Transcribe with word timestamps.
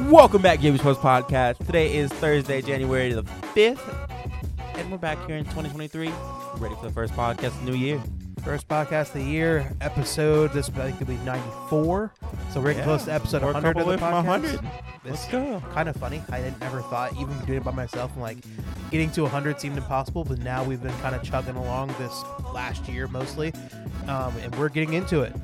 Welcome 0.00 0.42
back, 0.42 0.60
Jamie 0.60 0.78
Sports 0.78 0.98
Podcast. 1.00 1.58
Today 1.66 1.96
is 1.96 2.10
Thursday, 2.12 2.62
January 2.62 3.12
the 3.12 3.22
5th, 3.24 4.08
and 4.76 4.90
we're 4.90 4.96
back 4.98 5.18
here 5.26 5.36
in 5.36 5.44
2023, 5.44 6.10
ready 6.58 6.74
for 6.76 6.82
the 6.86 6.92
first 6.92 7.12
podcast 7.14 7.46
of 7.48 7.64
the 7.64 7.70
new 7.72 7.76
year. 7.76 8.00
First 8.44 8.68
podcast 8.68 9.08
of 9.08 9.14
the 9.14 9.22
year, 9.24 9.72
episode. 9.80 10.52
This 10.52 10.68
I 10.70 10.72
think 10.92 11.00
will 11.00 11.06
be 11.08 11.16
ninety 11.24 11.50
four. 11.68 12.14
So 12.52 12.60
we're 12.60 12.68
getting 12.68 12.84
close 12.84 13.04
to 13.06 13.12
episode 13.12 13.42
We're 13.42 13.50
a 13.50 13.54
one 13.54 13.62
hundred 13.62 13.76
couple 13.78 13.92
of 13.92 14.00
the 14.00 14.06
away 14.06 14.12
from 14.12 14.24
podcast. 14.24 14.62
100. 14.62 14.70
Let's 15.04 15.28
go. 15.28 15.62
kind 15.72 15.88
of 15.88 15.96
funny. 15.96 16.22
I 16.30 16.40
didn't 16.40 16.60
never 16.60 16.80
thought 16.82 17.12
even 17.14 17.36
doing 17.44 17.58
it 17.58 17.64
by 17.64 17.72
myself 17.72 18.12
and 18.12 18.22
like 18.22 18.38
getting 18.92 19.10
to 19.12 19.26
hundred 19.26 19.60
seemed 19.60 19.76
impossible, 19.76 20.24
but 20.24 20.38
now 20.38 20.62
we've 20.62 20.82
been 20.82 20.96
kind 21.00 21.14
of 21.16 21.22
chugging 21.24 21.56
along 21.56 21.88
this 21.98 22.22
last 22.54 22.88
year 22.88 23.08
mostly, 23.08 23.52
um, 24.06 24.32
and 24.38 24.54
we're 24.54 24.68
getting 24.68 24.92
into 24.94 25.22
it. 25.22 25.34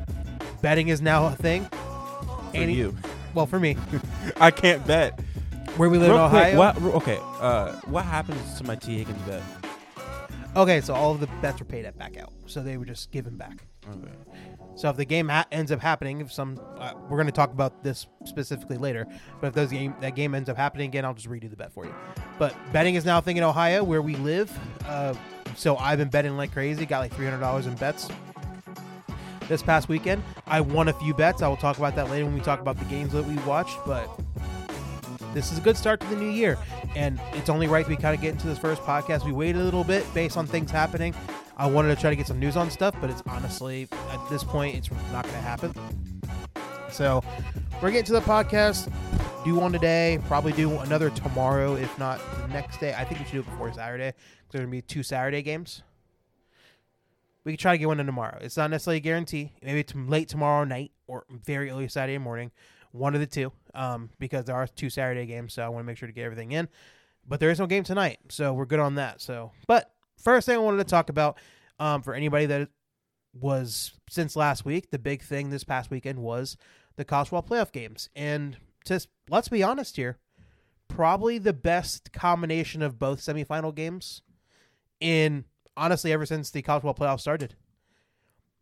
Betting 0.63 0.89
is 0.89 1.03
now 1.03 1.27
a 1.27 1.33
thing. 1.33 1.65
For 1.65 2.51
Any- 2.55 2.75
you. 2.75 2.97
Well, 3.35 3.47
for 3.47 3.59
me, 3.61 3.77
I 4.41 4.51
can't 4.51 4.87
bet. 4.87 5.19
where 5.77 5.89
we 5.89 5.99
live 5.99 6.11
Real 6.11 6.25
in 6.25 6.31
quick, 6.31 6.43
Ohio. 6.55 6.59
what, 6.59 6.95
okay, 7.03 7.19
uh, 7.41 7.73
what 7.87 8.05
happens 8.05 8.59
to 8.59 8.65
my 8.65 8.77
Tee 8.77 8.99
Higgins 8.99 9.21
bet? 9.23 9.43
Okay, 10.57 10.81
so 10.81 10.95
all 10.95 11.11
of 11.13 11.19
the 11.21 11.27
bets 11.43 11.59
were 11.59 11.65
paid 11.67 11.85
at 11.85 11.99
back 11.99 12.17
out, 12.17 12.33
so 12.47 12.63
they 12.63 12.77
were 12.77 12.85
just 12.85 13.11
given 13.11 13.37
back. 13.37 13.67
Okay. 13.91 14.13
So 14.77 14.89
if 14.89 14.97
the 14.97 15.05
game 15.05 15.29
ha- 15.29 15.47
ends 15.53 15.73
up 15.73 15.81
happening, 15.81 16.21
if 16.21 16.33
some, 16.33 16.61
uh, 16.79 16.93
we're 17.09 17.17
going 17.17 17.27
to 17.27 17.33
talk 17.33 17.51
about 17.53 17.83
this 17.83 18.07
specifically 18.25 18.77
later. 18.77 19.07
But 19.41 19.49
if 19.49 19.55
those 19.55 19.71
game 19.71 19.95
that 20.01 20.15
game 20.17 20.35
ends 20.35 20.49
up 20.49 20.57
happening 20.57 20.89
again, 20.89 21.05
I'll 21.05 21.15
just 21.15 21.29
redo 21.29 21.51
the 21.51 21.57
bet 21.57 21.73
for 21.73 21.85
you. 21.85 21.95
But 22.39 22.55
betting 22.73 22.95
is 22.95 23.05
now 23.05 23.19
a 23.19 23.23
thing 23.23 23.37
in 23.37 23.43
Ohio 23.45 23.83
where 23.85 24.01
we 24.03 24.15
live. 24.17 24.57
Uh, 24.87 25.15
so 25.57 25.77
I've 25.77 25.99
been 25.99 26.09
betting 26.09 26.37
like 26.37 26.53
crazy. 26.53 26.87
Got 26.87 27.01
like 27.01 27.13
three 27.15 27.25
hundred 27.27 27.41
dollars 27.41 27.67
in 27.67 27.75
bets 27.75 28.09
this 29.49 29.63
past 29.63 29.89
weekend. 29.89 30.23
I 30.47 30.61
won 30.61 30.89
a 30.89 30.93
few 30.93 31.15
bets. 31.15 31.43
I 31.43 31.49
will 31.49 31.57
talk 31.57 31.79
about 31.79 31.95
that 31.97 32.11
later 32.11 32.25
when 32.25 32.35
we 32.35 32.41
talk 32.41 32.61
about 32.61 32.79
the 32.79 32.85
games 32.87 33.13
that 33.13 33.25
we 33.25 33.37
watched. 33.45 33.79
But 33.87 34.09
this 35.33 35.53
is 35.53 35.59
a 35.59 35.61
good 35.61 35.77
start 35.77 36.01
to 36.01 36.07
the 36.09 36.17
new 36.17 36.31
year, 36.31 36.59
and 36.95 37.21
it's 37.33 37.49
only 37.49 37.67
right 37.67 37.87
we 37.87 37.97
kind 37.97 38.15
of 38.15 38.21
get 38.21 38.33
into 38.33 38.47
this 38.47 38.59
first 38.59 38.83
podcast. 38.83 39.25
We 39.25 39.33
waited 39.33 39.61
a 39.61 39.65
little 39.65 39.85
bit 39.85 40.07
based 40.15 40.37
on 40.37 40.47
things 40.47 40.71
happening. 40.71 41.15
I 41.57 41.67
wanted 41.67 41.95
to 41.95 42.01
try 42.01 42.11
to 42.11 42.17
get 42.17 42.27
some 42.27 42.39
news 42.39 42.57
on 42.57 42.71
stuff, 42.71 42.95
but 43.01 43.11
it's 43.11 43.23
honestly 43.27 43.89
at 44.11 44.29
this 44.29 44.43
point 44.43 44.77
it's 44.77 44.91
not 45.13 45.25
going 45.25 45.37
to 45.37 45.41
happen. 45.41 45.73
So 46.91 47.23
we're 47.83 47.91
getting 47.91 48.05
to 48.07 48.13
the 48.13 48.21
podcast. 48.21 48.93
Do 49.45 49.57
one 49.57 49.73
today, 49.73 50.19
probably 50.27 50.53
do 50.53 50.79
another 50.79 51.11
tomorrow, 51.11 51.75
if 51.75 51.99
not 51.99 52.21
the 52.41 52.49
next 52.49 52.81
day. 52.81 52.95
I 52.97 53.05
think 53.05 53.21
we 53.21 53.27
should 53.27 53.33
do 53.35 53.41
it 53.41 53.51
before 53.51 53.73
Saturday 53.73 54.13
because 54.13 54.53
there's 54.53 54.63
gonna 54.63 54.71
be 54.71 54.81
two 54.81 55.03
Saturday 55.03 55.43
games. 55.43 55.83
We 57.45 57.53
could 57.53 57.61
try 57.61 57.73
to 57.73 57.79
get 57.79 57.89
one 57.89 58.01
in 58.01 58.07
tomorrow. 58.07 58.39
It's 58.41 58.57
not 58.57 58.71
necessarily 58.71 58.99
a 58.99 59.01
guarantee. 59.01 59.53
Maybe 59.63 59.81
it's 59.81 59.95
late 59.95 60.29
tomorrow 60.29 60.65
night 60.65 60.93
or 61.07 61.25
very 61.31 61.71
early 61.71 61.89
Saturday 61.89 62.19
morning. 62.19 62.51
One 62.93 63.15
of 63.15 63.21
the 63.21 63.27
two, 63.27 63.53
um, 63.75 64.11
because 64.19 64.45
there 64.45 64.55
are 64.55 64.67
two 64.67 64.89
Saturday 64.89 65.27
games, 65.27 65.53
so 65.53 65.63
I 65.65 65.69
want 65.69 65.83
to 65.83 65.87
make 65.87 65.99
sure 65.99 66.07
to 66.07 66.15
get 66.15 66.25
everything 66.25 66.53
in. 66.53 66.69
But 67.27 67.41
there 67.41 67.51
is 67.51 67.59
no 67.59 67.67
game 67.67 67.85
tonight, 67.85 68.19
so 68.29 68.53
we're 68.53 68.67
good 68.67 68.81
on 68.81 68.95
that. 68.97 69.21
So, 69.21 69.53
but 69.67 69.91
first 70.23 70.47
thing 70.47 70.57
I 70.57 70.61
wanted 70.61 70.79
to 70.79 70.85
talk 70.85 71.09
about 71.09 71.39
um, 71.79 72.03
for 72.03 72.15
anybody 72.15 72.47
that 72.47 72.69
was 73.33 73.93
since 74.09 74.37
last 74.37 74.65
week, 74.65 74.91
the 74.91 74.99
big 74.99 75.23
thing 75.23 75.51
this 75.51 75.65
past 75.65 75.91
weekend 75.91 76.21
was 76.21 76.57
the 76.97 77.05
college 77.05 77.31
playoff 77.31 77.73
games, 77.73 78.09
and 78.15 78.57
just 78.87 79.09
let's 79.29 79.49
be 79.49 79.63
honest 79.63 79.97
here, 79.97 80.19
probably 80.89 81.39
the 81.39 81.53
best 81.53 82.13
combination 82.13 82.83
of 82.83 82.99
both 82.99 83.21
semifinal 83.21 83.75
games 83.75 84.23
in 85.01 85.45
honestly 85.77 86.13
ever 86.13 86.27
since 86.27 86.51
the 86.51 86.63
college 86.63 86.83
football 86.83 87.07
playoff 87.07 87.21
started. 87.21 87.55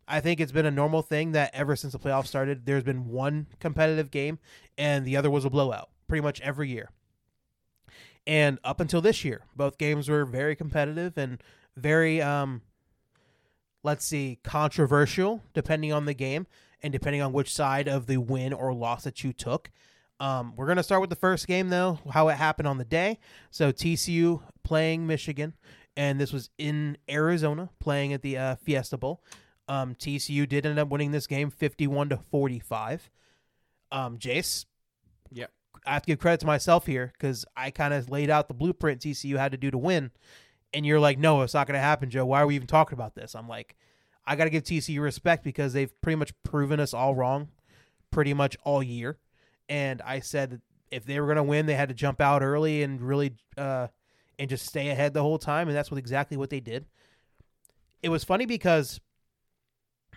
I 0.08 0.20
think 0.20 0.40
it's 0.40 0.52
been 0.52 0.66
a 0.66 0.70
normal 0.70 1.02
thing 1.02 1.32
that 1.32 1.54
ever 1.54 1.76
since 1.76 1.92
the 1.92 1.98
playoffs 1.98 2.26
started, 2.26 2.66
there's 2.66 2.82
been 2.82 3.08
one 3.08 3.46
competitive 3.60 4.10
game 4.10 4.38
and 4.76 5.04
the 5.04 5.16
other 5.16 5.30
was 5.30 5.44
a 5.44 5.50
blowout 5.50 5.90
pretty 6.08 6.22
much 6.22 6.40
every 6.40 6.68
year. 6.68 6.90
And 8.26 8.58
up 8.64 8.80
until 8.80 9.00
this 9.00 9.24
year, 9.24 9.42
both 9.56 9.78
games 9.78 10.08
were 10.08 10.24
very 10.24 10.54
competitive 10.56 11.16
and 11.16 11.42
very 11.76 12.20
um 12.20 12.62
let's 13.82 14.04
see, 14.04 14.38
controversial 14.44 15.42
depending 15.54 15.92
on 15.92 16.04
the 16.04 16.14
game 16.14 16.46
and 16.82 16.92
depending 16.92 17.22
on 17.22 17.32
which 17.32 17.52
side 17.52 17.88
of 17.88 18.06
the 18.06 18.18
win 18.18 18.52
or 18.52 18.72
loss 18.72 19.04
that 19.04 19.24
you 19.24 19.32
took. 19.32 19.70
Um, 20.20 20.54
we're 20.54 20.66
going 20.66 20.76
to 20.76 20.84
start 20.84 21.00
with 21.00 21.10
the 21.10 21.16
first 21.16 21.48
game, 21.48 21.68
though, 21.68 21.98
how 22.12 22.28
it 22.28 22.36
happened 22.36 22.68
on 22.68 22.78
the 22.78 22.84
day. 22.84 23.18
So 23.50 23.72
TCU 23.72 24.40
playing 24.62 25.06
Michigan, 25.06 25.54
and 25.96 26.20
this 26.20 26.32
was 26.32 26.50
in 26.58 26.96
Arizona, 27.08 27.70
playing 27.80 28.12
at 28.12 28.22
the 28.22 28.38
uh, 28.38 28.56
Fiesta 28.56 28.96
Bowl. 28.96 29.22
Um, 29.68 29.94
TCU 29.94 30.48
did 30.48 30.66
end 30.66 30.78
up 30.78 30.88
winning 30.88 31.12
this 31.12 31.26
game 31.26 31.50
51 31.50 32.10
to 32.10 32.16
45. 32.16 33.10
Um, 33.90 34.18
Jace, 34.18 34.66
yeah, 35.30 35.46
I 35.86 35.94
have 35.94 36.02
to 36.02 36.06
give 36.06 36.18
credit 36.18 36.40
to 36.40 36.46
myself 36.46 36.86
here 36.86 37.12
because 37.12 37.44
I 37.56 37.70
kind 37.70 37.94
of 37.94 38.10
laid 38.10 38.30
out 38.30 38.48
the 38.48 38.54
blueprint 38.54 39.00
TCU 39.00 39.36
had 39.36 39.52
to 39.52 39.58
do 39.58 39.70
to 39.70 39.78
win. 39.78 40.10
And 40.74 40.86
you're 40.86 41.00
like, 41.00 41.18
no, 41.18 41.42
it's 41.42 41.54
not 41.54 41.66
going 41.66 41.76
to 41.76 41.80
happen, 41.80 42.08
Joe. 42.10 42.24
Why 42.24 42.40
are 42.40 42.46
we 42.46 42.54
even 42.54 42.66
talking 42.66 42.94
about 42.94 43.14
this? 43.14 43.34
I'm 43.34 43.48
like, 43.48 43.76
I 44.26 44.36
got 44.36 44.44
to 44.44 44.50
give 44.50 44.62
TCU 44.62 45.00
respect 45.00 45.44
because 45.44 45.74
they've 45.74 45.92
pretty 46.00 46.16
much 46.16 46.32
proven 46.42 46.80
us 46.80 46.94
all 46.94 47.14
wrong 47.14 47.48
pretty 48.12 48.34
much 48.34 48.56
all 48.62 48.82
year. 48.82 49.18
And 49.68 50.00
I 50.02 50.20
said 50.20 50.50
that 50.50 50.60
if 50.92 51.04
they 51.04 51.18
were 51.18 51.26
going 51.26 51.36
to 51.36 51.42
win, 51.42 51.66
they 51.66 51.74
had 51.74 51.88
to 51.88 51.94
jump 51.94 52.20
out 52.20 52.42
early 52.42 52.84
and 52.84 53.00
really 53.00 53.34
uh, 53.58 53.88
and 54.42 54.50
just 54.50 54.66
stay 54.66 54.88
ahead 54.88 55.14
the 55.14 55.22
whole 55.22 55.38
time. 55.38 55.68
And 55.68 55.76
that's 55.76 55.88
what 55.88 55.98
exactly 55.98 56.36
what 56.36 56.50
they 56.50 56.58
did. 56.58 56.84
It 58.02 58.08
was 58.08 58.24
funny 58.24 58.44
because 58.44 59.00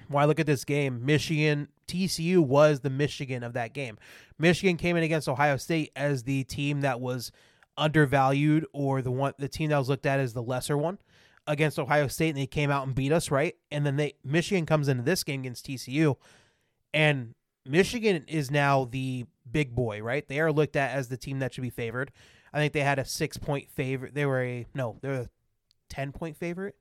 when 0.08 0.24
I 0.24 0.26
look 0.26 0.40
at 0.40 0.48
this 0.48 0.66
game, 0.66 1.06
Michigan 1.06 1.68
TCU 1.88 2.40
was 2.40 2.80
the 2.80 2.90
Michigan 2.90 3.44
of 3.44 3.54
that 3.54 3.74
game. 3.74 4.00
Michigan 4.40 4.78
came 4.78 4.98
in 4.98 5.04
against 5.04 5.30
Ohio 5.30 5.58
State 5.58 5.92
as 5.96 6.24
the 6.24 6.44
team 6.46 6.82
that 6.82 7.00
was 7.00 7.32
undervalued 7.78 8.66
or 8.74 9.04
the 9.04 9.12
one 9.12 9.34
the 9.38 9.48
team 9.48 9.70
that 9.70 9.78
was 9.78 9.90
looked 9.90 10.08
at 10.08 10.20
as 10.20 10.34
the 10.34 10.42
lesser 10.42 10.76
one 10.76 10.98
against 11.46 11.78
Ohio 11.78 12.08
State 12.08 12.30
and 12.30 12.38
they 12.38 12.48
came 12.48 12.72
out 12.72 12.88
and 12.88 12.96
beat 12.96 13.12
us, 13.12 13.30
right? 13.30 13.54
And 13.70 13.86
then 13.86 13.96
they 13.96 14.14
Michigan 14.24 14.66
comes 14.66 14.88
into 14.88 15.04
this 15.04 15.24
game 15.24 15.42
against 15.42 15.68
TCU 15.68 16.16
and 16.96 17.36
Michigan 17.64 18.26
is 18.28 18.50
now 18.50 18.86
the 18.86 19.28
big 19.52 19.76
boy, 19.76 20.02
right? 20.02 20.28
They 20.28 20.40
are 20.40 20.52
looked 20.52 20.76
at 20.76 20.96
as 20.96 21.10
the 21.10 21.18
team 21.18 21.38
that 21.40 21.54
should 21.54 21.62
be 21.62 21.70
favored. 21.70 22.12
I 22.56 22.60
think 22.60 22.74
they 22.74 22.82
had 22.82 23.00
a 23.00 23.06
6 23.06 23.38
point 23.38 23.70
favorite. 23.70 24.14
They 24.16 24.26
were 24.26 24.42
a 24.42 24.66
no, 24.74 24.98
they're 25.02 25.14
a 25.14 25.30
10 25.90 26.12
point 26.14 26.38
favorite 26.38 26.76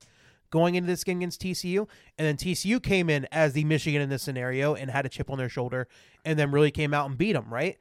going 0.49 0.75
into 0.75 0.87
this 0.87 1.03
game 1.03 1.17
against 1.17 1.41
TCU. 1.41 1.87
And 2.17 2.25
then 2.25 2.37
TCU 2.37 2.81
came 2.81 3.09
in 3.09 3.27
as 3.31 3.53
the 3.53 3.65
Michigan 3.65 4.01
in 4.01 4.09
this 4.09 4.23
scenario 4.23 4.73
and 4.73 4.89
had 4.89 5.05
a 5.05 5.09
chip 5.09 5.29
on 5.29 5.37
their 5.37 5.49
shoulder 5.49 5.87
and 6.23 6.39
then 6.39 6.51
really 6.51 6.71
came 6.71 6.93
out 6.93 7.09
and 7.09 7.17
beat 7.17 7.33
them, 7.33 7.53
right? 7.53 7.77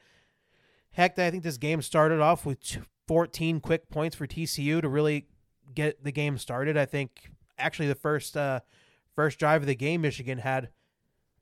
Heck, 0.93 1.19
I 1.19 1.31
think 1.31 1.45
this 1.45 1.57
game 1.57 1.83
started 1.83 2.21
off 2.21 2.45
with 2.45 2.59
14 3.07 3.61
quick 3.61 3.89
points 3.91 4.17
for 4.17 4.27
TCU 4.27 4.81
to 4.81 4.89
really 4.89 5.27
get 5.73 6.03
the 6.03 6.13
game 6.13 6.39
started. 6.39 6.77
I 6.77 6.87
think 6.87 7.31
actually 7.59 7.89
the 7.89 7.95
first 7.95 8.37
uh, 8.37 8.61
first 9.15 9.39
drive 9.39 9.63
of 9.63 9.67
the 9.67 9.75
game, 9.75 10.01
Michigan 10.01 10.39
had 10.39 10.71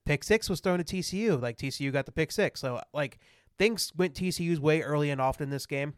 pick 0.04 0.24
six 0.24 0.50
was 0.50 0.60
thrown 0.60 0.82
to 0.82 0.84
TCU. 0.84 1.40
Like 1.40 1.56
TCU 1.56 1.92
got 1.92 2.06
the 2.06 2.12
pick 2.12 2.32
six, 2.32 2.60
so 2.60 2.80
like 2.92 3.18
things 3.58 3.92
went 3.96 4.14
TCU's 4.14 4.60
way 4.60 4.82
early 4.82 5.10
and 5.10 5.20
often 5.20 5.50
this 5.50 5.66
game. 5.66 5.94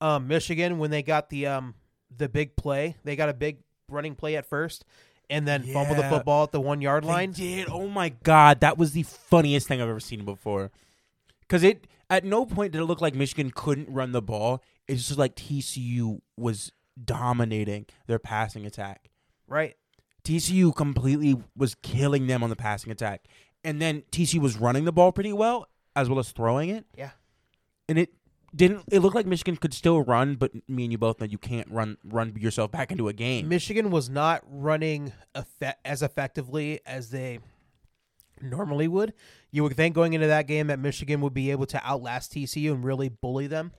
Um, 0.00 0.28
Michigan 0.28 0.78
when 0.78 0.90
they 0.90 1.02
got 1.02 1.28
the 1.30 1.46
um 1.46 1.74
the 2.16 2.28
big 2.28 2.56
play, 2.56 2.96
they 3.04 3.16
got 3.16 3.28
a 3.28 3.34
big 3.34 3.58
running 3.90 4.14
play 4.14 4.36
at 4.36 4.46
first, 4.46 4.84
and 5.28 5.46
then 5.46 5.62
fumbled 5.62 5.98
the 5.98 6.04
football 6.04 6.44
at 6.44 6.52
the 6.52 6.60
one 6.60 6.80
yard 6.80 7.04
They 7.04 7.08
line. 7.08 7.32
did. 7.32 7.68
Oh 7.68 7.88
my 7.88 8.10
god, 8.10 8.60
that 8.60 8.78
was 8.78 8.92
the 8.92 9.02
funniest 9.02 9.66
thing 9.68 9.80
I've 9.82 9.88
ever 9.88 10.00
seen 10.00 10.24
before. 10.24 10.70
Because 11.40 11.62
it 11.64 11.86
at 12.10 12.24
no 12.24 12.46
point 12.46 12.72
did 12.72 12.80
it 12.80 12.84
look 12.84 13.00
like 13.00 13.14
Michigan 13.14 13.50
couldn't 13.54 13.88
run 13.92 14.12
the 14.12 14.22
ball. 14.22 14.62
It's 14.86 15.06
just 15.08 15.18
like 15.18 15.34
TCU 15.36 16.20
was 16.36 16.72
dominating 17.02 17.86
their 18.06 18.18
passing 18.18 18.64
attack. 18.66 19.10
Right. 19.46 19.74
TCU 20.24 20.74
completely 20.74 21.36
was 21.56 21.74
killing 21.76 22.26
them 22.26 22.42
on 22.42 22.50
the 22.50 22.56
passing 22.56 22.92
attack, 22.92 23.24
and 23.64 23.80
then 23.80 24.02
TCU 24.12 24.40
was 24.40 24.56
running 24.58 24.84
the 24.84 24.92
ball 24.92 25.10
pretty 25.12 25.32
well 25.32 25.66
as 25.96 26.08
well 26.08 26.18
as 26.18 26.30
throwing 26.30 26.68
it. 26.68 26.84
Yeah. 26.96 27.10
and 27.88 27.98
it 27.98 28.10
didn't. 28.54 28.84
It 28.90 29.00
looked 29.00 29.14
like 29.14 29.26
Michigan 29.26 29.56
could 29.56 29.74
still 29.74 30.00
run, 30.02 30.36
but 30.36 30.52
me 30.68 30.84
and 30.84 30.92
you 30.92 30.98
both 30.98 31.20
know 31.20 31.26
you 31.26 31.38
can't 31.38 31.68
run 31.70 31.96
run 32.04 32.34
yourself 32.36 32.70
back 32.70 32.90
into 32.90 33.08
a 33.08 33.12
game. 33.12 33.48
Michigan 33.48 33.90
was 33.90 34.08
not 34.08 34.42
running 34.48 35.12
effe- 35.34 35.74
as 35.84 36.02
effectively 36.02 36.80
as 36.86 37.10
they 37.10 37.40
normally 38.40 38.88
would. 38.88 39.12
You 39.50 39.62
would 39.64 39.74
think 39.76 39.94
going 39.94 40.12
into 40.12 40.26
that 40.28 40.46
game 40.46 40.68
that 40.68 40.78
Michigan 40.78 41.20
would 41.20 41.34
be 41.34 41.50
able 41.50 41.66
to 41.66 41.84
outlast 41.84 42.32
TCU 42.32 42.72
and 42.72 42.84
really 42.84 43.08
bully 43.08 43.46
them 43.46 43.72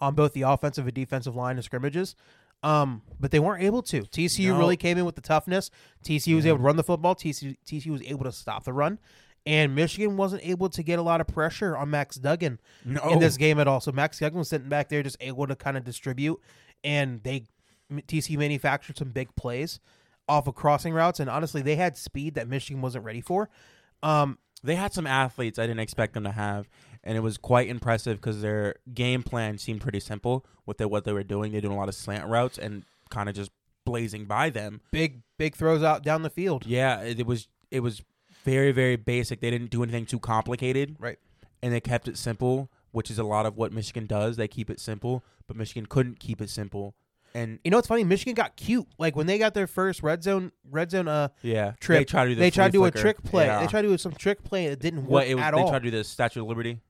on 0.00 0.14
both 0.14 0.32
the 0.32 0.42
offensive 0.42 0.86
and 0.86 0.94
defensive 0.94 1.34
line 1.36 1.56
and 1.56 1.64
scrimmages. 1.64 2.14
Um, 2.64 3.02
but 3.18 3.32
they 3.32 3.40
weren't 3.40 3.62
able 3.64 3.82
to. 3.82 4.02
TCU 4.02 4.48
No. 4.50 4.58
really 4.58 4.76
came 4.76 4.96
in 4.98 5.04
with 5.04 5.16
the 5.16 5.20
toughness. 5.20 5.68
TCU 6.04 6.36
was 6.36 6.44
Yeah. 6.44 6.50
able 6.50 6.58
to 6.58 6.64
run 6.64 6.76
the 6.76 6.84
football. 6.84 7.14
TCU, 7.16 7.56
TCU 7.66 7.90
was 7.90 8.02
able 8.02 8.24
to 8.24 8.30
stop 8.32 8.62
the 8.64 8.72
run. 8.72 8.98
And 9.44 9.74
Michigan 9.74 10.16
wasn't 10.16 10.44
able 10.46 10.68
to 10.68 10.82
get 10.82 10.98
a 10.98 11.02
lot 11.02 11.20
of 11.20 11.26
pressure 11.26 11.76
on 11.76 11.90
Max 11.90 12.16
Duggan 12.16 12.60
no, 12.84 13.00
in 13.10 13.18
this 13.18 13.36
game 13.36 13.58
at 13.58 13.66
all. 13.66 13.80
So 13.80 13.90
Max 13.90 14.18
Duggan 14.20 14.38
was 14.38 14.48
sitting 14.48 14.68
back 14.68 14.88
there 14.88 15.02
just 15.02 15.16
able 15.20 15.46
to 15.48 15.56
kind 15.56 15.76
of 15.76 15.82
distribute, 15.84 16.40
and 16.84 17.22
they 17.24 17.44
TC 17.90 18.38
manufactured 18.38 18.96
some 18.96 19.10
big 19.10 19.34
plays 19.34 19.80
off 20.28 20.46
of 20.46 20.54
crossing 20.54 20.94
routes, 20.94 21.18
and 21.20 21.28
honestly, 21.28 21.60
they 21.62 21.76
had 21.76 21.96
speed 21.96 22.34
that 22.34 22.48
Michigan 22.48 22.80
wasn't 22.80 23.04
ready 23.04 23.20
for. 23.20 23.50
Um, 24.02 24.38
they 24.62 24.76
had 24.76 24.92
some 24.92 25.06
athletes 25.06 25.58
I 25.58 25.66
didn't 25.66 25.80
expect 25.80 26.14
them 26.14 26.24
to 26.24 26.32
have. 26.32 26.68
and 27.04 27.16
it 27.16 27.20
was 27.20 27.36
quite 27.36 27.68
impressive 27.68 28.18
because 28.18 28.42
their 28.42 28.76
game 28.94 29.22
plan 29.22 29.58
seemed 29.58 29.80
pretty 29.80 29.98
simple 30.00 30.46
with 30.66 30.78
the, 30.78 30.86
what 30.86 31.04
they 31.04 31.12
were 31.12 31.24
doing. 31.24 31.50
They're 31.52 31.60
doing 31.60 31.74
a 31.74 31.78
lot 31.78 31.88
of 31.88 31.96
slant 31.96 32.28
routes 32.28 32.58
and 32.58 32.84
kind 33.10 33.28
of 33.28 33.34
just 33.34 33.50
blazing 33.84 34.26
by 34.26 34.50
them. 34.50 34.80
Big 34.92 35.22
big 35.36 35.56
throws 35.56 35.82
out 35.82 36.04
down 36.04 36.22
the 36.22 36.30
field. 36.30 36.64
Yeah, 36.64 37.00
it, 37.00 37.20
it 37.20 37.26
was 37.26 37.48
it 37.70 37.80
was 37.80 38.02
very 38.44 38.72
very 38.72 38.96
basic. 38.96 39.40
They 39.40 39.50
didn't 39.50 39.70
do 39.70 39.82
anything 39.82 40.06
too 40.06 40.18
complicated, 40.18 40.96
Right. 40.98 41.18
and 41.62 41.72
they 41.72 41.80
kept 41.80 42.08
it 42.08 42.16
simple, 42.18 42.70
which 42.90 43.10
is 43.10 43.18
a 43.18 43.24
lot 43.24 43.46
of 43.46 43.56
what 43.56 43.72
Michigan 43.72 44.06
does. 44.06 44.36
They 44.36 44.48
keep 44.48 44.70
it 44.70 44.80
simple, 44.80 45.24
but 45.46 45.56
Michigan 45.56 45.86
couldn't 45.86 46.18
keep 46.20 46.40
it 46.40 46.50
simple, 46.50 46.94
and 47.34 47.58
You 47.64 47.70
know 47.70 47.78
what's 47.78 47.88
funny? 47.88 48.04
Michigan 48.04 48.34
got 48.34 48.56
cute. 48.56 48.86
Like 48.98 49.16
when 49.16 49.26
they 49.26 49.38
got 49.38 49.54
their 49.54 49.66
first 49.66 50.02
red 50.02 50.22
zone 50.22 50.52
red 50.70 50.90
zone 50.90 51.08
uh 51.08 51.28
yeah, 51.42 51.72
trip. 51.80 52.00
They 52.00 52.04
tried 52.04 52.24
to 52.26 52.34
do 52.34 52.40
they 52.40 52.50
tried 52.50 52.68
to 52.68 52.72
do 52.72 52.84
a 52.84 52.90
trick 52.90 53.22
play. 53.22 53.46
Yeah. 53.46 53.60
They 53.60 53.66
tried 53.66 53.82
to 53.82 53.88
do 53.88 53.98
some 53.98 54.12
trick 54.12 54.42
play 54.44 54.66
it 54.66 54.78
didn't 54.80 55.02
work 55.04 55.10
what 55.10 55.26
it 55.28 55.34
was, 55.36 55.44
at 55.44 55.54
they 55.54 55.60
all. 55.60 55.68
tried 55.70 55.82
to 55.84 55.90
do 55.90 55.96
the 55.96 56.04
Statue 56.04 56.42
of 56.42 56.48
Liberty. 56.48 56.80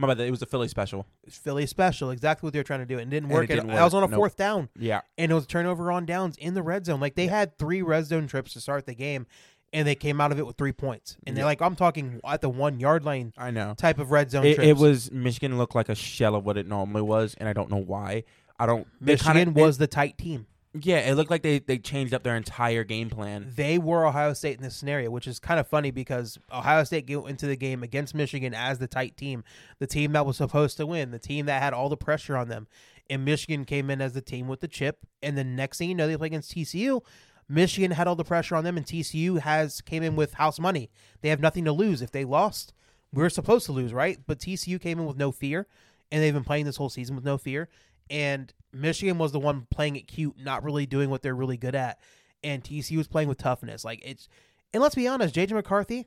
My 0.00 0.06
bad, 0.06 0.20
it 0.20 0.30
was 0.30 0.40
a 0.42 0.46
Philly 0.46 0.68
special. 0.68 1.06
Philly 1.28 1.66
special, 1.66 2.10
exactly 2.12 2.46
what 2.46 2.52
they 2.52 2.60
were 2.60 2.64
trying 2.64 2.78
to 2.78 2.86
do. 2.86 3.00
And 3.00 3.10
didn't 3.10 3.24
And 3.24 3.32
it 3.32 3.34
work. 3.34 3.50
And 3.50 3.62
didn't 3.62 3.70
I 3.76 3.82
was 3.82 3.94
on 3.94 4.04
a 4.04 4.06
Nope. 4.06 4.14
fourth 4.16 4.36
down 4.36 4.68
Yeah, 4.78 5.00
and 5.16 5.32
it 5.32 5.34
was 5.34 5.44
turnover 5.44 5.90
on 5.90 6.06
downs 6.06 6.36
in 6.36 6.54
the 6.54 6.62
red 6.62 6.86
zone. 6.86 7.00
Like 7.00 7.16
they 7.16 7.26
had 7.26 7.58
three 7.58 7.82
red 7.82 8.06
zone 8.06 8.28
trips 8.28 8.52
to 8.52 8.60
start 8.60 8.86
the 8.86 8.94
game 8.94 9.26
and 9.72 9.86
they 9.86 9.94
came 9.94 10.20
out 10.20 10.32
of 10.32 10.38
it 10.38 10.46
with 10.46 10.56
three 10.56 10.72
points. 10.72 11.16
And 11.26 11.36
they're 11.36 11.44
like, 11.44 11.60
I'm 11.60 11.76
talking 11.76 12.20
at 12.26 12.40
the 12.40 12.48
one 12.48 12.80
yard 12.80 13.04
line 13.04 13.32
I 13.36 13.50
know. 13.50 13.74
type 13.76 13.98
of 13.98 14.10
red 14.10 14.30
zone 14.30 14.44
It, 14.46 14.54
trips. 14.56 14.68
it 14.68 14.76
was 14.76 15.10
Michigan 15.12 15.58
looked 15.58 15.74
like 15.74 15.88
a 15.88 15.94
shell 15.94 16.34
of 16.34 16.44
what 16.44 16.56
it 16.56 16.66
normally 16.66 17.02
was, 17.02 17.34
and 17.38 17.48
I 17.48 17.52
don't 17.52 17.70
know 17.70 17.76
why. 17.76 18.24
I 18.58 18.66
don't. 18.66 18.86
they 19.00 19.12
Michigan 19.12 19.34
kinda- 19.46 19.60
was 19.60 19.78
the 19.78 19.86
tight 19.86 20.18
team. 20.18 20.46
Yeah, 20.80 20.98
it 20.98 21.14
looked 21.14 21.30
like 21.30 21.42
they 21.42 21.60
they 21.60 21.78
changed 21.78 22.12
up 22.12 22.22
their 22.22 22.36
entire 22.36 22.84
game 22.84 23.08
plan. 23.08 23.50
They 23.56 23.78
were 23.78 24.06
Ohio 24.06 24.34
State 24.34 24.58
in 24.58 24.62
this 24.62 24.76
scenario, 24.76 25.10
which 25.10 25.26
is 25.26 25.38
kind 25.40 25.58
of 25.58 25.66
funny 25.66 25.90
because 25.90 26.38
Ohio 26.52 26.84
State 26.84 27.06
go 27.06 27.26
into 27.26 27.46
the 27.46 27.56
game 27.56 27.82
against 27.82 28.14
Michigan 28.14 28.52
as 28.54 28.78
the 28.78 28.86
tight 28.86 29.16
team, 29.16 29.44
the 29.78 29.86
team 29.86 30.12
that 30.12 30.26
was 30.26 30.36
supposed 30.36 30.76
to 30.76 30.86
win, 30.86 31.10
the 31.10 31.18
team 31.18 31.46
that 31.46 31.62
had 31.62 31.72
all 31.72 31.88
the 31.88 31.96
pressure 31.96 32.36
on 32.36 32.48
them. 32.48 32.68
And 33.10 33.24
Michigan 33.24 33.64
came 33.64 33.88
in 33.88 34.02
as 34.02 34.12
the 34.12 34.20
team 34.20 34.46
with 34.46 34.60
the 34.60 34.68
chip. 34.68 34.98
And 35.22 35.38
the 35.38 35.42
next 35.42 35.78
thing 35.78 35.88
you 35.88 35.94
know, 35.94 36.06
they 36.06 36.18
play 36.18 36.26
against 36.26 36.54
TCU. 36.54 37.00
Michigan 37.48 37.92
had 37.92 38.06
all 38.06 38.16
the 38.16 38.24
pressure 38.24 38.56
on 38.56 38.64
them, 38.64 38.76
and 38.76 38.84
TCU 38.84 39.40
has 39.40 39.80
came 39.80 40.02
in 40.02 40.16
with 40.16 40.34
house 40.34 40.58
money. 40.58 40.90
They 41.22 41.30
have 41.30 41.40
nothing 41.40 41.64
to 41.64 41.72
lose. 41.72 42.02
If 42.02 42.10
they 42.10 42.24
lost, 42.24 42.74
we 43.12 43.24
are 43.24 43.30
supposed 43.30 43.66
to 43.66 43.72
lose, 43.72 43.94
right? 43.94 44.18
But 44.26 44.38
TCU 44.38 44.80
came 44.80 44.98
in 44.98 45.06
with 45.06 45.16
no 45.16 45.32
fear, 45.32 45.66
and 46.12 46.22
they've 46.22 46.34
been 46.34 46.44
playing 46.44 46.66
this 46.66 46.76
whole 46.76 46.90
season 46.90 47.16
with 47.16 47.24
no 47.24 47.38
fear. 47.38 47.68
And 48.10 48.52
Michigan 48.72 49.18
was 49.18 49.32
the 49.32 49.38
one 49.38 49.66
playing 49.70 49.96
it 49.96 50.06
cute, 50.06 50.36
not 50.38 50.62
really 50.62 50.86
doing 50.86 51.10
what 51.10 51.22
they're 51.22 51.34
really 51.34 51.56
good 51.56 51.74
at. 51.74 51.98
And 52.44 52.62
TCU 52.62 52.98
was 52.98 53.08
playing 53.08 53.28
with 53.28 53.38
toughness. 53.38 53.84
Like 53.84 54.02
it's, 54.04 54.28
and 54.72 54.82
let's 54.82 54.94
be 54.94 55.08
honest, 55.08 55.34
JJ 55.34 55.52
McCarthy 55.52 56.06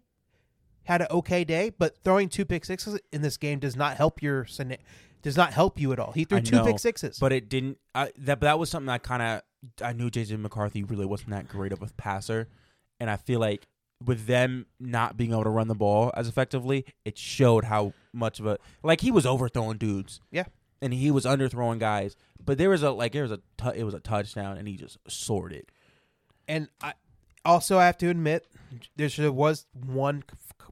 had 0.84 1.02
an 1.02 1.08
okay 1.12 1.44
day, 1.44 1.70
but 1.70 1.98
throwing 2.04 2.30
two 2.30 2.46
pick 2.46 2.66
sixes 2.66 3.00
in 3.12 3.22
this 3.22 3.38
game 3.38 3.60
does 3.60 3.76
not 3.76 3.98
help 3.98 4.22
your 4.22 4.46
does 5.22 5.38
not 5.38 5.54
help 5.54 5.80
you 5.80 5.92
at 5.94 6.00
all. 6.00 6.12
He 6.12 6.26
threw 6.26 6.40
I 6.40 6.42
two 6.42 6.56
know, 6.58 6.66
pick 6.66 6.80
sixes. 6.80 7.20
But 7.20 7.32
it 7.32 7.50
didn't. 7.50 7.78
I, 7.94 8.12
that 8.18 8.40
that 8.42 8.60
was 8.60 8.70
something 8.70 8.90
I 8.90 8.98
kind 8.98 9.22
of 9.22 9.42
I 9.84 9.94
knew 9.94 10.10
JJ 10.10 10.40
McCarthy 10.40 10.84
really 10.84 11.06
wasn't 11.06 11.32
that 11.32 11.48
great 11.48 11.72
of 11.72 11.82
a 11.82 11.88
passer, 11.98 12.48
and 13.00 13.10
I 13.10 13.18
feel 13.18 13.40
like 13.40 13.68
with 14.04 14.26
them 14.26 14.66
not 14.80 15.16
being 15.16 15.32
able 15.32 15.44
to 15.44 15.50
run 15.50 15.68
the 15.68 15.76
ball 15.76 16.12
as 16.16 16.28
effectively, 16.28 16.86
it 17.06 17.18
showed 17.18 17.66
how 17.66 17.94
much 18.14 18.40
of 18.40 18.48
a 18.48 18.58
like 18.84 19.02
he 19.02 19.12
was 19.12 19.26
overthrowing 19.26 19.78
dudes. 19.78 20.20
Yeah. 20.32 20.46
and 20.82 20.94
he 20.94 21.12
was 21.12 21.26
underthrowing 21.26 21.78
guys. 21.80 22.16
But 22.44 22.58
there 22.58 22.70
was 22.72 22.82
a 22.82 22.90
like 22.92 23.12
there 23.12 23.22
was 23.22 23.32
a 23.32 23.40
tu- 23.58 23.70
it 23.76 23.84
was 23.84 23.94
a 23.94 24.00
touchdown, 24.00 24.58
and 24.58 24.68
he 24.68 24.76
just 24.76 24.98
soared 25.08 25.54
it. 25.54 25.70
And 26.48 26.70
I 26.82 26.94
also 27.46 27.78
have 27.78 27.98
to 28.00 28.10
admit, 28.10 28.48
there 28.96 29.32
was 29.32 29.68
one. 29.74 30.24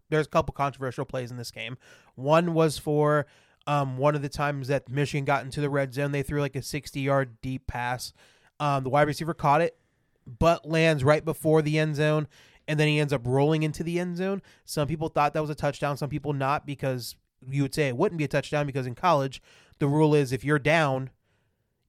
There's 0.09 0.25
a 0.25 0.29
couple 0.29 0.53
controversial 0.53 1.05
plays 1.05 1.29
in 1.29 1.37
this 1.37 1.51
game. 1.51 1.77
One 2.15 2.55
was 2.55 2.79
for 2.79 3.27
um, 3.69 3.97
one 3.97 4.15
of 4.15 4.23
the 4.23 4.29
times 4.29 4.67
that 4.69 4.89
Michigan 4.89 5.25
got 5.25 5.45
into 5.45 5.61
the 5.61 5.69
red 5.69 5.93
zone. 5.93 6.11
They 6.11 6.23
threw 6.23 6.41
like 6.41 6.55
a 6.55 6.61
60 6.63 6.99
yard 6.99 7.39
deep 7.43 7.67
pass. 7.67 8.13
Um, 8.59 8.83
the 8.83 8.89
wide 8.89 9.05
receiver 9.05 9.35
caught 9.35 9.61
it, 9.61 9.77
but 10.25 10.67
lands 10.67 11.03
right 11.03 11.23
before 11.23 11.61
the 11.61 11.77
end 11.77 11.95
zone, 11.95 12.27
and 12.67 12.79
then 12.79 12.87
he 12.87 12.99
ends 12.99 13.13
up 13.13 13.21
rolling 13.25 13.61
into 13.61 13.83
the 13.83 13.99
end 13.99 14.17
zone. 14.17 14.41
Some 14.65 14.87
people 14.87 15.07
thought 15.07 15.35
that 15.35 15.41
was 15.41 15.51
a 15.51 15.55
touchdown. 15.55 15.97
Some 15.97 16.09
people 16.09 16.33
not 16.33 16.65
because 16.65 17.15
you 17.47 17.61
would 17.61 17.75
say 17.75 17.87
it 17.87 17.95
wouldn't 17.95 18.17
be 18.17 18.23
a 18.23 18.27
touchdown 18.27 18.65
because 18.65 18.87
in 18.87 18.95
college 18.95 19.39
the 19.77 19.87
rule 19.87 20.15
is 20.15 20.33
if 20.33 20.43
you're 20.43 20.59
down, 20.59 21.11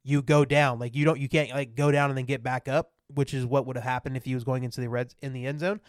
you 0.03 0.21
go 0.21 0.45
down. 0.45 0.79
Like 0.79 0.95
you 0.95 1.07
don't 1.07 1.19
you 1.19 1.31
can't 1.31 1.51
like 1.51 1.77
go 1.77 1.91
down 1.91 2.11
and 2.11 2.19
then 2.19 2.27
get 2.27 2.43
back 2.43 2.69
up, 2.69 2.93
which 3.15 3.33
is 3.33 3.47
what 3.47 3.65
would 3.67 3.77
have 3.77 3.85
happened 3.85 4.19
if 4.19 4.27
he 4.27 4.35
was 4.35 4.45
going 4.45 4.65
into 4.65 4.83
the 4.83 4.91
reds 4.91 5.17
in 5.23 5.33
the 5.33 5.47
end 5.47 5.61
zone. 5.61 5.81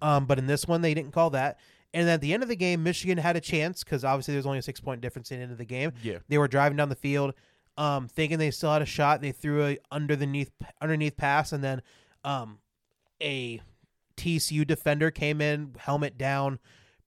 Um, 0.00 0.26
but 0.26 0.38
in 0.38 0.46
this 0.46 0.68
one 0.68 0.80
they 0.80 0.94
didn't 0.94 1.12
call 1.12 1.30
that. 1.30 1.58
And 1.92 2.08
at 2.08 2.20
the 2.20 2.32
end 2.32 2.42
of 2.42 2.48
the 2.48 2.56
game, 2.56 2.82
Michigan 2.82 3.18
had 3.18 3.36
a 3.36 3.40
chance 3.40 3.82
because 3.82 4.04
obviously 4.04 4.34
there's 4.34 4.46
only 4.46 4.58
a 4.58 4.62
six 4.62 4.80
point 4.80 5.00
difference 5.00 5.30
in 5.30 5.38
the 5.38 5.42
end 5.42 5.52
of 5.52 5.58
the 5.58 5.64
game. 5.64 5.92
Yeah, 6.02 6.18
They 6.28 6.38
were 6.38 6.48
driving 6.48 6.76
down 6.76 6.88
the 6.88 6.94
field, 6.94 7.34
um, 7.76 8.06
thinking 8.08 8.38
they 8.38 8.50
still 8.50 8.72
had 8.72 8.82
a 8.82 8.86
shot. 8.86 9.20
They 9.20 9.32
threw 9.32 9.64
a 9.64 9.78
underneath 9.90 10.52
underneath 10.80 11.16
pass, 11.16 11.52
and 11.52 11.64
then 11.64 11.82
um, 12.24 12.58
a 13.20 13.60
TCU 14.16 14.66
defender 14.66 15.10
came 15.10 15.40
in, 15.40 15.74
helmet 15.78 16.16
down, 16.16 16.58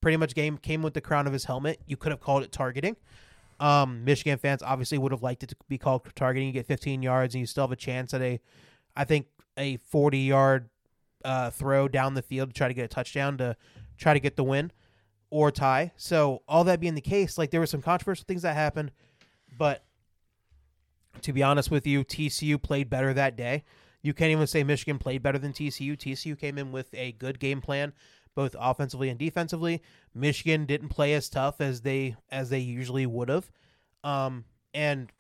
pretty 0.01 0.17
much 0.17 0.35
game 0.35 0.57
came 0.57 0.81
with 0.81 0.93
the 0.93 1.01
crown 1.01 1.27
of 1.27 1.33
his 1.33 1.45
helmet. 1.45 1.79
You 1.87 1.95
could 1.95 2.11
have 2.11 2.19
called 2.19 2.43
it 2.43 2.51
targeting. 2.51 2.97
Um, 3.59 4.03
Michigan 4.03 4.37
fans 4.37 4.61
obviously 4.61 4.97
would 4.97 5.11
have 5.11 5.23
liked 5.23 5.43
it 5.43 5.49
to 5.49 5.55
be 5.69 5.77
called 5.77 6.01
targeting. 6.15 6.47
You 6.47 6.53
get 6.53 6.65
15 6.65 7.01
yards, 7.01 7.35
and 7.35 7.39
you 7.39 7.45
still 7.47 7.63
have 7.63 7.71
a 7.71 7.77
chance 7.77 8.13
at 8.13 8.21
a, 8.21 8.39
I 8.95 9.05
think 9.05 9.27
a 9.57 9.77
40 9.77 10.17
yard 10.17 10.69
uh, 11.23 11.51
throw 11.51 11.87
down 11.87 12.15
the 12.15 12.21
field 12.21 12.49
to 12.49 12.53
try 12.53 12.67
to 12.67 12.73
get 12.73 12.83
a 12.83 12.89
touchdown 12.89 13.37
to 13.37 13.55
try 13.97 14.13
to 14.13 14.19
get 14.19 14.35
the 14.35 14.43
win 14.43 14.71
or 15.29 15.51
tie. 15.51 15.91
So 15.95 16.43
all 16.47 16.63
that 16.65 16.79
being 16.79 16.95
the 16.95 17.01
case, 17.01 17.37
like 17.37 17.51
there 17.51 17.59
were 17.59 17.65
some 17.65 17.81
controversial 17.81 18.25
things 18.27 18.43
that 18.43 18.55
happened, 18.55 18.91
but 19.57 19.83
to 21.21 21.33
be 21.33 21.43
honest 21.43 21.71
with 21.71 21.87
you, 21.87 22.03
TCU 22.03 22.61
played 22.61 22.89
better 22.89 23.13
that 23.13 23.35
day. 23.35 23.63
You 24.01 24.13
can't 24.13 24.31
even 24.31 24.47
say 24.47 24.63
Michigan 24.63 24.99
played 24.99 25.23
better 25.23 25.37
than 25.37 25.53
TCU. 25.53 25.97
TCU 25.97 26.37
came 26.37 26.57
in 26.57 26.71
with 26.71 26.93
a 26.93 27.13
good 27.13 27.39
game 27.39 27.61
plan, 27.61 27.93
both 28.35 28.55
offensively 28.59 29.09
and 29.09 29.17
defensively. 29.17 29.81
Michigan 30.13 30.65
didn't 30.65 30.89
play 30.89 31.13
as 31.13 31.29
tough 31.29 31.61
as 31.61 31.81
they 31.81 32.15
as 32.29 32.49
they 32.49 32.59
usually 32.59 33.05
would 33.05 33.29
have. 33.29 33.49
Um, 34.03 34.45
and 34.73 35.11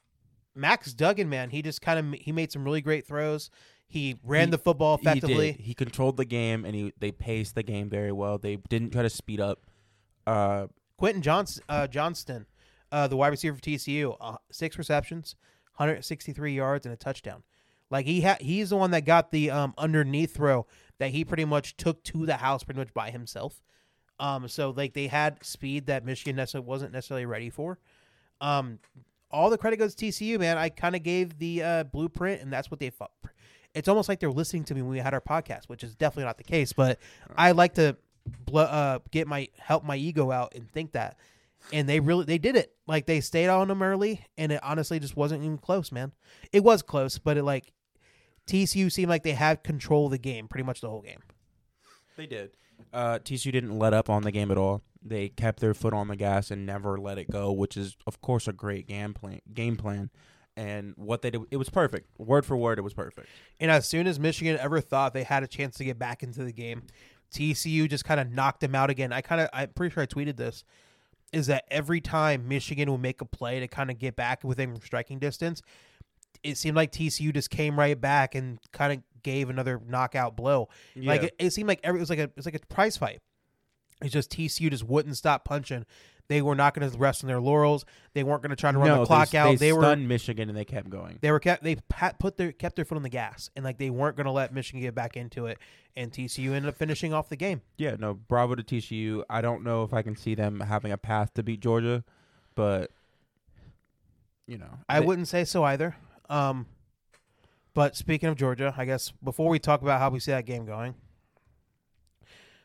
Max 0.55 0.93
Duggan, 0.93 1.29
man, 1.29 1.49
he 1.49 1.61
just 1.61 1.81
kind 1.81 1.99
of 1.99 2.19
he 2.19 2.31
made 2.31 2.51
some 2.51 2.63
really 2.65 2.81
great 2.81 3.07
throws. 3.07 3.49
He 3.93 4.17
ran 4.23 4.47
He- 4.47 4.51
the 4.51 4.57
football 4.57 4.97
He 4.97 5.03
effectively. 5.03 5.51
He 5.51 5.75
controlled 5.75 6.17
the 6.17 6.25
game, 6.25 6.65
and 6.65 6.73
he 6.73 6.93
they 6.99 7.11
paced 7.11 7.53
the 7.53 7.61
game 7.61 7.89
very 7.89 8.11
well. 8.11 8.39
They 8.39 8.55
didn't 8.55 8.91
try 8.91 9.03
to 9.03 9.09
speed 9.09 9.39
up. 9.39 9.59
Uh, 10.25 10.65
Quentin 10.97 11.21
Johnston, 11.21 11.63
uh, 11.69 11.85
Johnston, 11.85 12.47
uh, 12.91 13.07
the 13.07 13.15
wide 13.15 13.27
receiver 13.27 13.55
for 13.55 13.61
TCU, 13.61 14.17
uh, 14.19 14.37
six 14.51 14.79
receptions, 14.79 15.35
163 15.75 16.55
yards, 16.55 16.87
and 16.87 16.93
a 16.93 16.97
touchdown. 16.97 17.43
Like 17.91 18.07
he 18.07 18.21
ha- 18.21 18.37
he's 18.41 18.71
the 18.71 18.77
one 18.77 18.89
that 18.91 19.05
got 19.05 19.29
the 19.29 19.51
um, 19.51 19.75
underneath 19.77 20.33
throw 20.33 20.65
that 20.97 21.11
he 21.11 21.23
pretty 21.23 21.45
much 21.45 21.77
took 21.77 22.03
to 22.05 22.25
the 22.25 22.37
house 22.37 22.63
pretty 22.63 22.79
much 22.79 22.95
by 22.95 23.11
himself. 23.11 23.61
Um, 24.17 24.47
so 24.47 24.71
like 24.71 24.93
they 24.93 25.05
had 25.05 25.43
speed 25.45 25.85
that 25.85 26.03
Michigan 26.03 26.35
necessarily 26.35 26.65
wasn't 26.67 26.93
necessarily 26.93 27.27
ready 27.27 27.51
for. 27.51 27.77
Um, 28.41 28.79
all 29.29 29.51
the 29.51 29.57
credit 29.57 29.77
goes 29.77 29.93
to 29.93 30.05
TCU, 30.07 30.39
man. 30.39 30.57
I 30.57 30.69
kind 30.69 30.95
of 30.95 31.03
gave 31.03 31.37
the 31.37 31.61
uh, 31.61 31.83
blueprint, 31.83 32.41
and 32.41 32.51
that's 32.51 32.71
what 32.71 32.79
they. 32.79 32.89
Fu- 32.89 33.05
it's 33.73 33.87
almost 33.87 34.09
like 34.09 34.19
they're 34.19 34.31
listening 34.31 34.63
to 34.65 34.75
me 34.75 34.81
when 34.81 34.91
we 34.91 34.99
had 34.99 35.13
our 35.13 35.21
podcast, 35.21 35.65
which 35.65 35.83
is 35.83 35.95
definitely 35.95 36.25
not 36.25 36.37
the 36.37 36.43
case. 36.43 36.73
But 36.73 36.99
I 37.35 37.51
like 37.51 37.75
to 37.75 37.97
bl- 38.45 38.59
uh, 38.59 38.99
get 39.11 39.27
my 39.27 39.49
help 39.59 39.83
my 39.83 39.95
ego 39.95 40.31
out 40.31 40.53
and 40.55 40.69
think 40.71 40.91
that, 40.93 41.17
and 41.71 41.87
they 41.87 41.99
really 41.99 42.25
they 42.25 42.37
did 42.37 42.55
it. 42.55 42.73
Like 42.87 43.05
they 43.05 43.21
stayed 43.21 43.49
on 43.49 43.67
them 43.67 43.81
early, 43.81 44.25
and 44.37 44.51
it 44.51 44.59
honestly 44.63 44.99
just 44.99 45.15
wasn't 45.15 45.43
even 45.43 45.57
close, 45.57 45.91
man. 45.91 46.11
It 46.51 46.63
was 46.63 46.81
close, 46.81 47.17
but 47.17 47.37
it 47.37 47.43
like 47.43 47.73
TCU 48.47 48.91
seemed 48.91 49.09
like 49.09 49.23
they 49.23 49.33
had 49.33 49.63
control 49.63 50.05
of 50.05 50.11
the 50.11 50.17
game 50.17 50.47
pretty 50.47 50.63
much 50.65 50.81
the 50.81 50.89
whole 50.89 51.01
game. 51.01 51.19
They 52.17 52.25
did. 52.25 52.51
Uh, 52.91 53.19
TCU 53.19 53.51
didn't 53.51 53.77
let 53.79 53.93
up 53.93 54.09
on 54.09 54.23
the 54.23 54.31
game 54.31 54.51
at 54.51 54.57
all. 54.57 54.81
They 55.01 55.29
kept 55.29 55.59
their 55.59 55.73
foot 55.73 55.93
on 55.93 56.07
the 56.07 56.15
gas 56.15 56.51
and 56.51 56.65
never 56.65 56.97
let 56.97 57.17
it 57.17 57.29
go, 57.29 57.51
which 57.51 57.75
is, 57.75 57.97
of 58.05 58.21
course, 58.21 58.47
a 58.47 58.53
great 58.53 58.87
game 58.87 59.13
plan. 59.13 59.41
Game 59.53 59.75
plan, 59.75 60.09
and 60.55 60.93
what 60.95 61.21
they 61.21 61.31
did, 61.31 61.41
it 61.51 61.57
was 61.57 61.69
perfect. 61.69 62.07
Word 62.19 62.45
for 62.45 62.55
word, 62.55 62.77
it 62.77 62.83
was 62.83 62.93
perfect. 62.93 63.27
And 63.59 63.71
as 63.71 63.87
soon 63.87 64.07
as 64.07 64.19
Michigan 64.19 64.57
ever 64.59 64.81
thought 64.81 65.13
they 65.13 65.23
had 65.23 65.43
a 65.43 65.47
chance 65.47 65.77
to 65.77 65.83
get 65.83 65.97
back 65.97 66.23
into 66.23 66.43
the 66.43 66.53
game, 66.53 66.83
TCU 67.33 67.89
just 67.89 68.05
kind 68.05 68.19
of 68.19 68.31
knocked 68.31 68.61
them 68.61 68.75
out 68.75 68.89
again. 68.89 69.11
I 69.11 69.21
kind 69.21 69.41
of, 69.41 69.49
I'm 69.53 69.69
pretty 69.69 69.93
sure 69.93 70.03
I 70.03 70.05
tweeted 70.05 70.37
this, 70.37 70.63
is 71.31 71.47
that 71.47 71.65
every 71.71 71.99
time 71.99 72.47
Michigan 72.47 72.91
would 72.91 73.01
make 73.01 73.21
a 73.21 73.25
play 73.25 73.59
to 73.59 73.67
kind 73.67 73.89
of 73.89 73.97
get 73.97 74.15
back 74.15 74.43
within 74.43 74.79
striking 74.81 75.17
distance, 75.17 75.61
it 76.43 76.57
seemed 76.57 76.75
like 76.75 76.91
TCU 76.91 77.33
just 77.33 77.49
came 77.49 77.77
right 77.77 77.99
back 77.99 78.35
and 78.35 78.59
kind 78.71 78.93
of 78.93 79.23
gave 79.23 79.49
another 79.49 79.81
knockout 79.87 80.35
blow. 80.35 80.69
Like 81.07 81.23
it, 81.23 81.35
it 81.39 81.49
seemed 81.51 81.67
like 81.67 81.79
every 81.83 81.99
it 81.99 82.01
was 82.01 82.09
like 82.09 82.19
a 82.19 82.23
it 82.23 82.35
was 82.35 82.45
like 82.45 82.55
a 82.55 82.59
prize 82.67 82.97
fight. 82.97 83.21
It's 84.01 84.11
just 84.11 84.31
TCU 84.31 84.69
just 84.69 84.83
wouldn't 84.83 85.17
stop 85.17 85.45
punching. 85.45 85.85
They 86.29 86.41
were 86.41 86.55
not 86.55 86.73
going 86.73 86.89
to 86.89 86.97
rest 86.97 87.23
on 87.23 87.27
their 87.27 87.41
laurels. 87.41 87.85
They 88.13 88.23
weren't 88.23 88.41
going 88.41 88.51
to 88.51 88.55
try 88.55 88.71
to 88.71 88.77
run 88.77 88.87
no, 88.87 88.99
the 89.01 89.05
clock 89.05 89.29
they, 89.29 89.37
out. 89.37 89.49
They, 89.51 89.55
They, 89.67 89.73
were 89.73 89.81
stunned 89.81 90.07
Michigan 90.07 90.47
and 90.49 90.57
they 90.57 90.65
kept 90.65 90.89
going. 90.89 91.19
they 91.21 91.31
were 91.31 91.39
kept 91.39 91.63
they 91.63 91.75
put 92.19 92.37
their 92.37 92.51
kept 92.51 92.75
their 92.75 92.85
foot 92.85 92.95
on 92.95 93.03
the 93.03 93.09
gas 93.09 93.49
and 93.55 93.65
like 93.65 93.77
they 93.77 93.89
weren't 93.89 94.15
going 94.15 94.25
to 94.25 94.31
let 94.31 94.53
Michigan 94.53 94.81
get 94.81 94.95
back 94.95 95.17
into 95.17 95.47
it. 95.47 95.57
And 95.95 96.11
TCU 96.11 96.53
ended 96.53 96.69
up 96.69 96.75
finishing 96.75 97.13
off 97.13 97.29
the 97.29 97.35
game. 97.35 97.61
Yeah, 97.77 97.95
no, 97.99 98.13
bravo 98.13 98.55
to 98.55 98.63
TCU. 98.63 99.23
I 99.29 99.41
don't 99.41 99.63
know 99.63 99.83
if 99.83 99.93
I 99.93 100.01
can 100.01 100.15
see 100.15 100.33
them 100.33 100.61
having 100.61 100.91
a 100.91 100.97
path 100.97 101.33
to 101.35 101.43
beat 101.43 101.59
Georgia. 101.59 102.03
but 102.55 102.89
you 104.47 104.57
know, 104.57 104.79
I 104.89 104.99
they- 104.99 105.05
wouldn't 105.05 105.27
say 105.27 105.45
so 105.45 105.63
either. 105.63 105.95
Um, 106.29 106.65
but 107.73 107.95
speaking 107.95 108.29
of 108.29 108.35
Georgia, 108.37 108.73
I 108.77 108.85
guess 108.85 109.11
before 109.23 109.49
we 109.49 109.59
talk 109.59 109.81
about 109.81 109.99
how 109.99 110.09
we 110.09 110.19
see 110.19 110.31
that 110.31 110.45
game 110.45 110.65
going, 110.65 110.95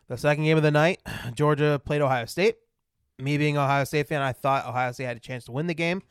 the 0.09 0.17
second 0.17 0.45
game 0.45 0.57
of 0.57 0.63
the 0.63 0.71
night, 0.71 1.01
Georgia 1.35 1.81
played 1.85 2.01
Ohio 2.01 2.25
State. 2.27 2.57
Me 3.19 3.37
being 3.37 3.57
an 3.57 3.63
Ohio 3.63 3.85
State 3.85 4.09
fan, 4.09 4.23
I 4.23 4.33
thought 4.33 4.67
Ohio 4.67 4.93
State 4.93 5.05
had 5.05 5.17
a 5.17 5.21
chance 5.21 5.45
to 5.47 5.53
win 5.53 5.67
the 5.67 5.75
game. 5.75 6.03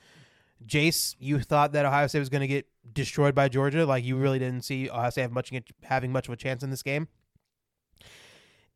Jace, 0.66 1.16
you 1.20 1.40
thought 1.40 1.72
that 1.74 1.86
Ohio 1.86 2.08
State 2.08 2.20
was 2.20 2.30
going 2.30 2.42
to 2.42 2.48
get 2.48 2.68
destroyed 2.94 3.36
by 3.36 3.48
Georgia. 3.48 3.86
Like 3.86 4.04
you 4.04 4.18
really 4.18 4.40
didn't 4.40 4.64
see 4.64 4.90
Ohio 4.90 5.10
State 5.10 5.22
have 5.22 5.32
much 5.32 5.54
having 5.84 6.12
much 6.12 6.28
of 6.28 6.34
a 6.34 6.38
chance 6.38 6.64
in 6.64 6.70
this 6.70 6.84
game. 6.84 7.08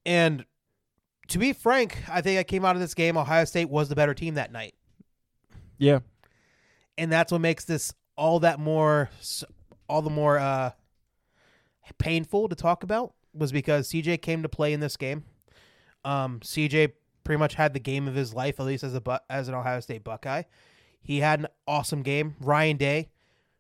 And 0.06 0.46
to 1.28 1.38
be 1.38 1.54
frank, 1.54 2.04
I 2.10 2.22
think 2.22 2.40
I 2.40 2.44
came 2.44 2.64
out 2.66 2.76
of 2.76 2.82
this 2.82 2.94
game. 2.94 3.18
Ohio 3.18 3.46
State 3.46 3.70
was 3.70 3.90
the 3.90 3.96
better 3.96 4.14
team 4.14 4.36
that 4.36 4.52
night 4.52 4.76
yeah, 5.82 6.00
and 6.96 7.12
that's 7.12 7.32
what 7.32 7.42
makes 7.42 7.66
this 7.66 7.92
all 8.16 8.40
that 8.42 8.60
more 8.60 9.10
all 9.90 10.04
the 10.04 10.12
more 10.12 10.38
uh 10.38 10.72
painful 11.98 12.48
to 12.50 12.56
talk 12.56 12.84
about 12.84 13.16
was 13.34 13.52
because 13.52 13.90
CJ 13.90 14.22
came 14.22 14.44
to 14.44 14.50
play 14.50 14.74
in 14.74 14.80
this 14.80 14.96
game. 14.96 15.24
Um 16.06 16.40
CJ 16.42 16.92
pretty 17.32 17.40
much 17.40 17.54
had 17.54 17.72
the 17.74 17.80
game 17.80 18.10
of 18.10 18.14
his 18.14 18.34
life 18.34 18.60
at 18.60 18.66
least 18.66 18.84
as 18.84 18.94
a 18.94 19.22
as 19.30 19.48
an 19.48 19.54
Ohio 19.54 19.80
State 19.80 20.04
Buckeye. 20.04 20.44
He 21.02 21.22
had 21.22 21.40
an 21.40 21.48
awesome 21.66 22.02
game. 22.02 22.36
Ryan 22.42 22.76
Day 22.76 23.10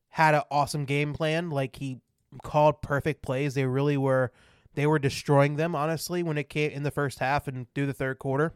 had 0.09 0.35
an 0.35 0.41
awesome 0.51 0.83
game 0.83 1.13
plan 1.13 1.49
like 1.49 1.77
he 1.77 2.01
called 2.43 2.81
perfect 2.81 3.21
plays. 3.21 3.53
They 3.53 3.63
really 3.63 3.95
were 3.95 4.33
they 4.75 4.85
were 4.85 4.99
destroying 4.99 5.55
them 5.55 5.73
honestly 5.73 6.21
when 6.21 6.37
it 6.37 6.49
came 6.49 6.69
in 6.71 6.83
the 6.83 6.91
first 6.91 7.19
half 7.19 7.47
and 7.47 7.65
through 7.73 7.85
the 7.85 7.93
third 7.93 8.19
quarter. 8.19 8.51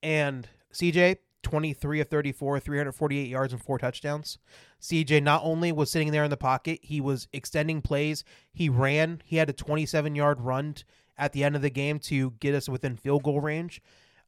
And 0.00 0.48
CJ 0.72 1.16
23 1.42 2.00
of 2.02 2.08
34, 2.08 2.60
348 2.60 3.28
yards 3.28 3.52
and 3.52 3.60
four 3.60 3.78
touchdowns. 3.78 4.38
CJ 4.80 5.24
not 5.24 5.42
only 5.42 5.72
was 5.72 5.90
sitting 5.90 6.12
there 6.12 6.22
in 6.22 6.30
the 6.30 6.36
pocket, 6.36 6.78
he 6.82 7.00
was 7.00 7.26
extending 7.32 7.82
plays. 7.82 8.22
He 8.52 8.68
ran. 8.68 9.22
He 9.24 9.38
had 9.38 9.50
a 9.50 9.52
27 9.52 10.14
yard 10.14 10.40
run 10.40 10.76
at 11.18 11.32
the 11.32 11.44
end 11.44 11.56
of 11.56 11.62
the 11.62 11.70
game 11.70 11.98
to 11.98 12.32
get 12.40 12.54
us 12.54 12.68
within 12.68 12.96
field 12.96 13.22
goal 13.22 13.40
range. 13.40 13.80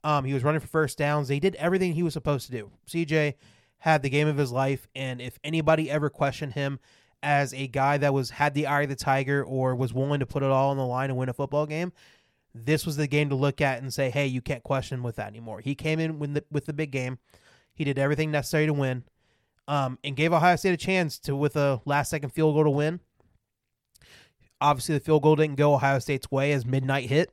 Um, 0.04 0.25
he 0.25 0.33
was 0.33 0.45
running 0.45 0.61
for 0.61 0.68
first 0.68 0.99
downs. 0.99 1.28
They 1.28 1.40
did 1.40 1.54
everything 1.57 1.92
he 1.92 2.02
was 2.02 2.12
supposed 2.12 2.47
to 2.47 2.52
do. 2.52 2.71
CJ 2.87 3.35
had 3.78 4.02
the 4.02 4.11
game 4.11 4.28
of 4.28 4.37
his 4.37 4.52
life, 4.52 4.87
and 4.95 5.21
if 5.21 5.38
anybody 5.45 5.90
ever 5.90 6.11
questioned 6.11 6.54
him 6.54 6.78
as 7.23 7.52
a 7.52 7.66
guy 7.66 7.99
that 7.99 8.14
was 8.14 8.30
had 8.30 8.54
the 8.54 8.66
eye 8.66 8.83
of 8.83 8.88
the 8.88 8.97
tiger 8.97 9.45
or 9.45 9.75
was 9.75 9.92
willing 9.92 10.21
to 10.21 10.26
put 10.26 10.42
it 10.42 10.50
all 10.50 10.71
on 10.71 10.76
the 10.76 10.87
line 10.87 11.11
and 11.11 11.18
win 11.18 11.28
a 11.28 11.33
football 11.33 11.66
game, 11.66 11.92
this 12.54 12.87
was 12.87 12.97
the 12.97 13.07
game 13.07 13.28
to 13.28 13.35
look 13.35 13.61
at 13.61 13.83
and 13.83 13.92
say, 13.92 14.11
"Hey, 14.11 14.26
you 14.26 14.40
can't 14.40 14.62
question 14.62 15.02
with 15.02 15.16
that 15.16 15.28
anymore." 15.28 15.61
He 15.61 15.75
came 15.75 15.99
in 15.99 16.18
with 16.18 16.35
the, 16.35 16.45
with 16.50 16.66
the 16.66 16.73
big 16.73 16.90
game. 16.90 17.18
He 17.75 17.85
did 17.85 17.99
everything 17.99 18.30
necessary 18.30 18.66
to 18.66 18.73
win, 18.73 19.04
um, 19.66 19.99
and 20.02 20.16
gave 20.16 20.33
Ohio 20.33 20.57
State 20.57 20.75
a 20.75 20.76
chance 20.76 21.18
to 21.21 21.37
with 21.37 21.57
a 21.57 21.80
last 21.85 22.11
second 22.11 22.30
field 22.30 22.54
goal 22.54 22.64
to 22.64 22.71
win. 22.71 23.00
Obviously, 24.60 24.94
the 24.94 25.00
field 25.00 25.22
goal 25.22 25.36
didn't 25.36 25.56
go 25.56 25.74
Ohio 25.74 25.98
State's 25.98 26.30
way 26.30 26.52
as 26.52 26.66
midnight 26.66 27.08
hit. 27.08 27.30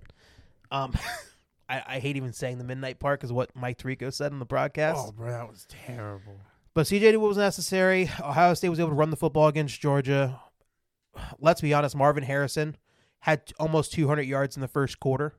Um, 0.72 0.94
I, 1.70 1.84
I 1.88 2.00
hate 2.00 2.16
even 2.16 2.34
saying 2.34 2.58
the 2.58 2.64
midnight 2.64 3.00
part 3.00 3.20
because 3.20 3.32
what 3.32 3.56
Mike 3.56 3.78
Tirico 3.78 4.14
said 4.14 4.32
on 4.32 4.40
the 4.40 4.46
broadcast. 4.46 5.00
Oh, 5.08 5.12
bro, 5.12 5.32
that 5.32 5.50
was 5.50 5.66
terrible. 5.70 6.40
But 6.74 6.86
CJ 6.88 7.00
did 7.00 7.18
what 7.18 7.30
was 7.30 7.38
necessary. 7.38 8.10
Ohio 8.20 8.54
State 8.54 8.70
was 8.70 8.80
able 8.80 8.90
to 8.90 8.96
run 8.96 9.10
the 9.10 9.16
football 9.16 9.48
against 9.48 9.80
Georgia. 9.80 10.42
Let's 11.40 11.62
be 11.62 11.74
honest, 11.74 11.96
Marvin 11.96 12.24
Harrison 12.24 12.76
had 13.20 13.54
almost 13.60 13.94
200 13.94 14.24
yards 14.24 14.58
in 14.58 14.62
the 14.62 14.68
first 14.68 15.00
quarter. 15.00 15.34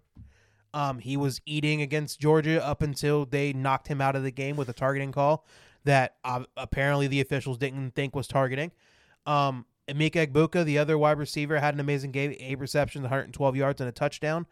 Um, 0.75 0.99
he 0.99 1.17
was 1.17 1.41
eating 1.47 1.83
against 1.83 2.19
Georgia 2.21 2.65
up 2.65 2.83
until 2.83 3.27
they 3.27 3.53
knocked 3.53 3.89
him 3.89 4.01
out 4.01 4.17
of 4.17 4.23
the 4.23 4.31
game 4.31 4.57
with 4.57 4.69
a 4.69 4.73
targeting 4.73 5.13
call 5.13 5.47
that 5.85 6.17
uh, 6.25 6.45
apparently 6.57 7.07
the 7.07 7.21
officials 7.21 7.59
didn't 7.59 7.93
think 7.95 8.17
was 8.17 8.27
targeting. 8.27 8.73
Um, 9.25 9.67
Emeka 9.89 10.27
Egbuka, 10.27 10.65
the 10.65 10.79
other 10.79 10.99
wide 10.99 11.19
receiver, 11.19 11.59
had 11.59 11.75
an 11.75 11.81
amazing 11.81 12.11
game, 12.11 12.35
eight 12.39 12.59
receptions, 12.59 13.03
112 13.03 13.57
yards, 13.57 13.81
and 13.81 13.89
a 13.89 13.93
touchdown. 13.93 14.47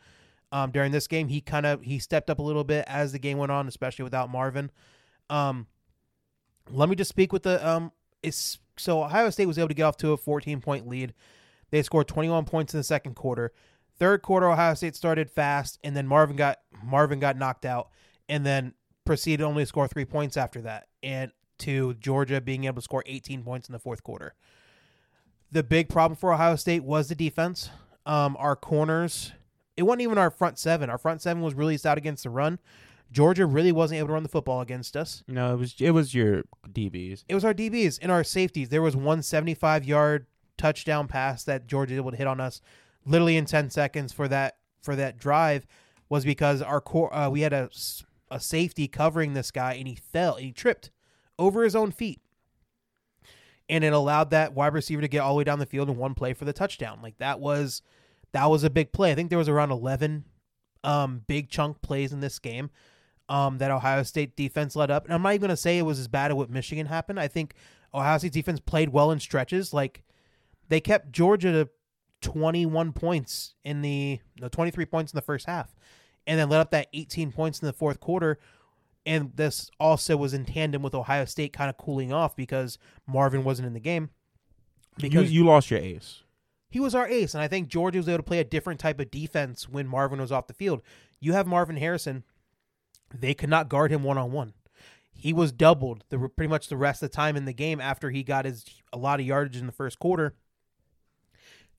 Um, 0.52 0.70
during 0.70 0.92
this 0.92 1.08
game, 1.08 1.28
he 1.28 1.40
kind 1.40 1.66
of 1.66 1.82
he 1.82 1.98
stepped 1.98 2.30
up 2.30 2.38
a 2.38 2.42
little 2.42 2.62
bit 2.62 2.84
as 2.86 3.12
the 3.12 3.18
game 3.18 3.38
went 3.38 3.50
on, 3.50 3.66
especially 3.66 4.04
without 4.04 4.30
Marvin. 4.30 4.70
Um, 5.28 5.66
let 6.70 6.88
me 6.88 6.94
just 6.94 7.08
speak 7.08 7.32
with 7.32 7.42
the 7.42 7.66
um. 7.66 7.90
It's 8.22 8.58
so 8.76 9.02
Ohio 9.02 9.30
State 9.30 9.46
was 9.46 9.58
able 9.58 9.68
to 9.68 9.74
get 9.74 9.82
off 9.82 9.96
to 9.98 10.12
a 10.12 10.16
14 10.16 10.60
point 10.60 10.86
lead. 10.86 11.12
They 11.70 11.82
scored 11.82 12.06
21 12.06 12.44
points 12.44 12.72
in 12.72 12.78
the 12.78 12.84
second 12.84 13.16
quarter. 13.16 13.52
Third 13.98 14.22
quarter, 14.22 14.48
Ohio 14.48 14.74
State 14.74 14.94
started 14.94 15.30
fast, 15.30 15.78
and 15.82 15.96
then 15.96 16.06
Marvin 16.06 16.36
got 16.36 16.60
Marvin 16.84 17.18
got 17.18 17.36
knocked 17.36 17.64
out, 17.64 17.88
and 18.28 18.46
then 18.46 18.74
proceeded 19.04 19.42
only 19.42 19.64
to 19.64 19.66
score 19.66 19.88
three 19.88 20.04
points 20.04 20.36
after 20.36 20.62
that, 20.62 20.86
and 21.02 21.32
to 21.58 21.94
Georgia 21.94 22.40
being 22.40 22.64
able 22.64 22.76
to 22.76 22.82
score 22.82 23.02
18 23.06 23.42
points 23.42 23.68
in 23.68 23.72
the 23.72 23.78
fourth 23.78 24.02
quarter. 24.02 24.34
The 25.54 25.62
big 25.62 25.88
problem 25.88 26.16
for 26.16 26.34
Ohio 26.34 26.56
State 26.56 26.82
was 26.82 27.08
the 27.08 27.14
defense. 27.14 27.70
Um, 28.06 28.36
our 28.40 28.56
corners, 28.56 29.30
it 29.76 29.84
wasn't 29.84 30.02
even 30.02 30.18
our 30.18 30.28
front 30.28 30.58
seven. 30.58 30.90
Our 30.90 30.98
front 30.98 31.22
seven 31.22 31.44
was 31.44 31.54
really 31.54 31.76
stout 31.76 31.96
against 31.96 32.24
the 32.24 32.30
run. 32.30 32.58
Georgia 33.12 33.46
really 33.46 33.70
wasn't 33.70 34.00
able 34.00 34.08
to 34.08 34.14
run 34.14 34.24
the 34.24 34.28
football 34.28 34.62
against 34.62 34.96
us. 34.96 35.22
No, 35.28 35.54
it 35.54 35.58
was 35.58 35.76
it 35.78 35.92
was 35.92 36.12
your 36.12 36.42
DBs. 36.68 37.22
It 37.28 37.36
was 37.36 37.44
our 37.44 37.54
DBs 37.54 38.00
and 38.02 38.10
our 38.10 38.24
safeties. 38.24 38.70
There 38.70 38.82
was 38.82 38.96
one 38.96 39.22
75 39.22 39.84
yard 39.84 40.26
touchdown 40.58 41.06
pass 41.06 41.44
that 41.44 41.68
Georgia 41.68 41.94
was 41.94 41.98
able 41.98 42.10
to 42.10 42.16
hit 42.16 42.26
on 42.26 42.40
us 42.40 42.60
literally 43.06 43.36
in 43.36 43.44
10 43.44 43.70
seconds 43.70 44.12
for 44.12 44.26
that 44.26 44.56
for 44.82 44.96
that 44.96 45.18
drive 45.18 45.68
was 46.08 46.24
because 46.24 46.62
our 46.62 46.80
core 46.80 47.14
uh, 47.14 47.30
we 47.30 47.42
had 47.42 47.52
a 47.52 47.70
a 48.28 48.40
safety 48.40 48.88
covering 48.88 49.34
this 49.34 49.52
guy 49.52 49.74
and 49.74 49.86
he 49.86 49.94
fell 49.94 50.34
and 50.34 50.46
he 50.46 50.50
tripped 50.50 50.90
over 51.38 51.62
his 51.62 51.76
own 51.76 51.92
feet 51.92 52.20
and 53.68 53.84
it 53.84 53.92
allowed 53.92 54.30
that 54.30 54.54
wide 54.54 54.74
receiver 54.74 55.00
to 55.00 55.08
get 55.08 55.20
all 55.20 55.34
the 55.34 55.38
way 55.38 55.44
down 55.44 55.58
the 55.58 55.66
field 55.66 55.88
in 55.88 55.96
one 55.96 56.14
play 56.14 56.34
for 56.34 56.44
the 56.44 56.52
touchdown. 56.52 57.00
Like 57.02 57.18
that 57.18 57.40
was 57.40 57.82
that 58.32 58.46
was 58.46 58.64
a 58.64 58.70
big 58.70 58.92
play. 58.92 59.12
I 59.12 59.14
think 59.14 59.30
there 59.30 59.38
was 59.38 59.48
around 59.48 59.70
11 59.70 60.24
um, 60.82 61.22
big 61.26 61.48
chunk 61.48 61.80
plays 61.80 62.12
in 62.12 62.20
this 62.20 62.38
game 62.38 62.70
um, 63.28 63.58
that 63.58 63.70
ohio 63.70 64.02
state 64.02 64.36
defense 64.36 64.76
led 64.76 64.90
up. 64.90 65.04
And 65.04 65.14
i'm 65.14 65.22
not 65.22 65.30
even 65.30 65.40
going 65.40 65.48
to 65.50 65.56
say 65.56 65.78
it 65.78 65.82
was 65.82 65.98
as 65.98 66.08
bad 66.08 66.30
as 66.30 66.36
what 66.36 66.50
michigan 66.50 66.86
happened. 66.86 67.18
I 67.18 67.28
think 67.28 67.54
ohio 67.94 68.18
state 68.18 68.32
defense 68.32 68.60
played 68.60 68.90
well 68.90 69.10
in 69.10 69.20
stretches. 69.20 69.72
Like 69.72 70.02
they 70.68 70.80
kept 70.80 71.12
georgia 71.12 71.52
to 71.52 71.68
21 72.20 72.92
points 72.92 73.54
in 73.64 73.82
the 73.82 74.18
no 74.40 74.48
23 74.48 74.86
points 74.86 75.12
in 75.12 75.16
the 75.16 75.22
first 75.22 75.46
half 75.46 75.74
and 76.26 76.38
then 76.38 76.48
let 76.48 76.60
up 76.60 76.70
that 76.70 76.88
18 76.94 77.32
points 77.32 77.60
in 77.60 77.66
the 77.66 77.72
fourth 77.72 78.00
quarter 78.00 78.38
and 79.06 79.32
this 79.34 79.70
also 79.78 80.16
was 80.16 80.34
in 80.34 80.44
tandem 80.44 80.82
with 80.82 80.94
ohio 80.94 81.24
state 81.24 81.52
kind 81.52 81.70
of 81.70 81.76
cooling 81.76 82.12
off 82.12 82.34
because 82.36 82.78
marvin 83.06 83.44
wasn't 83.44 83.66
in 83.66 83.74
the 83.74 83.80
game. 83.80 84.10
Because 84.96 85.30
you, 85.32 85.40
you 85.40 85.46
lost 85.46 85.70
your 85.70 85.80
ace. 85.80 86.22
he 86.70 86.78
was 86.80 86.94
our 86.94 87.08
ace 87.08 87.34
and 87.34 87.42
i 87.42 87.48
think 87.48 87.68
georgia 87.68 87.98
was 87.98 88.08
able 88.08 88.18
to 88.18 88.22
play 88.22 88.38
a 88.38 88.44
different 88.44 88.80
type 88.80 89.00
of 89.00 89.10
defense 89.10 89.68
when 89.68 89.86
marvin 89.86 90.20
was 90.20 90.32
off 90.32 90.46
the 90.46 90.54
field. 90.54 90.82
You 91.20 91.32
have 91.32 91.46
marvin 91.46 91.76
harrison. 91.76 92.22
They 93.12 93.32
could 93.34 93.48
not 93.48 93.68
guard 93.68 93.90
him 93.90 94.02
one-on-one. 94.02 94.52
He 95.12 95.32
was 95.32 95.52
doubled 95.52 96.04
the 96.10 96.28
pretty 96.28 96.48
much 96.50 96.68
the 96.68 96.76
rest 96.76 97.02
of 97.02 97.10
the 97.10 97.16
time 97.16 97.36
in 97.36 97.44
the 97.44 97.52
game 97.52 97.80
after 97.80 98.10
he 98.10 98.22
got 98.22 98.44
his 98.44 98.64
a 98.92 98.98
lot 98.98 99.20
of 99.20 99.26
yardage 99.26 99.56
in 99.56 99.66
the 99.66 99.72
first 99.72 99.98
quarter. 99.98 100.34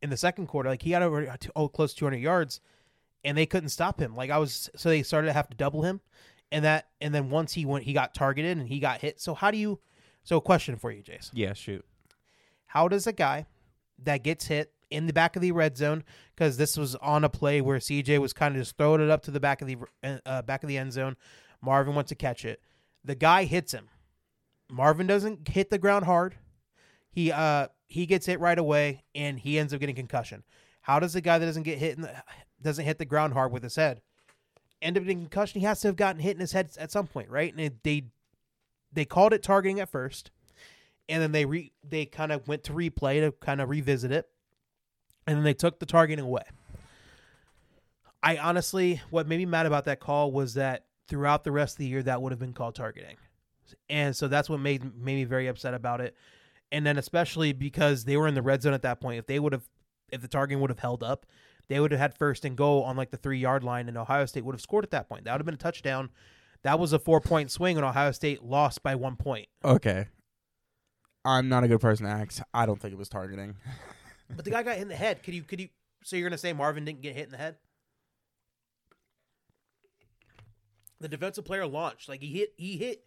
In 0.02 0.10
the 0.10 0.18
second 0.18 0.48
quarter 0.48 0.70
like 0.70 0.82
he 0.82 0.92
got 0.92 1.02
over 1.02 1.36
oh 1.56 1.68
close 1.68 1.94
to 1.94 2.00
200 2.00 2.18
yards 2.18 2.60
and 3.24 3.38
they 3.38 3.46
couldn't 3.46 3.70
stop 3.70 4.00
him. 4.00 4.16
Like 4.16 4.30
i 4.32 4.38
was 4.38 4.70
so 4.76 4.90
they 4.90 5.04
started 5.04 5.28
to 5.28 5.34
have 5.34 5.50
to 5.50 5.58
double 5.58 5.84
him 5.84 6.02
and 6.52 6.64
that 6.66 6.88
and 7.02 7.14
then 7.14 7.30
once 7.30 7.54
he 7.54 7.66
went 7.66 7.84
he 7.86 7.94
got 7.94 8.14
targeted 8.14 8.58
and 8.58 8.68
he 8.68 8.80
got 8.80 9.02
hit 9.02 9.20
so 9.20 9.34
how 9.34 9.52
do 9.52 9.58
you 9.58 9.80
so 10.24 10.40
question 10.40 10.76
for 10.78 10.92
you 10.92 11.02
jason 11.02 11.32
Yeah, 11.38 11.54
shoot. 11.54 11.84
how 12.68 12.88
does 12.88 13.08
a 13.08 13.14
guy 13.14 13.46
that 14.04 14.24
gets 14.24 14.46
hit 14.48 14.72
in 14.92 15.08
the 15.08 15.14
back 15.14 15.36
of 15.36 15.42
the 15.42 15.52
red 15.52 15.76
zone 15.78 16.04
because 16.36 16.58
this 16.58 16.78
was 16.78 16.96
on 16.96 17.24
a 17.24 17.30
play 17.30 17.60
where 17.62 17.80
CJ 17.80 18.20
was 18.20 18.34
kind 18.34 18.56
of 18.56 18.62
just 18.62 18.78
throwing 18.78 19.02
it 19.02 19.10
up 19.10 19.24
to 19.24 19.32
the 19.32 19.40
back 19.40 19.62
of 19.62 19.68
the 19.68 19.78
uh, 20.26 20.42
back 20.44 20.62
of 20.64 20.70
the 20.70 20.78
end 20.78 20.94
zone. 20.94 21.16
Marvin 21.62 21.96
went 21.96 22.08
to 22.10 22.16
catch 22.16 22.46
it. 22.46 22.62
The 23.04 23.16
guy 23.16 23.46
hits 23.46 23.72
him. 23.74 23.90
Marvin 24.70 25.08
doesn't 25.08 25.48
hit 25.48 25.70
the 25.72 25.78
ground 25.80 26.06
hard. 26.06 26.36
He 27.10 27.32
uh 27.32 27.68
he 27.88 28.06
gets 28.06 28.26
hit 28.26 28.40
right 28.40 28.58
away 28.58 29.04
and 29.16 29.40
he 29.40 29.58
ends 29.58 29.74
up 29.74 29.80
getting 29.80 29.96
concussion. 29.96 30.44
How 30.82 31.00
does 31.00 31.16
a 31.16 31.22
guy 31.22 31.40
that 31.40 31.46
doesn't 31.46 31.64
get 31.64 31.80
hit 31.80 31.96
in 31.96 32.04
the, 32.04 32.14
doesn't 32.62 32.86
hit 32.86 33.00
the 33.00 33.06
ground 33.06 33.34
hard 33.34 33.52
with 33.52 33.64
his 33.64 33.76
head 33.76 34.02
end 34.82 34.98
up 34.98 35.04
getting 35.04 35.22
concussion? 35.22 35.62
He 35.62 35.66
has 35.66 35.82
to 35.82 35.88
have 35.88 35.96
gotten 35.96 36.22
hit 36.22 36.36
in 36.36 36.40
his 36.40 36.52
head 36.52 36.72
at 36.78 36.92
some 36.92 37.08
point, 37.08 37.30
right? 37.30 37.52
And 37.52 37.62
it, 37.62 37.84
they 37.84 38.06
they 38.92 39.06
called 39.06 39.34
it 39.34 39.44
targeting 39.44 39.80
at 39.80 39.90
first 39.90 40.32
and 41.08 41.22
then 41.22 41.32
they 41.32 41.46
re 41.46 41.72
they 41.88 42.06
kind 42.06 42.32
of 42.32 42.48
went 42.48 42.64
to 42.64 42.74
replay 42.74 43.22
to 43.22 43.32
kind 43.32 43.62
of 43.62 43.70
revisit 43.70 44.12
it, 44.12 44.28
and 45.28 45.38
then 45.38 45.44
they 45.44 45.54
took 45.54 45.80
the 45.80 45.86
targeting 45.86 46.26
away. 46.26 46.44
I 48.24 48.38
honestly, 48.38 49.02
what 49.12 49.28
made 49.28 49.38
me 49.38 49.46
mad 49.46 49.66
about 49.66 49.86
that 49.86 50.00
call 50.00 50.32
was 50.32 50.56
that 50.56 50.86
throughout 51.08 51.44
the 51.44 51.52
rest 51.52 51.76
of 51.76 51.80
the 51.80 51.86
year, 51.86 52.02
that 52.04 52.22
would 52.22 52.32
have 52.32 52.40
been 52.40 52.54
called 52.54 52.76
targeting, 52.76 53.18
and 53.90 54.16
so 54.16 54.28
that's 54.28 54.50
what 54.50 54.60
made 54.60 54.84
made 54.84 55.16
me 55.16 55.24
very 55.24 55.48
upset 55.48 55.74
about 55.74 56.02
it. 56.02 56.16
And 56.72 56.86
then 56.86 56.98
especially 56.98 57.54
because 57.54 58.06
they 58.06 58.18
were 58.18 58.28
in 58.28 58.34
the 58.34 58.42
red 58.42 58.64
zone 58.64 58.74
at 58.74 58.82
that 58.82 59.00
point, 59.00 59.20
if 59.20 59.28
they 59.28 59.40
would 59.40 59.54
have, 59.54 59.70
if 60.12 60.22
the 60.22 60.28
targeting 60.28 60.60
would 60.62 60.72
have 60.72 60.80
held 60.80 61.04
up, 61.04 61.26
they 61.68 61.80
would 61.80 61.92
have 61.92 62.00
had 62.00 62.18
first 62.18 62.46
and 62.46 62.56
goal 62.56 62.84
on 62.84 62.96
like 62.96 63.12
the 63.12 63.18
three 63.18 63.40
yard 63.40 63.64
line, 63.64 63.88
and 63.88 63.98
Ohio 63.98 64.26
State 64.26 64.46
would 64.46 64.56
have 64.56 64.62
scored 64.62 64.84
at 64.84 64.92
that 64.92 65.10
point. 65.10 65.26
That 65.26 65.34
would 65.34 65.42
have 65.42 65.46
been 65.46 65.56
a 65.56 65.58
touchdown 65.58 66.10
That 66.64 66.80
was 66.80 66.94
a 66.94 67.00
four 67.00 67.22
point 67.22 67.52
swing, 67.52 67.78
and 67.78 67.86
Ohio 67.86 68.12
State 68.12 68.44
lost 68.44 68.84
by 68.84 68.96
one 68.96 69.16
point. 69.16 69.48
Okay. 69.64 70.08
I'm 71.24 71.50
not 71.50 71.64
a 71.64 71.68
good 71.68 71.82
person 71.82 72.06
to 72.06 72.12
ask. 72.12 72.42
I 72.54 72.66
don't 72.66 72.80
think 72.80 72.94
it 72.94 72.98
was 72.98 73.10
targeting. 73.10 73.56
But 74.28 74.44
the 74.44 74.50
guy 74.50 74.64
got 74.64 74.74
hit 74.74 74.82
in 74.82 74.88
the 74.88 74.96
head. 74.96 75.22
Could 75.22 75.36
you? 75.36 75.44
Could 75.44 75.60
you? 75.60 75.70
So 76.04 76.16
you're 76.16 76.28
gonna 76.28 76.38
say 76.40 76.52
Marvin 76.52 76.84
didn't 76.84 77.04
get 77.04 77.16
hit 77.16 77.26
in 77.26 77.32
the 77.32 77.38
head? 77.38 77.58
The 81.00 81.08
defensive 81.08 81.46
player 81.46 81.68
launched 81.68 82.10
like 82.10 82.22
he 82.22 82.30
hit. 82.30 82.54
He 82.58 82.76
hit 82.76 83.06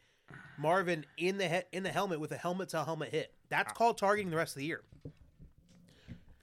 Marvin 0.59 1.05
in 1.17 1.39
the 1.39 1.49
head 1.49 1.67
in 1.73 1.83
the 1.83 1.91
helmet 1.91 2.21
with 2.21 2.31
a 2.33 2.37
helmet 2.37 2.69
to 2.69 2.85
helmet 2.85 3.11
hit. 3.11 3.35
That's 3.49 3.73
ah. 3.73 3.75
called 3.75 3.99
targeting 3.99 4.31
the 4.31 4.37
rest 4.37 4.55
of 4.55 4.61
the 4.61 4.67
year. 4.67 4.83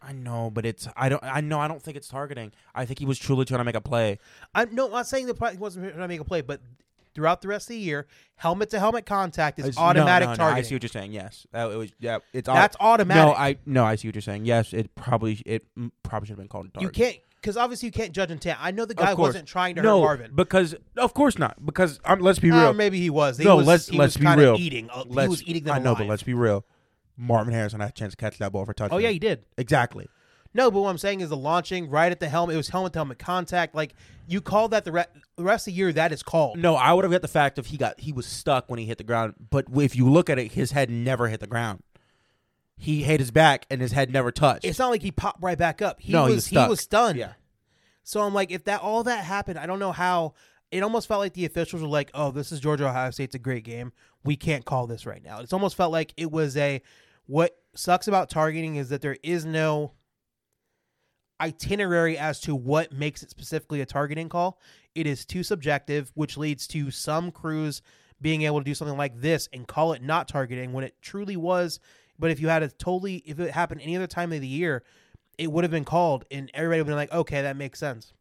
I 0.07 0.12
know, 0.12 0.51
but 0.53 0.65
it's 0.65 0.88
I 0.95 1.09
don't 1.09 1.24
I 1.24 1.41
know 1.41 1.59
I 1.59 1.67
don't 1.67 1.81
think 1.81 1.97
it's 1.97 2.07
targeting. 2.07 2.51
I 2.75 2.85
think 2.85 3.00
he 3.00 3.05
was 3.05 3.17
truly 3.17 3.45
trying 3.45 3.59
to 3.59 3.63
make 3.63 3.75
a 3.75 3.81
play. 3.81 4.19
I'm 4.53 4.74
no, 4.75 4.85
I'm 4.85 4.91
not 4.91 5.07
saying 5.07 5.25
the 5.27 5.33
play- 5.33 5.53
he 5.53 5.57
wasn't 5.57 5.85
trying 5.88 6.00
to 6.00 6.07
make 6.07 6.19
a 6.19 6.24
play, 6.25 6.41
but 6.41 6.62
throughout 7.15 7.41
the 7.41 7.47
rest 7.47 7.65
of 7.65 7.69
the 7.69 7.77
year, 7.79 8.05
helmet 8.35 8.69
to 8.69 8.79
helmet 8.79 9.05
contact 9.05 9.57
is 9.57 9.65
It's- 9.65 9.77
automatic 9.81 10.27
no, 10.27 10.33
no, 10.33 10.38
targeting. 10.38 10.65
I 10.65 10.67
see 10.67 10.75
what 10.75 10.83
you're 10.83 10.89
saying. 10.89 11.12
Yes, 11.13 11.47
that, 11.53 11.71
it 11.71 11.75
was. 11.77 11.91
Yeah, 12.00 12.19
it's 12.33 12.47
au- 12.47 12.53
That's 12.53 12.75
automatic. 12.79 13.24
No, 13.25 13.33
I 13.33 13.57
no, 13.65 13.83
I 13.85 13.95
see 13.95 14.07
what 14.07 14.15
you're 14.15 14.21
saying. 14.21 14.45
Yes, 14.45 14.74
it 14.74 14.93
probably 14.95 15.41
it 15.45 15.65
mm, 15.77 15.91
probably 16.03 16.27
should 16.27 16.33
have 16.33 16.39
been 16.39 16.50
called 16.50 16.69
a 16.75 16.81
you 16.81 16.89
can't 16.89 17.17
because 17.41 17.57
obviously 17.57 17.88
you 17.88 17.91
can't 17.91 18.12
judge 18.12 18.31
intent. 18.31 18.57
I 18.62 18.71
know 18.71 18.85
the 18.85 18.93
Of 18.93 18.97
guy 18.97 19.15
course. 19.15 19.29
wasn't 19.29 19.47
trying 19.47 19.75
to 19.75 19.81
no, 19.81 20.01
hurt 20.01 20.05
Marvin. 20.19 20.31
because 20.35 20.75
of 20.97 21.13
course 21.15 21.38
not. 21.39 21.63
Because 21.65 22.00
um, 22.05 22.19
let's 22.19 22.39
be 22.39 22.51
Uh, 22.51 22.59
real. 22.62 22.74
maybe 22.74 23.00
he 23.00 23.09
was. 23.09 23.38
He 23.38 23.43
no, 23.43 23.55
was, 23.57 23.65
let's 23.67 23.88
he 23.88 23.97
let's 23.97 24.15
was 24.15 24.21
be 24.21 24.25
kinda 24.27 24.43
real. 24.43 24.55
Eating. 24.59 24.89
Uh, 24.91 25.03
he 25.05 25.09
Let's- 25.09 25.29
was 25.29 25.43
eating 25.47 25.63
them 25.63 25.75
I 25.75 25.79
know, 25.79 25.91
alive. 25.91 25.97
but 26.00 26.07
let's 26.07 26.24
be 26.24 26.33
real. 26.35 26.63
Marvin 27.17 27.53
Harrison 27.53 27.79
had 27.79 27.89
a 27.89 27.93
chance 27.93 28.13
to 28.13 28.17
catch 28.17 28.38
that 28.39 28.51
ball 28.51 28.65
for 28.65 28.72
a 28.72 28.75
touchdown. 28.75 28.98
Oh 28.98 29.00
yeah, 29.01 29.10
he 29.10 29.19
did. 29.19 29.45
exactly. 29.57 30.07
No, 30.53 30.72
but 30.72 30.81
what 30.81 30.89
I'm 30.89 30.98
saying 30.98 31.19
is 31.19 31.27
the 31.29 31.36
launching 31.36 31.89
right 31.89 32.10
at 32.10 32.22
the 32.22 32.29
helmet. 32.29 32.53
It 32.53 32.57
was 32.57 32.69
helmet 32.69 32.93
to 32.93 33.00
helmet 33.00 33.19
contact. 33.19 33.75
Like 33.75 33.93
you 34.25 34.39
call 34.39 34.69
that 34.69 34.86
the, 34.86 34.91
re- 34.93 35.05
the 35.36 35.43
rest 35.43 35.67
of 35.67 35.74
the 35.74 35.77
year. 35.77 35.91
That 35.91 36.13
is 36.13 36.24
called. 36.24 36.57
No, 36.57 36.75
I 36.75 36.93
would 36.93 37.03
have 37.03 37.12
got 37.12 37.22
the 37.22 37.27
fact 37.27 37.60
if 37.60 37.65
he 37.67 37.77
got 37.77 38.00
he 38.00 38.13
was 38.13 38.25
stuck 38.25 38.69
when 38.69 38.79
he 38.79 38.86
hit 38.86 38.98
the 38.98 39.03
ground. 39.03 39.34
But 39.50 39.65
if 39.75 39.95
you 39.98 40.10
look 40.10 40.29
at 40.29 40.39
it, 40.39 40.53
his 40.53 40.72
head 40.72 40.89
never 40.89 41.27
hit 41.27 41.41
the 41.41 41.48
ground. 41.48 41.81
He 42.77 43.03
hit 43.03 43.19
his 43.19 43.31
back 43.31 43.65
and 43.69 43.81
his 43.81 43.91
head 43.93 44.12
never 44.12 44.31
touched. 44.31 44.65
It's 44.65 44.79
not 44.79 44.89
like 44.91 45.01
he 45.01 45.12
popped 45.12 45.41
right 45.41 45.57
back 45.57 45.81
up. 45.81 46.00
He 46.00 46.12
No, 46.13 46.24
was 46.24 46.29
he 46.29 46.36
was 46.36 46.45
stuck. 46.45 46.65
he 46.65 46.69
was 46.69 46.79
stunned. 46.81 47.17
Yeah. 47.19 47.34
So 48.03 48.22
I'm 48.22 48.34
like, 48.34 48.51
if 48.51 48.65
that 48.65 48.81
all 48.81 49.03
that 49.03 49.24
happened, 49.24 49.60
I 49.60 49.65
don't 49.65 49.79
know 49.79 49.91
how. 49.91 50.34
It 50.72 50.84
almost 50.84 51.07
felt 51.07 51.19
like 51.19 51.34
the 51.34 51.45
officials 51.45 51.81
were 51.81 51.88
like, 51.88 52.12
"Oh, 52.13 52.31
this 52.31 52.51
is 52.51 52.60
Georgia 52.60 52.88
Ohio 52.88 53.12
State. 53.12 53.25
It's 53.25 53.36
a 53.36 53.39
great 53.39 53.63
game. 53.63 53.93
We 54.24 54.36
can't 54.36 54.65
call 54.65 54.88
this 54.88 55.05
right 55.05 55.24
now." 55.24 55.39
It's 55.39 55.53
almost 55.53 55.75
felt 55.75 55.91
like 55.91 56.13
it 56.17 56.31
was 56.31 56.57
a. 56.57 56.81
What 57.27 57.58
sucks 57.75 58.08
about 58.08 58.29
targeting 58.29 58.75
is 58.75 58.89
that 58.89 59.01
there 59.01 59.17
is 59.24 59.46
no 59.46 59.94
itinerary 61.41 62.17
as 62.17 62.39
to 62.41 62.55
what 62.55 62.91
makes 62.91 63.24
it 63.24 63.29
specifically 63.29 63.82
a 63.82 63.86
targeting 63.86 64.29
call. 64.29 64.60
It 64.94 65.08
is 65.08 65.25
too 65.25 65.44
subjective, 65.44 66.12
which 66.15 66.38
leads 66.38 66.67
to 66.67 66.91
some 66.91 67.32
crews 67.32 67.82
being 68.22 68.44
able 68.44 68.60
to 68.60 68.63
do 68.63 68.74
something 68.74 68.98
like 68.98 69.20
this 69.20 69.50
and 69.51 69.67
call 69.67 69.94
it 69.94 70.01
not 70.01 70.27
targeting 70.27 70.72
when 70.72 70.84
it 70.84 70.96
truly 71.01 71.36
was. 71.36 71.79
But 72.17 72.32
if 72.32 72.39
you 72.39 72.48
had 72.48 72.63
a 72.63 72.70
totally, 72.70 73.17
if 73.25 73.39
it 73.39 73.51
happened 73.51 73.82
any 73.82 73.96
other 73.96 74.08
time 74.08 74.32
of 74.32 74.39
the 74.39 74.48
year, 74.48 74.84
it 75.38 75.51
would 75.51 75.65
have 75.65 75.72
been 75.72 75.84
called, 75.84 76.24
and 76.32 76.50
everybody 76.53 76.79
would 76.79 76.88
have 76.88 76.88
been 76.88 76.96
like, 76.96 77.13
okay, 77.13 77.41
that 77.41 77.58
makes 77.58 77.77
sense. 77.77 78.13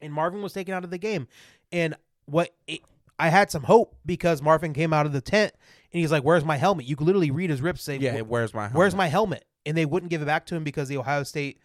And 0.00 0.12
Marvin 0.12 0.40
was 0.40 0.54
taken 0.54 0.72
out 0.72 0.84
of 0.84 0.90
the 0.90 0.98
game, 0.98 1.28
and 1.70 1.94
what 2.24 2.54
it, 2.66 2.80
I 3.18 3.28
had 3.28 3.50
some 3.50 3.64
hope 3.64 3.94
because 4.06 4.40
Marvin 4.40 4.72
came 4.72 4.94
out 4.94 5.04
of 5.04 5.12
the 5.12 5.20
tent 5.20 5.52
and 5.94 6.00
he's 6.00 6.10
like, 6.12 6.24
"Where's 6.24 6.44
my 6.44 6.56
helmet?" 6.56 6.86
You 6.86 6.96
could 6.96 7.06
literally 7.06 7.30
read 7.30 7.48
his 7.48 7.62
ribs 7.62 7.80
say, 7.80 7.96
yeah, 7.96 8.20
where's 8.20 8.52
my 8.52 8.68
Where's 8.68 8.92
helmet? 8.92 8.98
my 8.98 9.06
helmet? 9.06 9.44
And 9.64 9.76
they 9.76 9.86
wouldn't 9.86 10.10
give 10.10 10.20
it 10.20 10.26
back 10.26 10.44
to 10.46 10.56
him 10.56 10.64
because 10.64 10.88
the 10.88 10.98
Ohio 10.98 11.22
State 11.22 11.60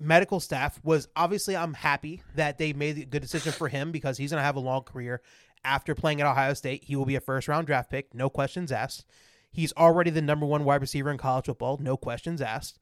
medical 0.00 0.40
staff 0.40 0.80
was 0.82 1.06
obviously 1.14 1.56
I'm 1.56 1.74
happy 1.74 2.22
that 2.34 2.58
they 2.58 2.72
made 2.72 2.98
a 2.98 3.04
good 3.04 3.22
decision 3.22 3.52
for 3.52 3.68
him 3.68 3.92
because 3.92 4.16
he's 4.16 4.30
going 4.30 4.40
to 4.40 4.44
have 4.44 4.56
a 4.56 4.60
long 4.60 4.82
career 4.82 5.20
after 5.64 5.94
playing 5.94 6.20
at 6.20 6.26
Ohio 6.26 6.54
State. 6.54 6.84
He 6.84 6.96
will 6.96 7.04
be 7.04 7.14
a 7.14 7.20
first 7.20 7.46
round 7.46 7.66
draft 7.66 7.90
pick, 7.90 8.14
no 8.14 8.28
questions 8.28 8.72
asked. 8.72 9.04
He's 9.52 9.72
already 9.74 10.10
the 10.10 10.22
number 10.22 10.46
1 10.46 10.64
wide 10.64 10.80
receiver 10.80 11.10
in 11.10 11.18
college 11.18 11.44
football, 11.44 11.78
no 11.80 11.96
questions 11.96 12.40
asked. 12.40 12.80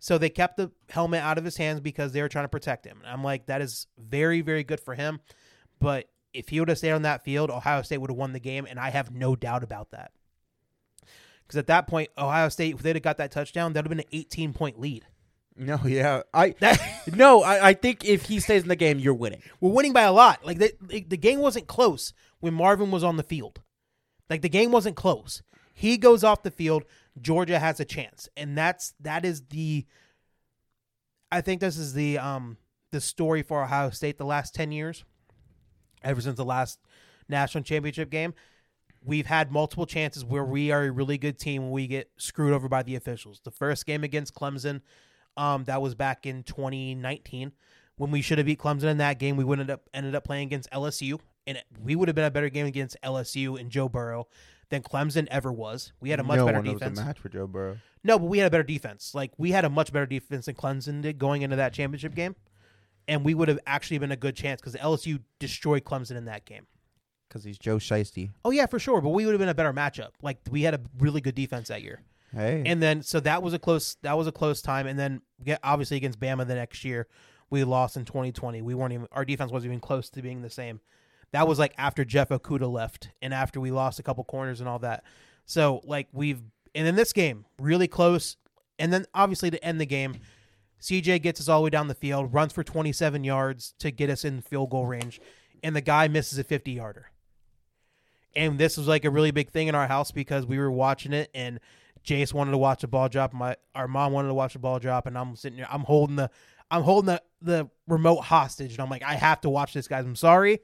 So 0.00 0.18
they 0.18 0.30
kept 0.30 0.56
the 0.56 0.70
helmet 0.88 1.22
out 1.22 1.38
of 1.38 1.44
his 1.44 1.56
hands 1.56 1.80
because 1.80 2.12
they 2.12 2.22
were 2.22 2.28
trying 2.28 2.44
to 2.44 2.50
protect 2.50 2.84
him. 2.84 2.98
And 3.04 3.12
I'm 3.12 3.22
like 3.22 3.46
that 3.46 3.62
is 3.62 3.86
very 3.96 4.40
very 4.40 4.64
good 4.64 4.80
for 4.80 4.94
him, 4.94 5.20
but 5.78 6.08
if 6.32 6.48
he 6.48 6.60
would 6.60 6.68
have 6.68 6.78
stayed 6.78 6.92
on 6.92 7.02
that 7.02 7.24
field, 7.24 7.50
Ohio 7.50 7.82
State 7.82 7.98
would 7.98 8.10
have 8.10 8.16
won 8.16 8.32
the 8.32 8.40
game 8.40 8.66
and 8.68 8.78
I 8.78 8.90
have 8.90 9.14
no 9.14 9.36
doubt 9.36 9.62
about 9.64 9.90
that. 9.90 10.12
Because 11.42 11.58
at 11.58 11.66
that 11.66 11.88
point, 11.88 12.10
Ohio 12.16 12.48
State, 12.48 12.76
if 12.76 12.82
they'd 12.82 12.96
have 12.96 13.02
got 13.02 13.16
that 13.18 13.32
touchdown, 13.32 13.72
that 13.72 13.80
would 13.80 13.90
have 13.90 13.96
been 13.96 14.06
an 14.06 14.18
18 14.18 14.52
point 14.52 14.80
lead. 14.80 15.04
No, 15.56 15.80
yeah, 15.84 16.22
I 16.32 16.50
That 16.60 16.80
no, 17.14 17.42
I, 17.42 17.68
I 17.68 17.74
think 17.74 18.04
if 18.04 18.26
he 18.26 18.40
stays 18.40 18.62
in 18.62 18.68
the 18.68 18.76
game, 18.76 18.98
you're 18.98 19.14
winning. 19.14 19.42
we're 19.60 19.72
winning 19.72 19.92
by 19.92 20.02
a 20.02 20.12
lot. 20.12 20.44
Like 20.44 20.58
the, 20.58 20.72
the 20.80 21.16
game 21.16 21.40
wasn't 21.40 21.66
close 21.66 22.12
when 22.38 22.54
Marvin 22.54 22.90
was 22.90 23.04
on 23.04 23.16
the 23.16 23.22
field. 23.22 23.60
Like 24.28 24.42
the 24.42 24.48
game 24.48 24.70
wasn't 24.70 24.96
close. 24.96 25.42
He 25.74 25.96
goes 25.96 26.22
off 26.22 26.42
the 26.42 26.50
field, 26.50 26.84
Georgia 27.20 27.58
has 27.58 27.80
a 27.80 27.84
chance, 27.84 28.28
and 28.36 28.56
that's 28.56 28.94
that 29.00 29.24
is 29.24 29.42
the. 29.48 29.86
I 31.32 31.40
think 31.40 31.60
this 31.60 31.76
is 31.76 31.94
the 31.94 32.18
um 32.18 32.56
the 32.90 33.00
story 33.00 33.42
for 33.42 33.62
Ohio 33.62 33.90
State 33.90 34.18
the 34.18 34.24
last 34.24 34.54
ten 34.54 34.72
years. 34.72 35.04
Ever 36.02 36.20
since 36.20 36.36
the 36.36 36.44
last 36.44 36.78
national 37.28 37.64
championship 37.64 38.10
game, 38.10 38.34
we've 39.04 39.26
had 39.26 39.50
multiple 39.50 39.86
chances 39.86 40.24
where 40.24 40.44
we 40.44 40.70
are 40.70 40.84
a 40.84 40.90
really 40.90 41.18
good 41.18 41.38
team 41.38 41.62
when 41.62 41.70
we 41.70 41.86
get 41.86 42.10
screwed 42.16 42.52
over 42.52 42.68
by 42.68 42.82
the 42.82 42.96
officials. 42.96 43.40
The 43.44 43.50
first 43.50 43.86
game 43.86 44.04
against 44.04 44.34
Clemson, 44.34 44.80
um, 45.36 45.64
that 45.64 45.80
was 45.80 45.94
back 45.94 46.26
in 46.26 46.42
2019 46.42 47.52
when 47.96 48.10
we 48.10 48.22
should 48.22 48.38
have 48.38 48.46
beat 48.46 48.58
Clemson 48.58 48.84
in 48.84 48.98
that 48.98 49.18
game. 49.18 49.36
We 49.36 49.44
would 49.44 49.60
end 49.60 49.70
up 49.70 49.88
ended 49.94 50.14
up 50.14 50.24
playing 50.24 50.46
against 50.46 50.70
LSU, 50.70 51.20
and 51.46 51.62
we 51.82 51.96
would 51.96 52.08
have 52.08 52.14
been 52.14 52.24
a 52.24 52.30
better 52.30 52.48
game 52.48 52.66
against 52.66 52.96
LSU 53.02 53.58
and 53.60 53.70
Joe 53.70 53.88
Burrow 53.88 54.26
than 54.70 54.82
Clemson 54.82 55.26
ever 55.30 55.52
was. 55.52 55.92
We 56.00 56.10
had 56.10 56.20
a 56.20 56.24
much 56.24 56.38
no 56.38 56.46
better 56.46 56.62
defense. 56.62 56.98
match 56.98 57.18
for 57.18 57.28
Joe 57.28 57.46
Burrow. 57.46 57.78
No, 58.02 58.18
but 58.18 58.26
we 58.26 58.38
had 58.38 58.46
a 58.46 58.50
better 58.50 58.62
defense. 58.62 59.14
Like 59.14 59.32
we 59.36 59.50
had 59.50 59.64
a 59.64 59.70
much 59.70 59.92
better 59.92 60.06
defense 60.06 60.46
than 60.46 60.54
Clemson 60.54 61.02
did 61.02 61.18
going 61.18 61.42
into 61.42 61.56
that 61.56 61.72
championship 61.72 62.14
game, 62.14 62.34
and 63.10 63.24
we 63.24 63.34
would 63.34 63.48
have 63.48 63.58
actually 63.66 63.98
been 63.98 64.12
a 64.12 64.16
good 64.16 64.36
chance 64.36 64.60
because 64.60 64.76
LSU 64.76 65.20
destroyed 65.40 65.82
Clemson 65.84 66.16
in 66.16 66.26
that 66.26 66.44
game. 66.44 66.66
Because 67.28 67.42
he's 67.42 67.58
Joe 67.58 67.76
Shiesty. 67.76 68.30
Oh 68.44 68.52
yeah, 68.52 68.66
for 68.66 68.78
sure. 68.78 69.00
But 69.00 69.10
we 69.10 69.26
would 69.26 69.32
have 69.32 69.40
been 69.40 69.48
a 69.48 69.54
better 69.54 69.72
matchup. 69.72 70.10
Like 70.22 70.38
we 70.48 70.62
had 70.62 70.74
a 70.74 70.80
really 70.98 71.20
good 71.20 71.34
defense 71.34 71.68
that 71.68 71.82
year. 71.82 72.02
Hey, 72.32 72.62
And 72.64 72.80
then 72.80 73.02
so 73.02 73.18
that 73.20 73.42
was 73.42 73.52
a 73.52 73.58
close 73.58 73.96
that 74.02 74.16
was 74.16 74.28
a 74.28 74.32
close 74.32 74.62
time. 74.62 74.86
And 74.86 74.96
then 74.96 75.22
get 75.44 75.58
obviously 75.64 75.96
against 75.96 76.20
Bama 76.20 76.46
the 76.46 76.54
next 76.54 76.84
year, 76.84 77.08
we 77.50 77.64
lost 77.64 77.96
in 77.96 78.04
2020. 78.04 78.62
We 78.62 78.74
weren't 78.74 78.92
even 78.92 79.08
our 79.10 79.24
defense 79.24 79.50
wasn't 79.50 79.72
even 79.72 79.80
close 79.80 80.08
to 80.10 80.22
being 80.22 80.42
the 80.42 80.50
same. 80.50 80.80
That 81.32 81.48
was 81.48 81.58
like 81.58 81.74
after 81.78 82.04
Jeff 82.04 82.28
Okudah 82.28 82.70
left 82.70 83.10
and 83.20 83.34
after 83.34 83.60
we 83.60 83.72
lost 83.72 83.98
a 83.98 84.04
couple 84.04 84.22
corners 84.22 84.60
and 84.60 84.68
all 84.68 84.78
that. 84.80 85.02
So 85.46 85.80
like 85.84 86.06
we've 86.12 86.42
and 86.76 86.86
in 86.86 86.94
this 86.94 87.12
game 87.12 87.44
really 87.60 87.88
close. 87.88 88.36
And 88.78 88.92
then 88.92 89.04
obviously 89.14 89.50
to 89.50 89.62
end 89.64 89.80
the 89.80 89.86
game, 89.86 90.20
CJ 90.80 91.22
gets 91.22 91.40
us 91.40 91.48
all 91.48 91.60
the 91.60 91.64
way 91.64 91.70
down 91.70 91.88
the 91.88 91.94
field, 91.94 92.32
runs 92.32 92.52
for 92.52 92.64
27 92.64 93.24
yards 93.24 93.74
to 93.78 93.90
get 93.90 94.10
us 94.10 94.24
in 94.24 94.40
field 94.40 94.70
goal 94.70 94.86
range, 94.86 95.20
and 95.62 95.76
the 95.76 95.80
guy 95.80 96.08
misses 96.08 96.38
a 96.38 96.44
50 96.44 96.72
yarder. 96.72 97.10
And 98.34 98.58
this 98.58 98.76
was 98.76 98.86
like 98.86 99.04
a 99.04 99.10
really 99.10 99.30
big 99.32 99.50
thing 99.50 99.68
in 99.68 99.74
our 99.74 99.88
house 99.88 100.12
because 100.12 100.46
we 100.46 100.58
were 100.58 100.70
watching 100.70 101.12
it 101.12 101.30
and 101.34 101.60
Jace 102.04 102.32
wanted 102.32 102.52
to 102.52 102.58
watch 102.58 102.80
the 102.80 102.88
ball 102.88 103.08
drop. 103.08 103.32
My 103.32 103.56
our 103.74 103.88
mom 103.88 104.12
wanted 104.12 104.28
to 104.28 104.34
watch 104.34 104.54
the 104.54 104.58
ball 104.58 104.78
drop, 104.78 105.06
and 105.06 105.18
I'm 105.18 105.36
sitting 105.36 105.58
here. 105.58 105.66
I'm 105.70 105.82
holding 105.82 106.16
the 106.16 106.30
I'm 106.70 106.82
holding 106.82 107.06
the 107.06 107.22
the 107.42 107.68
remote 107.86 108.20
hostage, 108.20 108.72
and 108.72 108.80
I'm 108.80 108.90
like, 108.90 109.02
I 109.02 109.14
have 109.14 109.40
to 109.42 109.50
watch 109.50 109.74
this, 109.74 109.88
guys. 109.88 110.04
I'm 110.04 110.16
sorry. 110.16 110.60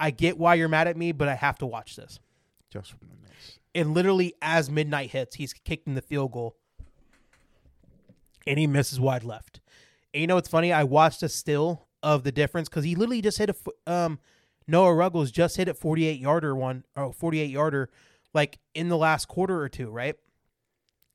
I 0.00 0.10
get 0.10 0.38
why 0.38 0.54
you're 0.54 0.68
mad 0.68 0.88
at 0.88 0.96
me, 0.96 1.12
but 1.12 1.28
I 1.28 1.34
have 1.34 1.58
to 1.58 1.66
watch 1.66 1.96
this. 1.96 2.18
just 2.70 2.90
from 2.90 3.00
the 3.08 3.28
miss. 3.28 3.58
And 3.74 3.94
literally, 3.94 4.34
as 4.42 4.70
midnight 4.70 5.10
hits, 5.10 5.36
he's 5.36 5.52
kicking 5.52 5.94
the 5.94 6.02
field 6.02 6.32
goal, 6.32 6.56
and 8.46 8.58
he 8.58 8.66
misses 8.66 9.00
wide 9.00 9.24
left. 9.24 9.60
And 10.12 10.20
you 10.20 10.26
know 10.26 10.34
what's 10.34 10.48
funny? 10.48 10.72
I 10.72 10.84
watched 10.84 11.22
a 11.22 11.28
still 11.28 11.86
of 12.02 12.24
the 12.24 12.32
difference 12.32 12.68
because 12.68 12.84
he 12.84 12.94
literally 12.94 13.22
just 13.22 13.38
hit 13.38 13.50
a 13.50 13.90
um 13.90 14.18
Noah 14.66 14.94
Ruggles 14.94 15.30
just 15.30 15.56
hit 15.56 15.68
a 15.68 15.74
48 15.74 16.18
yarder 16.20 16.54
one 16.54 16.84
or 16.96 17.12
48 17.12 17.50
yarder 17.50 17.90
like 18.34 18.58
in 18.74 18.88
the 18.88 18.96
last 18.96 19.28
quarter 19.28 19.60
or 19.60 19.68
two, 19.68 19.90
right? 19.90 20.16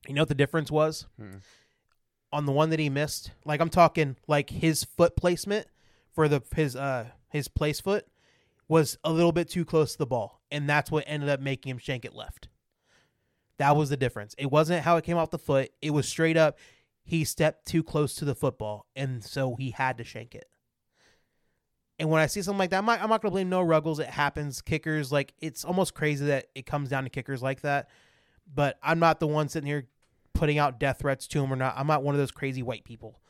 You 0.07 0.13
know 0.13 0.21
what 0.21 0.29
the 0.29 0.35
difference 0.35 0.71
was? 0.71 1.07
Hmm. 1.19 1.37
On 2.31 2.45
the 2.45 2.51
one 2.51 2.69
that 2.71 2.79
he 2.79 2.89
missed, 2.89 3.31
like 3.45 3.61
I'm 3.61 3.69
talking 3.69 4.17
like 4.27 4.49
his 4.49 4.83
foot 4.83 5.15
placement 5.15 5.67
for 6.13 6.27
the 6.27 6.41
his 6.55 6.75
uh 6.75 7.07
his 7.29 7.47
place 7.47 7.79
foot 7.79 8.05
was 8.67 8.97
a 9.03 9.11
little 9.11 9.31
bit 9.31 9.49
too 9.49 9.63
close 9.63 9.93
to 9.93 9.97
the 9.97 10.05
ball, 10.05 10.41
and 10.51 10.69
that's 10.69 10.91
what 10.91 11.05
ended 11.07 11.29
up 11.29 11.39
making 11.39 11.69
him 11.69 11.77
shank 11.77 12.03
it 12.03 12.13
left. 12.13 12.49
That 13.57 13.75
was 13.75 13.89
the 13.89 13.97
difference. 13.97 14.35
It 14.37 14.51
wasn't 14.51 14.83
how 14.83 14.97
it 14.97 15.03
came 15.03 15.17
off 15.17 15.31
the 15.31 15.39
foot. 15.39 15.71
It 15.81 15.91
was 15.91 16.07
straight 16.07 16.37
up 16.37 16.57
he 17.07 17.23
stepped 17.23 17.65
too 17.65 17.83
close 17.83 18.15
to 18.15 18.25
the 18.25 18.35
football, 18.35 18.85
and 18.93 19.23
so 19.23 19.55
he 19.55 19.71
had 19.71 19.97
to 19.97 20.03
shank 20.03 20.35
it. 20.35 20.49
And 21.97 22.09
when 22.09 22.21
I 22.21 22.25
see 22.25 22.41
something 22.41 22.59
like 22.59 22.71
that, 22.71 22.79
I'm 22.79 22.85
not, 22.85 23.01
I'm 23.01 23.09
not 23.09 23.21
going 23.21 23.31
to 23.31 23.35
blame 23.35 23.49
Noah 23.49 23.63
Ruggles. 23.63 23.99
It 23.99 24.09
happens. 24.09 24.61
Kickers, 24.61 25.09
like, 25.09 25.33
it's 25.39 25.63
almost 25.63 25.93
crazy 25.93 26.25
that 26.25 26.47
it 26.53 26.65
comes 26.65 26.89
down 26.89 27.05
to 27.05 27.09
kickers 27.09 27.41
like 27.41 27.61
that. 27.61 27.87
But 28.53 28.77
I'm 28.83 28.99
not 28.99 29.21
the 29.21 29.27
one 29.27 29.47
sitting 29.47 29.67
here 29.67 29.87
putting 30.33 30.57
out 30.57 30.81
death 30.81 30.99
threats 30.99 31.27
to 31.29 31.41
him 31.41 31.51
or 31.51 31.55
not. 31.55 31.75
I'm 31.77 31.87
not 31.87 32.03
one 32.03 32.13
of 32.13 32.19
those 32.19 32.31
crazy 32.31 32.61
white 32.61 32.83
people 32.83 33.21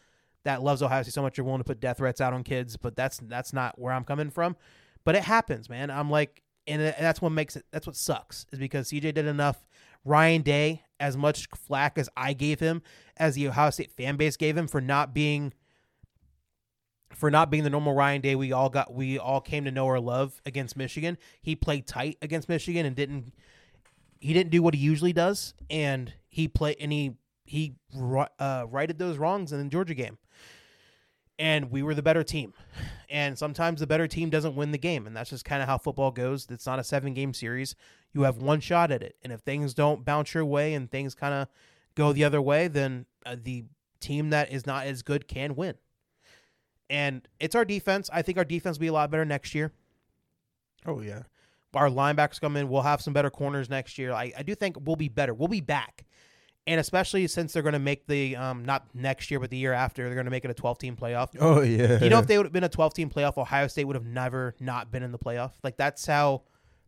that 0.43 0.63
loves 0.63 0.81
Ohio 0.81 1.03
State 1.03 1.13
so 1.13 1.21
much 1.21 1.37
you're 1.37 1.45
willing 1.45 1.59
to 1.59 1.63
put 1.63 1.79
death 1.79 1.97
threats 1.97 2.19
out 2.19 2.33
on 2.33 2.43
kids. 2.43 2.77
But 2.77 2.95
that's 2.95 3.19
that's 3.19 3.53
not 3.53 3.79
where 3.79 3.93
I'm 3.93 4.03
coming 4.03 4.31
from. 4.31 4.57
but 5.05 5.15
it 5.15 5.23
happens, 5.23 5.69
man. 5.69 5.91
I'm 5.91 6.09
like, 6.09 6.41
and 6.65 6.81
that's 6.81 7.21
what 7.21 7.31
makes 7.31 7.55
it. 7.55 7.65
That's 7.71 7.85
what 7.85 7.95
sucks 7.95 8.47
is 8.51 8.57
because 8.57 8.89
CJ 8.89 9.13
did 9.13 9.27
enough. 9.27 9.67
Ryan 10.05 10.41
Day, 10.41 10.83
as 10.99 11.15
much 11.17 11.47
flack 11.55 11.97
as 11.97 12.09
I 12.15 12.33
gave 12.33 12.59
him, 12.59 12.81
as 13.17 13.35
the 13.35 13.47
Ohio 13.47 13.69
State 13.69 13.91
fan 13.91 14.17
base 14.17 14.37
gave 14.37 14.57
him 14.57 14.67
for 14.67 14.81
not 14.81 15.13
being 15.13 15.53
for 17.13 17.31
not 17.31 17.49
being 17.49 17.63
the 17.63 17.69
normal 17.69 17.93
Ryan 17.93 18.21
Day 18.21 18.35
we 18.35 18.51
all 18.51 18.69
got 18.69 18.93
we 18.93 19.17
all 19.17 19.41
came 19.41 19.65
to 19.65 19.71
know 19.71 19.85
or 19.85 19.99
love 19.99 20.41
against 20.45 20.77
Michigan. 20.77 21.17
He 21.41 21.55
played 21.55 21.87
tight 21.87 22.17
against 22.21 22.49
Michigan 22.49 22.85
and 22.85 22.95
didn't 22.95 23.33
he 24.19 24.33
didn't 24.33 24.51
do 24.51 24.61
what 24.61 24.73
he 24.73 24.79
usually 24.79 25.13
does 25.13 25.53
and 25.69 26.13
he 26.27 26.47
played 26.47 26.77
and 26.79 26.91
he 26.91 27.15
he 27.45 27.75
uh, 28.39 28.65
righted 28.69 28.99
those 28.99 29.17
wrongs 29.17 29.51
in 29.51 29.63
the 29.63 29.69
Georgia 29.69 29.95
game. 29.95 30.17
And 31.39 31.71
we 31.71 31.83
were 31.83 31.93
the 31.93 32.01
better 32.01 32.23
team. 32.23 32.53
And 33.09 33.37
sometimes 33.37 33.79
the 33.79 33.87
better 33.87 34.07
team 34.07 34.29
doesn't 34.29 34.55
win 34.55 34.71
the 34.71 34.77
game 34.77 35.07
and 35.07 35.15
that's 35.15 35.29
just 35.29 35.45
kind 35.45 35.61
of 35.61 35.67
how 35.67 35.77
football 35.77 36.11
goes. 36.11 36.47
It's 36.49 36.65
not 36.65 36.79
a 36.79 36.83
7 36.83 37.13
game 37.13 37.33
series. 37.33 37.75
You 38.13 38.23
have 38.23 38.37
one 38.37 38.59
shot 38.59 38.91
at 38.91 39.03
it. 39.03 39.15
And 39.23 39.31
if 39.31 39.41
things 39.41 39.73
don't 39.73 40.03
bounce 40.03 40.33
your 40.33 40.45
way 40.45 40.73
and 40.73 40.89
things 40.89 41.13
kind 41.13 41.33
of 41.33 41.47
go 41.95 42.13
the 42.13 42.23
other 42.23 42.41
way, 42.41 42.67
then 42.67 43.05
uh, 43.25 43.35
the 43.41 43.65
team 43.99 44.29
that 44.29 44.51
is 44.51 44.65
not 44.65 44.85
as 44.85 45.01
good 45.01 45.27
can 45.27 45.55
win. 45.55 45.75
And 46.89 47.27
it's 47.39 47.55
our 47.55 47.65
defense. 47.65 48.09
I 48.13 48.21
think 48.21 48.37
our 48.37 48.45
defense 48.45 48.77
will 48.77 48.81
be 48.81 48.87
a 48.87 48.93
lot 48.93 49.11
better 49.11 49.25
next 49.25 49.53
year. 49.53 49.73
Oh 50.85 51.01
yeah. 51.01 51.23
Our 51.73 51.89
linebackers 51.89 52.39
come 52.41 52.55
in. 52.55 52.69
We'll 52.69 52.81
have 52.81 53.01
some 53.01 53.13
better 53.13 53.29
corners 53.29 53.69
next 53.69 53.97
year. 53.97 54.11
I, 54.11 54.31
I 54.37 54.43
do 54.43 54.55
think 54.55 54.77
we'll 54.85 54.95
be 54.95 55.09
better. 55.09 55.33
We'll 55.33 55.47
be 55.47 55.61
back. 55.61 56.05
And 56.65 56.79
especially 56.79 57.27
since 57.27 57.53
they're 57.53 57.61
going 57.61 57.73
to 57.73 57.79
make 57.79 58.07
the, 58.07 58.35
um, 58.35 58.65
not 58.65 58.87
next 58.93 59.29
year, 59.29 59.39
but 59.39 59.49
the 59.49 59.57
year 59.57 59.73
after, 59.73 60.03
they're 60.05 60.15
going 60.15 60.25
to 60.25 60.31
make 60.31 60.43
it 60.43 60.51
a 60.51 60.55
12 60.55 60.79
team 60.79 60.95
playoff. 60.95 61.29
Oh 61.39 61.61
yeah. 61.61 62.01
You 62.03 62.09
know, 62.09 62.19
if 62.19 62.27
they 62.27 62.37
would 62.37 62.45
have 62.45 62.53
been 62.53 62.63
a 62.63 62.69
12 62.69 62.93
team 62.93 63.09
playoff, 63.09 63.37
Ohio 63.37 63.67
State 63.67 63.85
would 63.85 63.95
have 63.95 64.05
never 64.05 64.55
not 64.59 64.91
been 64.91 65.03
in 65.03 65.11
the 65.11 65.19
playoff. 65.19 65.51
Like, 65.63 65.77
that's 65.77 66.05
how 66.05 66.43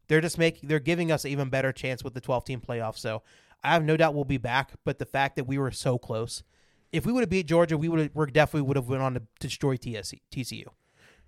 they're 0.09 0.19
just 0.21 0.37
making, 0.37 0.67
they're 0.67 0.79
giving 0.79 1.11
us 1.11 1.23
an 1.23 1.31
even 1.31 1.49
better 1.49 1.71
chance 1.71 2.03
with 2.03 2.13
the 2.13 2.19
12 2.21 2.43
team 2.43 2.59
playoff. 2.59 2.97
So 2.97 3.21
I 3.63 3.73
have 3.73 3.83
no 3.85 3.95
doubt 3.95 4.13
we'll 4.13 4.25
be 4.25 4.37
back. 4.37 4.71
But 4.83 4.99
the 4.99 5.05
fact 5.05 5.37
that 5.37 5.45
we 5.45 5.57
were 5.57 5.71
so 5.71 5.97
close, 5.97 6.43
if 6.91 7.05
we 7.05 7.13
would 7.13 7.21
have 7.21 7.29
beat 7.29 7.45
Georgia, 7.47 7.77
we 7.77 7.87
would 7.87 7.99
have, 7.99 8.11
we 8.13 8.25
definitely 8.25 8.67
would 8.67 8.75
have 8.75 8.89
went 8.89 9.01
on 9.03 9.13
to 9.13 9.21
destroy 9.39 9.77
TSC, 9.77 10.19
TCU. 10.31 10.65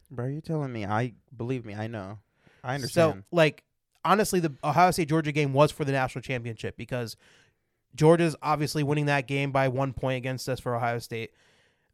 bro, 0.09 0.25
you 0.27 0.41
telling 0.41 0.73
me? 0.73 0.85
I 0.85 1.13
believe 1.35 1.63
me. 1.65 1.75
I 1.75 1.87
know. 1.87 2.19
I 2.63 2.69
So, 2.69 2.73
understand. 2.75 3.23
like, 3.31 3.63
honestly, 4.03 4.39
the 4.39 4.53
Ohio 4.63 4.91
State 4.91 5.07
Georgia 5.09 5.31
game 5.31 5.53
was 5.53 5.71
for 5.71 5.85
the 5.85 5.91
national 5.91 6.23
championship 6.23 6.75
because 6.75 7.15
Georgia's 7.95 8.35
obviously 8.41 8.83
winning 8.83 9.05
that 9.05 9.27
game 9.27 9.51
by 9.51 9.67
one 9.67 9.93
point 9.93 10.17
against 10.17 10.49
us 10.49 10.59
for 10.59 10.75
Ohio 10.75 10.99
State. 10.99 11.31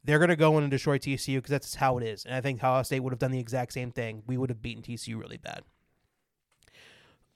They're 0.04 0.18
going 0.18 0.28
to 0.30 0.36
go 0.36 0.56
in 0.56 0.64
and 0.64 0.70
destroy 0.70 0.96
TCU 0.96 1.36
because 1.36 1.50
that's 1.50 1.74
how 1.74 1.98
it 1.98 2.04
is. 2.04 2.24
And 2.24 2.34
I 2.34 2.40
think 2.40 2.60
Ohio 2.60 2.82
State 2.82 3.00
would 3.00 3.12
have 3.12 3.18
done 3.18 3.32
the 3.32 3.40
exact 3.40 3.72
same 3.74 3.90
thing. 3.90 4.22
We 4.26 4.38
would 4.38 4.48
have 4.48 4.62
beaten 4.62 4.82
TCU 4.82 5.18
really 5.20 5.36
bad. 5.36 5.62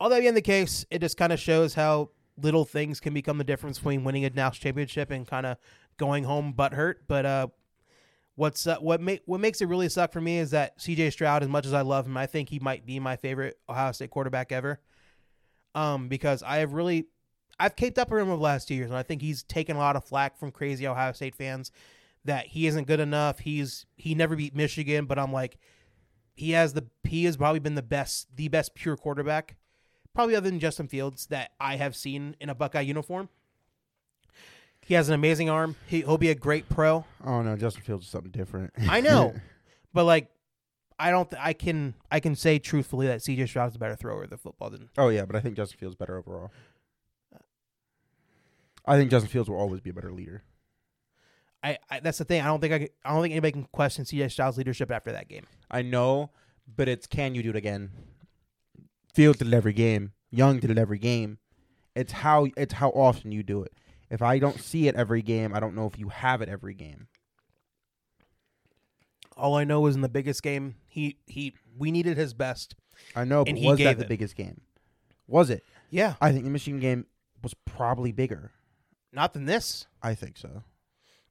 All 0.03 0.09
that 0.09 0.19
being 0.19 0.35
the 0.35 0.43
case, 0.43 0.85
it 0.91 0.99
just 0.99 1.17
kind 1.17 1.33
of 1.33 1.39
shows 1.39 1.75
how 1.75 2.11
little 2.37 2.65
things 2.65 2.99
can 2.99 3.15
become 3.15 3.39
the 3.39 3.45
difference 3.45 3.79
between 3.79 4.03
winning 4.03 4.25
a 4.25 4.31
national 4.31 4.61
championship 4.61 5.13
and 5.13 5.25
kind 5.29 5.47
of 5.47 5.59
going 5.97 6.25
home 6.25 6.53
butthurt. 6.57 6.95
But 7.07 7.25
uh, 7.25 7.47
what's 8.35 8.67
uh, 8.67 8.79
what 8.79 9.01
make 9.01 9.23
what 9.27 9.39
makes 9.39 9.61
it 9.61 9.67
really 9.67 9.89
suck 9.89 10.13
for 10.13 10.21
me 10.21 10.39
is 10.39 10.51
that 10.51 10.77
CJ 10.81 11.13
Stroud, 11.13 11.45
as 11.45 11.49
much 11.49 11.67
as 11.67 11.73
I 11.73 11.83
love 11.83 12.07
him, 12.07 12.17
I 12.17 12.27
think 12.27 12.49
he 12.49 12.59
might 12.59 12.85
be 12.85 12.99
my 12.99 13.15
favorite 13.15 13.61
Ohio 13.69 13.93
State 13.93 14.11
quarterback 14.11 14.51
ever. 14.51 14.81
Um, 15.77 16.09
because 16.09 16.43
I 16.43 16.57
have 16.57 16.73
really 16.73 17.07
I've 17.61 17.77
caped 17.77 17.97
up 17.97 18.11
with 18.11 18.21
him 18.21 18.27
over 18.27 18.39
the 18.39 18.43
last 18.43 18.67
two 18.67 18.75
years, 18.75 18.91
and 18.91 18.99
I 18.99 19.05
think 19.05 19.23
he's 19.23 19.45
taken 19.45 19.77
a 19.77 19.79
lot 19.79 19.95
of 19.95 20.05
flack 20.05 20.37
from 20.37 20.51
crazy 20.51 20.85
Ohio 20.85 21.13
State 21.13 21.37
fans 21.37 21.71
that 22.25 22.49
he 22.49 22.67
isn't 22.67 22.89
good 22.89 22.99
enough. 22.99 23.39
He's 23.39 23.87
he 23.95 24.17
never 24.17 24.35
beat 24.35 24.53
Michigan, 24.53 25.07
but 25.07 25.17
I'm 25.17 25.33
like, 25.33 25.59
he 26.35 26.51
has 26.51 26.73
the 26.73 26.87
he 27.05 27.25
has 27.27 27.37
probably 27.37 27.61
been 27.61 27.77
the 27.77 27.83
best 27.83 28.27
the 28.35 28.49
best 28.49 28.75
pure 28.75 28.97
quarterback, 28.97 29.55
probably 30.15 30.37
other 30.37 30.49
than 30.51 30.61
Justin 30.61 30.89
Fields 30.89 31.27
that 31.27 31.53
I 31.61 31.77
have 31.77 31.97
seen 31.97 32.37
in 32.41 32.49
a 32.49 32.55
Buckeye 32.55 32.81
uniform. 32.81 33.29
He 34.85 34.95
has 34.95 35.09
an 35.09 35.15
amazing 35.15 35.49
arm. 35.49 35.77
He, 35.87 35.99
he'll 36.01 36.19
be 36.19 36.31
a 36.31 36.35
great 36.35 36.69
pro. 36.69 37.05
oh 37.25 37.43
no, 37.43 37.57
Justin 37.57 37.83
Fields 37.83 38.05
is 38.05 38.11
something 38.11 38.33
different. 38.33 38.73
I 38.89 39.01
know, 39.01 39.35
but 39.95 40.05
like, 40.05 40.29
I 40.99 41.11
don't. 41.11 41.31
Th- 41.31 41.41
I 41.43 41.53
can. 41.53 41.95
I 42.11 42.19
can 42.19 42.35
say 42.35 42.59
truthfully 42.59 43.07
that 43.07 43.21
CJ 43.21 43.49
Stroud 43.49 43.71
is 43.71 43.77
a 43.77 43.79
better 43.79 43.95
thrower 43.95 44.25
of 44.25 44.31
the 44.31 44.39
football 44.39 44.71
than. 44.71 44.89
oh 44.99 45.09
yeah, 45.09 45.25
but 45.25 45.37
I 45.37 45.41
think 45.41 45.57
Justin 45.57 45.79
Fields 45.79 45.95
better 45.95 46.19
overall. 46.19 46.51
I 48.85 48.97
think 48.97 49.11
Justin 49.11 49.31
Fields 49.31 49.49
will 49.49 49.59
always 49.59 49.81
be 49.81 49.91
a 49.91 49.93
better 49.95 50.13
leader. 50.13 50.43
I, 51.63 51.79
I. 51.89 52.01
That's 52.01 52.19
the 52.19 52.25
thing. 52.25 52.43
I 52.43 52.47
don't 52.47 52.61
think 52.61 52.75
I. 52.75 52.89
I 53.05 53.13
don't 53.13 53.23
think 53.23 53.33
anybody 53.33 53.53
can 53.53 53.65
question 53.71 54.05
CJ 54.05 54.33
Stroud's 54.33 54.59
leadership 54.59 54.91
after 54.91 55.13
that 55.13 55.29
game. 55.29 55.45
I 55.71 55.83
know, 55.83 56.31
but 56.77 56.89
it's 56.89 57.07
can 57.07 57.37
you 57.37 57.43
do 57.45 57.51
it 57.51 57.57
again? 57.57 57.91
Fields 59.15 59.39
did 59.39 59.49
it 59.49 59.55
every 59.55 59.73
game. 59.73 60.13
Young 60.31 60.59
did 60.61 60.71
it 60.71 60.79
every 60.79 60.99
game. 60.99 61.39
It's 61.95 62.13
how 62.13 62.47
it's 62.57 62.75
how 62.75 62.89
often 62.91 63.33
you 63.33 63.43
do 63.43 63.63
it. 63.63 63.73
If 64.11 64.23
I 64.23 64.39
don't 64.39 64.59
see 64.61 64.89
it 64.89 64.95
every 64.95 65.23
game, 65.23 65.55
I 65.55 65.61
don't 65.61 65.75
know 65.75 65.87
if 65.87 65.99
you 65.99 66.09
have 66.09 66.41
it 66.43 66.49
every 66.49 66.75
game. 66.75 67.09
All 69.37 69.55
I 69.55 69.65
know 69.65 69.87
is 69.87 69.95
in 69.95 70.03
the 70.03 70.09
biggest 70.09 70.43
game, 70.43 70.77
he 70.87 71.17
he 71.27 71.55
we 71.79 71.91
needed 71.91 72.17
his 72.17 72.35
best. 72.35 72.75
I 73.17 73.25
know, 73.25 73.45
but 73.45 73.55
was 73.59 73.79
that 73.79 73.99
the 73.99 74.05
it. 74.05 74.09
biggest 74.09 74.37
game? 74.37 74.61
Was 75.27 75.51
it? 75.51 75.65
Yeah, 75.91 76.15
I 76.21 76.33
think 76.33 76.45
the 76.45 76.51
Michigan 76.51 76.81
game 76.81 77.07
was 77.43 77.55
probably 77.65 78.13
bigger. 78.13 78.53
not 79.13 79.33
than 79.33 79.47
this. 79.47 79.87
I 80.03 80.15
think 80.15 80.37
so. 80.37 80.63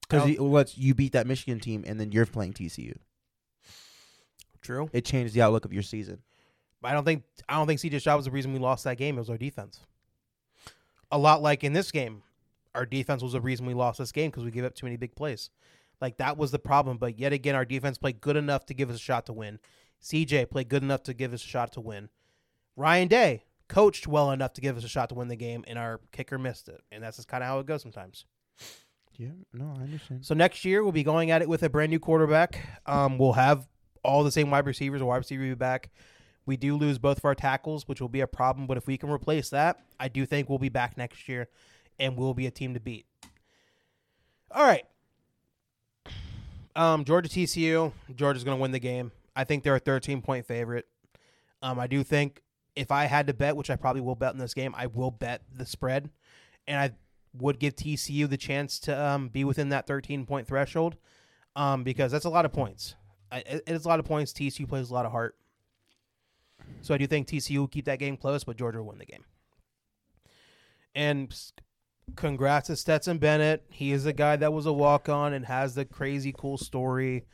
Because 0.01 0.37
let's 0.39 0.77
you 0.77 0.93
beat 0.93 1.13
that 1.13 1.25
Michigan 1.27 1.59
team, 1.59 1.83
and 1.87 1.99
then 1.99 2.11
you're 2.11 2.25
playing 2.25 2.53
TCU. 2.53 2.93
True, 4.61 4.89
It 4.93 5.05
changed 5.05 5.33
the 5.33 5.41
outlook 5.41 5.65
of 5.65 5.73
your 5.73 5.81
season. 5.81 6.21
I 6.83 6.93
don't 6.93 7.05
think 7.05 7.23
I 7.47 7.55
don't 7.55 7.67
think 7.67 7.79
CJ 7.79 8.01
Stroud 8.01 8.17
was 8.17 8.25
the 8.25 8.31
reason 8.31 8.53
we 8.53 8.59
lost 8.59 8.83
that 8.85 8.97
game. 8.97 9.17
It 9.17 9.21
was 9.21 9.29
our 9.29 9.37
defense. 9.37 9.79
A 11.11 11.17
lot 11.17 11.41
like 11.41 11.63
in 11.63 11.73
this 11.73 11.91
game, 11.91 12.23
our 12.73 12.85
defense 12.85 13.21
was 13.21 13.33
the 13.33 13.41
reason 13.41 13.65
we 13.65 13.73
lost 13.73 13.99
this 13.99 14.11
game 14.11 14.31
because 14.31 14.43
we 14.43 14.51
gave 14.51 14.63
up 14.63 14.75
too 14.75 14.85
many 14.85 14.97
big 14.97 15.15
plays. 15.15 15.49
Like 15.99 16.17
that 16.17 16.37
was 16.37 16.51
the 16.51 16.59
problem. 16.59 16.97
But 16.97 17.19
yet 17.19 17.33
again, 17.33 17.55
our 17.55 17.65
defense 17.65 17.97
played 17.97 18.21
good 18.21 18.37
enough 18.37 18.65
to 18.67 18.73
give 18.73 18.89
us 18.89 18.95
a 18.95 18.99
shot 18.99 19.25
to 19.27 19.33
win. 19.33 19.59
CJ 20.01 20.49
played 20.49 20.69
good 20.69 20.83
enough 20.83 21.03
to 21.03 21.13
give 21.13 21.33
us 21.33 21.43
a 21.43 21.47
shot 21.47 21.73
to 21.73 21.81
win. 21.81 22.09
Ryan 22.75 23.07
Day 23.07 23.43
coached 23.67 24.07
well 24.07 24.31
enough 24.31 24.53
to 24.53 24.61
give 24.61 24.77
us 24.77 24.83
a 24.83 24.87
shot 24.87 25.09
to 25.09 25.15
win 25.15 25.27
the 25.27 25.35
game, 25.35 25.63
and 25.67 25.77
our 25.77 26.01
kicker 26.11 26.39
missed 26.39 26.67
it. 26.67 26.81
And 26.91 27.03
that's 27.03 27.17
just 27.17 27.27
kind 27.27 27.43
of 27.43 27.47
how 27.47 27.59
it 27.59 27.67
goes 27.67 27.81
sometimes. 27.81 28.25
Yeah, 29.17 29.29
no, 29.53 29.75
I 29.77 29.83
understand. 29.83 30.25
So 30.25 30.33
next 30.33 30.65
year 30.65 30.81
we'll 30.81 30.91
be 30.91 31.03
going 31.03 31.29
at 31.29 31.43
it 31.43 31.49
with 31.49 31.61
a 31.61 31.69
brand 31.69 31.91
new 31.91 31.99
quarterback. 31.99 32.59
Um, 32.87 33.19
we'll 33.19 33.33
have 33.33 33.67
all 34.03 34.23
the 34.23 34.31
same 34.31 34.49
wide 34.49 34.65
receivers. 34.65 35.01
A 35.01 35.05
wide 35.05 35.17
receiver 35.17 35.43
will 35.43 35.49
be 35.49 35.55
back. 35.55 35.91
We 36.45 36.57
do 36.57 36.75
lose 36.75 36.97
both 36.97 37.17
of 37.17 37.25
our 37.25 37.35
tackles, 37.35 37.87
which 37.87 38.01
will 38.01 38.09
be 38.09 38.21
a 38.21 38.27
problem. 38.27 38.67
But 38.67 38.77
if 38.77 38.87
we 38.87 38.97
can 38.97 39.09
replace 39.09 39.49
that, 39.49 39.79
I 39.99 40.07
do 40.07 40.25
think 40.25 40.49
we'll 40.49 40.59
be 40.59 40.69
back 40.69 40.97
next 40.97 41.29
year, 41.29 41.47
and 41.99 42.17
we'll 42.17 42.33
be 42.33 42.47
a 42.47 42.51
team 42.51 42.73
to 42.73 42.79
beat. 42.79 43.05
All 44.51 44.65
right. 44.65 44.85
Um, 46.75 47.05
Georgia 47.05 47.29
TCU. 47.29 47.93
Georgia's 48.15 48.43
going 48.43 48.57
to 48.57 48.61
win 48.61 48.71
the 48.71 48.79
game. 48.79 49.11
I 49.35 49.43
think 49.43 49.63
they're 49.63 49.75
a 49.75 49.79
13 49.79 50.21
point 50.21 50.45
favorite. 50.45 50.87
Um, 51.61 51.79
I 51.79 51.87
do 51.87 52.03
think 52.03 52.41
if 52.75 52.91
I 52.91 53.05
had 53.05 53.27
to 53.27 53.33
bet, 53.33 53.55
which 53.55 53.69
I 53.69 53.75
probably 53.75 54.01
will 54.01 54.15
bet 54.15 54.33
in 54.33 54.39
this 54.39 54.53
game, 54.53 54.73
I 54.75 54.87
will 54.87 55.11
bet 55.11 55.43
the 55.53 55.65
spread, 55.65 56.09
and 56.67 56.79
I 56.79 56.91
would 57.37 57.59
give 57.59 57.75
TCU 57.75 58.29
the 58.29 58.37
chance 58.37 58.79
to 58.79 59.05
um, 59.05 59.29
be 59.29 59.43
within 59.43 59.69
that 59.69 59.87
13 59.87 60.25
point 60.25 60.47
threshold, 60.47 60.95
um, 61.55 61.83
because 61.83 62.11
that's 62.11 62.25
a 62.25 62.29
lot 62.29 62.45
of 62.45 62.51
points. 62.51 62.95
It's 63.31 63.85
a 63.85 63.87
lot 63.87 63.99
of 63.99 64.05
points. 64.05 64.33
TCU 64.33 64.67
plays 64.67 64.89
a 64.89 64.93
lot 64.93 65.05
of 65.05 65.11
heart, 65.11 65.35
so 66.81 66.93
I 66.93 66.97
do 66.97 67.07
think 67.07 67.27
TCU 67.27 67.57
will 67.59 67.67
keep 67.67 67.85
that 67.85 67.99
game 67.99 68.17
close, 68.17 68.43
but 68.43 68.57
Georgia 68.57 68.79
will 68.79 68.89
win 68.89 68.97
the 68.97 69.05
game. 69.05 69.25
And 70.95 71.33
congrats 72.15 72.67
to 72.67 72.75
Stetson 72.75 73.17
Bennett. 73.17 73.65
He 73.69 73.91
is 73.91 74.05
a 74.05 74.13
guy 74.13 74.35
that 74.35 74.53
was 74.53 74.65
a 74.65 74.73
walk 74.73 75.09
on 75.09 75.33
and 75.33 75.45
has 75.45 75.75
the 75.75 75.85
crazy 75.85 76.33
cool 76.37 76.57
story. 76.57 77.25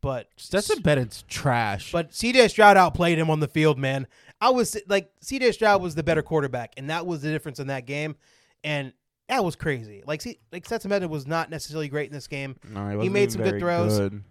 But 0.00 0.28
Stetson 0.36 0.80
Bennett's 0.82 1.24
trash. 1.26 1.90
but 1.90 2.10
CJ 2.10 2.50
Stroud 2.50 2.76
outplayed 2.76 3.18
him 3.18 3.30
on 3.30 3.40
the 3.40 3.48
field, 3.48 3.78
man. 3.78 4.06
I 4.40 4.50
was 4.50 4.76
like 4.86 5.10
CJ 5.24 5.54
Stroud 5.54 5.82
was 5.82 5.96
the 5.96 6.04
better 6.04 6.22
quarterback, 6.22 6.72
and 6.76 6.88
that 6.90 7.04
was 7.04 7.22
the 7.22 7.30
difference 7.30 7.58
in 7.58 7.66
that 7.66 7.84
game. 7.84 8.14
And 8.62 8.92
that 9.28 9.44
was 9.44 9.56
crazy. 9.56 10.04
Like 10.06 10.22
see, 10.22 10.38
like 10.52 10.64
Stetson 10.64 10.88
Bennett 10.88 11.10
was 11.10 11.26
not 11.26 11.50
necessarily 11.50 11.88
great 11.88 12.06
in 12.06 12.12
this 12.12 12.28
game. 12.28 12.56
no, 12.68 12.98
he, 12.98 13.04
he 13.04 13.08
made 13.08 13.32
some 13.32 13.42
good 13.42 13.58
throws. 13.58 13.98
good. 13.98 14.22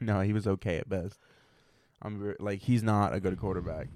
No, 0.00 0.20
he 0.20 0.32
was 0.32 0.46
okay 0.46 0.78
at 0.78 0.88
best. 0.88 1.18
I'm 2.04 2.20
very, 2.20 2.36
like 2.38 2.60
he's 2.60 2.82
not 2.82 3.14
a 3.14 3.20
good 3.20 3.38
quarterback. 3.38 3.88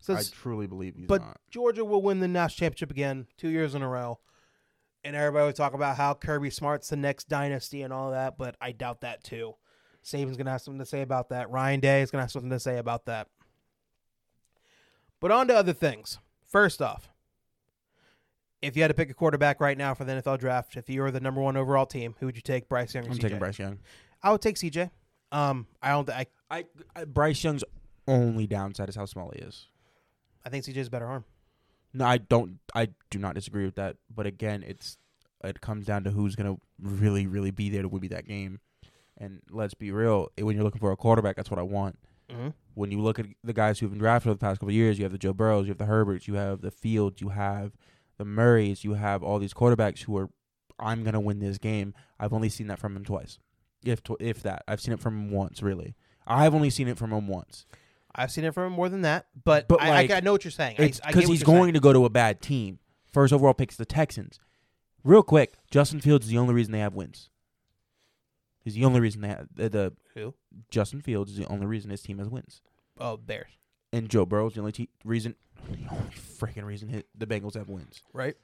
So, 0.00 0.14
I 0.14 0.22
truly 0.22 0.66
believe 0.66 0.94
he's 0.96 1.06
but 1.06 1.22
not. 1.22 1.40
Georgia 1.50 1.84
will 1.84 2.02
win 2.02 2.20
the 2.20 2.28
national 2.28 2.66
championship 2.66 2.90
again, 2.90 3.26
two 3.38 3.48
years 3.48 3.74
in 3.74 3.82
a 3.82 3.88
row. 3.88 4.18
And 5.04 5.14
everybody 5.14 5.46
would 5.46 5.56
talk 5.56 5.72
about 5.72 5.96
how 5.96 6.14
Kirby 6.14 6.50
Smart's 6.50 6.88
the 6.88 6.96
next 6.96 7.28
dynasty 7.28 7.82
and 7.82 7.92
all 7.92 8.10
that, 8.10 8.36
but 8.36 8.56
I 8.60 8.72
doubt 8.72 9.02
that 9.02 9.22
too. 9.22 9.54
Saban's 10.04 10.36
gonna 10.36 10.50
have 10.50 10.60
something 10.60 10.80
to 10.80 10.86
say 10.86 11.02
about 11.02 11.28
that. 11.30 11.50
Ryan 11.50 11.80
Day 11.80 12.02
is 12.02 12.10
gonna 12.10 12.22
have 12.24 12.30
something 12.30 12.50
to 12.50 12.60
say 12.60 12.78
about 12.78 13.06
that. 13.06 13.28
But 15.20 15.30
on 15.30 15.48
to 15.48 15.56
other 15.56 15.72
things. 15.72 16.18
First 16.46 16.82
off, 16.82 17.08
if 18.62 18.76
you 18.76 18.82
had 18.82 18.88
to 18.88 18.94
pick 18.94 19.10
a 19.10 19.14
quarterback 19.14 19.60
right 19.60 19.76
now 19.76 19.94
for 19.94 20.04
the 20.04 20.12
NFL 20.12 20.38
draft, 20.38 20.76
if 20.76 20.88
you 20.88 21.02
were 21.02 21.10
the 21.10 21.20
number 21.20 21.40
one 21.40 21.56
overall 21.56 21.86
team, 21.86 22.14
who 22.18 22.26
would 22.26 22.36
you 22.36 22.42
take? 22.42 22.68
Bryce 22.68 22.94
Young 22.94 23.06
or 23.06 23.10
I'm 23.10 23.16
CJ? 23.16 23.20
taking 23.20 23.38
Bryce 23.38 23.58
Young. 23.58 23.78
I 24.22 24.32
would 24.32 24.40
take 24.40 24.56
CJ. 24.56 24.90
Um, 25.32 25.66
I 25.82 25.90
don't. 25.90 26.08
I 26.10 26.26
I, 26.50 26.64
I 26.94 27.04
Bryce 27.04 27.42
Young's 27.42 27.64
only 28.06 28.46
downside 28.46 28.88
is 28.88 28.96
how 28.96 29.06
small 29.06 29.32
he 29.34 29.42
is. 29.42 29.66
I 30.44 30.48
think 30.48 30.64
CJ's 30.64 30.88
a 30.88 30.90
better 30.90 31.06
arm. 31.06 31.24
No, 31.92 32.04
I 32.04 32.18
don't. 32.18 32.58
I 32.74 32.88
do 33.10 33.18
not 33.18 33.34
disagree 33.34 33.64
with 33.64 33.76
that. 33.76 33.96
But 34.14 34.26
again, 34.26 34.64
it's 34.66 34.98
it 35.42 35.60
comes 35.60 35.86
down 35.86 36.04
to 36.04 36.10
who's 36.10 36.36
gonna 36.36 36.56
really, 36.80 37.26
really 37.26 37.50
be 37.50 37.70
there 37.70 37.82
to 37.82 37.88
win 37.88 38.02
me 38.02 38.08
that 38.08 38.26
game. 38.26 38.60
And 39.18 39.40
let's 39.50 39.74
be 39.74 39.90
real, 39.90 40.28
when 40.38 40.54
you're 40.54 40.64
looking 40.64 40.80
for 40.80 40.92
a 40.92 40.96
quarterback, 40.96 41.36
that's 41.36 41.50
what 41.50 41.58
I 41.58 41.62
want. 41.62 41.98
Mm-hmm. 42.30 42.48
When 42.74 42.90
you 42.90 43.00
look 43.00 43.18
at 43.18 43.26
the 43.42 43.54
guys 43.54 43.78
who've 43.78 43.90
been 43.90 43.98
drafted 43.98 44.28
over 44.28 44.34
the 44.34 44.40
past 44.40 44.60
couple 44.60 44.68
of 44.68 44.74
years, 44.74 44.98
you 44.98 45.04
have 45.04 45.12
the 45.12 45.18
Joe 45.18 45.32
Burrows, 45.32 45.66
you 45.66 45.70
have 45.70 45.78
the 45.78 45.86
Herberts, 45.86 46.28
you 46.28 46.34
have 46.34 46.60
the 46.60 46.70
Fields, 46.70 47.20
you 47.20 47.30
have 47.30 47.72
the 48.18 48.24
Murrays, 48.24 48.84
you 48.84 48.94
have 48.94 49.22
all 49.22 49.38
these 49.38 49.54
quarterbacks 49.54 50.02
who 50.02 50.16
are, 50.18 50.28
I'm 50.78 51.02
gonna 51.02 51.20
win 51.20 51.38
this 51.38 51.56
game. 51.56 51.94
I've 52.20 52.34
only 52.34 52.50
seen 52.50 52.66
that 52.66 52.78
from 52.78 52.94
him 52.94 53.04
twice, 53.04 53.38
if 53.84 54.02
tw- 54.02 54.20
if 54.20 54.42
that. 54.42 54.62
I've 54.68 54.80
seen 54.80 54.94
it 54.94 55.00
from 55.00 55.14
him 55.16 55.30
once, 55.30 55.62
really. 55.62 55.94
I've 56.26 56.54
only 56.54 56.70
seen 56.70 56.88
it 56.88 56.98
from 56.98 57.12
him 57.12 57.28
once. 57.28 57.66
I've 58.14 58.30
seen 58.30 58.44
it 58.44 58.54
from 58.54 58.64
him 58.68 58.72
more 58.72 58.88
than 58.88 59.02
that, 59.02 59.26
but, 59.44 59.68
But, 59.68 59.82
I, 59.82 59.90
like, 59.90 60.10
I, 60.10 60.16
I 60.16 60.20
know 60.20 60.32
what 60.32 60.42
you're 60.44 60.50
saying. 60.50 60.76
Because 60.78 61.26
he's 61.26 61.42
going 61.42 61.64
saying. 61.64 61.74
to 61.74 61.80
go 61.80 61.92
to 61.92 62.04
a 62.06 62.10
bad 62.10 62.40
team. 62.40 62.78
First 63.12 63.32
overall 63.32 63.52
picks 63.54 63.76
the 63.76 63.84
Texans. 63.84 64.38
Real 65.04 65.22
quick, 65.22 65.54
Justin 65.70 66.00
Fields 66.00 66.24
is 66.26 66.30
the 66.32 66.38
only 66.38 66.54
reason 66.54 66.72
they 66.72 66.78
have 66.80 66.94
wins. 66.94 67.28
He's 68.64 68.74
the 68.74 68.84
only 68.84 69.00
reason 69.00 69.20
they 69.20 69.28
have 69.28 69.46
the, 69.54 69.68
the 69.68 69.92
Who? 70.14 70.34
Justin 70.70 71.00
Fields 71.00 71.30
is 71.32 71.36
the 71.38 71.46
only 71.46 71.66
reason 71.66 71.90
his 71.90 72.02
team 72.02 72.18
has 72.18 72.28
wins. 72.28 72.62
Oh, 72.98 73.16
Bears. 73.16 73.50
And 73.92 74.08
Joe 74.08 74.26
Burrow's 74.26 74.54
the 74.54 74.60
only 74.60 74.72
te- 74.72 74.88
reason, 75.04 75.36
the 75.70 75.88
only 75.90 76.10
freaking 76.38 76.64
reason 76.64 76.88
hit, 76.88 77.06
the 77.16 77.26
Bengals 77.26 77.54
have 77.54 77.68
wins. 77.68 78.02
Right. 78.12 78.34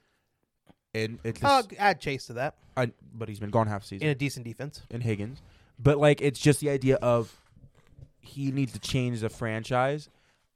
And 0.94 1.18
it's 1.24 1.42
Uh, 1.42 1.62
add 1.78 2.00
Chase 2.00 2.26
to 2.26 2.34
that 2.34 2.54
I, 2.76 2.92
but 3.14 3.28
he's 3.28 3.40
been 3.40 3.50
gone 3.50 3.66
half 3.66 3.84
season. 3.84 4.06
in 4.06 4.10
a 4.10 4.14
decent 4.14 4.44
defense. 4.44 4.82
and 4.90 5.02
Higgins. 5.02 5.40
But 5.78 5.98
like 5.98 6.20
it's 6.20 6.38
just 6.40 6.60
the 6.60 6.70
idea 6.70 6.96
of 6.96 7.34
he 8.20 8.52
needs 8.52 8.72
to 8.72 8.78
change 8.78 9.20
the 9.20 9.28
franchise. 9.28 10.08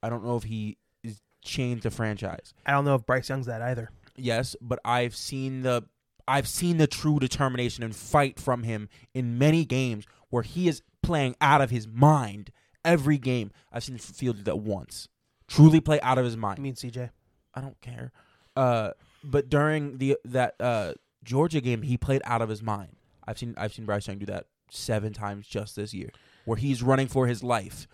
I 0.03 0.09
don't 0.09 0.25
know 0.25 0.37
if 0.37 0.45
he 0.45 0.77
is 1.03 1.21
changed 1.43 1.83
the 1.85 1.91
franchise. 1.91 2.53
I 2.65 2.73
don't 2.73 2.85
know 2.85 2.95
if 2.95 3.07
Bryce 3.07 3.29
Young's 3.29 3.47
that 3.47 3.63
either. 3.63 3.91
Yes, 4.17 4.55
but 4.61 4.79
I've 4.85 5.17
seen 5.17 5.63
the 5.63 5.85
I've 6.29 6.49
seen 6.49 6.77
the 6.79 6.87
true 6.87 7.19
determination 7.19 7.83
and 7.85 7.95
fight 7.95 8.39
from 8.39 8.63
him 8.65 8.89
in 9.15 9.39
many 9.39 9.65
games 9.65 10.05
where 10.31 10.43
he 10.43 10.69
is 10.69 10.83
playing 11.03 11.37
out 11.41 11.61
of 11.61 11.71
his 11.71 11.87
mind 11.87 12.51
every 12.85 13.17
game. 13.19 13.53
I've 13.73 13.85
seen 13.85 13.97
Field 13.99 14.39
do 14.39 14.43
that 14.45 14.57
once. 14.57 15.09
Truly 15.49 15.81
play 15.81 16.01
out 16.01 16.19
of 16.19 16.25
his 16.25 16.35
I 16.35 16.39
mind. 16.39 16.59
mean, 16.59 16.75
CJ. 16.75 17.11
I 17.55 17.61
don't 17.61 17.81
care. 17.81 18.11
Uh, 18.57 18.91
but 19.31 19.49
during 19.49 19.99
the 19.99 20.17
that 20.25 20.55
uh, 20.61 20.95
Georgia 21.25 21.61
game, 21.61 21.83
he 21.83 21.97
played 21.97 22.23
out 22.25 22.43
of 22.43 22.49
his 22.49 22.63
mind. 22.63 22.97
I've 23.27 23.39
seen 23.39 23.55
I've 23.57 23.73
seen 23.73 23.85
Bryce 23.85 24.07
Young 24.09 24.19
do 24.19 24.27
that 24.27 24.47
seven 24.71 25.13
times 25.13 25.47
just 25.47 25.77
this 25.77 25.93
year, 25.95 26.11
where 26.45 26.57
he's 26.57 26.83
running 26.83 27.09
for 27.09 27.27
his 27.27 27.43
life, 27.43 27.87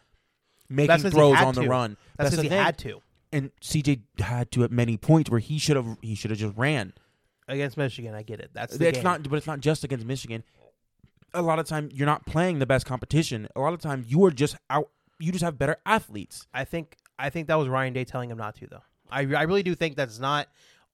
making 0.68 1.03
That's 1.03 1.14
throws 1.14 1.38
on 1.38 1.55
the 1.55 1.62
to. 1.62 1.68
run. 1.68 1.97
That's 2.16 2.31
the 2.31 2.37
because 2.37 2.42
he 2.45 2.49
thing. 2.51 2.62
had 2.64 2.79
to 2.79 3.03
And 3.33 3.51
CJ 3.61 4.01
had 4.18 4.51
to 4.53 4.64
at 4.64 4.71
many 4.71 4.97
points 4.97 5.31
where 5.31 5.40
he 5.40 5.59
should 5.59 5.77
have 5.77 5.97
he 6.03 6.14
should 6.14 6.31
have 6.31 6.38
just 6.38 6.57
ran. 6.57 6.92
against 7.49 7.77
Michigan. 7.77 8.14
I 8.14 8.23
get 8.23 8.40
it. 8.40 8.51
That's 8.53 8.77
the 8.77 8.88
It's 8.88 8.99
game. 8.99 9.05
not, 9.05 9.29
but 9.29 9.37
it's 9.37 9.47
not 9.47 9.61
just 9.61 9.85
against 9.85 10.07
Michigan. 10.07 10.42
A 11.35 11.40
lot 11.42 11.59
of 11.59 11.66
time 11.66 11.88
you're 11.92 12.07
not 12.07 12.27
playing 12.27 12.59
the 12.59 12.66
best 12.66 12.85
competition. 12.87 13.49
A 13.57 13.61
lot 13.61 13.73
of 13.73 13.81
time 13.81 14.05
you 14.07 14.23
are 14.27 14.31
just 14.31 14.57
out. 14.68 14.88
You 15.18 15.33
just 15.33 15.45
have 15.45 15.59
better 15.59 15.77
athletes. 15.87 16.47
I 16.53 16.64
think 16.64 16.97
I 17.18 17.31
think 17.31 17.49
that 17.49 17.55
was 17.55 17.68
Ryan 17.68 17.92
Day 17.95 18.05
telling 18.05 18.31
him 18.31 18.37
not 18.38 18.55
to 18.57 18.66
though. 18.66 18.83
I, 19.11 19.21
I 19.21 19.42
really 19.42 19.62
do 19.62 19.75
think 19.75 19.97
that's 19.97 20.18
not 20.18 20.49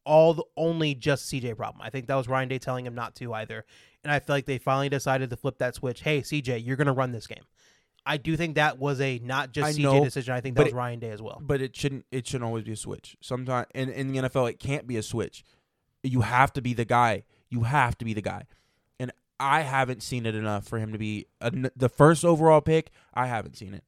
all 0.08 0.32
the 0.32 0.44
only 0.56 0.94
just 0.94 1.30
CJ 1.30 1.54
problem. 1.56 1.82
I 1.82 1.90
think 1.90 2.06
that 2.06 2.14
was 2.14 2.26
Ryan 2.26 2.48
Day 2.48 2.58
telling 2.58 2.86
him 2.86 2.94
not 2.94 3.14
to 3.16 3.34
either. 3.34 3.66
And 4.02 4.10
I 4.10 4.18
feel 4.20 4.34
like 4.34 4.46
they 4.46 4.56
finally 4.56 4.88
decided 4.88 5.28
to 5.28 5.36
flip 5.36 5.58
that 5.58 5.74
switch. 5.74 6.00
Hey, 6.00 6.22
CJ, 6.22 6.64
you're 6.64 6.76
going 6.76 6.86
to 6.86 6.94
run 6.94 7.12
this 7.12 7.26
game. 7.26 7.44
I 8.06 8.16
do 8.16 8.34
think 8.34 8.54
that 8.54 8.78
was 8.78 9.02
a 9.02 9.18
not 9.22 9.52
just 9.52 9.66
I 9.66 9.72
CJ 9.72 9.82
know, 9.82 10.04
decision. 10.04 10.32
I 10.32 10.40
think 10.40 10.56
that 10.56 10.64
was 10.64 10.72
it- 10.72 10.76
Ryan 10.76 10.98
Day 10.98 11.10
as 11.10 11.20
well. 11.20 11.38
But 11.42 11.60
it 11.60 11.76
shouldn't. 11.76 12.06
It 12.10 12.26
shouldn't 12.26 12.46
always 12.46 12.64
be 12.64 12.72
a 12.72 12.76
switch. 12.76 13.18
Sometimes 13.20 13.66
in 13.74 13.90
in 13.90 14.10
the 14.12 14.20
NFL, 14.20 14.48
it 14.48 14.58
can't 14.58 14.86
be 14.86 14.96
a 14.96 15.02
switch. 15.02 15.44
You 16.02 16.22
have 16.22 16.54
to 16.54 16.62
be 16.62 16.72
the 16.72 16.86
guy. 16.86 17.24
You 17.50 17.64
have 17.64 17.98
to 17.98 18.06
be 18.06 18.14
the 18.14 18.22
guy. 18.22 18.44
And 18.98 19.12
I 19.38 19.60
haven't 19.60 20.02
seen 20.02 20.24
it 20.24 20.34
enough 20.34 20.66
for 20.66 20.78
him 20.78 20.92
to 20.92 20.98
be 20.98 21.26
a, 21.42 21.52
the 21.76 21.90
first 21.90 22.24
overall 22.24 22.62
pick. 22.62 22.90
I 23.12 23.26
haven't 23.26 23.58
seen 23.58 23.74
it. 23.74 23.84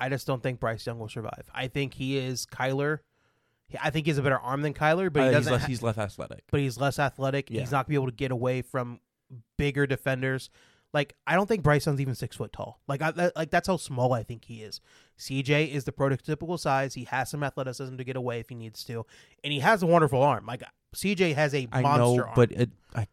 I 0.00 0.08
just 0.08 0.26
don't 0.26 0.42
think 0.42 0.58
Bryce 0.58 0.84
Young 0.84 0.98
will 0.98 1.08
survive. 1.08 1.48
I 1.54 1.68
think 1.68 1.94
he 1.94 2.18
is 2.18 2.46
Kyler. 2.46 2.98
I 3.82 3.90
think 3.90 4.06
he's 4.06 4.18
a 4.18 4.22
better 4.22 4.38
arm 4.38 4.62
than 4.62 4.74
Kyler, 4.74 5.12
but 5.12 5.20
Uh, 5.20 5.22
he 5.24 5.28
he's, 5.28 5.34
doesn't. 5.36 5.52
less, 5.52 5.60
ha- 5.62 5.68
he's 5.68 5.82
less 5.82 5.98
athletic. 5.98 6.44
but 6.50 6.60
he's 6.60 6.78
less 6.78 6.98
athletic. 6.98 7.50
Yeah. 7.50 7.60
He's 7.60 7.70
not 7.70 7.86
gonna 7.86 7.90
be 7.90 7.94
able 7.96 8.06
to 8.06 8.12
get 8.16 8.30
away 8.30 8.62
from 8.62 9.00
bigger 9.56 9.86
defenders. 9.86 10.50
Like 10.94 11.14
I 11.26 11.34
don't 11.36 11.46
think 11.46 11.62
Bryce 11.62 11.86
Young's 11.86 12.00
even 12.02 12.14
six 12.14 12.36
foot 12.36 12.52
tall. 12.52 12.80
Like 12.86 13.00
I 13.00 13.12
that, 13.12 13.34
like 13.36 13.50
that's 13.50 13.66
how 13.66 13.78
small 13.78 14.12
I 14.12 14.22
think 14.22 14.44
he 14.44 14.62
is. 14.62 14.80
CJ 15.18 15.70
is 15.72 15.84
the 15.84 15.92
prototypical 15.92 16.58
size. 16.58 16.92
He 16.94 17.04
has 17.04 17.30
some 17.30 17.42
athleticism 17.42 17.96
to 17.96 18.04
get 18.04 18.16
away 18.16 18.40
if 18.40 18.48
he 18.50 18.54
needs 18.54 18.84
to, 18.84 19.06
and 19.42 19.52
he 19.52 19.60
has 19.60 19.82
a 19.82 19.86
wonderful 19.86 20.22
arm. 20.22 20.44
Like 20.44 20.62
CJ 20.94 21.34
has 21.34 21.54
a 21.54 21.66
I 21.72 21.80
monster 21.80 22.16
know, 22.20 22.24
arm. 22.24 22.32
but 22.36 22.52
it, 22.52 22.70
I 22.94 23.06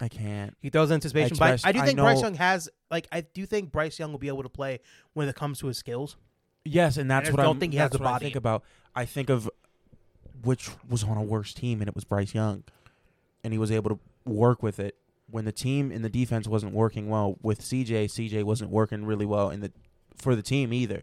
I 0.00 0.08
can't. 0.08 0.56
he 0.60 0.70
throws 0.70 0.90
anticipation. 0.90 1.36
But 1.38 1.64
I 1.64 1.70
do 1.70 1.80
I 1.80 1.86
think 1.86 1.98
Bryce 1.98 2.16
know- 2.16 2.22
Young 2.24 2.34
has 2.34 2.68
like 2.90 3.06
I 3.12 3.20
do 3.20 3.46
think 3.46 3.70
Bryce 3.70 3.98
Young 3.98 4.10
will 4.10 4.18
be 4.18 4.28
able 4.28 4.42
to 4.42 4.48
play 4.48 4.80
when 5.12 5.28
it 5.28 5.36
comes 5.36 5.60
to 5.60 5.68
his 5.68 5.78
skills. 5.78 6.16
Yes, 6.64 6.96
and 6.96 7.08
that's 7.10 7.30
what 7.30 7.38
I 7.38 7.42
what 7.42 7.46
don't 7.46 7.56
I'm, 7.56 7.60
think 7.60 7.72
he 7.74 7.78
has 7.78 7.90
that's 7.90 7.98
the 7.98 8.02
what 8.02 8.08
I 8.08 8.12
body. 8.14 8.24
think 8.26 8.36
about. 8.36 8.64
I 8.94 9.04
think 9.04 9.30
of 9.30 9.50
which 10.42 10.70
was 10.88 11.04
on 11.04 11.16
a 11.16 11.22
worse 11.22 11.54
team, 11.54 11.80
and 11.80 11.88
it 11.88 11.94
was 11.94 12.04
Bryce 12.04 12.34
Young, 12.34 12.64
and 13.42 13.52
he 13.52 13.58
was 13.58 13.70
able 13.70 13.90
to 13.90 13.98
work 14.24 14.62
with 14.62 14.78
it 14.78 14.96
when 15.30 15.44
the 15.44 15.52
team 15.52 15.90
and 15.90 16.04
the 16.04 16.10
defense 16.10 16.46
wasn't 16.46 16.72
working 16.72 17.08
well 17.08 17.36
with 17.42 17.60
CJ. 17.60 18.06
CJ 18.06 18.44
wasn't 18.44 18.70
working 18.70 19.04
really 19.04 19.26
well 19.26 19.50
in 19.50 19.60
the 19.60 19.72
for 20.16 20.36
the 20.36 20.42
team 20.42 20.72
either, 20.72 21.02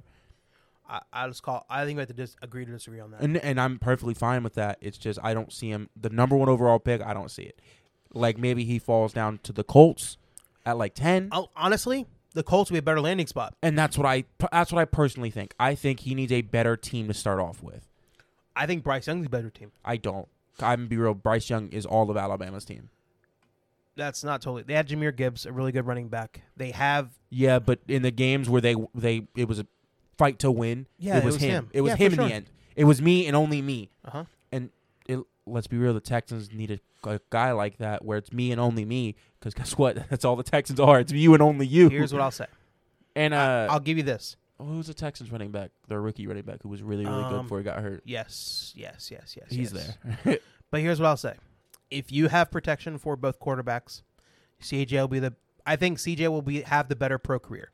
I, 0.91 1.01
I 1.13 1.27
just 1.27 1.41
call. 1.41 1.65
I 1.69 1.85
think 1.85 1.97
we 1.97 2.01
have 2.01 2.15
to 2.15 2.27
agree 2.41 2.65
to 2.65 2.71
disagree 2.71 2.99
on 2.99 3.11
that. 3.11 3.21
and 3.21 3.37
and 3.37 3.59
I'm 3.59 3.79
perfectly 3.79 4.13
fine 4.13 4.43
with 4.43 4.55
that. 4.55 4.77
It's 4.81 4.97
just 4.97 5.19
I 5.23 5.33
don't 5.33 5.51
see 5.51 5.69
him 5.69 5.89
the 5.99 6.09
number 6.09 6.35
one 6.35 6.49
overall 6.49 6.79
pick. 6.79 7.01
I 7.01 7.13
don't 7.13 7.31
see 7.31 7.43
it. 7.43 7.59
Like 8.13 8.37
maybe 8.37 8.65
he 8.65 8.77
falls 8.77 9.13
down 9.13 9.39
to 9.43 9.53
the 9.53 9.63
Colts 9.63 10.17
at 10.65 10.77
like 10.77 10.93
ten. 10.93 11.29
Oh, 11.31 11.49
honestly, 11.55 12.07
the 12.33 12.43
Colts 12.43 12.69
will 12.69 12.75
be 12.75 12.79
a 12.79 12.83
better 12.83 13.01
landing 13.01 13.27
spot. 13.27 13.55
And 13.61 13.77
that's 13.77 13.97
what 13.97 14.05
I 14.05 14.25
that's 14.51 14.71
what 14.71 14.79
I 14.81 14.85
personally 14.85 15.31
think. 15.31 15.53
I 15.59 15.75
think 15.75 16.01
he 16.01 16.15
needs 16.15 16.31
a 16.31 16.41
better 16.41 16.77
team 16.77 17.07
to 17.07 17.13
start 17.13 17.39
off 17.39 17.61
with. 17.61 17.87
I 18.55 18.65
think 18.65 18.83
Bryce 18.83 19.07
Young's 19.07 19.25
a 19.25 19.29
better 19.29 19.49
team. 19.49 19.71
I 19.83 19.97
don't. 19.97 20.27
I'm 20.59 20.79
gonna 20.79 20.89
be 20.89 20.97
real. 20.97 21.13
Bryce 21.13 21.49
Young 21.49 21.69
is 21.69 21.85
all 21.85 22.09
of 22.09 22.17
Alabama's 22.17 22.65
team. 22.65 22.89
That's 23.95 24.23
not 24.23 24.41
totally. 24.41 24.63
They 24.63 24.73
had 24.73 24.87
Jahmyr 24.87 25.15
Gibbs, 25.15 25.45
a 25.45 25.51
really 25.51 25.71
good 25.71 25.85
running 25.85 26.07
back. 26.07 26.41
They 26.55 26.71
have 26.71 27.09
Yeah, 27.29 27.59
but 27.59 27.79
in 27.87 28.01
the 28.03 28.11
games 28.11 28.49
where 28.49 28.61
they 28.61 28.75
they 28.95 29.27
it 29.35 29.47
was 29.47 29.59
a 29.59 29.67
fight 30.17 30.39
to 30.39 30.51
win. 30.51 30.87
Yeah, 30.97 31.17
it 31.17 31.23
was, 31.23 31.37
him. 31.37 31.69
It 31.73 31.81
was 31.81 31.91
Yeah, 31.91 31.95
him 31.97 32.13
in 32.13 32.19
the 32.19 32.33
end. 32.33 32.45
It 32.75 32.85
was 32.85 33.01
me 33.01 33.27
and 33.27 33.35
only 33.35 33.61
me. 33.61 33.89
uh 34.05 34.11
huh. 34.11 34.23
And 34.51 34.65
it, 34.65 34.71
let's 35.45 35.67
be 35.67 35.77
real, 35.77 35.93
the 35.93 35.99
Texans 35.99 36.51
need 36.51 36.71
a, 37.03 37.09
a 37.09 37.19
guy 37.29 37.51
like 37.51 37.77
that 37.77 38.03
where 38.05 38.17
it's 38.17 38.31
me 38.31 38.51
and 38.51 38.59
only 38.61 38.85
me. 38.85 39.15
Because 39.39 39.53
guess 39.53 39.77
what? 39.77 39.95
That's 40.09 40.23
all 40.25 40.35
the 40.35 40.43
Texans 40.43 40.79
are. 40.79 40.99
It's 40.99 41.11
you 41.11 41.33
and 41.33 41.41
only 41.41 41.65
you. 41.65 41.89
Here's 41.89 42.13
what 42.13 42.21
I'll 42.21 42.31
say. 42.31 42.45
and 43.15 43.33
uh, 43.33 43.67
I'll 43.69 43.79
give 43.79 43.97
you 43.97 44.03
this. 44.03 44.35
who's 44.59 44.87
the 44.87 44.93
Texans 44.93 45.31
running 45.31 45.51
back? 45.51 45.71
Their 45.87 46.01
rookie 46.01 46.27
running 46.27 46.43
back 46.43 46.61
who 46.63 46.69
was 46.69 46.81
really 46.83 47.05
really 47.05 47.23
good 47.23 47.33
Um, 47.33 47.45
before 47.45 47.57
he 47.57 47.63
got 47.63 47.81
hurt. 47.81 48.01
Yes, 48.05 48.73
yes, 48.75 49.09
yes, 49.11 49.35
yes. 49.37 49.47
He's 49.49 49.73
yes. 49.73 49.97
there. 50.23 50.37
But 50.71 50.79
here's 50.81 51.01
what 51.01 51.07
I'll 51.07 51.17
say: 51.17 51.33
if 51.89 52.11
you 52.13 52.29
have 52.29 52.49
protection 52.49 52.97
for 52.97 53.17
both 53.17 53.39
quarterbacks, 53.41 54.03
CJ 54.61 54.91
will 54.93 55.07
be 55.09 55.19
the. 55.19 55.33
I 55.65 55.75
think 55.75 55.97
CJ 55.97 56.29
will 56.29 56.41
be 56.41 56.61
have 56.61 56.87
the 56.87 56.95
better 56.95 57.17
pro 57.17 57.39
career. 57.39 57.71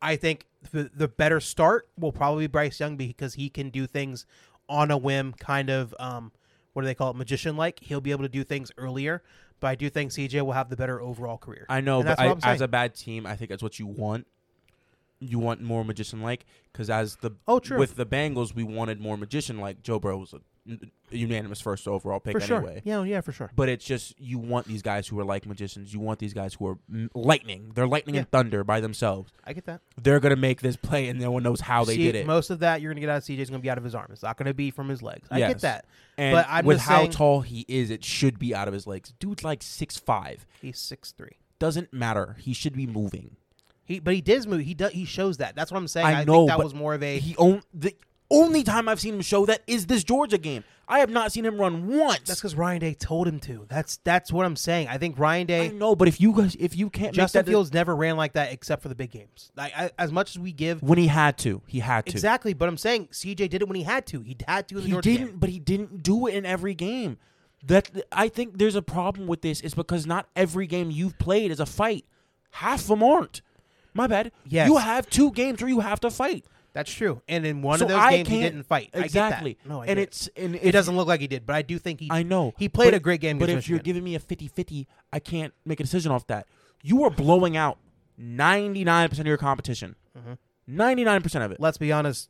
I 0.00 0.16
think 0.16 0.46
the 0.72 0.90
the 0.94 1.08
better 1.08 1.40
start 1.40 1.88
will 1.98 2.12
probably 2.12 2.44
be 2.44 2.46
Bryce 2.46 2.80
Young 2.80 2.96
because 2.96 3.34
he 3.34 3.50
can 3.50 3.68
do 3.68 3.86
things 3.86 4.24
on 4.66 4.90
a 4.90 4.96
whim, 4.96 5.34
kind 5.38 5.68
of 5.68 5.94
um, 5.98 6.32
what 6.78 6.82
do 6.82 6.86
they 6.86 6.94
call 6.94 7.10
it, 7.10 7.16
magician 7.16 7.56
like. 7.56 7.80
He'll 7.80 8.00
be 8.00 8.12
able 8.12 8.22
to 8.22 8.28
do 8.28 8.44
things 8.44 8.70
earlier. 8.78 9.20
But 9.58 9.66
I 9.66 9.74
do 9.74 9.90
think 9.90 10.12
CJ 10.12 10.42
will 10.42 10.52
have 10.52 10.68
the 10.70 10.76
better 10.76 11.00
overall 11.00 11.36
career. 11.38 11.66
I 11.68 11.80
know, 11.80 11.98
And 11.98 12.06
but 12.06 12.20
I, 12.20 12.36
as 12.44 12.60
a 12.60 12.68
bad 12.68 12.94
team, 12.94 13.26
I 13.26 13.34
think 13.34 13.50
that's 13.50 13.64
what 13.64 13.80
you 13.80 13.88
want. 13.88 14.28
You 15.18 15.40
want 15.40 15.60
more 15.60 15.84
magician 15.84 16.22
like 16.22 16.46
because 16.72 16.88
as 16.88 17.16
the 17.16 17.32
Oh, 17.48 17.58
true. 17.58 17.76
with 17.80 17.96
the 17.96 18.06
Bengals, 18.06 18.54
we 18.54 18.62
wanted 18.62 19.00
more 19.00 19.16
magician 19.16 19.58
like. 19.58 19.82
Joe 19.82 19.98
Burrow 19.98 20.18
was 20.18 20.32
a 20.32 20.38
unanimous 21.10 21.60
first 21.60 21.88
overall 21.88 22.20
pick 22.20 22.32
for 22.32 22.40
sure. 22.40 22.58
anyway. 22.58 22.82
Yeah, 22.84 22.98
oh, 22.98 23.02
yeah, 23.02 23.20
for 23.20 23.32
sure. 23.32 23.50
But 23.56 23.68
it's 23.68 23.84
just 23.84 24.14
you 24.20 24.38
want 24.38 24.66
these 24.66 24.82
guys 24.82 25.08
who 25.08 25.18
are 25.20 25.24
like 25.24 25.46
magicians. 25.46 25.92
You 25.92 26.00
want 26.00 26.18
these 26.18 26.34
guys 26.34 26.54
who 26.54 26.66
are 26.68 26.78
lightning. 27.14 27.72
They're 27.74 27.86
lightning 27.86 28.14
Yeah. 28.16 28.20
and 28.22 28.30
thunder 28.30 28.64
by 28.64 28.80
themselves. 28.80 29.32
I 29.44 29.52
get 29.52 29.64
that. 29.66 29.80
They're 30.00 30.20
gonna 30.20 30.36
make 30.36 30.60
this 30.60 30.76
play, 30.76 31.08
and 31.08 31.18
no 31.20 31.30
one 31.30 31.42
knows 31.42 31.60
how 31.60 31.84
they 31.84 31.94
See, 31.96 32.04
did 32.04 32.14
it. 32.14 32.26
Most 32.26 32.50
of 32.50 32.60
that 32.60 32.80
you're 32.80 32.92
gonna 32.92 33.00
get 33.00 33.08
out 33.10 33.18
of 33.18 33.24
CJ 33.24 33.38
is 33.40 33.50
gonna 33.50 33.62
be 33.62 33.70
out 33.70 33.78
of 33.78 33.84
his 33.84 33.94
arm. 33.94 34.08
It's 34.12 34.22
not 34.22 34.36
gonna 34.36 34.54
be 34.54 34.70
from 34.70 34.88
his 34.88 35.02
legs. 35.02 35.26
I 35.30 35.38
Yes. 35.38 35.48
get 35.54 35.60
that. 35.62 35.84
and 36.16 36.34
but 36.34 36.46
I'm 36.48 36.64
with 36.66 36.80
how 36.80 36.98
saying- 36.98 37.10
tall 37.12 37.40
he 37.42 37.64
is, 37.68 37.90
it 37.90 38.04
should 38.04 38.38
be 38.38 38.54
out 38.54 38.66
of 38.68 38.74
his 38.74 38.86
legs. 38.86 39.12
Dude's 39.20 39.44
like 39.44 39.62
six 39.62 39.96
five. 39.96 40.46
He's 40.60 40.78
six 40.78 41.12
three. 41.12 41.38
Doesn't 41.58 41.92
matter. 41.92 42.36
He 42.40 42.52
should 42.52 42.74
be 42.74 42.86
moving. 42.86 43.36
He, 43.84 44.00
but 44.00 44.14
he 44.14 44.20
does 44.20 44.46
move. 44.46 44.60
He 44.60 44.74
does. 44.74 44.92
He 44.92 45.04
shows 45.06 45.38
that. 45.38 45.56
That's 45.56 45.72
what 45.72 45.78
I'm 45.78 45.88
saying. 45.88 46.06
I 46.06 46.20
I, 46.20 46.24
know, 46.24 46.40
think 46.46 46.48
that 46.50 46.58
was 46.62 46.74
more 46.74 46.92
of 46.94 47.02
a. 47.02 47.18
He 47.18 47.34
own 47.38 47.62
the 47.72 47.94
only 48.30 48.62
time 48.62 48.88
I've 48.88 49.00
seen 49.00 49.14
him 49.14 49.20
show 49.22 49.46
that 49.46 49.62
is 49.66 49.86
this 49.86 50.04
Georgia 50.04 50.38
game. 50.38 50.64
I 50.90 51.00
have 51.00 51.10
not 51.10 51.32
seen 51.32 51.44
him 51.44 51.58
run 51.58 51.86
once. 51.86 52.20
That's 52.26 52.40
because 52.40 52.54
Ryan 52.54 52.80
Day 52.80 52.94
told 52.94 53.28
him 53.28 53.40
to. 53.40 53.66
That's 53.68 53.98
that's 54.04 54.32
what 54.32 54.46
I'm 54.46 54.56
saying. 54.56 54.88
I 54.88 54.96
think 54.96 55.18
Ryan 55.18 55.46
Day. 55.46 55.66
I 55.66 55.68
know, 55.68 55.94
but 55.94 56.08
if 56.08 56.18
you 56.18 56.32
guys, 56.32 56.56
if 56.58 56.74
you 56.76 56.88
can't 56.88 57.14
Justin 57.14 57.44
Fields 57.44 57.74
never 57.74 57.94
ran 57.94 58.16
like 58.16 58.32
that 58.32 58.52
except 58.54 58.80
for 58.82 58.88
the 58.88 58.94
big 58.94 59.10
games. 59.10 59.52
Like 59.54 59.72
I, 59.76 59.90
as 59.98 60.12
much 60.12 60.30
as 60.30 60.38
we 60.38 60.50
give 60.52 60.82
when 60.82 60.98
he 60.98 61.06
had 61.08 61.36
to, 61.38 61.60
he 61.66 61.80
had 61.80 62.06
to. 62.06 62.12
exactly, 62.12 62.54
but 62.54 62.70
I'm 62.70 62.78
saying 62.78 63.08
CJ 63.08 63.50
did 63.50 63.54
it 63.62 63.68
when 63.68 63.76
he 63.76 63.82
had 63.82 64.06
to. 64.06 64.22
He 64.22 64.34
had 64.46 64.66
to 64.68 64.76
in 64.76 64.80
the 64.80 64.86
He 64.86 64.92
Georgia 64.92 65.10
didn't, 65.10 65.26
game. 65.26 65.36
but 65.38 65.50
he 65.50 65.58
didn't 65.58 66.02
do 66.02 66.26
it 66.26 66.34
in 66.34 66.46
every 66.46 66.74
game. 66.74 67.18
That 67.66 67.90
I 68.10 68.28
think 68.28 68.56
there's 68.56 68.76
a 68.76 68.82
problem 68.82 69.26
with 69.26 69.42
this 69.42 69.60
is 69.60 69.74
because 69.74 70.06
not 70.06 70.26
every 70.36 70.66
game 70.66 70.90
you've 70.90 71.18
played 71.18 71.50
is 71.50 71.60
a 71.60 71.66
fight. 71.66 72.06
Half 72.52 72.82
of 72.82 72.86
them 72.88 73.02
aren't. 73.02 73.42
My 73.92 74.06
bad. 74.06 74.32
Yes. 74.46 74.68
You 74.68 74.76
have 74.78 75.10
two 75.10 75.32
games 75.32 75.60
where 75.60 75.68
you 75.68 75.80
have 75.80 76.00
to 76.00 76.10
fight. 76.10 76.46
That's 76.78 76.92
true. 76.92 77.20
And 77.28 77.44
in 77.44 77.60
one 77.60 77.78
So 77.80 77.86
of 77.86 77.88
those 77.90 77.98
I 77.98 78.10
games, 78.18 78.28
he 78.28 78.40
didn't 78.40 78.62
fight. 78.62 78.90
I 78.94 78.98
get 78.98 79.00
that. 79.00 79.04
Exactly. 79.06 79.58
No, 79.64 79.82
I 79.82 79.86
and 79.86 79.98
it's 79.98 80.28
and 80.36 80.54
it 80.54 80.70
doesn't 80.70 80.96
look 80.96 81.08
like 81.08 81.20
he 81.20 81.26
did, 81.26 81.44
but 81.44 81.56
I 81.56 81.62
do 81.62 81.76
think 81.76 81.98
he. 81.98 82.08
I 82.10 82.22
know. 82.22 82.54
he 82.56 82.68
played 82.68 82.92
But- 82.92 82.94
a 82.94 83.00
great 83.00 83.20
game 83.20 83.36
But 83.38 83.48
if 83.48 83.54
against 83.54 83.68
you're 83.68 83.80
giving 83.80 84.04
me 84.04 84.14
a 84.14 84.20
50-50, 84.20 84.86
I 85.12 85.18
can't 85.18 85.52
make 85.64 85.80
a 85.80 85.82
decision 85.82 86.12
off 86.12 86.26
that. 86.28 86.46
You 86.84 87.02
are 87.02 87.10
blowing 87.10 87.56
out 87.56 87.78
99% 88.20 89.18
of 89.18 89.26
your 89.26 89.36
competition. 89.38 89.96
Mm-hmm. 90.16 90.80
99% 90.80 91.44
of 91.44 91.50
it. 91.52 91.58
Let's 91.60 91.78
be 91.78 91.90
honest, 91.90 92.28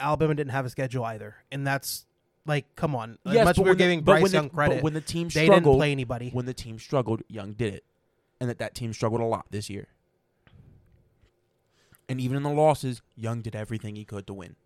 Alabama 0.00 0.34
didn't 0.34 0.50
have 0.52 0.66
a 0.66 0.70
schedule 0.70 1.04
either, 1.04 1.36
and 1.52 1.64
that's 1.66 2.06
like, 2.46 2.66
come 2.76 2.96
on. 2.96 3.18
As 3.26 3.34
Yes, 3.34 3.44
much 3.44 3.52
as 3.52 3.56
but 3.58 3.64
we're 3.66 3.72
the- 3.74 3.76
giving 3.78 4.00
but 4.00 4.12
Bryce 4.12 4.22
when 4.22 4.30
the- 4.32 4.36
Young 4.38 4.50
credit, 4.50 4.82
when 4.82 4.94
the 4.94 5.00
team 5.00 5.28
they 5.28 5.48
didn't 5.48 5.62
play 5.64 5.92
anybody. 5.92 6.30
when 6.30 6.46
the 6.46 6.54
team 6.54 6.78
struggled, 6.80 7.22
Young 7.28 7.52
did 7.52 7.74
it, 7.74 7.84
and 8.40 8.50
that 8.50 8.58
that 8.58 8.74
team 8.74 8.92
struggled 8.92 9.20
a 9.20 9.24
lot 9.24 9.46
this 9.50 9.70
year. 9.70 9.86
And 12.08 12.20
even 12.20 12.36
in 12.36 12.42
the 12.42 12.50
losses, 12.50 13.00
Young 13.16 13.40
did 13.42 13.56
everything 13.56 13.96
he 13.96 14.04
could 14.04 14.26
to 14.26 14.34
win. 14.34 14.56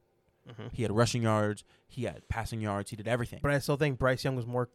Mhm. 0.49 0.73
He 0.73 0.83
had 0.83 0.93
rushing 0.93 1.23
yards, 1.23 1.63
he 1.87 2.05
had 2.05 2.27
passing 2.29 2.61
yards, 2.61 2.91
he 2.91 2.97
did 2.97 3.07
everything. 3.07 3.41
But 3.43 3.53
I 3.53 3.59
still 3.59 3.77
think 3.77 3.99
Bryce 3.99 4.25
Young 4.25 4.35
was 4.35 4.47
more, 4.47 4.69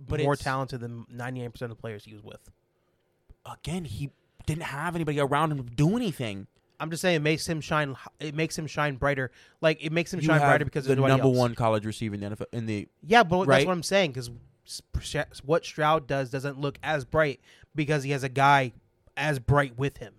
But 0.00 0.20
more 0.20 0.36
talented 0.36 0.80
than 0.80 1.06
98 1.10 1.48
percent 1.52 1.70
of 1.70 1.76
the 1.76 1.80
players 1.80 2.04
he 2.04 2.14
was 2.14 2.22
with. 2.22 2.50
Again, 3.44 3.84
he 3.84 4.10
didn't 4.46 4.64
have 4.64 4.94
anybody 4.94 5.20
around 5.20 5.52
him 5.52 5.64
to 5.68 5.74
do 5.74 5.96
anything. 5.96 6.46
I'm 6.78 6.90
just 6.90 7.00
saying, 7.00 7.16
it 7.16 7.22
makes 7.22 7.46
him 7.48 7.60
shine. 7.60 7.96
It 8.20 8.34
makes 8.34 8.58
him 8.58 8.66
shine 8.66 8.96
brighter. 8.96 9.30
Like 9.60 9.82
it 9.82 9.92
makes 9.92 10.12
him 10.12 10.20
You 10.20 10.26
shine 10.26 10.40
have 10.40 10.48
brighter 10.48 10.64
because 10.64 10.86
the 10.86 10.92
of 10.92 10.98
number 10.98 11.24
else. 11.24 11.36
one 11.36 11.54
college 11.54 11.86
receiver 11.86 12.14
in 12.14 12.20
the 12.20 12.30
NFL 12.30 12.46
in 12.52 12.66
the 12.66 12.88
Yeah, 13.02 13.22
but 13.22 13.44
that's 13.46 13.64
what 13.64 13.72
I'm 13.72 13.82
saying 13.82 14.12
because 14.12 14.30
what 15.44 15.64
Stroud 15.64 16.06
does 16.06 16.30
doesn't 16.30 16.58
look 16.60 16.78
as 16.82 17.04
bright 17.04 17.40
because 17.74 18.02
he 18.02 18.10
has 18.10 18.22
a 18.24 18.28
guy 18.28 18.72
as 19.16 19.38
bright 19.38 19.78
with 19.78 19.98
him. 19.98 20.14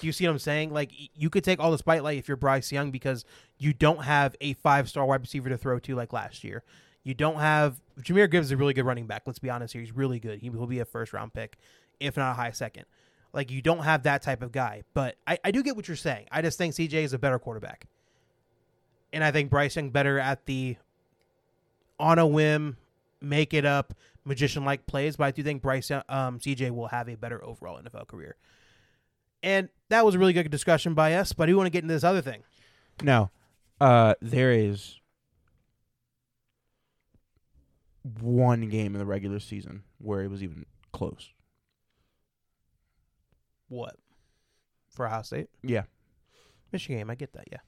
Do 0.00 0.06
you 0.06 0.12
see 0.12 0.26
what 0.26 0.32
I'm 0.32 0.38
saying? 0.38 0.72
Like 0.72 0.90
you 1.14 1.30
could 1.30 1.44
take 1.44 1.60
all 1.60 1.70
the 1.70 1.78
spotlight 1.78 2.18
if 2.18 2.28
you're 2.28 2.36
Bryce 2.36 2.70
Young 2.72 2.90
because 2.90 3.24
you 3.58 3.72
don't 3.72 4.04
have 4.04 4.36
a 4.40 4.54
five 4.54 4.88
star 4.88 5.04
wide 5.06 5.20
receiver 5.20 5.48
to 5.48 5.58
throw 5.58 5.78
to 5.78 5.94
like 5.94 6.12
last 6.12 6.44
year. 6.44 6.62
You 7.04 7.14
don't 7.14 7.38
have 7.38 7.80
Jahmyr 8.00 8.30
Gibbs 8.30 8.48
is 8.48 8.52
a 8.52 8.56
really 8.56 8.74
good 8.74 8.84
running 8.84 9.06
back. 9.06 9.22
Let's 9.26 9.38
be 9.38 9.50
honest 9.50 9.72
here; 9.72 9.82
he's 9.82 9.92
really 9.92 10.18
good. 10.18 10.40
He 10.40 10.50
will 10.50 10.66
be 10.66 10.80
a 10.80 10.84
first 10.84 11.12
round 11.12 11.32
pick, 11.32 11.56
if 12.00 12.16
not 12.16 12.32
a 12.32 12.34
high 12.34 12.50
second. 12.50 12.84
Like 13.32 13.50
you 13.50 13.62
don't 13.62 13.80
have 13.80 14.02
that 14.04 14.22
type 14.22 14.42
of 14.42 14.52
guy. 14.52 14.82
But 14.94 15.16
I, 15.26 15.38
I 15.44 15.50
do 15.50 15.62
get 15.62 15.76
what 15.76 15.88
you're 15.88 15.96
saying. 15.96 16.26
I 16.30 16.42
just 16.42 16.58
think 16.58 16.74
CJ 16.74 16.92
is 16.94 17.12
a 17.12 17.18
better 17.18 17.38
quarterback, 17.38 17.86
and 19.12 19.22
I 19.24 19.30
think 19.30 19.50
Bryce 19.50 19.76
Young 19.76 19.90
better 19.90 20.18
at 20.18 20.46
the 20.46 20.76
on 22.00 22.18
a 22.18 22.26
whim, 22.26 22.76
make 23.20 23.54
it 23.54 23.64
up, 23.64 23.94
magician 24.24 24.64
like 24.64 24.86
plays. 24.86 25.16
But 25.16 25.24
I 25.24 25.30
do 25.30 25.42
think 25.42 25.62
Bryce 25.62 25.90
um, 25.90 26.38
CJ 26.38 26.70
will 26.70 26.88
have 26.88 27.08
a 27.08 27.16
better 27.16 27.42
overall 27.44 27.80
NFL 27.80 28.08
career. 28.08 28.36
And 29.42 29.68
that 29.88 30.04
was 30.04 30.14
a 30.14 30.18
really 30.18 30.32
good 30.32 30.50
discussion 30.50 30.94
by 30.94 31.14
us. 31.14 31.32
But 31.32 31.44
I 31.44 31.46
do 31.52 31.56
want 31.56 31.66
to 31.66 31.70
get 31.70 31.82
into 31.82 31.94
this 31.94 32.04
other 32.04 32.22
thing. 32.22 32.42
No. 33.02 33.30
Uh 33.80 34.14
there 34.20 34.52
is 34.52 34.96
one 38.20 38.68
game 38.68 38.94
in 38.94 38.98
the 38.98 39.06
regular 39.06 39.38
season 39.38 39.82
where 39.98 40.22
it 40.22 40.28
was 40.30 40.42
even 40.42 40.64
close. 40.92 41.30
What 43.68 43.96
for 44.90 45.06
Ohio 45.06 45.22
State? 45.22 45.48
Yeah. 45.62 45.82
Michigan 46.72 46.98
game. 46.98 47.10
I 47.10 47.14
get 47.14 47.32
that. 47.34 47.44
Yeah. 47.52 47.58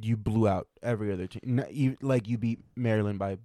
You 0.00 0.16
blew 0.16 0.48
out 0.48 0.66
every 0.82 1.12
other 1.12 1.26
team. 1.26 1.62
You, 1.70 1.96
like 2.00 2.26
you 2.26 2.38
beat 2.38 2.60
Maryland 2.74 3.18
by 3.18 3.38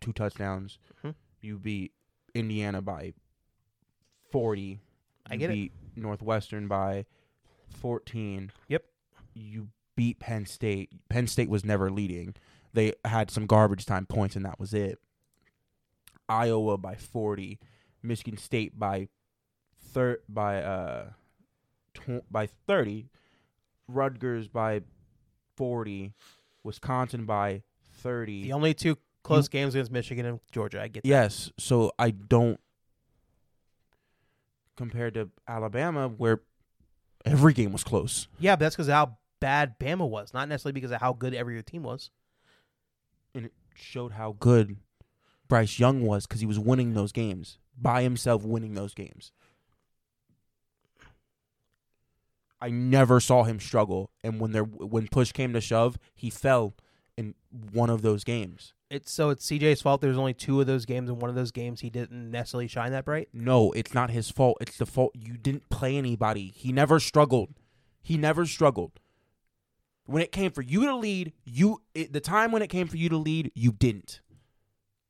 two 0.00 0.12
touchdowns. 0.12 0.78
Mhm. 1.04 1.14
You 1.40 1.58
beat 1.58 1.92
Indiana 2.34 2.82
by 2.82 3.12
40. 4.32 4.80
I 5.26 5.34
You 5.34 5.38
get 5.38 5.50
it. 5.50 5.72
Northwestern 5.96 6.68
by 6.68 7.06
14. 7.68 8.52
Yep. 8.68 8.84
You 9.34 9.68
beat 9.96 10.18
Penn 10.18 10.46
State. 10.46 10.90
Penn 11.08 11.26
State 11.26 11.48
was 11.48 11.64
never 11.64 11.90
leading. 11.90 12.34
They 12.72 12.92
had 13.04 13.30
some 13.30 13.46
garbage 13.46 13.86
time 13.86 14.06
points 14.06 14.36
and 14.36 14.44
that 14.44 14.58
was 14.58 14.74
it. 14.74 14.98
Iowa 16.28 16.78
by 16.78 16.94
40. 16.94 17.58
Michigan 18.02 18.36
State 18.38 18.78
by 18.78 19.08
thir- 19.92 20.20
by 20.28 20.62
uh 20.62 21.10
tw- 21.94 22.30
by 22.30 22.46
30. 22.46 23.08
Rutgers 23.88 24.48
by 24.48 24.80
40. 25.56 26.12
Wisconsin 26.62 27.26
by 27.26 27.62
30. 28.02 28.42
The 28.44 28.52
only 28.52 28.74
two 28.74 28.96
close 29.22 29.48
games 29.48 29.74
against 29.74 29.92
Michigan 29.92 30.26
and 30.26 30.40
Georgia. 30.50 30.82
I 30.82 30.88
get 30.88 31.02
that. 31.02 31.08
Yes, 31.08 31.50
so 31.58 31.92
I 31.98 32.10
don't 32.10 32.58
compared 34.76 35.14
to 35.14 35.30
Alabama 35.46 36.08
where 36.08 36.40
every 37.24 37.52
game 37.52 37.72
was 37.72 37.84
close. 37.84 38.28
Yeah, 38.38 38.56
but 38.56 38.60
that's 38.60 38.74
because 38.76 38.88
of 38.88 38.94
how 38.94 39.16
bad 39.40 39.78
Bama 39.78 40.08
was, 40.08 40.32
not 40.34 40.48
necessarily 40.48 40.72
because 40.72 40.90
of 40.90 41.00
how 41.00 41.12
good 41.12 41.34
every 41.34 41.56
other 41.56 41.62
team 41.62 41.82
was. 41.82 42.10
and 43.34 43.46
it 43.46 43.52
showed 43.74 44.12
how 44.12 44.36
good 44.38 44.76
Bryce 45.48 45.78
Young 45.78 46.02
was 46.02 46.26
because 46.26 46.40
he 46.40 46.46
was 46.46 46.58
winning 46.58 46.94
those 46.94 47.12
games 47.12 47.58
by 47.76 48.02
himself, 48.02 48.44
winning 48.44 48.74
those 48.74 48.94
games. 48.94 49.32
I 52.60 52.70
never 52.70 53.20
saw 53.20 53.42
him 53.44 53.60
struggle, 53.60 54.10
and 54.22 54.40
when 54.40 54.52
there 54.52 54.64
when 54.64 55.08
push 55.08 55.32
came 55.32 55.52
to 55.52 55.60
shove, 55.60 55.98
he 56.14 56.30
fell 56.30 56.74
in 57.16 57.34
one 57.72 57.90
of 57.90 58.02
those 58.02 58.24
games. 58.24 58.74
It's 58.90 59.10
so 59.10 59.30
it's 59.30 59.46
CJ's 59.46 59.82
fault. 59.82 60.00
There's 60.00 60.18
only 60.18 60.34
two 60.34 60.60
of 60.60 60.66
those 60.66 60.84
games, 60.84 61.08
and 61.08 61.20
one 61.20 61.28
of 61.28 61.34
those 61.34 61.50
games 61.50 61.80
he 61.80 61.90
didn't 61.90 62.30
necessarily 62.30 62.68
shine 62.68 62.92
that 62.92 63.04
bright. 63.04 63.28
No, 63.32 63.72
it's 63.72 63.94
not 63.94 64.10
his 64.10 64.30
fault. 64.30 64.58
It's 64.60 64.78
the 64.78 64.86
fault 64.86 65.12
you 65.14 65.36
didn't 65.36 65.68
play 65.68 65.96
anybody. 65.96 66.52
He 66.54 66.72
never 66.72 67.00
struggled. 67.00 67.50
He 68.02 68.16
never 68.16 68.46
struggled. 68.46 69.00
When 70.06 70.22
it 70.22 70.32
came 70.32 70.52
for 70.52 70.62
you 70.62 70.84
to 70.86 70.94
lead, 70.94 71.32
you 71.44 71.80
it, 71.94 72.12
the 72.12 72.20
time 72.20 72.52
when 72.52 72.62
it 72.62 72.68
came 72.68 72.86
for 72.86 72.96
you 72.96 73.08
to 73.08 73.16
lead, 73.16 73.50
you 73.54 73.72
didn't. 73.72 74.20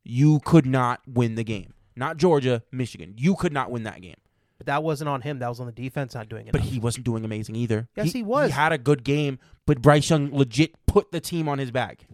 You 0.05 0.41
could 0.45 0.67
not 0.67 1.01
win 1.07 1.35
the 1.35 1.45
game. 1.45 1.75
Not 1.97 2.17
Georgia, 2.17 2.63
Michigan. 2.71 3.15
You 3.17 3.35
could 3.35 3.53
not 3.53 3.71
win 3.71 3.83
that 3.85 4.01
game. 4.01 4.17
But 4.59 4.67
that 4.67 4.83
wasn't 4.83 5.09
on 5.09 5.23
him. 5.23 5.41
That 5.41 5.49
was 5.49 5.59
on 5.59 5.67
the 5.67 5.73
defense 5.73 6.15
not 6.15 6.29
doing 6.29 6.47
it. 6.47 6.53
But 6.53 6.61
he 6.61 6.79
wasn't 6.79 7.05
doing 7.05 7.25
amazing 7.25 7.57
either. 7.57 7.89
Yes, 7.97 8.13
he 8.13 8.23
was. 8.23 8.51
He 8.51 8.53
had 8.55 8.73
a 8.73 8.79
good 8.79 9.03
game, 9.03 9.39
but 9.67 9.83
Bryce 9.83 10.09
Young 10.09 10.31
legit 10.33 10.75
put 10.87 11.11
the 11.11 11.21
team 11.21 11.49
on 11.49 11.59
his 11.59 11.71
back. 11.71 12.07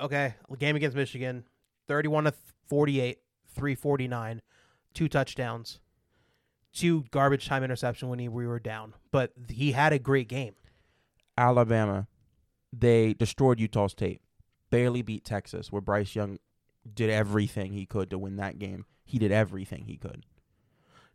Okay, 0.00 0.34
game 0.58 0.76
against 0.76 0.96
Michigan, 0.96 1.44
thirty-one 1.86 2.24
to 2.24 2.34
forty-eight, 2.66 3.18
three 3.54 3.74
forty-nine, 3.74 4.42
two 4.92 5.08
touchdowns, 5.08 5.78
two 6.72 7.04
garbage 7.10 7.46
time 7.46 7.62
interception 7.62 8.08
when 8.08 8.18
he, 8.18 8.28
we 8.28 8.46
were 8.46 8.58
down. 8.58 8.94
But 9.12 9.32
he 9.48 9.72
had 9.72 9.92
a 9.92 9.98
great 9.98 10.28
game. 10.28 10.54
Alabama, 11.38 12.06
they 12.72 13.14
destroyed 13.14 13.60
Utah 13.60 13.86
State, 13.86 14.20
barely 14.70 15.02
beat 15.02 15.24
Texas, 15.24 15.70
where 15.70 15.82
Bryce 15.82 16.14
Young 16.16 16.38
did 16.92 17.10
everything 17.10 17.72
he 17.72 17.86
could 17.86 18.10
to 18.10 18.18
win 18.18 18.36
that 18.36 18.58
game. 18.58 18.84
He 19.04 19.18
did 19.18 19.32
everything 19.32 19.84
he 19.86 19.96
could. 19.96 20.26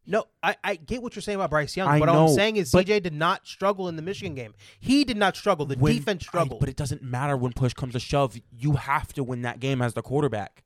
No, 0.07 0.25
I, 0.41 0.55
I 0.63 0.75
get 0.75 1.03
what 1.03 1.15
you're 1.15 1.21
saying 1.21 1.35
about 1.35 1.51
Bryce 1.51 1.77
Young. 1.77 1.87
I 1.87 1.99
but 1.99 2.09
all 2.09 2.29
I'm 2.29 2.35
saying 2.35 2.55
is 2.57 2.71
but- 2.71 2.85
CJ 2.87 3.03
did 3.03 3.13
not 3.13 3.45
struggle 3.45 3.87
in 3.87 3.95
the 3.95 4.01
Michigan 4.01 4.33
game. 4.33 4.53
He 4.79 5.03
did 5.03 5.17
not 5.17 5.35
struggle. 5.35 5.65
The 5.67 5.75
When- 5.77 5.95
defense 5.95 6.23
I- 6.23 6.27
struggled. 6.27 6.59
but 6.59 6.69
it 6.69 6.75
doesn't 6.75 7.03
matter 7.03 7.37
when 7.37 7.53
push 7.53 7.73
comes 7.73 7.93
to 7.93 7.99
shove. 7.99 8.35
You 8.51 8.73
have 8.73 9.13
to 9.13 9.23
win 9.23 9.43
that 9.43 9.59
game 9.59 9.81
as 9.81 9.93
the 9.93 10.01
quarterback. 10.01 10.63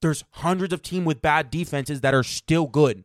There's 0.00 0.24
hundreds 0.30 0.72
of 0.72 0.82
teams 0.82 1.06
with 1.06 1.20
bad 1.22 1.50
defenses 1.50 2.00
that 2.02 2.14
are 2.14 2.22
still 2.22 2.66
good 2.66 3.04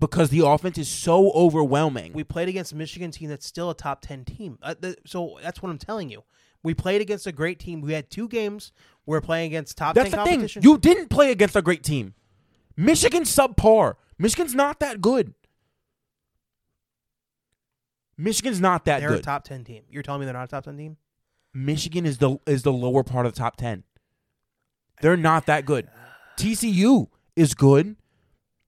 because 0.00 0.30
the 0.30 0.46
offense 0.46 0.78
is 0.78 0.88
so 0.88 1.30
overwhelming. 1.32 2.12
we 2.12 2.24
played 2.24 2.48
against 2.48 2.72
a 2.72 2.76
Michigan 2.76 3.10
team 3.10 3.28
that's 3.28 3.46
still 3.46 3.70
a 3.70 3.74
top 3.74 4.00
10 4.02 4.24
team. 4.24 4.58
Uh, 4.62 4.74
the, 4.78 4.96
so 5.06 5.38
that's 5.42 5.62
what 5.62 5.70
I'm 5.70 5.78
telling 5.78 6.08
you. 6.10 6.22
We 6.62 6.74
played 6.74 7.00
against 7.00 7.26
a 7.26 7.32
great 7.32 7.58
team. 7.58 7.80
We 7.80 7.92
had 7.92 8.10
two 8.10 8.28
games. 8.28 8.72
We're 9.04 9.20
playing 9.20 9.46
against 9.46 9.76
top 9.76 9.94
That's 9.94 10.10
10 10.10 10.18
the 10.18 10.24
thing. 10.24 10.34
competition. 10.34 10.62
You 10.62 10.78
didn't 10.78 11.08
play 11.08 11.30
against 11.30 11.54
a 11.56 11.62
great 11.62 11.82
team. 11.84 12.14
Michigan's 12.76 13.34
subpar. 13.34 13.94
Michigan's 14.18 14.54
not 14.54 14.80
that 14.80 15.00
good. 15.00 15.34
Michigan's 18.18 18.60
not 18.60 18.84
that 18.86 19.00
they're 19.00 19.10
a 19.10 19.16
good. 19.16 19.24
top 19.24 19.44
10 19.44 19.64
team. 19.64 19.82
You're 19.90 20.02
telling 20.02 20.20
me 20.20 20.26
they're 20.26 20.34
not 20.34 20.44
a 20.44 20.48
top 20.48 20.64
10 20.64 20.76
team? 20.76 20.96
Michigan 21.56 22.04
is 22.04 22.18
the 22.18 22.36
is 22.46 22.64
the 22.64 22.72
lower 22.72 23.02
part 23.02 23.24
of 23.24 23.32
the 23.32 23.38
top 23.38 23.56
ten. 23.56 23.82
They're 25.00 25.16
not 25.16 25.46
that 25.46 25.64
good. 25.64 25.88
TCU 26.36 27.08
is 27.34 27.54
good, 27.54 27.96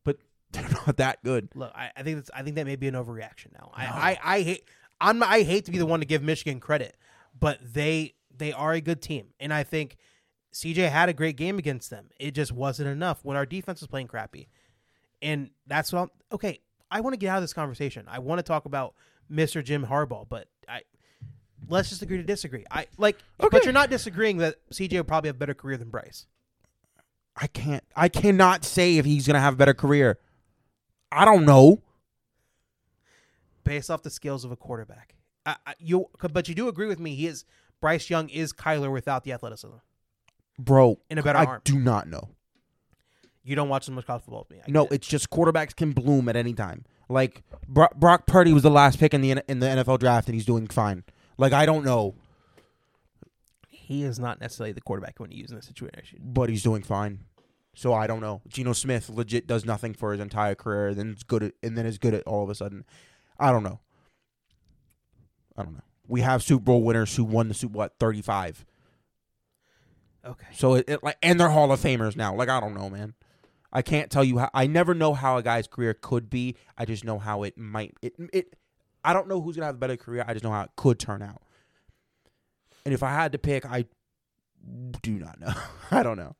but 0.04 0.16
They're 0.52 0.70
not 0.70 0.96
that 0.96 1.22
good. 1.22 1.50
Look, 1.54 1.70
I, 1.74 1.90
I 1.94 2.02
think 2.02 2.16
that's 2.16 2.30
I 2.34 2.42
think 2.42 2.56
that 2.56 2.64
may 2.64 2.76
be 2.76 2.88
an 2.88 2.94
overreaction 2.94 3.52
now. 3.52 3.70
I, 3.74 3.84
I, 3.84 4.36
I 4.36 4.40
hate 4.40 4.64
I'm 5.02 5.22
I 5.22 5.42
hate 5.42 5.66
to 5.66 5.70
be 5.70 5.76
the 5.76 5.84
one 5.84 6.00
to 6.00 6.06
give 6.06 6.22
Michigan 6.22 6.60
credit, 6.60 6.96
but 7.38 7.58
they 7.62 8.14
they 8.36 8.52
are 8.52 8.72
a 8.72 8.80
good 8.80 9.02
team, 9.02 9.28
and 9.40 9.52
I 9.52 9.62
think 9.64 9.96
CJ 10.54 10.90
had 10.90 11.08
a 11.08 11.12
great 11.12 11.36
game 11.36 11.58
against 11.58 11.90
them. 11.90 12.08
It 12.18 12.32
just 12.32 12.52
wasn't 12.52 12.88
enough 12.88 13.24
when 13.24 13.36
our 13.36 13.46
defense 13.46 13.80
was 13.80 13.88
playing 13.88 14.08
crappy, 14.08 14.48
and 15.22 15.50
that's 15.66 15.92
what. 15.92 16.02
I'm, 16.02 16.10
okay, 16.32 16.60
I 16.90 17.00
want 17.00 17.14
to 17.14 17.18
get 17.18 17.28
out 17.28 17.38
of 17.38 17.42
this 17.42 17.52
conversation. 17.52 18.06
I 18.08 18.18
want 18.20 18.38
to 18.38 18.42
talk 18.42 18.64
about 18.64 18.94
Mr. 19.30 19.62
Jim 19.62 19.86
Harbaugh, 19.86 20.26
but 20.28 20.48
I 20.68 20.82
let's 21.68 21.88
just 21.90 22.02
agree 22.02 22.16
to 22.16 22.22
disagree. 22.22 22.64
I 22.70 22.86
like, 22.96 23.18
Okay. 23.40 23.48
but 23.50 23.64
you're 23.64 23.72
not 23.72 23.90
disagreeing 23.90 24.38
that 24.38 24.56
CJ 24.70 24.92
will 24.94 25.04
probably 25.04 25.28
have 25.28 25.36
a 25.36 25.38
better 25.38 25.54
career 25.54 25.76
than 25.76 25.90
Bryce. 25.90 26.26
I 27.36 27.46
can't. 27.46 27.84
I 27.94 28.08
cannot 28.08 28.64
say 28.64 28.96
if 28.96 29.04
he's 29.04 29.26
gonna 29.26 29.40
have 29.40 29.54
a 29.54 29.56
better 29.56 29.74
career. 29.74 30.18
I 31.10 31.24
don't 31.24 31.44
know, 31.44 31.82
based 33.64 33.90
off 33.90 34.02
the 34.02 34.10
skills 34.10 34.44
of 34.44 34.52
a 34.52 34.56
quarterback. 34.56 35.14
I, 35.48 35.56
I, 35.66 35.74
you, 35.78 36.06
but 36.32 36.48
you 36.48 36.54
do 36.54 36.68
agree 36.68 36.86
with 36.86 37.00
me. 37.00 37.14
He 37.14 37.26
is 37.26 37.44
Bryce 37.80 38.10
Young 38.10 38.28
is 38.28 38.52
Kyler 38.52 38.92
without 38.92 39.24
the 39.24 39.32
athleticism. 39.32 39.76
bro. 40.58 40.98
In 41.10 41.18
a 41.18 41.22
better 41.22 41.38
I 41.38 41.44
arm. 41.44 41.60
do 41.64 41.78
not 41.78 42.08
know. 42.08 42.30
You 43.44 43.56
don't 43.56 43.68
watch 43.70 43.88
as 43.88 43.94
much 43.94 44.06
college 44.06 44.22
football 44.24 44.46
as 44.50 44.50
me. 44.50 44.62
No, 44.68 44.88
it's 44.90 45.06
just 45.08 45.30
quarterbacks 45.30 45.74
can 45.74 45.92
bloom 45.92 46.28
at 46.28 46.36
any 46.36 46.52
time. 46.52 46.84
Like 47.08 47.42
Bro- 47.66 47.88
Brock 47.96 48.26
Purdy 48.26 48.52
was 48.52 48.62
the 48.62 48.70
last 48.70 48.98
pick 48.98 49.14
in 49.14 49.22
the 49.22 49.42
in 49.48 49.60
the 49.60 49.66
NFL 49.66 50.00
draft, 50.00 50.28
and 50.28 50.34
he's 50.34 50.44
doing 50.44 50.66
fine. 50.66 51.04
Like 51.38 51.54
I 51.54 51.64
don't 51.64 51.84
know, 51.84 52.14
he 53.70 54.02
is 54.02 54.18
not 54.18 54.40
necessarily 54.40 54.72
the 54.72 54.80
quarterback 54.82 55.18
when 55.18 55.30
you 55.30 55.38
use 55.38 55.50
in 55.50 55.56
this 55.56 55.64
situation. 55.66 56.18
but 56.22 56.50
he's 56.50 56.62
doing 56.62 56.82
fine. 56.82 57.20
So 57.74 57.94
I 57.94 58.06
don't 58.08 58.20
know. 58.20 58.42
Geno 58.48 58.72
Smith 58.72 59.08
legit 59.08 59.46
does 59.46 59.64
nothing 59.64 59.94
for 59.94 60.12
his 60.12 60.20
entire 60.20 60.54
career, 60.56 60.92
then 60.94 61.10
it's 61.12 61.22
good, 61.22 61.42
at, 61.44 61.52
and 61.62 61.78
then 61.78 61.86
is 61.86 61.96
good 61.96 62.12
at 62.12 62.24
all 62.24 62.42
of 62.42 62.50
a 62.50 62.54
sudden. 62.54 62.84
I 63.38 63.52
don't 63.52 63.62
know. 63.62 63.78
I 65.58 65.62
don't 65.64 65.74
know. 65.74 65.82
We 66.06 66.22
have 66.22 66.42
Super 66.42 66.62
Bowl 66.64 66.82
winners 66.82 67.14
who 67.16 67.24
won 67.24 67.48
the 67.48 67.54
Super 67.54 67.74
Bowl 67.74 67.82
at 67.82 67.98
thirty 67.98 68.22
five. 68.22 68.64
Okay. 70.24 70.46
So 70.54 70.74
it, 70.74 70.84
it 70.88 71.02
like 71.04 71.18
and 71.22 71.38
they're 71.38 71.50
Hall 71.50 71.70
of 71.72 71.80
Famers 71.80 72.16
now. 72.16 72.34
Like 72.34 72.48
I 72.48 72.60
don't 72.60 72.74
know, 72.74 72.88
man. 72.88 73.14
I 73.72 73.82
can't 73.82 74.10
tell 74.10 74.24
you 74.24 74.38
how. 74.38 74.50
I 74.54 74.66
never 74.66 74.94
know 74.94 75.12
how 75.12 75.36
a 75.36 75.42
guy's 75.42 75.66
career 75.66 75.92
could 75.92 76.30
be. 76.30 76.56
I 76.78 76.84
just 76.86 77.04
know 77.04 77.18
how 77.18 77.42
it 77.42 77.58
might. 77.58 77.94
It 78.00 78.14
it. 78.32 78.56
I 79.04 79.12
don't 79.12 79.28
know 79.28 79.40
who's 79.40 79.56
gonna 79.56 79.66
have 79.66 79.74
a 79.74 79.78
better 79.78 79.96
career. 79.96 80.24
I 80.26 80.32
just 80.32 80.44
know 80.44 80.50
how 80.50 80.62
it 80.62 80.70
could 80.76 80.98
turn 80.98 81.22
out. 81.22 81.42
And 82.84 82.94
if 82.94 83.02
I 83.02 83.10
had 83.10 83.32
to 83.32 83.38
pick, 83.38 83.66
I 83.66 83.84
do 85.02 85.18
not 85.18 85.38
know. 85.40 85.52
I 85.90 86.02
don't 86.02 86.16
know. 86.16 86.36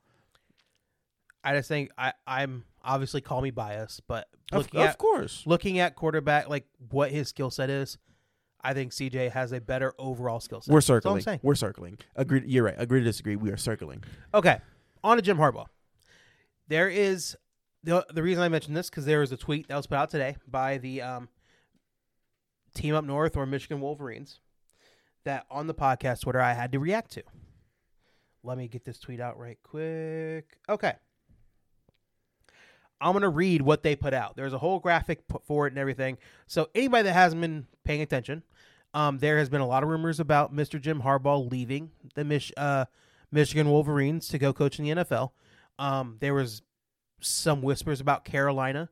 I 1.44 1.54
just 1.54 1.68
think 1.68 1.90
I, 1.96 2.12
I'm 2.26 2.64
obviously 2.82 3.20
call 3.20 3.40
me 3.42 3.50
biased, 3.50 4.06
but 4.06 4.28
Of, 4.52 4.62
looking 4.64 4.80
of 4.80 4.86
at 4.86 4.98
course. 4.98 5.42
looking 5.46 5.78
at 5.78 5.94
quarterback 5.94 6.48
like 6.48 6.66
what 6.90 7.10
his 7.10 7.28
skill 7.28 7.50
set 7.50 7.70
is, 7.70 7.96
I 8.62 8.74
think 8.74 8.92
CJ 8.92 9.30
has 9.30 9.52
a 9.52 9.60
better 9.60 9.94
overall 9.98 10.40
skill 10.40 10.60
set. 10.60 10.72
We're 10.72 10.80
That's 10.80 10.90
all 11.06 11.14
I'm 11.14 11.20
circling. 11.20 11.40
We're 11.42 11.54
circling. 11.54 11.98
Agreed. 12.16 12.44
You're 12.46 12.64
right. 12.64 12.74
Agree 12.76 13.00
to 13.00 13.04
disagree. 13.04 13.36
We 13.36 13.50
are 13.50 13.56
circling. 13.56 14.02
Okay, 14.34 14.58
on 15.04 15.16
to 15.16 15.22
Jim 15.22 15.36
Harbaugh. 15.36 15.66
There 16.66 16.88
is 16.88 17.36
the 17.84 18.04
the 18.12 18.22
reason 18.22 18.42
I 18.42 18.48
mentioned 18.48 18.76
this 18.76 18.90
because 18.90 19.04
there 19.04 19.20
was 19.20 19.32
a 19.32 19.36
tweet 19.36 19.68
that 19.68 19.76
was 19.76 19.86
put 19.86 19.96
out 19.96 20.10
today 20.10 20.36
by 20.46 20.78
the 20.78 21.02
um, 21.02 21.28
team 22.74 22.94
up 22.94 23.04
north 23.04 23.36
or 23.36 23.46
Michigan 23.46 23.80
Wolverines 23.80 24.40
that 25.24 25.46
on 25.50 25.66
the 25.66 25.74
podcast 25.74 26.22
Twitter 26.22 26.40
I 26.40 26.52
had 26.52 26.72
to 26.72 26.78
react 26.78 27.12
to. 27.12 27.22
Let 28.42 28.56
me 28.58 28.68
get 28.68 28.84
this 28.84 28.98
tweet 28.98 29.20
out 29.20 29.38
right 29.38 29.58
quick. 29.62 30.58
Okay. 30.68 30.94
I'm 33.00 33.12
going 33.12 33.22
to 33.22 33.28
read 33.28 33.62
what 33.62 33.82
they 33.82 33.94
put 33.96 34.14
out. 34.14 34.36
There's 34.36 34.52
a 34.52 34.58
whole 34.58 34.80
graphic 34.80 35.26
put 35.28 35.44
for 35.46 35.66
it 35.66 35.72
and 35.72 35.78
everything. 35.78 36.18
So, 36.46 36.68
anybody 36.74 37.04
that 37.04 37.12
hasn't 37.12 37.40
been 37.40 37.66
paying 37.84 38.02
attention, 38.02 38.42
um, 38.94 39.18
there 39.18 39.38
has 39.38 39.48
been 39.48 39.60
a 39.60 39.66
lot 39.66 39.82
of 39.82 39.88
rumors 39.88 40.20
about 40.20 40.54
Mr. 40.54 40.80
Jim 40.80 41.02
Harbaugh 41.02 41.50
leaving 41.50 41.90
the 42.14 42.24
Mich- 42.24 42.52
uh, 42.56 42.86
Michigan 43.30 43.70
Wolverines 43.70 44.28
to 44.28 44.38
go 44.38 44.52
coach 44.52 44.78
in 44.78 44.84
the 44.84 44.90
NFL. 44.90 45.32
Um, 45.78 46.16
there 46.20 46.34
was 46.34 46.62
some 47.20 47.62
whispers 47.62 48.00
about 48.00 48.24
Carolina, 48.24 48.88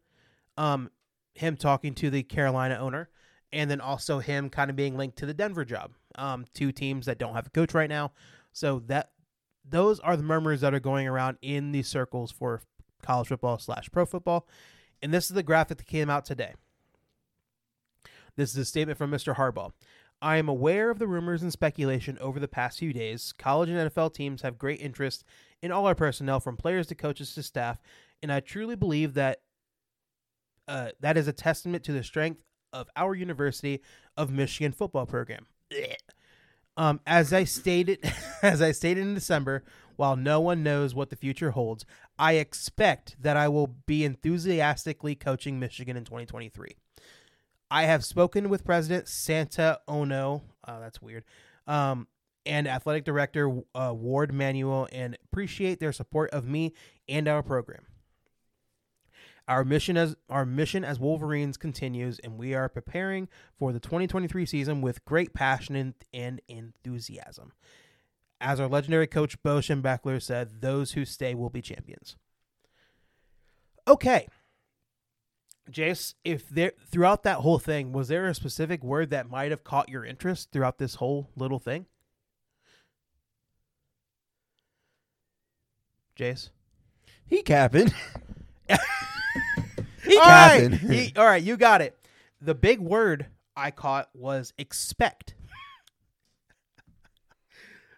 um, 0.57 0.91
him 1.35 1.57
talking 1.57 1.95
to 1.95 2.11
the 2.11 2.23
Carolina 2.23 2.77
owner, 2.77 3.09
and 3.53 3.71
then 3.71 3.81
also 3.81 4.19
him 4.19 4.51
kind 4.51 4.71
of 4.71 4.77
being 4.77 4.97
linked 4.97 5.19
to 5.19 5.27
the 5.27 5.35
Denver 5.35 5.65
job. 5.65 5.93
Um, 6.17 6.47
two 6.55 6.73
teams 6.73 7.07
that 7.07 7.19
don't 7.19 7.35
have 7.35 7.47
a 7.47 7.51
coach 7.51 7.75
right 7.75 7.89
now. 7.89 8.13
So 8.53 8.81
that 8.87 9.11
those 9.69 10.01
are 10.01 10.17
the 10.17 10.23
murmurs 10.23 10.61
that 10.61 10.75
are 10.75 10.81
going 10.81 11.07
around 11.07 11.39
in 11.43 11.73
the 11.73 11.83
circles 11.83 12.31
for 12.31 12.63
college 13.03 13.29
football 13.29 13.59
slash 13.59 13.91
pro 13.91 14.07
football. 14.07 14.47
And 15.03 15.13
this 15.13 15.27
is 15.27 15.35
the 15.35 15.43
graphic 15.43 15.79
that 15.79 15.87
came 15.87 16.11
out 16.11 16.25
today. 16.25 16.55
This 18.37 18.51
is 18.51 18.57
a 18.57 18.65
statement 18.65 18.99
from 18.99 19.11
Mr. 19.11 19.37
Harbaugh. 19.37 19.73
I 20.23 20.37
am 20.39 20.49
aware 20.49 20.91
of 20.91 20.99
the 20.99 21.07
rumors 21.07 21.43
and 21.43 21.53
speculation 21.53 22.17
over 22.21 22.41
the 22.41 22.49
past 22.49 22.79
few 22.79 22.93
days. 22.93 23.33
College 23.33 23.69
and 23.69 23.91
NFL 23.91 24.15
teams 24.15 24.43
have 24.43 24.59
great 24.59 24.81
interest 24.81 25.25
in 25.63 25.73
all 25.73 25.87
our 25.87 25.95
personnel, 25.95 26.41
from 26.41 26.57
players 26.57 26.87
to 26.89 26.95
coaches 26.95 27.35
to 27.35 27.43
staff, 27.43 27.79
and 28.23 28.33
I 28.33 28.41
truly 28.41 28.77
believe 28.77 29.15
that 29.15 29.41
uh, 30.69 30.89
that 31.01 31.17
is 31.17 31.29
a 31.29 31.33
testament 31.33 31.85
to 31.85 31.93
the 31.93 32.03
strength 32.03 32.41
of 32.73 32.89
our 32.97 33.15
University 33.15 33.83
of 34.17 34.31
Michigan 34.31 34.73
football 34.73 35.07
program. 35.07 35.47
Um, 36.77 37.01
as 37.07 37.33
I 37.33 37.45
stated, 37.45 38.01
as 38.43 38.61
I 38.61 38.73
stated 38.73 39.03
in 39.03 39.15
December, 39.15 39.65
while 39.97 40.17
no 40.17 40.41
one 40.41 40.63
knows 40.63 40.95
what 40.95 41.11
the 41.11 41.17
future 41.17 41.51
holds, 41.51 41.85
I 42.19 42.35
expect 42.35 43.17
that 43.21 43.37
I 43.37 43.49
will 43.49 43.69
be 43.87 44.05
enthusiastically 44.05 45.15
coaching 45.15 45.59
Michigan 45.59 45.97
in 45.97 46.05
2023. 46.05 46.77
I 47.71 47.85
have 47.85 48.05
spoken 48.05 48.49
with 48.49 48.65
President 48.65 49.09
Santa 49.09 49.81
Ono. 49.89 50.43
Oh, 50.67 50.81
that's 50.81 51.03
weird. 51.03 51.25
Um, 51.67 52.07
and 52.45 52.69
athletic 52.69 53.05
director 53.05 53.61
uh, 53.75 53.93
Warde 53.93 54.33
Manuel, 54.33 54.89
and 54.93 55.19
appreciate 55.25 55.81
their 55.81 55.93
support 55.93 56.31
of 56.31 56.47
me 56.47 56.73
and 57.09 57.27
our 57.27 57.43
program. 57.43 57.87
Our 59.49 59.65
mission 59.65 59.97
as 59.97 60.17
our 60.29 60.45
mission 60.45 60.85
as 60.85 60.99
Wolverines 60.99 61.57
continues, 61.57 62.19
and 62.19 62.39
we 62.39 62.55
are 62.55 62.69
preparing 62.69 63.29
for 63.59 63.73
the 63.73 63.81
2023 63.81 64.47
season 64.47 64.81
with 64.81 65.05
great 65.05 65.35
passion 65.35 65.77
and, 65.77 65.95
and 66.13 66.41
enthusiasm. 66.49 67.53
As 68.41 68.61
our 68.61 68.69
legendary 68.69 69.07
coach 69.07 69.43
Bo 69.43 69.59
Schembechler 69.59 70.21
said, 70.23 70.61
"Those 70.61 70.93
who 70.93 71.05
stay 71.05 71.35
will 71.35 71.51
be 71.51 71.63
champions." 71.63 72.17
Okay, 73.89 74.27
Jace, 75.71 76.15
if 76.25 76.49
there 76.49 76.73
throughout 76.91 77.23
that 77.25 77.39
whole 77.39 77.59
thing, 77.59 77.93
was 77.93 78.09
there 78.09 78.27
a 78.27 78.35
specific 78.35 78.85
word 78.85 79.11
that 79.11 79.29
might 79.31 79.51
have 79.51 79.65
caught 79.65 79.89
your 79.89 80.05
interest 80.05 80.51
throughout 80.53 80.79
this 80.79 80.97
whole 80.97 81.31
little 81.37 81.59
thing? 81.59 81.87
Jace, 86.19 86.51
He 87.27 87.43
capping. 87.43 87.89
he 88.69 88.75
all 90.17 90.25
right, 90.25 90.71
capping. 90.71 90.73
He- 90.91 91.13
all 91.17 91.27
right, 91.27 91.43
you 91.43 91.57
got 91.57 91.81
it. 91.83 91.99
The 92.41 92.55
big 92.55 92.81
word 92.81 93.27
I 93.57 93.71
caught 93.71 94.09
was 94.15 94.53
expect. 94.59 95.35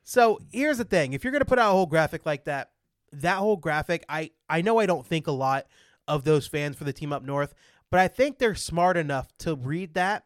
So 0.09 0.39
here's 0.51 0.79
the 0.79 0.85
thing: 0.85 1.13
if 1.13 1.23
you're 1.23 1.35
gonna 1.35 1.45
put 1.45 1.59
out 1.59 1.69
a 1.69 1.75
whole 1.75 1.85
graphic 1.85 2.25
like 2.25 2.47
that, 2.47 2.71
that 3.13 3.37
whole 3.37 3.59
graphic, 3.59 4.07
I 4.09 4.31
I 4.49 4.63
know 4.63 4.79
I 4.79 4.87
don't 4.87 5.07
think 5.07 5.27
a 5.27 5.33
lot 5.33 5.67
of 6.07 6.25
those 6.25 6.47
fans 6.47 6.77
for 6.77 6.85
the 6.85 6.95
team 6.95 7.13
up 7.13 7.23
north, 7.23 7.53
but 7.91 8.01
I 8.01 8.09
think 8.09 8.39
they're 8.39 8.55
smart 8.55 8.97
enough 8.97 9.29
to 9.41 9.55
read 9.55 9.93
that 9.95 10.25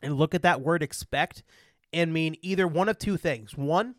and 0.00 0.16
look 0.16 0.34
at 0.34 0.40
that 0.40 0.62
word 0.62 0.82
expect 0.82 1.42
and 1.92 2.10
mean 2.10 2.36
either 2.40 2.66
one 2.66 2.88
of 2.88 2.98
two 2.98 3.18
things. 3.18 3.54
One, 3.54 3.96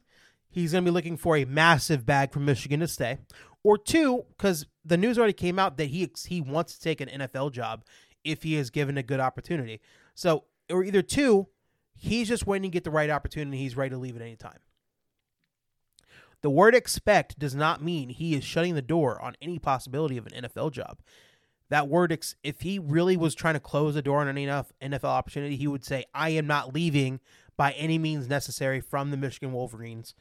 he's 0.50 0.72
going 0.72 0.84
to 0.84 0.90
be 0.90 0.94
looking 0.94 1.16
for 1.16 1.38
a 1.38 1.46
massive 1.46 2.04
bag 2.04 2.32
from 2.32 2.46
Michigan 2.46 2.80
to 2.80 2.88
stay, 2.88 3.20
or 3.62 3.78
two, 3.78 4.26
because 4.36 4.66
the 4.84 4.98
news 4.98 5.20
already 5.20 5.34
came 5.34 5.60
out 5.60 5.78
that 5.78 5.90
he 5.90 6.10
he 6.26 6.42
wants 6.42 6.74
to 6.74 6.82
take 6.82 7.02
an 7.02 7.08
NFL 7.08 7.52
job 7.52 7.84
if 8.24 8.42
he 8.42 8.56
is 8.56 8.72
given 8.72 8.98
a 8.98 9.04
good 9.04 9.20
opportunity. 9.20 9.80
So, 10.16 10.46
or 10.72 10.84
either 10.84 11.04
two, 11.04 11.50
he's 11.94 12.30
just 12.30 12.48
waiting 12.48 12.72
to 12.72 12.74
get 12.74 12.84
the 12.84 12.90
right 12.90 13.12
opportunity. 13.12 13.60
He's 13.60 13.78
ready 13.78 13.92
to 13.92 14.00
leave 14.00 14.16
at 14.16 14.24
any 14.24 14.36
time. 14.36 14.58
The 16.42 16.50
word 16.50 16.74
expect 16.74 17.38
does 17.38 17.54
not 17.54 17.84
mean 17.84 18.10
he 18.10 18.36
is 18.36 18.44
shutting 18.44 18.76
the 18.76 18.82
door 18.82 19.22
on 19.22 19.36
any 19.42 19.60
possibility 19.60 20.18
of 20.18 20.28
an 20.28 20.44
NFL 20.44 20.72
job. 20.72 21.00
That 21.70 21.88
word, 21.88 22.12
ex- 22.12 22.36
if 22.44 22.62
he 22.62 22.80
really 22.80 23.16
was 23.16 23.36
trying 23.36 23.54
to 23.54 23.60
close 23.60 23.94
the 23.94 24.02
door 24.02 24.20
on 24.20 24.28
any 24.28 24.46
NFL 24.46 25.04
opportunity, 25.06 25.56
he 25.56 25.68
would 25.68 25.86
say, 25.86 26.06
I 26.14 26.30
am 26.30 26.48
not 26.48 26.74
leaving 26.74 27.20
by 27.56 27.72
any 27.74 27.98
means 27.98 28.28
necessary 28.28 28.82
from 28.82 29.12
the 29.12 29.18
Michigan 29.18 29.54
Wolverines 29.54 30.16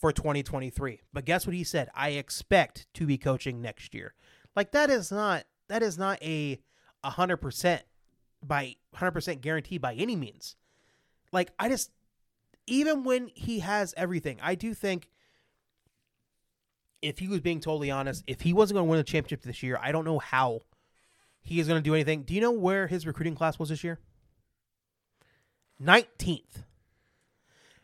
for 0.00 0.12
2023. 0.12 1.02
But 1.12 1.26
guess 1.26 1.46
what 1.46 1.54
he 1.54 1.62
said? 1.62 1.90
I 1.94 2.10
expect 2.10 2.86
to 2.94 3.06
be 3.06 3.18
coaching 3.18 3.60
next 3.60 3.94
year. 3.94 4.14
Like 4.56 4.72
that 4.72 4.90
is 4.90 5.12
not 5.12 5.44
that 5.68 5.82
is 5.82 5.96
not 5.96 6.20
a 6.22 6.58
100% 7.04 7.80
by 8.44 8.76
100% 8.96 9.40
guarantee 9.40 9.78
by 9.78 9.94
any 9.94 10.16
means. 10.16 10.56
Like 11.32 11.52
I 11.58 11.68
just 11.68 11.92
even 12.66 13.04
when 13.04 13.30
he 13.34 13.60
has 13.60 13.94
everything, 13.96 14.38
I 14.42 14.54
do 14.54 14.74
think 14.74 15.08
if 17.02 17.18
he 17.18 17.28
was 17.28 17.40
being 17.40 17.60
totally 17.60 17.90
honest, 17.90 18.24
if 18.26 18.42
he 18.42 18.52
wasn't 18.52 18.76
going 18.76 18.86
to 18.86 18.90
win 18.90 19.00
a 19.00 19.04
championship 19.04 19.42
this 19.42 19.62
year, 19.62 19.78
I 19.80 19.92
don't 19.92 20.04
know 20.04 20.18
how 20.18 20.60
he 21.42 21.60
is 21.60 21.66
going 21.66 21.78
to 21.78 21.84
do 21.84 21.94
anything. 21.94 22.22
Do 22.22 22.34
you 22.34 22.40
know 22.40 22.50
where 22.50 22.86
his 22.86 23.06
recruiting 23.06 23.34
class 23.34 23.58
was 23.58 23.68
this 23.70 23.82
year? 23.82 23.98
19th. 25.82 26.64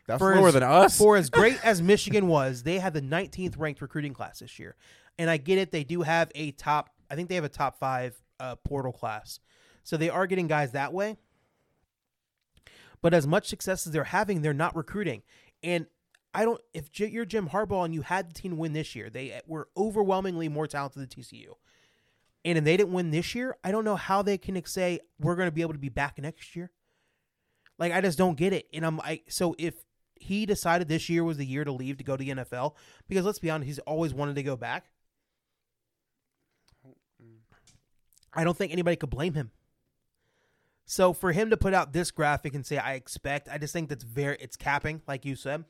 That's 0.07 0.19
For 0.19 0.35
lower 0.35 0.49
as- 0.49 0.53
than 0.53 0.63
us. 0.63 0.97
For 0.97 1.17
as 1.17 1.29
great 1.31 1.63
as 1.65 1.81
Michigan 1.81 2.27
was, 2.27 2.63
they 2.63 2.79
had 2.79 2.93
the 2.93 3.01
19th 3.01 3.55
ranked 3.57 3.81
recruiting 3.81 4.13
class 4.13 4.39
this 4.39 4.59
year. 4.59 4.75
And 5.17 5.29
I 5.29 5.37
get 5.37 5.57
it. 5.57 5.71
They 5.71 5.83
do 5.83 6.03
have 6.03 6.31
a 6.35 6.51
top, 6.51 6.91
I 7.09 7.15
think 7.15 7.29
they 7.29 7.35
have 7.35 7.43
a 7.43 7.49
top 7.49 7.79
five 7.79 8.21
uh, 8.39 8.55
portal 8.57 8.91
class. 8.91 9.39
So 9.83 9.97
they 9.97 10.09
are 10.09 10.27
getting 10.27 10.47
guys 10.47 10.73
that 10.73 10.93
way. 10.93 11.17
But 13.01 13.13
as 13.13 13.25
much 13.27 13.47
success 13.47 13.87
as 13.87 13.93
they're 13.93 14.03
having, 14.05 14.41
they're 14.41 14.53
not 14.53 14.75
recruiting. 14.75 15.23
And 15.63 15.87
I 16.33 16.45
don't, 16.45 16.61
if 16.73 16.89
you're 16.99 17.25
Jim 17.25 17.49
Harbaugh 17.49 17.85
and 17.85 17.93
you 17.93 18.01
had 18.01 18.29
the 18.29 18.33
team 18.33 18.57
win 18.57 18.73
this 18.73 18.95
year, 18.95 19.09
they 19.09 19.31
eh, 19.31 19.41
were 19.47 19.69
overwhelmingly 19.75 20.49
more 20.49 20.67
talented 20.67 21.01
than 21.01 21.07
TCU. 21.07 21.53
And 22.45 22.57
if 22.57 22.63
they 22.63 22.77
didn't 22.77 22.93
win 22.93 23.11
this 23.11 23.33
year, 23.35 23.57
I 23.63 23.71
don't 23.71 23.83
know 23.83 23.95
how 23.95 24.21
they 24.21 24.37
can 24.37 24.63
say 24.65 24.99
we're 25.19 25.35
going 25.35 25.47
to 25.47 25.51
be 25.51 25.61
able 25.61 25.73
to 25.73 25.79
be 25.79 25.89
back 25.89 26.17
next 26.19 26.55
year. 26.55 26.71
Like 27.79 27.93
I 27.93 28.01
just 28.01 28.17
don't 28.17 28.37
get 28.37 28.53
it. 28.53 28.67
And 28.73 28.85
I'm 28.85 28.99
I 29.01 29.21
so 29.29 29.55
if 29.57 29.75
he 30.15 30.45
decided 30.45 30.87
this 30.87 31.09
year 31.09 31.23
was 31.23 31.37
the 31.37 31.45
year 31.45 31.63
to 31.63 31.71
leave 31.71 31.97
to 31.97 32.03
go 32.03 32.17
to 32.17 32.23
the 32.23 32.31
NFL, 32.31 32.73
because 33.07 33.25
let's 33.25 33.39
be 33.39 33.49
honest, 33.49 33.67
he's 33.67 33.79
always 33.79 34.13
wanted 34.13 34.35
to 34.35 34.43
go 34.43 34.55
back. 34.55 34.85
I 38.33 38.43
don't 38.43 38.57
think 38.57 38.71
anybody 38.71 38.95
could 38.95 39.09
blame 39.09 39.33
him. 39.33 39.51
So 40.85 41.11
for 41.11 41.33
him 41.33 41.49
to 41.49 41.57
put 41.57 41.73
out 41.73 41.91
this 41.91 42.11
graphic 42.11 42.53
and 42.53 42.65
say 42.65 42.77
I 42.77 42.93
expect, 42.93 43.49
I 43.49 43.57
just 43.57 43.73
think 43.73 43.89
that's 43.89 44.03
very 44.03 44.37
it's 44.39 44.55
capping, 44.55 45.01
like 45.07 45.25
you 45.25 45.35
said. 45.35 45.65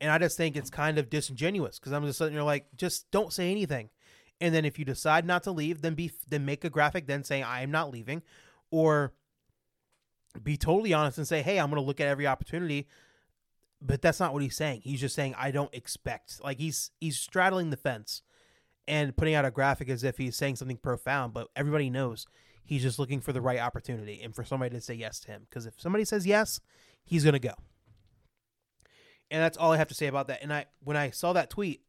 And 0.00 0.10
I 0.10 0.18
just 0.18 0.36
think 0.36 0.56
it's 0.56 0.70
kind 0.70 0.98
of 0.98 1.10
disingenuous 1.10 1.78
because 1.78 1.92
I'm 1.92 2.04
just 2.04 2.18
there 2.18 2.42
like, 2.42 2.66
just 2.76 3.10
don't 3.10 3.32
say 3.32 3.50
anything. 3.50 3.90
And 4.40 4.54
then 4.54 4.64
if 4.64 4.78
you 4.78 4.84
decide 4.84 5.26
not 5.26 5.42
to 5.44 5.50
leave, 5.50 5.82
then 5.82 5.94
be 5.94 6.12
then 6.28 6.44
make 6.44 6.64
a 6.64 6.70
graphic 6.70 7.06
then 7.06 7.24
saying 7.24 7.44
I 7.44 7.62
am 7.62 7.70
not 7.70 7.90
leaving, 7.90 8.22
or 8.70 9.12
be 10.42 10.56
totally 10.56 10.92
honest 10.92 11.18
and 11.18 11.26
say, 11.26 11.42
hey, 11.42 11.58
I'm 11.58 11.70
going 11.70 11.82
to 11.82 11.86
look 11.86 12.00
at 12.00 12.06
every 12.06 12.26
opportunity. 12.26 12.86
But 13.80 14.02
that's 14.02 14.20
not 14.20 14.32
what 14.32 14.42
he's 14.42 14.56
saying. 14.56 14.82
He's 14.82 15.00
just 15.00 15.14
saying 15.14 15.34
I 15.36 15.50
don't 15.50 15.72
expect. 15.74 16.42
Like 16.42 16.58
he's 16.58 16.90
he's 17.00 17.18
straddling 17.18 17.70
the 17.70 17.76
fence 17.76 18.22
and 18.86 19.16
putting 19.16 19.34
out 19.34 19.44
a 19.44 19.50
graphic 19.50 19.88
as 19.88 20.02
if 20.02 20.18
he's 20.18 20.36
saying 20.36 20.56
something 20.56 20.78
profound. 20.78 21.32
But 21.32 21.48
everybody 21.54 21.90
knows 21.90 22.26
he's 22.64 22.82
just 22.82 22.98
looking 22.98 23.20
for 23.20 23.32
the 23.32 23.40
right 23.40 23.58
opportunity 23.58 24.20
and 24.22 24.34
for 24.34 24.44
somebody 24.44 24.74
to 24.74 24.80
say 24.80 24.94
yes 24.94 25.20
to 25.20 25.28
him. 25.28 25.46
Because 25.48 25.66
if 25.66 25.80
somebody 25.80 26.04
says 26.04 26.26
yes, 26.26 26.60
he's 27.04 27.24
going 27.24 27.34
to 27.34 27.38
go. 27.38 27.54
And 29.30 29.42
that's 29.42 29.58
all 29.58 29.72
I 29.72 29.76
have 29.76 29.88
to 29.88 29.94
say 29.94 30.06
about 30.06 30.28
that. 30.28 30.42
And 30.42 30.52
I 30.52 30.66
when 30.82 30.96
I 30.96 31.10
saw 31.10 31.32
that 31.34 31.50
tweet, 31.50 31.82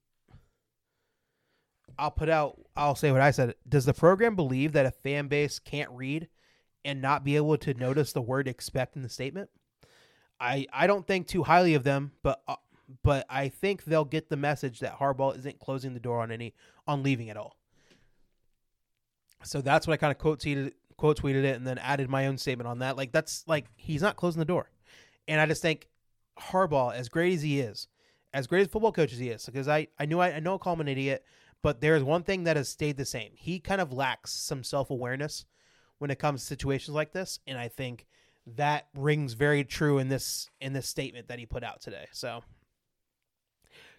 I'll 1.97 2.11
put 2.11 2.29
out 2.29 2.59
I'll 2.75 2.95
say 2.95 3.11
what 3.11 3.21
I 3.21 3.31
said. 3.31 3.55
Does 3.67 3.85
the 3.85 3.93
program 3.93 4.35
believe 4.35 4.73
that 4.73 4.85
a 4.85 4.91
fan 4.91 5.27
base 5.27 5.59
can't 5.59 5.91
read 5.91 6.27
and 6.83 7.01
not 7.01 7.23
be 7.23 7.35
able 7.35 7.57
to 7.57 7.73
notice 7.73 8.13
the 8.13 8.21
word 8.21 8.47
expect 8.47 8.95
in 8.95 9.01
the 9.01 9.09
statement? 9.09 9.49
I 10.39 10.67
I 10.73 10.87
don't 10.87 11.05
think 11.05 11.27
too 11.27 11.43
highly 11.43 11.73
of 11.73 11.83
them, 11.83 12.11
but 12.23 12.41
uh, 12.47 12.55
but 13.03 13.25
I 13.29 13.49
think 13.49 13.83
they'll 13.83 14.05
get 14.05 14.29
the 14.29 14.37
message 14.37 14.79
that 14.79 14.99
Harbaugh 14.99 15.37
isn't 15.37 15.59
closing 15.59 15.93
the 15.93 15.99
door 15.99 16.21
on 16.21 16.31
any 16.31 16.53
on 16.87 17.03
leaving 17.03 17.29
at 17.29 17.37
all. 17.37 17.57
So 19.43 19.61
that's 19.61 19.87
what 19.87 19.93
I 19.93 19.97
kind 19.97 20.11
of 20.11 20.17
quote 20.17 20.39
tweeted 20.39 20.73
quote 20.97 21.21
tweeted 21.21 21.43
it 21.43 21.55
and 21.55 21.65
then 21.65 21.77
added 21.77 22.09
my 22.09 22.27
own 22.27 22.37
statement 22.37 22.67
on 22.67 22.79
that. 22.79 22.97
Like 22.97 23.11
that's 23.11 23.43
like 23.47 23.65
he's 23.75 24.01
not 24.01 24.15
closing 24.15 24.39
the 24.39 24.45
door. 24.45 24.69
And 25.27 25.39
I 25.39 25.45
just 25.45 25.61
think 25.61 25.87
Harbaugh, 26.39 26.93
as 26.93 27.09
great 27.09 27.33
as 27.33 27.41
he 27.41 27.59
is, 27.59 27.87
as 28.33 28.47
great 28.47 28.61
as 28.61 28.67
football 28.67 28.91
coach 28.91 29.11
as 29.11 29.19
he 29.19 29.29
is, 29.29 29.45
because 29.45 29.67
I, 29.67 29.87
I 29.99 30.05
knew 30.05 30.19
I, 30.19 30.35
I 30.35 30.39
know 30.39 30.55
I 30.55 30.57
call 30.57 30.73
him 30.73 30.81
an 30.81 30.87
idiot, 30.87 31.25
but 31.61 31.81
there 31.81 31.95
is 31.95 32.03
one 32.03 32.23
thing 32.23 32.43
that 32.45 32.57
has 32.57 32.69
stayed 32.69 32.97
the 32.97 33.05
same. 33.05 33.31
He 33.35 33.59
kind 33.59 33.81
of 33.81 33.91
lacks 33.91 34.31
some 34.31 34.63
self 34.63 34.89
awareness 34.89 35.45
when 35.97 36.11
it 36.11 36.19
comes 36.19 36.41
to 36.41 36.47
situations 36.47 36.95
like 36.95 37.11
this, 37.11 37.39
and 37.45 37.57
I 37.57 37.67
think 37.67 38.05
that 38.55 38.87
rings 38.95 39.33
very 39.33 39.63
true 39.63 39.99
in 39.99 40.09
this 40.09 40.49
in 40.59 40.73
this 40.73 40.87
statement 40.87 41.27
that 41.27 41.39
he 41.39 41.45
put 41.45 41.63
out 41.63 41.81
today. 41.81 42.07
So, 42.11 42.43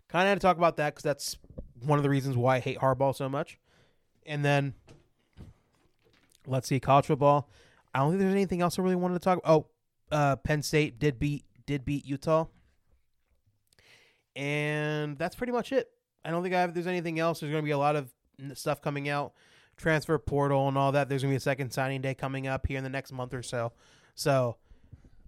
kind 0.09 0.25
of 0.25 0.29
had 0.29 0.41
to 0.41 0.41
talk 0.41 0.57
about 0.57 0.77
that 0.79 0.95
because 0.95 1.05
that's 1.05 1.37
one 1.85 1.99
of 1.99 2.03
the 2.03 2.11
reasons 2.11 2.37
why 2.37 2.57
I 2.57 2.61
hate 2.61 2.79
Harbaugh 2.79 3.15
so 3.15 3.29
much. 3.29 3.59
And 4.27 4.45
then 4.45 4.75
let's 6.47 6.69
see 6.69 6.81
college 6.81 7.07
football. 7.07 7.49
I 7.95 7.99
don't 7.99 8.11
think 8.11 8.21
there's 8.21 8.33
anything 8.33 8.63
else 8.63 8.79
I 8.79 8.83
really 8.83 8.97
wanted 8.97 9.15
to 9.15 9.21
talk. 9.21 9.39
About. 9.39 9.51
Oh, 9.51 9.67
uh, 10.17 10.37
Penn 10.37 10.63
State 10.63 10.99
did 10.99 11.19
beat 11.19 11.45
did 11.67 11.85
beat 11.85 12.07
Utah, 12.07 12.47
and 14.37 15.19
that's 15.19 15.37
pretty 15.37 15.53
much 15.53 15.73
it. 15.73 15.91
I 16.25 16.31
don't 16.31 16.43
think 16.43 16.55
I 16.55 16.61
have. 16.61 16.75
There's 16.75 16.87
anything 16.87 17.19
else. 17.19 17.41
There's 17.41 17.51
going 17.51 17.63
to 17.63 17.67
be 17.67 17.73
a 17.73 17.79
lot 17.79 17.97
of 17.97 18.11
stuff 18.55 18.81
coming 18.83 19.09
out, 19.09 19.33
transfer 19.77 20.19
portal 20.19 20.69
and 20.69 20.77
all 20.77 20.93
that. 20.93 21.09
There's 21.09 21.23
going 21.23 21.31
to 21.31 21.35
be 21.35 21.39
a 21.39 21.41
second 21.41 21.71
signing 21.71 22.01
day 22.01 22.15
coming 22.15 22.47
up 22.47 22.67
here 22.67 22.79
in 22.79 22.85
the 22.85 22.91
next 22.91 23.13
month 23.13 23.35
or 23.35 23.43
so. 23.43 23.73
So, 24.15 24.57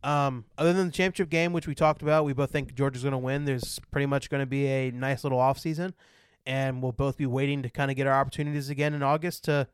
um, 0.05 0.45
other 0.59 0.73
than 0.73 0.87
the 0.87 0.93
championship 0.93 1.31
game, 1.31 1.53
which 1.53 1.67
we 1.67 1.75
talked 1.75 2.03
about, 2.03 2.25
we 2.25 2.33
both 2.33 2.51
think 2.51 2.75
Georgia's 2.75 3.03
going 3.03 3.13
to 3.13 3.19
win. 3.19 3.45
There's 3.45 3.79
pretty 3.91 4.07
much 4.07 4.31
going 4.31 4.43
to 4.43 4.47
be 4.47 4.67
a 4.67 4.91
nice 4.91 5.25
little 5.25 5.39
off 5.39 5.59
season, 5.59 5.95
and 6.45 6.83
we'll 6.83 6.93
both 6.93 7.17
be 7.17 7.27
waiting 7.27 7.63
to 7.63 7.71
kind 7.71 7.91
of 7.91 7.97
get 7.97 8.07
our 8.07 8.21
opportunities 8.21 8.69
again 8.69 8.95
in 8.95 9.03
August 9.03 9.45
to 9.45 9.69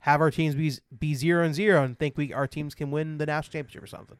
have 0.00 0.20
our 0.20 0.30
teams 0.30 0.54
be 0.54 0.70
be 0.98 1.14
zero 1.14 1.44
and 1.44 1.54
zero 1.54 1.82
and 1.82 1.98
think 1.98 2.16
we 2.16 2.32
our 2.32 2.46
teams 2.46 2.74
can 2.74 2.90
win 2.90 3.16
the 3.16 3.26
national 3.26 3.52
championship 3.52 3.82
or 3.82 3.86
something. 3.86 4.18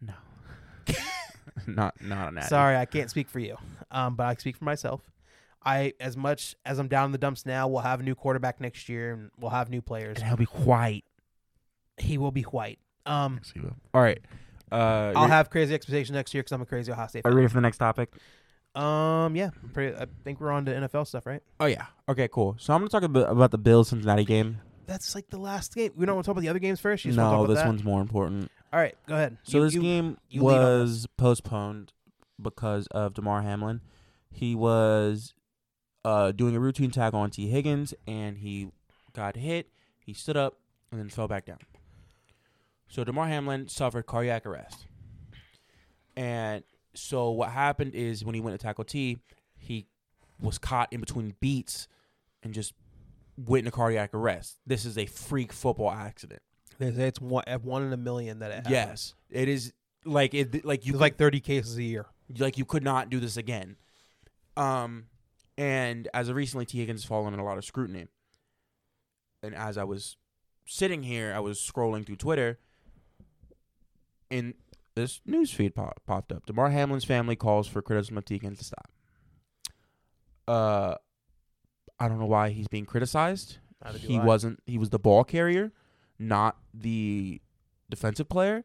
No. 0.00 0.14
not 1.66 2.00
not 2.00 2.32
an. 2.32 2.42
Sorry, 2.42 2.76
I 2.76 2.84
can't 2.84 3.10
speak 3.10 3.28
for 3.28 3.38
you, 3.38 3.56
um, 3.90 4.16
but 4.16 4.26
I 4.26 4.34
speak 4.34 4.56
for 4.56 4.64
myself. 4.64 5.00
I, 5.64 5.92
as 6.00 6.16
much 6.16 6.56
as 6.66 6.78
I'm 6.78 6.88
down 6.88 7.06
in 7.06 7.12
the 7.12 7.18
dumps 7.18 7.46
now, 7.46 7.68
we'll 7.68 7.82
have 7.82 8.00
a 8.00 8.02
new 8.02 8.14
quarterback 8.14 8.60
next 8.60 8.88
year, 8.88 9.12
and 9.12 9.30
we'll 9.38 9.50
have 9.50 9.70
new 9.70 9.80
players. 9.80 10.18
And 10.18 10.26
he'll 10.26 10.36
be 10.36 10.44
white. 10.44 11.04
He 11.98 12.18
will 12.18 12.32
be 12.32 12.42
white. 12.42 12.78
Um, 13.06 13.40
All 13.94 14.02
right. 14.02 14.20
Uh, 14.70 15.12
I'll 15.14 15.28
have 15.28 15.50
crazy 15.50 15.74
expectations 15.74 16.14
next 16.14 16.32
year 16.32 16.42
because 16.42 16.52
I'm 16.52 16.62
a 16.62 16.66
crazy 16.66 16.90
Ohio 16.90 17.06
State 17.06 17.22
Are 17.24 17.30
you 17.30 17.36
ready 17.36 17.48
for 17.48 17.54
the 17.54 17.60
next 17.60 17.78
topic? 17.78 18.12
Um, 18.74 19.36
yeah, 19.36 19.50
I'm 19.62 19.68
pretty, 19.68 19.94
I 19.94 20.06
think 20.24 20.40
we're 20.40 20.50
on 20.50 20.64
to 20.64 20.72
NFL 20.72 21.06
stuff, 21.06 21.26
right? 21.26 21.42
Oh 21.60 21.66
yeah. 21.66 21.86
Okay, 22.08 22.26
cool. 22.28 22.56
So 22.58 22.72
I'm 22.72 22.80
gonna 22.80 22.88
talk 22.88 23.02
a 23.02 23.08
bit 23.08 23.28
about 23.28 23.50
the 23.50 23.58
Bills 23.58 23.90
Cincinnati 23.90 24.24
game. 24.24 24.60
That's 24.86 25.14
like 25.14 25.28
the 25.28 25.38
last 25.38 25.74
game. 25.74 25.92
We 25.94 26.06
don't 26.06 26.14
want 26.14 26.24
to 26.24 26.28
talk 26.28 26.32
about 26.32 26.40
the 26.40 26.48
other 26.48 26.58
games 26.58 26.80
first. 26.80 27.04
No, 27.04 27.14
talk 27.14 27.34
about 27.34 27.48
this 27.48 27.58
that? 27.58 27.66
one's 27.66 27.84
more 27.84 28.00
important. 28.00 28.50
All 28.72 28.80
right, 28.80 28.96
go 29.06 29.14
ahead. 29.14 29.36
So 29.42 29.58
You- 29.58 29.64
this 29.64 29.74
you- 29.74 29.82
game 29.82 30.18
you 30.30 30.42
was 30.42 31.06
postponed 31.16 31.92
because 32.40 32.86
of 32.88 33.14
Damar 33.14 33.42
Hamlin. 33.42 33.80
He 34.30 34.54
was 34.54 35.34
uh, 36.04 36.32
doing 36.32 36.56
a 36.56 36.60
routine 36.60 36.90
tackle 36.90 37.20
on 37.20 37.30
Tee 37.30 37.48
Higgins, 37.48 37.94
and 38.06 38.38
he 38.38 38.70
got 39.12 39.36
hit. 39.36 39.68
He 40.00 40.12
stood 40.14 40.36
up 40.36 40.58
and 40.90 40.98
then 40.98 41.08
fell 41.10 41.28
back 41.28 41.44
down. 41.44 41.58
So 42.88 43.04
Damar 43.04 43.28
Hamlin 43.28 43.68
suffered 43.68 44.06
cardiac 44.06 44.44
arrest. 44.46 44.86
And 46.16 46.64
so 46.94 47.30
what 47.30 47.50
happened 47.50 47.94
is 47.94 48.24
when 48.24 48.34
he 48.34 48.40
went 48.40 48.58
to 48.58 48.62
tackle 48.66 48.84
Tee, 48.84 49.18
he 49.58 49.86
was 50.40 50.58
caught 50.58 50.92
in 50.92 51.00
between 51.00 51.34
beats 51.40 51.88
and 52.42 52.52
just 52.52 52.74
went 53.36 53.60
into 53.66 53.70
cardiac 53.70 54.12
arrest. 54.12 54.58
This 54.66 54.84
is 54.84 54.98
a 54.98 55.06
freak 55.06 55.52
football 55.52 55.90
accident. 55.90 56.42
They 56.82 56.92
say 56.92 57.06
it's 57.08 57.20
one, 57.20 57.44
one 57.62 57.84
in 57.84 57.92
a 57.92 57.96
million 57.96 58.40
that 58.40 58.50
it 58.50 58.54
happens. 58.54 58.72
Yes, 58.72 59.14
it 59.30 59.48
is 59.48 59.72
like 60.04 60.34
it 60.34 60.64
like 60.64 60.84
you 60.84 60.92
There's 60.92 61.00
like 61.00 61.16
30 61.16 61.40
cases 61.40 61.76
a 61.76 61.82
year. 61.82 62.06
like 62.38 62.58
you 62.58 62.64
could 62.64 62.82
not 62.82 63.08
do 63.08 63.20
this 63.20 63.36
again. 63.36 63.76
Um, 64.56 65.04
and 65.56 66.08
as 66.12 66.28
of 66.28 66.34
recently, 66.36 66.66
Tee 66.66 66.78
Higgins 66.78 67.02
has 67.02 67.08
fallen 67.08 67.34
in 67.34 67.40
a 67.40 67.44
lot 67.44 67.56
of 67.58 67.64
scrutiny. 67.64 68.06
And 69.42 69.54
as 69.54 69.78
I 69.78 69.84
was 69.84 70.16
sitting 70.66 71.02
here, 71.04 71.32
I 71.34 71.40
was 71.40 71.58
scrolling 71.58 72.04
through 72.04 72.16
Twitter, 72.16 72.58
and 74.30 74.54
this 74.94 75.20
news 75.24 75.52
feed 75.52 75.74
pop- 75.74 76.00
popped 76.06 76.32
up. 76.32 76.46
Damar 76.46 76.70
Hamlin's 76.70 77.04
family 77.04 77.36
calls 77.36 77.66
for 77.68 77.80
criticism 77.82 78.18
of 78.18 78.24
Tee 78.24 78.34
Higgins 78.34 78.58
to 78.58 78.64
stop. 78.64 78.90
Uh, 80.48 80.94
I 81.98 82.08
don't 82.08 82.18
know 82.18 82.26
why 82.26 82.50
he's 82.50 82.68
being 82.68 82.86
criticized. 82.86 83.58
He 83.96 84.18
I. 84.18 84.24
wasn't. 84.24 84.60
He 84.66 84.78
was 84.78 84.90
the 84.90 84.98
ball 84.98 85.24
carrier, 85.24 85.72
not 86.28 86.56
the 86.74 87.40
defensive 87.90 88.28
player. 88.28 88.64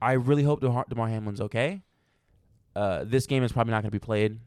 I 0.00 0.12
really 0.12 0.42
hope 0.42 0.60
Damar, 0.60 0.84
Damar 0.88 1.08
Hamlin's 1.08 1.40
okay. 1.40 1.82
Uh, 2.74 3.04
this 3.04 3.26
game 3.26 3.42
is 3.42 3.52
probably 3.52 3.70
not 3.70 3.82
going 3.82 3.90
to 3.90 3.98
be 3.98 3.98
played 3.98 4.38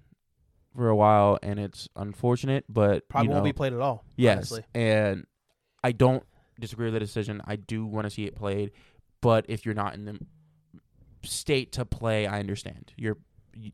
for 0.76 0.90
a 0.90 0.96
while, 0.96 1.40
and 1.42 1.60
it's 1.60 1.90
unfortunate, 1.96 2.66
but 2.70 3.10
Probably 3.10 3.30
you 3.30 3.34
won't 3.34 3.44
be 3.44 3.54
played 3.54 3.74
at 3.74 3.80
all. 3.80 4.06
Yes, 4.16 4.38
honestly. 4.38 4.64
and 4.76 5.26
I 5.84 5.92
don't 5.92 6.24
disagree 6.60 6.86
with 6.86 6.94
the 6.94 7.00
decision. 7.00 7.42
I 7.46 7.56
do 7.56 7.86
want 7.86 8.06
to 8.06 8.12
see 8.12 8.26
it 8.26 8.36
played, 8.36 8.72
but 9.22 9.46
if 9.48 9.66
you're 9.66 9.76
not 9.76 9.96
in 9.96 10.06
the 10.06 10.20
state 11.24 11.72
to 11.74 11.86
play, 11.86 12.28
I 12.28 12.40
understand. 12.40 12.94
You're 12.96 13.18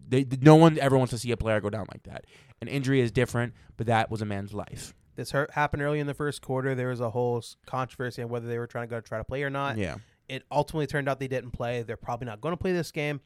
they, 0.07 0.25
no 0.41 0.55
one 0.55 0.79
ever 0.79 0.97
wants 0.97 1.11
to 1.11 1.17
see 1.17 1.31
a 1.31 1.37
player 1.37 1.59
go 1.61 1.69
down 1.69 1.85
like 1.91 2.03
that. 2.03 2.25
An 2.61 2.67
injury 2.67 3.01
is 3.01 3.11
different, 3.11 3.53
but 3.77 3.87
that 3.87 4.09
was 4.09 4.21
a 4.21 4.25
man's 4.25 4.53
life. 4.53 4.93
This 5.15 5.31
hurt, 5.31 5.51
happened 5.51 5.81
early 5.81 5.99
in 5.99 6.07
the 6.07 6.13
first 6.13 6.41
quarter. 6.41 6.75
There 6.75 6.89
was 6.89 6.99
a 6.99 7.09
whole 7.09 7.43
controversy 7.65 8.21
on 8.21 8.29
whether 8.29 8.47
they 8.47 8.57
were 8.57 8.67
trying 8.67 8.87
to 8.87 8.89
go 8.95 8.99
try 9.01 9.17
to 9.17 9.23
play 9.23 9.43
or 9.43 9.49
not. 9.49 9.77
yeah, 9.77 9.95
It 10.27 10.43
ultimately 10.51 10.87
turned 10.87 11.07
out 11.07 11.19
they 11.19 11.27
didn't 11.27 11.51
play. 11.51 11.83
They're 11.83 11.97
probably 11.97 12.25
not 12.25 12.41
going 12.41 12.53
to 12.53 12.61
play 12.61 12.73
this 12.73 12.91
game. 12.91 13.21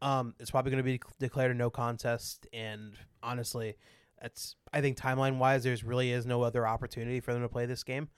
Um, 0.00 0.34
it's 0.40 0.50
probably 0.50 0.70
going 0.70 0.84
to 0.84 0.90
be 0.90 1.00
declared 1.18 1.50
a 1.50 1.54
no 1.54 1.70
contest. 1.70 2.46
And 2.52 2.94
honestly, 3.22 3.76
That's 4.20 4.56
I 4.72 4.80
think 4.80 4.96
timeline 4.96 5.38
wise, 5.38 5.64
there's 5.64 5.82
really 5.84 6.12
is 6.12 6.26
no 6.26 6.42
other 6.42 6.66
opportunity 6.66 7.20
for 7.20 7.32
them 7.32 7.42
to 7.42 7.48
play 7.48 7.66
this 7.66 7.82
game. 7.84 8.08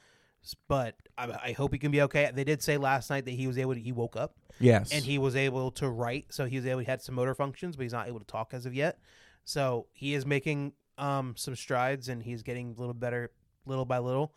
But 0.69 0.95
I, 1.17 1.39
I 1.47 1.53
hope 1.53 1.73
he 1.73 1.79
can 1.79 1.91
be 1.91 2.03
okay. 2.03 2.31
They 2.35 2.45
did 2.45 2.63
say 2.63 2.77
last 2.77 3.09
night 3.09 3.25
that 3.25 3.31
he 3.31 3.47
was 3.47 3.57
able 3.57 3.73
to. 3.75 3.81
He 3.81 3.93
woke 3.93 4.15
up 4.17 4.35
Yes. 4.61 4.93
and 4.93 5.03
he 5.03 5.17
was 5.19 5.35
able 5.37 5.71
to 5.73 5.89
write, 5.89 6.27
so 6.35 6.45
he 6.45 6.57
was 6.57 6.67
able. 6.67 6.81
He 6.81 6.85
had 6.87 7.01
some 7.01 7.15
motor 7.15 7.35
functions, 7.35 7.77
but 7.77 7.83
he's 7.85 7.93
not 7.95 8.09
able 8.09 8.19
to 8.21 8.27
talk 8.27 8.53
as 8.53 8.67
of 8.67 8.75
yet. 8.75 8.99
So 9.45 9.87
he 9.93 10.13
is 10.15 10.27
making 10.27 10.73
um 10.99 11.35
some 11.37 11.57
strides, 11.57 12.09
and 12.09 12.23
he's 12.23 12.43
getting 12.43 12.75
a 12.77 12.81
little 12.81 12.95
better, 12.95 13.31
little 13.67 13.85
by 13.85 13.99
little. 13.99 14.35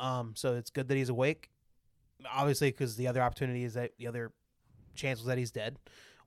Um, 0.00 0.32
so 0.36 0.54
it's 0.54 0.70
good 0.70 0.88
that 0.88 0.96
he's 0.96 1.08
awake. 1.08 1.50
Obviously, 2.32 2.70
because 2.70 2.96
the 2.96 3.06
other 3.06 3.22
opportunity 3.22 3.64
is 3.64 3.74
that 3.74 3.92
the 3.98 4.06
other 4.06 4.32
chance 4.94 5.20
was 5.20 5.26
that 5.26 5.38
he's 5.38 5.50
dead 5.50 5.78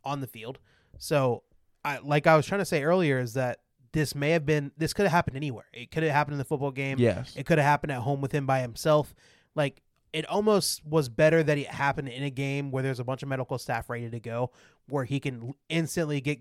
on 0.04 0.22
the 0.22 0.28
field. 0.28 0.60
So, 0.98 1.44
I 1.84 2.00
like 2.00 2.28
I 2.28 2.36
was 2.36 2.46
trying 2.46 2.60
to 2.62 2.66
say 2.66 2.84
earlier 2.84 3.20
is 3.20 3.34
that 3.34 3.60
this 3.92 4.16
may 4.16 4.32
have 4.32 4.46
been 4.46 4.72
this 4.78 4.94
could 4.94 5.04
have 5.04 5.12
happened 5.12 5.36
anywhere. 5.36 5.66
It 5.74 5.92
could 5.92 6.04
have 6.04 6.12
happened 6.14 6.34
in 6.34 6.38
the 6.38 6.46
football 6.46 6.72
game. 6.72 6.98
yes. 7.00 7.34
It 7.36 7.46
could 7.46 7.58
have 7.58 7.66
happened 7.66 7.92
at 7.92 8.00
home 8.00 8.22
with 8.22 8.32
him 8.32 8.46
by 8.46 8.60
himself. 8.62 9.14
Like 9.56 9.82
it 10.14 10.26
almost 10.30 10.86
was 10.86 11.10
better 11.10 11.42
that 11.44 11.58
it 11.58 11.68
happened 11.68 12.10
in 12.10 12.24
a 12.24 12.30
game 12.30 12.72
where 12.72 12.84
there's 12.84 13.00
a 13.00 13.04
bunch 13.04 13.24
of 13.24 13.30
medical 13.30 13.58
staff 13.58 13.90
ready 13.90 14.10
to 14.10 14.20
go, 14.20 14.52
where 14.88 15.06
he 15.06 15.20
can 15.20 15.54
instantly 15.70 16.22
get 16.22 16.40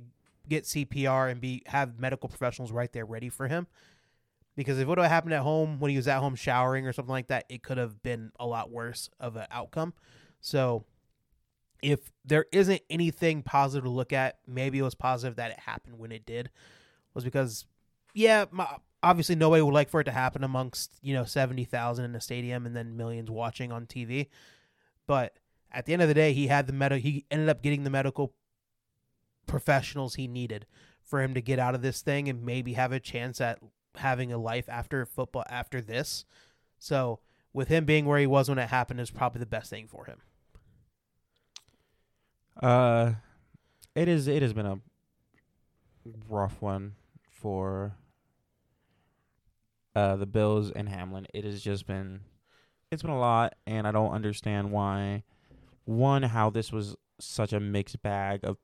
get 0.51 0.65
CPR 0.65 1.31
and 1.31 1.41
be 1.41 1.63
have 1.67 1.99
medical 1.99 2.29
professionals 2.29 2.73
right 2.73 2.93
there 2.93 3.07
ready 3.07 3.31
for 3.31 3.49
him. 3.49 3.67
Because 4.57 4.79
if 4.79 4.83
it 4.83 4.89
would 4.89 4.99
have 4.99 5.09
happened 5.11 5.33
at 5.33 5.43
home 5.43 5.81
when 5.81 5.91
he 5.91 5.97
was 5.97 6.09
at 6.09 6.19
home 6.19 6.35
showering 6.35 6.87
or 6.87 6.93
something 6.93 7.13
like 7.13 7.29
that, 7.29 7.47
it 7.49 7.63
could 7.63 7.79
have 7.79 8.03
been 8.03 8.33
a 8.39 8.47
lot 8.47 8.71
worse 8.71 9.09
of 9.19 9.37
an 9.37 9.47
outcome. 9.51 9.95
So 10.41 10.85
if 11.83 12.13
there 12.27 12.45
isn't 12.53 12.83
anything 12.91 13.43
positive 13.43 13.85
to 13.85 13.91
look 13.91 14.13
at, 14.13 14.39
maybe 14.47 14.79
it 14.79 14.83
was 14.83 14.95
positive 14.95 15.37
that 15.37 15.53
it 15.53 15.61
happened 15.61 15.99
when 15.99 16.13
it 16.13 16.27
did, 16.27 16.51
was 17.15 17.25
because, 17.25 17.65
yeah, 18.13 18.45
my, 18.51 18.67
obviously 19.03 19.37
nobody 19.37 19.63
would 19.63 19.73
like 19.73 19.89
for 19.89 20.01
it 20.01 20.05
to 20.05 20.11
happen 20.11 20.45
amongst 20.45 20.99
you 21.01 21.15
know 21.15 21.25
seventy 21.25 21.65
thousand 21.65 22.05
in 22.05 22.15
a 22.15 22.21
stadium 22.21 22.67
and 22.67 22.77
then 22.77 22.97
millions 22.97 23.31
watching 23.31 23.73
on 23.73 23.87
TV, 23.87 24.27
but 25.07 25.39
at 25.73 25.87
the 25.87 25.93
end 25.93 26.03
of 26.03 26.09
the 26.09 26.15
day, 26.15 26.33
he 26.33 26.49
had 26.49 26.67
the 26.67 26.73
med- 26.73 26.93
He 26.93 27.25
ended 27.31 27.49
up 27.49 27.63
getting 27.63 27.85
the 27.85 27.91
medical 27.91 28.35
professionals 29.51 30.15
he 30.15 30.29
needed 30.29 30.65
for 31.03 31.21
him 31.21 31.35
to 31.35 31.43
get 31.43 31.59
out 31.59 31.75
of 31.75 31.83
this 31.83 32.01
thing 32.01 32.29
and 32.29 32.45
maybe 32.45 32.75
have 32.75 32.93
a 32.93 33.01
chance 33.01 33.41
at 33.41 33.59
having 33.97 34.33
a 34.33 34.39
life 34.39 34.69
after 34.69 35.05
football 35.05 35.45
after 35.51 35.81
this. 35.81 36.25
So 36.79 37.19
with 37.53 37.69
him 37.69 37.85
being 37.85 38.07
where 38.07 38.19
he 38.19 38.27
was 38.27 38.49
when 38.49 38.59
it 38.59 38.69
happened 38.69 39.01
is 39.01 39.11
probably 39.11 39.41
the 39.41 39.47
best 39.47 39.71
thing 39.71 39.89
for 39.89 40.05
him. 40.05 40.21
Uh, 42.63 43.15
it 43.95 44.09
is. 44.09 44.29
It 44.29 44.43
has 44.43 44.53
been 44.53 44.67
a 44.67 44.81
rough 46.29 46.61
one 46.61 46.95
for 47.31 47.97
uh 49.97 50.17
the 50.17 50.27
Bills 50.27 50.71
and 50.71 50.89
Hamlin. 50.89 51.27
It 51.35 51.45
has 51.45 51.63
just 51.63 51.87
been. 51.87 52.21
It's 52.91 53.03
been 53.03 53.11
a 53.11 53.19
lot, 53.19 53.55
and 53.67 53.87
I 53.87 53.93
don't 53.93 54.13
understand 54.13 54.71
why. 54.71 55.25
One, 55.85 56.23
how 56.23 56.51
this 56.51 56.71
was 56.73 56.97
such 57.19 57.53
a 57.53 57.61
mixed 57.61 58.03
bag 58.03 58.41
of 58.45 58.59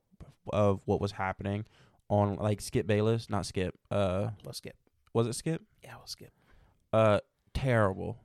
of 0.53 0.80
what 0.84 1.01
was 1.01 1.12
happening 1.12 1.64
on 2.09 2.36
like 2.36 2.61
Skip 2.61 2.86
Bayless, 2.86 3.28
not 3.30 3.47
Skip. 3.47 3.74
Uh, 3.90 4.28
Let's 4.44 4.59
skip. 4.59 4.76
was 5.12 5.26
it 5.26 5.34
Skip? 5.34 5.62
Yeah, 5.82 5.97
we'll 5.97 6.07
skip. 6.07 6.30
Uh, 6.92 7.20
terrible. 7.55 8.18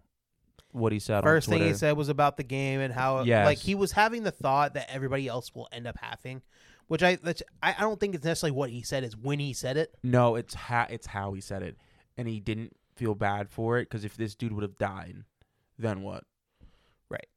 What 0.72 0.94
he 0.94 1.00
said. 1.00 1.24
First 1.24 1.50
thing 1.50 1.62
he 1.64 1.74
said 1.74 1.98
was 1.98 2.08
about 2.08 2.38
the 2.38 2.44
game 2.44 2.80
and 2.80 2.94
how 2.94 3.24
Yes. 3.24 3.46
like 3.46 3.58
he 3.58 3.76
was 3.76 3.92
having 3.92 4.24
the 4.24 4.32
thought 4.32 4.74
that 4.76 4.90
everybody 4.90 5.28
else 5.28 5.54
will 5.54 5.68
end 5.74 5.86
up 5.86 5.98
having, 6.02 6.42
which 6.88 7.04
I 7.04 7.18
that's, 7.18 7.44
I 7.62 7.76
I 7.78 7.82
don't 7.82 8.00
think 8.00 8.16
it's 8.16 8.24
necessarily 8.24 8.56
what 8.56 8.70
he 8.70 8.82
said. 8.82 9.04
Is 9.04 9.18
when 9.18 9.40
he 9.40 9.52
said 9.52 9.76
it. 9.76 9.94
No, 10.02 10.36
it's 10.36 10.54
ha- 10.54 10.88
it's 10.90 11.08
how 11.08 11.34
he 11.34 11.42
said 11.42 11.62
it, 11.62 11.76
and 12.18 12.26
he 12.28 12.40
didn't 12.40 12.74
feel 12.96 13.16
bad 13.16 13.50
for 13.50 13.80
it 13.80 13.90
because 13.90 14.06
if 14.06 14.16
this 14.16 14.34
dude 14.34 14.54
would 14.54 14.62
have 14.64 14.78
died, 14.78 15.24
then 15.78 16.04
what? 16.04 16.24
Right. 17.10 17.28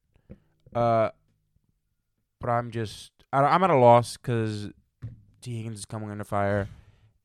Uh, 0.73 1.11
but 2.41 2.51
I'm 2.51 2.71
just 2.71 3.11
I, 3.35 3.55
I'm 3.55 3.63
at 3.65 3.71
a 3.71 3.77
loss 3.77 4.17
because 4.17 4.71
Tee 5.41 5.57
Higgins 5.57 5.81
is 5.81 5.85
coming 5.85 6.11
under 6.11 6.25
fire, 6.25 6.69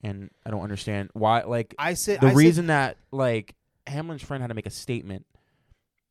and 0.04 0.30
I 0.46 0.50
don't 0.50 0.62
understand 0.64 1.10
why. 1.14 1.44
Like 1.44 1.76
I 1.78 1.94
said 1.94 2.22
the 2.22 2.28
I 2.28 2.30
said- 2.32 2.38
reason 2.38 2.68
that 2.68 2.98
like 3.12 3.56
Hamlin's 3.88 4.24
friend 4.24 4.42
had 4.42 4.48
to 4.48 4.54
make 4.54 4.66
a 4.66 4.72
statement 4.72 5.26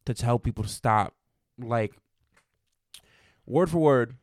to 0.07 0.15
tell 0.15 0.39
people 0.39 0.65
to 0.65 0.71
stop, 0.71 1.15
like 1.59 1.93
word 3.47 3.71
for 3.71 3.79
word, 3.79 4.15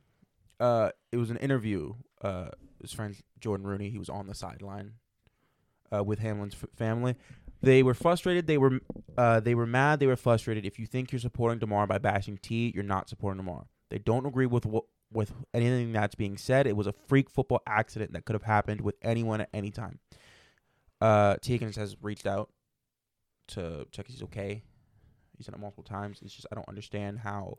uh, 0.59 0.89
it 1.11 1.17
was 1.17 1.29
an 1.29 1.37
interview. 1.37 1.93
Uh, 2.21 2.49
his 2.81 2.91
friend 2.93 3.15
Jordon 3.39 3.63
Rooney, 3.65 3.89
he 3.89 3.97
was 3.97 4.09
on 4.09 4.27
the 4.27 4.33
sideline, 4.35 4.93
uh, 5.93 6.03
with 6.03 6.19
Hamlin's 6.19 6.55
f- 6.55 6.69
family. 6.75 7.15
They 7.61 7.83
were 7.83 7.93
frustrated. 7.93 8.47
They 8.47 8.57
were, 8.57 8.79
uh, 9.17 9.39
they 9.39 9.55
were 9.55 9.65
mad. 9.65 9.99
They 9.99 10.07
were 10.07 10.15
frustrated. 10.15 10.65
If 10.65 10.77
you 10.79 10.85
think 10.85 11.11
you're 11.11 11.19
supporting 11.19 11.59
Damar 11.59 11.87
by 11.87 11.97
bashing 11.97 12.37
Tee, 12.41 12.71
you're 12.75 12.83
not 12.83 13.09
supporting 13.09 13.37
Damar. 13.43 13.65
They 13.89 13.97
don't 13.99 14.25
agree 14.25 14.45
with 14.45 14.65
what 14.65 14.83
with 15.15 15.33
anything 15.53 15.91
that's 15.91 16.15
being 16.15 16.37
said. 16.37 16.67
It 16.67 16.75
was 16.75 16.87
a 16.87 16.93
freak 17.07 17.29
football 17.29 17.61
accident 17.65 18.13
that 18.13 18.25
could 18.25 18.33
have 18.33 18.43
happened 18.43 18.81
with 18.81 18.95
anyone 19.01 19.41
at 19.41 19.49
any 19.53 19.71
time. 19.71 19.99
Uh, 21.01 21.37
Tee 21.41 21.53
Higgins 21.53 21.75
has 21.75 21.95
reached 22.01 22.25
out 22.25 22.49
to 23.49 23.85
check 23.91 24.05
if 24.07 24.13
he's 24.13 24.23
okay. 24.23 24.63
He's 25.37 25.45
done 25.45 25.55
it 25.55 25.59
multiple 25.59 25.83
times. 25.83 26.19
It's 26.23 26.33
just 26.33 26.47
I 26.51 26.55
don't 26.55 26.67
understand 26.67 27.19
how, 27.19 27.57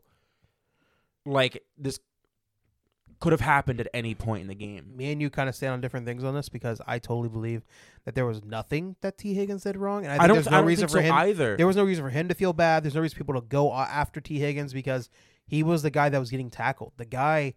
like 1.25 1.63
this, 1.77 1.99
could 3.19 3.31
have 3.31 3.41
happened 3.41 3.79
at 3.79 3.87
any 3.93 4.13
point 4.13 4.41
in 4.41 4.47
the 4.47 4.55
game. 4.55 4.95
me 4.95 5.11
and 5.11 5.21
you 5.21 5.29
kind 5.29 5.49
of 5.49 5.55
stand 5.55 5.73
on 5.73 5.81
different 5.81 6.05
things 6.05 6.23
on 6.23 6.35
this 6.35 6.49
because 6.49 6.81
I 6.85 6.99
totally 6.99 7.29
believe 7.29 7.65
that 8.05 8.15
there 8.15 8.25
was 8.25 8.43
nothing 8.43 8.95
that 9.01 9.17
Tee 9.17 9.33
Higgins 9.33 9.63
did 9.63 9.77
wrong, 9.77 10.03
and 10.05 10.11
I 10.11 10.15
think 10.15 10.23
I, 10.23 10.27
don't. 10.27 10.35
there's 10.35 10.49
no 10.49 10.57
I 10.57 10.59
don't 10.61 10.67
reason 10.67 10.87
for 10.87 10.97
so 10.97 11.01
him. 11.01 11.13
either. 11.13 11.57
There 11.57 11.67
was 11.67 11.75
no 11.75 11.83
reason 11.83 12.03
for 12.03 12.09
him 12.09 12.27
to 12.27 12.35
feel 12.35 12.53
bad. 12.53 12.83
There's 12.83 12.95
no 12.95 13.01
reason 13.01 13.15
for 13.15 13.23
people 13.23 13.41
to 13.41 13.47
go 13.47 13.73
after 13.73 14.21
Tee 14.21 14.39
Higgins 14.39 14.73
because 14.73 15.09
he 15.47 15.63
was 15.63 15.81
the 15.81 15.89
guy 15.89 16.09
that 16.09 16.19
was 16.19 16.29
getting 16.29 16.49
tackled. 16.51 16.93
The 16.97 17.05
guy 17.05 17.53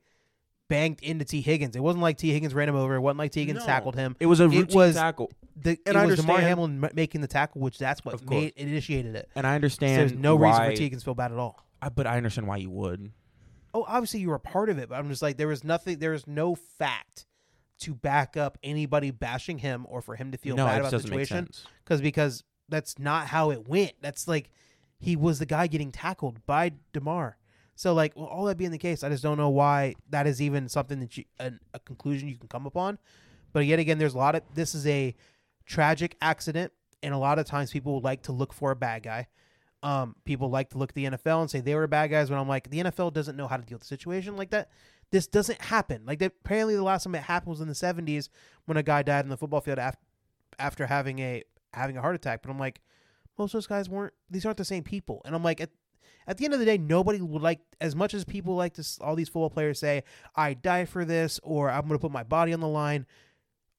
banged 0.68 1.00
into 1.02 1.24
Tee 1.24 1.40
Higgins. 1.40 1.74
It 1.74 1.80
wasn't 1.82 2.02
like 2.02 2.16
Tee 2.16 2.30
Higgins 2.32 2.54
ran 2.54 2.68
him 2.68 2.76
over. 2.76 2.94
It 2.94 3.00
wasn't 3.00 3.18
like 3.18 3.32
Tee 3.32 3.40
Higgins 3.40 3.58
No. 3.60 3.66
tackled 3.66 3.96
him. 3.96 4.16
it 4.20 4.26
was 4.26 4.38
a 4.40 4.44
it 4.44 4.48
routine 4.48 4.76
was- 4.76 4.94
tackle, 4.94 5.30
The, 5.56 5.70
And 5.70 5.78
it 5.84 5.96
I 5.96 6.06
was 6.06 6.16
Damar 6.20 6.36
understand- 6.36 6.42
Hamlin 6.48 6.84
m- 6.84 6.90
making 6.94 7.20
the 7.20 7.26
tackle, 7.26 7.60
which 7.60 7.76
that's 7.78 8.04
what 8.04 8.14
Of 8.14 8.24
course. 8.24 8.30
made 8.44 8.52
initiated 8.56 9.14
it. 9.16 9.28
and 9.34 9.46
I 9.46 9.50
So 9.50 9.54
understand. 9.56 9.98
there's 10.00 10.12
no 10.12 10.36
reason 10.36 10.50
why, 10.62 10.70
for 10.70 10.76
Tee 10.76 10.84
Higgins 10.84 11.02
to 11.02 11.06
feel 11.06 11.14
bad 11.14 11.32
at 11.32 11.38
all. 11.38 11.66
I, 11.82 11.88
but 11.88 12.06
I 12.06 12.16
understand 12.16 12.46
why 12.46 12.56
you 12.58 12.70
would. 12.70 13.10
Oh, 13.74 13.84
obviously 13.88 14.20
you 14.20 14.28
were 14.28 14.36
a 14.36 14.40
part 14.40 14.68
of 14.70 14.78
it, 14.78 14.88
but 14.88 14.94
I'm 14.96 15.08
just 15.08 15.22
like 15.22 15.36
there 15.36 15.48
was 15.48 15.64
nothing. 15.64 15.98
There 15.98 16.10
was 16.12 16.26
no 16.26 16.54
fact 16.54 17.26
to 17.80 17.94
back 17.94 18.36
up 18.36 18.56
anybody 18.62 19.10
bashing 19.10 19.58
him 19.58 19.86
or 19.88 20.02
for 20.02 20.14
him 20.16 20.30
to 20.32 20.38
feel 20.38 20.54
no, 20.56 20.66
bad 20.66 20.76
it 20.76 20.80
about 20.80 20.90
the 20.90 20.96
doesn't 20.98 21.10
make 21.10 21.20
situation. 21.26 21.46
sense. 21.52 21.66
because 21.84 22.00
because 22.00 22.44
that's 22.68 22.98
not 22.98 23.26
how 23.26 23.50
it 23.50 23.66
went. 23.68 23.92
That's 24.00 24.28
like 24.28 24.50
he 24.98 25.16
was 25.16 25.38
the 25.40 25.46
guy 25.46 25.66
getting 25.66 25.90
tackled 25.92 26.44
by 26.46 26.72
Damar. 26.92 27.36
So 27.80 27.94
like, 27.94 28.14
well, 28.14 28.26
all 28.26 28.44
that 28.44 28.58
being 28.58 28.72
the 28.72 28.76
case, 28.76 29.02
I 29.02 29.08
just 29.08 29.22
don't 29.22 29.38
know 29.38 29.48
why 29.48 29.94
that 30.10 30.26
is 30.26 30.42
even 30.42 30.68
something 30.68 31.00
that 31.00 31.16
you 31.16 31.24
an, 31.38 31.60
a 31.72 31.78
conclusion 31.78 32.28
you 32.28 32.36
can 32.36 32.46
come 32.46 32.66
upon. 32.66 32.98
But 33.54 33.64
yet 33.64 33.78
again, 33.78 33.96
there's 33.96 34.12
a 34.12 34.18
lot 34.18 34.34
of 34.34 34.42
this 34.52 34.74
is 34.74 34.86
a 34.86 35.14
tragic 35.64 36.14
accident, 36.20 36.74
and 37.02 37.14
a 37.14 37.16
lot 37.16 37.38
of 37.38 37.46
times 37.46 37.70
people 37.70 38.02
like 38.02 38.20
to 38.24 38.32
look 38.32 38.52
for 38.52 38.70
a 38.70 38.76
bad 38.76 39.04
guy. 39.04 39.28
Um, 39.82 40.14
people 40.26 40.50
like 40.50 40.68
to 40.70 40.78
look 40.78 40.90
at 40.90 40.94
the 40.94 41.06
NFL 41.06 41.40
and 41.40 41.50
say 41.50 41.60
they 41.60 41.74
were 41.74 41.86
bad 41.86 42.10
guys. 42.10 42.28
When 42.28 42.38
I'm 42.38 42.46
like, 42.46 42.68
the 42.68 42.80
NFL 42.80 43.14
doesn't 43.14 43.34
know 43.34 43.48
how 43.48 43.56
to 43.56 43.62
deal 43.62 43.76
with 43.76 43.84
the 43.84 43.88
situation 43.88 44.36
like 44.36 44.50
that. 44.50 44.68
This 45.10 45.26
doesn't 45.26 45.62
happen. 45.62 46.02
Like 46.04 46.18
that, 46.18 46.32
apparently, 46.44 46.76
the 46.76 46.82
last 46.82 47.04
time 47.04 47.14
it 47.14 47.22
happened 47.22 47.48
was 47.48 47.62
in 47.62 47.68
the 47.68 47.72
70s 47.72 48.28
when 48.66 48.76
a 48.76 48.82
guy 48.82 49.02
died 49.02 49.24
in 49.24 49.30
the 49.30 49.38
football 49.38 49.62
field 49.62 49.78
after 49.78 50.02
after 50.58 50.86
having 50.86 51.18
a 51.20 51.44
having 51.72 51.96
a 51.96 52.02
heart 52.02 52.14
attack. 52.14 52.42
But 52.42 52.50
I'm 52.50 52.58
like, 52.58 52.82
most 53.38 53.54
of 53.54 53.56
those 53.56 53.66
guys 53.66 53.88
weren't. 53.88 54.12
These 54.28 54.44
aren't 54.44 54.58
the 54.58 54.66
same 54.66 54.84
people. 54.84 55.22
And 55.24 55.34
I'm 55.34 55.42
like, 55.42 55.62
at, 55.62 55.70
at 56.26 56.36
the 56.36 56.44
end 56.44 56.54
of 56.54 56.60
the 56.60 56.66
day, 56.66 56.78
nobody 56.78 57.20
would 57.20 57.42
like 57.42 57.60
as 57.80 57.94
much 57.94 58.14
as 58.14 58.24
people 58.24 58.54
like 58.54 58.74
to. 58.74 58.84
All 59.00 59.16
these 59.16 59.28
football 59.28 59.50
players 59.50 59.78
say, 59.78 60.04
"I 60.34 60.54
die 60.54 60.84
for 60.84 61.04
this," 61.04 61.40
or 61.42 61.70
"I'm 61.70 61.82
going 61.82 61.94
to 61.94 61.98
put 61.98 62.12
my 62.12 62.22
body 62.22 62.52
on 62.52 62.60
the 62.60 62.68
line." 62.68 63.06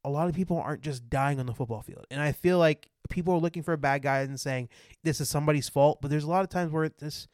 A 0.04 0.10
lot 0.10 0.28
of 0.28 0.36
people 0.36 0.58
aren't 0.58 0.82
just 0.82 1.10
dying 1.10 1.40
on 1.40 1.46
the 1.46 1.54
football 1.54 1.82
field, 1.82 2.08
and 2.10 2.22
I 2.22 2.32
feel 2.32 2.58
like 2.58 2.90
people 3.10 3.34
are 3.34 3.40
looking 3.40 3.64
for 3.64 3.74
a 3.74 3.78
bad 3.78 4.02
guy 4.02 4.22
and 4.22 4.40
saying 4.40 4.70
this 5.04 5.22
is 5.22 5.30
somebody's 5.30 5.70
fault. 5.70 6.02
But 6.02 6.10
there's 6.10 6.24
a 6.24 6.30
lot 6.30 6.44
of 6.44 6.50
times 6.50 6.72
where 6.72 6.90
this 6.90 7.28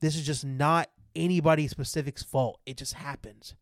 this 0.00 0.16
is 0.16 0.24
just 0.24 0.44
not 0.44 0.90
anybody 1.16 1.66
specific's 1.68 2.22
fault. 2.22 2.60
It 2.66 2.76
just 2.76 2.94
happens, 2.94 3.54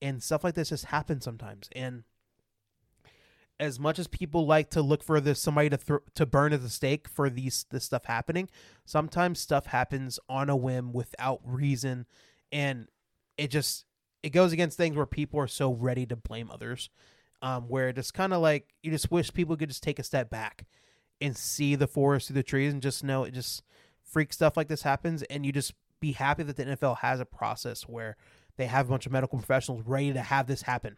and 0.00 0.22
stuff 0.22 0.44
like 0.44 0.54
this 0.54 0.70
just 0.70 0.86
happens 0.86 1.24
sometimes. 1.24 1.68
And 1.72 2.04
as 3.60 3.80
much 3.80 3.98
as 3.98 4.06
people 4.06 4.46
like 4.46 4.70
to 4.70 4.82
look 4.82 5.02
for 5.02 5.20
this 5.20 5.40
somebody 5.40 5.68
to 5.68 5.76
throw 5.76 5.98
to 6.14 6.26
burn 6.26 6.52
at 6.52 6.62
the 6.62 6.68
stake 6.68 7.08
for 7.08 7.28
these 7.28 7.66
this 7.70 7.84
stuff 7.84 8.04
happening, 8.04 8.48
sometimes 8.84 9.40
stuff 9.40 9.66
happens 9.66 10.18
on 10.28 10.48
a 10.48 10.56
whim 10.56 10.92
without 10.92 11.40
reason, 11.44 12.06
and 12.52 12.88
it 13.36 13.48
just 13.48 13.84
it 14.22 14.30
goes 14.30 14.52
against 14.52 14.76
things 14.76 14.96
where 14.96 15.06
people 15.06 15.40
are 15.40 15.48
so 15.48 15.72
ready 15.72 16.06
to 16.06 16.16
blame 16.16 16.50
others, 16.50 16.90
um, 17.42 17.68
where 17.68 17.88
it's 17.88 18.10
kind 18.10 18.32
of 18.32 18.40
like 18.40 18.74
you 18.82 18.90
just 18.90 19.10
wish 19.10 19.32
people 19.32 19.56
could 19.56 19.68
just 19.68 19.82
take 19.82 19.98
a 19.98 20.04
step 20.04 20.30
back 20.30 20.66
and 21.20 21.36
see 21.36 21.74
the 21.74 21.88
forest 21.88 22.28
through 22.28 22.34
the 22.34 22.42
trees 22.42 22.72
and 22.72 22.82
just 22.82 23.02
know 23.02 23.24
it 23.24 23.34
just 23.34 23.62
freak 24.04 24.32
stuff 24.32 24.56
like 24.56 24.68
this 24.68 24.82
happens, 24.82 25.22
and 25.24 25.44
you 25.44 25.52
just 25.52 25.74
be 26.00 26.12
happy 26.12 26.44
that 26.44 26.56
the 26.56 26.64
NFL 26.64 26.98
has 26.98 27.18
a 27.18 27.24
process 27.24 27.82
where 27.82 28.16
they 28.56 28.66
have 28.66 28.86
a 28.86 28.90
bunch 28.90 29.04
of 29.04 29.10
medical 29.10 29.38
professionals 29.38 29.82
ready 29.84 30.12
to 30.12 30.20
have 30.20 30.46
this 30.46 30.62
happen 30.62 30.96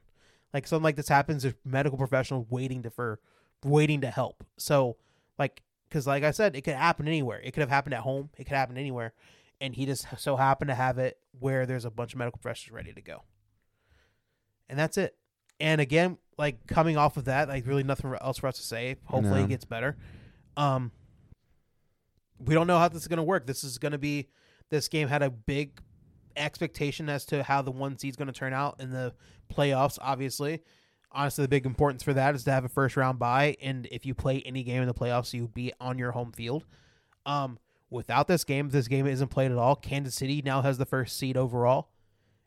like 0.54 0.66
something 0.66 0.84
like 0.84 0.96
this 0.96 1.08
happens, 1.08 1.42
there's 1.42 1.54
medical 1.64 1.98
professionals 1.98 2.46
waiting 2.50 2.82
to 2.82 2.90
for 2.90 3.20
waiting 3.64 4.00
to 4.00 4.10
help. 4.10 4.44
So, 4.56 4.96
like, 5.38 5.62
because 5.88 6.06
like 6.06 6.22
I 6.24 6.30
said, 6.30 6.56
it 6.56 6.62
could 6.62 6.74
happen 6.74 7.06
anywhere. 7.08 7.40
It 7.42 7.52
could 7.52 7.60
have 7.60 7.68
happened 7.70 7.94
at 7.94 8.00
home. 8.00 8.30
It 8.38 8.44
could 8.44 8.56
happen 8.56 8.76
anywhere, 8.76 9.12
and 9.60 9.74
he 9.74 9.86
just 9.86 10.06
so 10.18 10.36
happened 10.36 10.68
to 10.68 10.74
have 10.74 10.98
it 10.98 11.18
where 11.38 11.66
there's 11.66 11.84
a 11.84 11.90
bunch 11.90 12.12
of 12.14 12.18
medical 12.18 12.38
professionals 12.38 12.74
ready 12.74 12.92
to 12.92 13.00
go, 13.02 13.22
and 14.68 14.78
that's 14.78 14.96
it. 14.98 15.16
And 15.58 15.80
again, 15.80 16.16
like 16.38 16.66
coming 16.66 16.96
off 16.96 17.16
of 17.16 17.26
that, 17.26 17.48
like 17.48 17.66
really 17.66 17.82
nothing 17.82 18.14
else 18.20 18.38
for 18.38 18.46
us 18.46 18.56
to 18.56 18.62
say. 18.62 18.96
Hopefully, 19.04 19.40
No. 19.40 19.44
it 19.44 19.48
gets 19.48 19.64
better. 19.64 19.96
Um, 20.56 20.90
we 22.38 22.54
don't 22.54 22.66
know 22.66 22.78
how 22.78 22.88
this 22.88 23.02
is 23.02 23.08
going 23.08 23.18
to 23.18 23.22
work. 23.22 23.46
This 23.46 23.62
is 23.62 23.76
going 23.78 23.92
to 23.92 23.98
be 23.98 24.28
this 24.70 24.88
game 24.88 25.08
had 25.08 25.22
a 25.22 25.30
big 25.30 25.80
expectation 26.36 27.08
as 27.08 27.24
to 27.26 27.42
how 27.42 27.62
the 27.62 27.70
one 27.70 27.98
seed's 27.98 28.16
going 28.16 28.28
to 28.28 28.32
turn 28.32 28.52
out 28.52 28.76
in 28.80 28.90
the 28.90 29.14
playoffs. 29.52 29.98
Obviously, 30.00 30.62
honestly, 31.12 31.44
the 31.44 31.48
big 31.48 31.66
importance 31.66 32.02
for 32.02 32.12
that 32.14 32.34
is 32.34 32.44
to 32.44 32.52
have 32.52 32.64
a 32.64 32.68
first 32.68 32.96
round 32.96 33.18
bye, 33.18 33.56
and 33.60 33.86
if 33.90 34.06
you 34.06 34.14
play 34.14 34.42
any 34.44 34.62
game 34.62 34.82
in 34.82 34.88
the 34.88 34.94
playoffs, 34.94 35.32
you 35.32 35.48
be 35.48 35.72
on 35.80 35.98
your 35.98 36.12
home 36.12 36.32
field. 36.32 36.64
Um, 37.26 37.58
without 37.90 38.28
this 38.28 38.44
game, 38.44 38.70
this 38.70 38.88
game 38.88 39.06
isn't 39.06 39.28
played 39.28 39.50
at 39.50 39.58
all. 39.58 39.76
Kansas 39.76 40.14
City 40.14 40.42
now 40.44 40.62
has 40.62 40.78
the 40.78 40.86
first 40.86 41.16
seed 41.16 41.36
overall, 41.36 41.90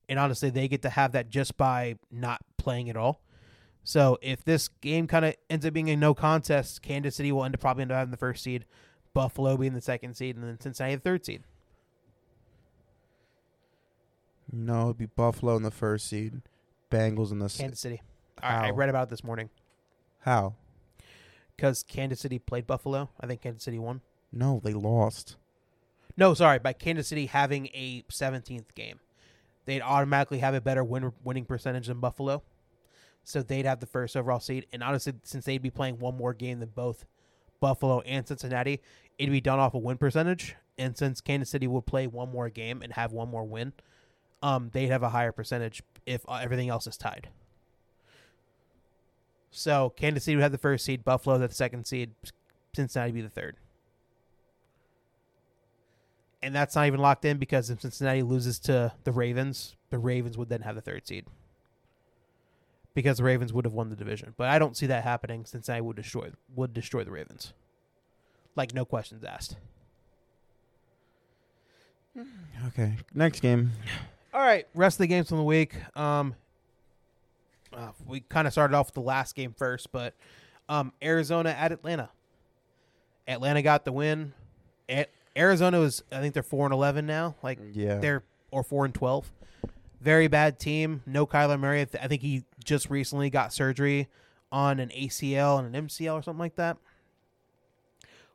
and 0.09 0.19
honestly, 0.19 0.49
they 0.49 0.67
get 0.67 0.81
to 0.83 0.89
have 0.89 1.11
that 1.13 1.29
just 1.29 1.57
by 1.57 1.97
not 2.11 2.41
playing 2.57 2.89
at 2.89 2.97
all. 2.97 3.21
So 3.83 4.17
if 4.21 4.45
this 4.45 4.69
game 4.69 5.07
kind 5.07 5.25
of 5.25 5.35
ends 5.49 5.65
up 5.65 5.73
being 5.73 5.89
a 5.89 5.95
no 5.95 6.13
contest, 6.13 6.81
Kansas 6.81 7.15
City 7.15 7.31
will 7.31 7.43
end 7.43 7.53
up 7.53 7.59
probably 7.59 7.81
end 7.81 7.91
up 7.91 7.97
having 7.97 8.11
the 8.11 8.17
first 8.17 8.43
seed, 8.43 8.65
Buffalo 9.13 9.57
being 9.57 9.73
the 9.73 9.81
second 9.81 10.15
seed, 10.15 10.37
and 10.37 10.45
then 10.45 10.59
Cincinnati 10.59 10.95
the 10.95 11.01
third 11.01 11.25
seed. 11.25 11.43
No, 14.55 14.83
it'd 14.83 14.97
be 14.99 15.07
Buffalo 15.07 15.55
in 15.57 15.63
the 15.63 15.71
first 15.71 16.07
seed, 16.07 16.41
Bengals 16.91 17.31
in 17.31 17.39
the 17.39 17.49
Kansas 17.49 17.79
City. 17.79 18.01
I, 18.41 18.47
I 18.47 18.67
How? 18.67 18.73
read 18.73 18.89
about 18.89 19.07
it 19.07 19.09
this 19.09 19.23
morning 19.23 19.49
how? 20.19 20.53
because 21.55 21.83
Kansas 21.83 22.19
City 22.19 22.39
played 22.39 22.67
Buffalo. 22.67 23.09
I 23.19 23.27
think 23.27 23.41
Kansas 23.41 23.63
City 23.63 23.79
won. 23.79 24.01
No, 24.31 24.61
they 24.63 24.73
lost. 24.73 25.37
No, 26.15 26.33
sorry, 26.33 26.59
by 26.59 26.73
Kansas 26.73 27.07
City 27.07 27.25
having 27.25 27.67
a 27.67 28.03
17th 28.11 28.73
game, 28.75 28.99
they'd 29.65 29.81
automatically 29.81 30.39
have 30.39 30.53
a 30.53 30.61
better 30.61 30.83
win, 30.83 31.11
winning 31.23 31.45
percentage 31.45 31.87
than 31.87 31.99
Buffalo. 31.99 32.43
So 33.23 33.41
they'd 33.41 33.65
have 33.65 33.79
the 33.79 33.85
first 33.85 34.15
overall 34.17 34.39
seed. 34.39 34.67
And 34.73 34.83
honestly, 34.83 35.13
since 35.23 35.45
they'd 35.45 35.61
be 35.61 35.69
playing 35.69 35.99
one 35.99 36.15
more 36.17 36.33
game 36.33 36.59
than 36.59 36.69
both 36.69 37.05
Buffalo 37.59 38.01
and 38.01 38.27
Cincinnati, 38.27 38.81
it'd 39.17 39.31
be 39.31 39.41
done 39.41 39.59
off 39.59 39.73
a 39.73 39.79
win 39.79 39.97
percentage. 39.97 40.55
And 40.77 40.97
since 40.97 41.21
Kansas 41.21 41.49
City 41.49 41.67
would 41.67 41.85
play 41.85 42.07
one 42.07 42.31
more 42.31 42.49
game 42.49 42.81
and 42.81 42.93
have 42.93 43.11
one 43.13 43.29
more 43.29 43.45
win, 43.45 43.73
um, 44.43 44.69
they'd 44.73 44.87
have 44.87 45.01
a 45.01 45.09
higher 45.09 45.31
percentage 45.31 45.81
if 46.05 46.21
uh, 46.27 46.39
everything 46.43 46.69
else 46.69 46.85
is 46.85 46.97
tied. 46.97 47.29
So 49.49 49.93
Kansas 49.95 50.25
City 50.25 50.35
would 50.35 50.43
have 50.43 50.51
the 50.51 50.57
first 50.57 50.83
seed, 50.83 51.05
Buffalo 51.05 51.37
the 51.37 51.51
second 51.51 51.85
seed, 51.85 52.11
Cincinnati 52.75 53.13
be 53.13 53.21
the 53.21 53.29
third. 53.29 53.55
And 56.41 56.53
that's 56.53 56.75
not 56.75 56.87
even 56.87 56.99
locked 56.99 57.23
in 57.23 57.37
because 57.37 57.69
if 57.69 57.81
Cincinnati 57.81 58.21
loses 58.21 58.59
to 58.59 58.91
the 59.05 59.13
Ravens, 59.13 59.75
the 59.91 59.97
Ravens 59.97 60.37
would 60.37 60.49
then 60.49 60.61
have 60.61 60.75
the 60.75 60.81
third 60.81 61.07
seed. 61.07 61.25
Because 62.93 63.19
the 63.19 63.23
Ravens 63.23 63.53
would 63.53 63.63
have 63.63 63.73
won 63.73 63.89
the 63.89 63.95
division. 63.95 64.33
But 64.35 64.49
I 64.49 64.59
don't 64.59 64.75
see 64.75 64.87
that 64.87 65.03
happening. 65.03 65.45
Cincinnati 65.45 65.81
would 65.81 65.95
destroy 65.95 66.31
would 66.53 66.73
destroy 66.73 67.05
the 67.05 67.11
Ravens. 67.11 67.53
Like 68.55 68.73
no 68.73 68.83
questions 68.83 69.23
asked. 69.23 69.55
Okay, 72.67 72.97
next 73.13 73.39
game. 73.39 73.71
All 74.33 74.41
right, 74.41 74.65
rest 74.73 74.95
of 74.95 74.99
the 74.99 75.07
games 75.07 75.29
from 75.29 75.37
the 75.37 75.43
week. 75.43 75.75
Um, 75.95 76.35
uh, 77.71 77.91
we 78.07 78.21
kind 78.21 78.47
of 78.47 78.53
started 78.53 78.75
off 78.75 78.87
with 78.87 78.95
the 78.95 79.01
last 79.01 79.35
game 79.35 79.53
first, 79.55 79.91
but 79.91 80.13
um, 80.69 80.91
Arizona 81.03 81.49
at 81.51 81.71
Atlanta. 81.71 82.09
Atlanta 83.27 83.61
got 83.61 83.85
the 83.85 83.91
win. 83.91 84.33
A- 84.89 85.05
Arizona 85.37 85.79
was, 85.79 86.03
I 86.11 86.19
think 86.19 86.33
they're 86.33 86.43
four 86.43 86.65
and 86.65 86.73
eleven 86.73 87.05
now. 87.05 87.35
Like 87.43 87.59
Yeah, 87.73 87.99
they're 87.99 88.23
or 88.51 88.63
four 88.63 88.85
and 88.85 88.93
twelve. 88.93 89.31
Very 90.01 90.27
bad 90.27 90.59
team. 90.59 91.01
No 91.05 91.25
Kyler 91.25 91.59
Murray. 91.59 91.81
I 91.81 91.87
I 92.01 92.07
think 92.07 92.21
he 92.21 92.43
just 92.63 92.89
recently 92.89 93.29
got 93.29 93.53
surgery 93.53 94.07
on 94.51 94.79
an 94.79 94.89
ACL 94.89 95.59
and 95.59 95.75
an 95.75 95.87
MCL 95.87 96.13
or 96.13 96.21
something 96.23 96.39
like 96.39 96.55
that. 96.55 96.77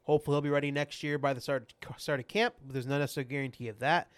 Hopefully 0.05 0.37
he'll 0.37 0.41
be 0.43 0.49
ready 0.49 0.71
next 0.71 1.03
year 1.03 1.19
by 1.19 1.35
the 1.35 1.41
start 1.41 1.75
start 1.99 2.21
of 2.21 2.29
camp. 2.29 2.55
But 2.65 2.73
there's 2.73 2.87
no 2.87 2.99
necessary 2.99 3.25
guarantee 3.25 3.69
of 3.69 3.81
that. 3.81 4.09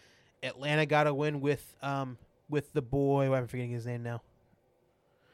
Atlanta 0.43 0.87
got 0.87 1.07
a 1.07 1.15
win 1.15 1.41
with 1.41 1.75
um 1.83 2.19
with 2.49 2.73
the 2.73 2.83
boy. 2.83 3.33
I'm 3.33 3.47
forgetting 3.47 3.73
his 3.73 3.87
name 3.87 4.03
now? 4.03 4.23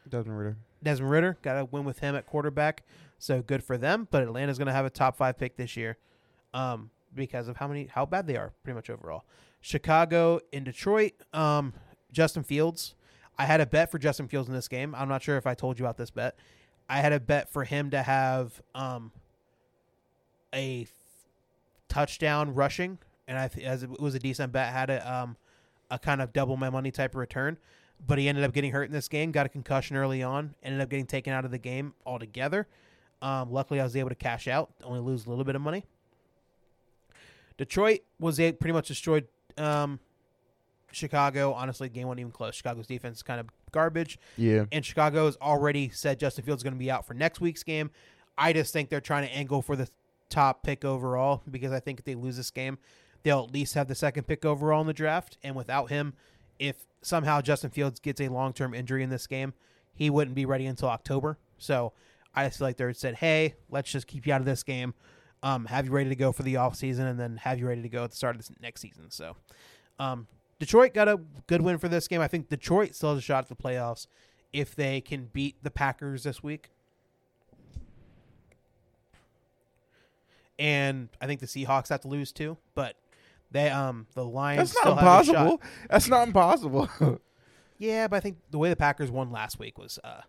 Desmond 0.08 0.38
Ridder. 0.38 0.56
Desmond 0.82 1.10
Ridder 1.10 1.38
got 1.42 1.58
a 1.58 1.64
win 1.64 1.84
with 1.84 1.98
him 1.98 2.14
at 2.14 2.26
quarterback, 2.26 2.84
so 3.18 3.42
good 3.42 3.64
for 3.64 3.76
them. 3.76 4.06
But 4.10 4.22
Atlanta's 4.22 4.58
going 4.58 4.66
to 4.66 4.72
have 4.72 4.84
a 4.84 4.90
top 4.90 5.16
five 5.16 5.38
pick 5.38 5.56
this 5.56 5.76
year, 5.76 5.96
um, 6.54 6.90
because 7.14 7.48
of 7.48 7.56
how 7.56 7.66
many 7.66 7.86
how 7.86 8.06
bad 8.06 8.26
they 8.26 8.36
are, 8.36 8.52
pretty 8.62 8.74
much 8.76 8.90
overall. 8.90 9.24
Chicago 9.60 10.40
and 10.52 10.64
Detroit, 10.64 11.12
um, 11.32 11.72
Justin 12.12 12.44
Fields. 12.44 12.94
I 13.38 13.44
had 13.44 13.60
a 13.60 13.66
bet 13.66 13.90
for 13.90 13.98
Justin 13.98 14.28
Fields 14.28 14.48
in 14.48 14.54
this 14.54 14.68
game. 14.68 14.94
I'm 14.94 15.08
not 15.08 15.22
sure 15.22 15.36
if 15.36 15.46
I 15.46 15.54
told 15.54 15.78
you 15.78 15.84
about 15.84 15.96
this 15.96 16.10
bet. 16.10 16.38
I 16.88 17.00
had 17.00 17.12
a 17.12 17.20
bet 17.20 17.50
for 17.52 17.64
him 17.64 17.90
to 17.90 18.02
have 18.02 18.62
um, 18.74 19.12
a 20.54 20.86
touchdown 21.88 22.54
rushing, 22.54 22.98
and 23.28 23.38
I 23.38 23.48
th- 23.48 23.66
as 23.66 23.82
it 23.82 24.00
was 24.00 24.14
a 24.14 24.18
decent 24.18 24.52
bet. 24.52 24.72
Had 24.72 24.90
a 24.90 25.12
um, 25.12 25.36
a 25.90 25.98
kind 25.98 26.20
of 26.20 26.32
double 26.32 26.56
my 26.56 26.70
money 26.70 26.90
type 26.90 27.12
of 27.12 27.16
return 27.18 27.58
but 28.04 28.18
he 28.18 28.28
ended 28.28 28.44
up 28.44 28.52
getting 28.52 28.72
hurt 28.72 28.84
in 28.84 28.92
this 28.92 29.08
game. 29.08 29.32
Got 29.32 29.46
a 29.46 29.48
concussion 29.48 29.96
early 29.96 30.22
on. 30.22 30.54
Ended 30.62 30.80
up 30.80 30.88
getting 30.88 31.06
taken 31.06 31.32
out 31.32 31.44
of 31.44 31.50
the 31.50 31.58
game 31.58 31.94
altogether. 32.04 32.66
Um, 33.22 33.50
luckily, 33.50 33.80
I 33.80 33.84
was 33.84 33.96
able 33.96 34.10
to 34.10 34.14
cash 34.14 34.48
out, 34.48 34.70
only 34.84 35.00
lose 35.00 35.26
a 35.26 35.30
little 35.30 35.44
bit 35.44 35.56
of 35.56 35.62
money. 35.62 35.84
Detroit 37.56 38.00
was 38.20 38.38
a, 38.38 38.52
pretty 38.52 38.74
much 38.74 38.88
destroyed 38.88 39.26
um, 39.56 39.98
Chicago. 40.92 41.52
Honestly, 41.54 41.88
the 41.88 41.94
game 41.94 42.06
wasn't 42.06 42.20
even 42.20 42.32
close. 42.32 42.54
Chicago's 42.54 42.86
defense 42.86 43.18
is 43.18 43.22
kind 43.22 43.40
of 43.40 43.48
garbage, 43.72 44.18
Yeah, 44.36 44.66
and 44.70 44.84
Chicago 44.84 45.24
has 45.24 45.36
already 45.40 45.88
said 45.88 46.20
Justin 46.20 46.44
Fields 46.44 46.60
is 46.60 46.62
going 46.64 46.74
to 46.74 46.78
be 46.78 46.90
out 46.90 47.06
for 47.06 47.14
next 47.14 47.40
week's 47.40 47.62
game. 47.62 47.90
I 48.36 48.52
just 48.52 48.72
think 48.72 48.90
they're 48.90 49.00
trying 49.00 49.26
to 49.26 49.34
angle 49.34 49.62
for 49.62 49.76
the 49.76 49.88
top 50.28 50.62
pick 50.62 50.84
overall 50.84 51.42
because 51.50 51.72
I 51.72 51.80
think 51.80 51.98
if 52.00 52.04
they 52.04 52.14
lose 52.14 52.36
this 52.36 52.50
game, 52.50 52.76
they'll 53.22 53.44
at 53.44 53.52
least 53.52 53.74
have 53.74 53.88
the 53.88 53.94
second 53.94 54.24
pick 54.24 54.44
overall 54.44 54.80
in 54.80 54.86
the 54.86 54.92
draft. 54.92 55.38
And 55.42 55.54
without 55.54 55.90
him, 55.90 56.14
if 56.58 56.76
somehow 57.02 57.40
Justin 57.40 57.70
Fields 57.70 58.00
gets 58.00 58.20
a 58.20 58.28
long 58.28 58.52
term 58.52 58.74
injury 58.74 59.02
in 59.02 59.10
this 59.10 59.26
game, 59.26 59.54
he 59.94 60.10
wouldn't 60.10 60.34
be 60.34 60.44
ready 60.44 60.66
until 60.66 60.88
October. 60.88 61.38
So 61.58 61.92
I 62.34 62.44
just 62.44 62.58
feel 62.58 62.68
like 62.68 62.76
they 62.76 62.92
said, 62.92 63.16
hey, 63.16 63.54
let's 63.70 63.90
just 63.90 64.06
keep 64.06 64.26
you 64.26 64.32
out 64.32 64.40
of 64.40 64.46
this 64.46 64.62
game, 64.62 64.94
um, 65.42 65.64
have 65.66 65.86
you 65.86 65.92
ready 65.92 66.10
to 66.10 66.16
go 66.16 66.32
for 66.32 66.42
the 66.42 66.54
offseason, 66.54 67.10
and 67.10 67.18
then 67.18 67.38
have 67.38 67.58
you 67.58 67.66
ready 67.66 67.82
to 67.82 67.88
go 67.88 68.04
at 68.04 68.10
the 68.10 68.16
start 68.16 68.36
of 68.36 68.42
this 68.42 68.50
next 68.60 68.82
season. 68.82 69.10
So 69.10 69.36
um, 69.98 70.26
Detroit 70.58 70.92
got 70.92 71.08
a 71.08 71.18
good 71.46 71.62
win 71.62 71.78
for 71.78 71.88
this 71.88 72.08
game. 72.08 72.20
I 72.20 72.28
think 72.28 72.48
Detroit 72.48 72.94
still 72.94 73.10
has 73.10 73.18
a 73.18 73.22
shot 73.22 73.44
at 73.44 73.48
the 73.48 73.56
playoffs 73.56 74.06
if 74.52 74.74
they 74.74 75.00
can 75.00 75.30
beat 75.32 75.56
the 75.62 75.70
Packers 75.70 76.24
this 76.24 76.42
week. 76.42 76.70
And 80.58 81.10
I 81.20 81.26
think 81.26 81.40
the 81.40 81.46
Seahawks 81.46 81.90
have 81.90 82.00
to 82.02 82.08
lose 82.08 82.32
too, 82.32 82.56
but 82.74 82.96
they 83.56 83.70
um 83.70 84.06
the 84.14 84.24
Lions 84.24 84.70
that's 84.70 84.78
still 84.80 84.94
not 84.94 85.02
have 85.04 85.20
a 85.20 85.24
shot. 85.24 85.34
impossible. 85.34 85.62
That's 85.90 86.08
not 86.08 86.26
impossible. 86.28 86.88
Yeah, 87.78 88.08
but 88.08 88.16
I 88.16 88.20
think 88.20 88.38
the 88.50 88.56
way 88.56 88.70
the 88.70 88.76
Packers 88.76 89.10
won 89.10 89.30
last 89.30 89.58
week 89.58 89.76
was 89.76 89.98
uh, 90.02 90.22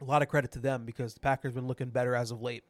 a 0.00 0.04
lot 0.04 0.22
of 0.22 0.28
credit 0.28 0.52
to 0.52 0.60
them 0.60 0.84
because 0.84 1.14
the 1.14 1.20
Packers 1.20 1.52
been 1.52 1.66
looking 1.66 1.88
better 1.88 2.14
as 2.14 2.30
of 2.30 2.40
late. 2.40 2.62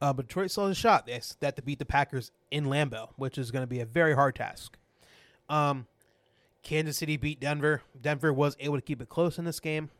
Uh, 0.00 0.12
but 0.12 0.28
Detroit 0.28 0.52
still 0.52 0.68
has 0.68 0.76
a 0.76 0.80
shot. 0.80 1.06
They 1.06 1.20
have 1.42 1.54
to 1.56 1.62
beat 1.62 1.80
the 1.80 1.84
Packers 1.84 2.30
in 2.50 2.66
Lambeau, 2.66 3.08
which 3.16 3.38
is 3.38 3.50
going 3.50 3.64
to 3.64 3.66
be 3.68 3.80
a 3.80 3.84
very 3.84 4.14
hard 4.14 4.34
task. 4.36 4.78
Um, 5.48 5.86
Kansas 6.62 6.96
City 6.96 7.16
beat 7.16 7.40
Denver. 7.40 7.82
Denver 8.00 8.32
was 8.32 8.56
able 8.60 8.76
to 8.76 8.82
keep 8.82 9.00
it 9.02 9.08
close 9.08 9.38
in 9.38 9.44
this 9.44 9.58
game, 9.58 9.90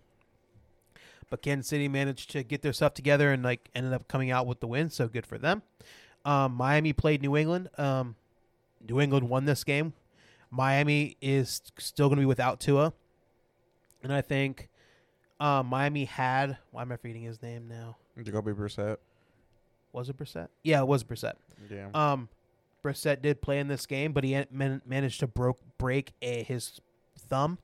but 1.31 1.43
Kansas 1.43 1.69
City 1.69 1.89
managed 1.89 2.31
to 2.31 2.43
get 2.43 2.63
their 2.63 2.73
stuff 2.73 2.95
together 2.95 3.33
and 3.33 3.43
like 3.43 3.69
ended 3.75 3.93
up 3.93 4.09
coming 4.09 4.31
out 4.31 4.47
with 4.47 4.61
the 4.61 4.67
win. 4.67 4.91
So 4.91 5.09
good 5.09 5.27
for 5.27 5.39
them. 5.39 5.63
Um, 6.25 6.55
Miami 6.55 6.93
played 6.93 7.23
New 7.23 7.37
England. 7.37 7.69
Um, 7.79 8.17
New 8.87 9.01
England 9.01 9.29
won 9.29 9.45
this 9.45 9.65
game. 9.65 9.93
Miami 10.51 11.17
is 11.21 11.63
still 11.79 12.09
going 12.09 12.17
to 12.17 12.23
be 12.23 12.27
without 12.27 12.61
Tua, 12.61 12.93
and 14.03 14.13
I 14.13 14.21
think 14.21 14.69
uh, 15.41 15.63
Miami 15.63 16.05
had. 16.05 16.59
Why 16.71 16.83
am 16.83 16.93
I 16.93 16.97
forgetting 16.97 17.23
his 17.23 17.43
name 17.43 17.69
now? 17.69 17.97
Jacoby 18.23 18.53
Brissett. 18.53 18.99
Was 19.93 20.09
it 20.09 20.17
Brissett? 20.17 20.49
Yeah, 20.63 20.81
it 20.81 20.87
was 20.87 21.05
Brissett. 21.05 21.35
Yeah. 21.71 21.89
Um, 21.95 22.29
Brissett 22.85 23.23
did 23.23 23.41
play 23.41 23.59
in 23.59 23.69
this 23.69 23.87
game, 23.87 24.13
but 24.13 24.25
he 24.25 24.45
man- 24.51 24.83
managed 24.87 25.21
to 25.21 25.27
broke 25.27 25.59
break 25.79 26.13
a, 26.21 26.43
his 26.43 26.81
thumb 27.19 27.59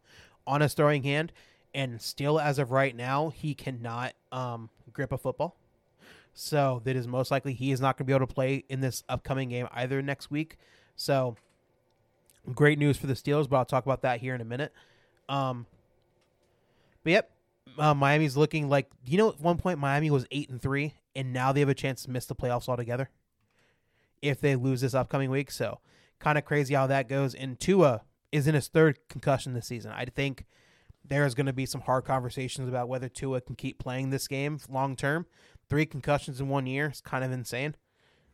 on 0.47 0.61
his 0.61 0.75
throwing 0.75 1.03
hand, 1.03 1.33
and 1.75 2.01
still, 2.01 2.41
as 2.41 2.59
of 2.59 2.71
right 2.71 2.95
now, 2.95 3.29
he 3.31 3.55
cannot 3.55 4.14
um, 4.33 4.71
grip 4.93 5.12
a 5.12 5.19
football. 5.19 5.57
So 6.35 6.81
that 6.85 6.95
is 6.95 7.07
most 7.09 7.31
likely 7.31 7.53
he 7.53 7.73
is 7.73 7.81
not 7.81 7.97
going 7.97 8.05
to 8.07 8.11
be 8.11 8.12
able 8.12 8.27
to 8.27 8.33
play 8.33 8.64
in 8.69 8.81
this 8.81 9.03
upcoming 9.09 9.49
game 9.49 9.66
either 9.73 10.01
next 10.03 10.31
week. 10.31 10.57
So 10.95 11.37
great 12.55 12.79
news 12.79 12.97
for 12.97 13.07
the 13.07 13.14
Steelers, 13.14 13.49
but 13.49 13.57
I'll 13.57 13.64
talk 13.64 13.85
about 13.85 14.03
that 14.03 14.21
here 14.21 14.35
in 14.35 14.41
a 14.41 14.45
minute. 14.45 14.73
Um, 15.29 15.66
but 17.03 17.11
yep, 17.11 17.31
uh, 17.79 17.95
Miami's 17.95 18.37
looking 18.37 18.69
like 18.69 18.89
you 19.05 19.19
know 19.19 19.31
at 19.31 19.41
one 19.41 19.59
point 19.59 19.79
Miami 19.79 20.11
was 20.11 20.27
eight 20.31 20.49
and 20.49 20.61
three, 20.61 20.95
and 21.14 21.33
now 21.33 21.53
they 21.53 21.61
have 21.61 21.69
a 21.69 21.75
chance 21.75 22.05
to 22.05 22.11
miss 22.11 22.27
the 22.27 22.35
playoffs 22.35 22.69
altogether 22.69 23.11
if 24.23 24.41
they 24.41 24.57
lose 24.57 24.81
this 24.81 24.95
upcoming 24.95 25.31
week. 25.31 25.51
So 25.51 25.81
kind 26.19 26.39
of 26.39 26.45
crazy 26.45 26.75
how 26.75 26.87
that 26.87 27.09
goes. 27.09 27.35
And 27.35 27.59
Tua 27.59 28.03
is 28.33 28.47
in 28.47 28.55
his 28.55 28.69
third 28.69 28.99
concussion 29.09 29.55
this 29.55 29.66
season. 29.66 29.93
I 29.93 30.05
think 30.05 30.45
there 31.09 31.25
is 31.27 31.35
going 31.35 31.47
to 31.47 31.53
be 31.53 31.67
some 31.67 31.81
hard 31.81 32.05
conversations 32.05 32.69
about 32.69 32.89
whether 32.89 33.09
Tua 33.09 33.41
can 33.41 33.57
keep 33.57 33.79
playing 33.79 34.11
this 34.11 34.29
game 34.29 34.59
long 34.69 34.97
term. 34.97 35.27
Three 35.69 35.87
concussions 35.87 36.41
in 36.41 36.49
one 36.49 36.67
year 36.67 36.91
is 36.91 37.01
kind 37.01 37.25
of 37.25 37.33
insane. 37.33 37.75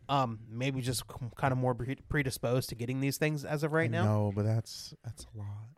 Um, 0.08 0.40
maybe 0.50 0.80
just 0.82 1.04
kind 1.36 1.52
of 1.52 1.58
more 1.58 1.74
predisposed 2.08 2.68
to 2.68 2.74
getting 2.74 3.00
these 3.00 3.16
things 3.16 3.44
as 3.44 3.62
of 3.62 3.72
right 3.72 3.90
now. 3.90 4.04
No, 4.04 4.32
but 4.34 4.44
that's 4.44 4.94
that's 5.02 5.24
a 5.34 5.38
lot. 5.38 5.68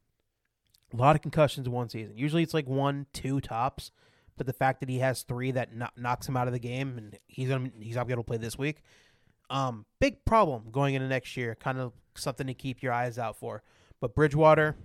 A 0.92 0.96
lot 0.96 1.16
of 1.16 1.22
concussions 1.22 1.66
in 1.66 1.72
one 1.72 1.88
season. 1.88 2.16
Usually 2.16 2.42
it's 2.42 2.54
like 2.54 2.66
one, 2.66 3.06
two 3.12 3.40
tops. 3.40 3.90
But 4.36 4.46
the 4.46 4.52
fact 4.52 4.80
that 4.80 4.88
he 4.88 4.98
has 4.98 5.22
three 5.22 5.50
that 5.52 5.74
kno- 5.74 5.88
knocks 5.96 6.28
him 6.28 6.36
out 6.36 6.46
of 6.46 6.52
the 6.52 6.58
game, 6.58 6.98
and 6.98 7.18
he's 7.26 7.48
gonna 7.48 7.70
he's 7.80 7.96
not 7.96 8.10
able 8.10 8.22
to 8.22 8.26
play 8.26 8.36
this 8.36 8.58
week. 8.58 8.82
Um, 9.48 9.86
big 10.00 10.24
problem 10.24 10.64
going 10.70 10.94
into 10.94 11.08
next 11.08 11.36
year. 11.36 11.54
Kind 11.54 11.78
of 11.78 11.92
something 12.14 12.46
to 12.46 12.54
keep 12.54 12.82
your 12.82 12.92
eyes 12.92 13.18
out 13.18 13.36
for. 13.36 13.62
But 14.00 14.14
Bridgewater, 14.14 14.76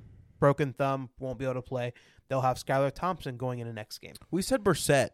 broken 0.41 0.73
thumb, 0.73 1.09
won't 1.19 1.37
be 1.37 1.45
able 1.45 1.53
to 1.53 1.61
play. 1.61 1.93
They'll 2.27 2.41
have 2.41 2.57
Skylar 2.57 2.91
Thompson 2.91 3.37
going 3.37 3.59
into 3.59 3.71
next 3.71 3.99
game. 3.99 4.15
We 4.29 4.41
said 4.41 4.63
Brissett. 4.63 5.09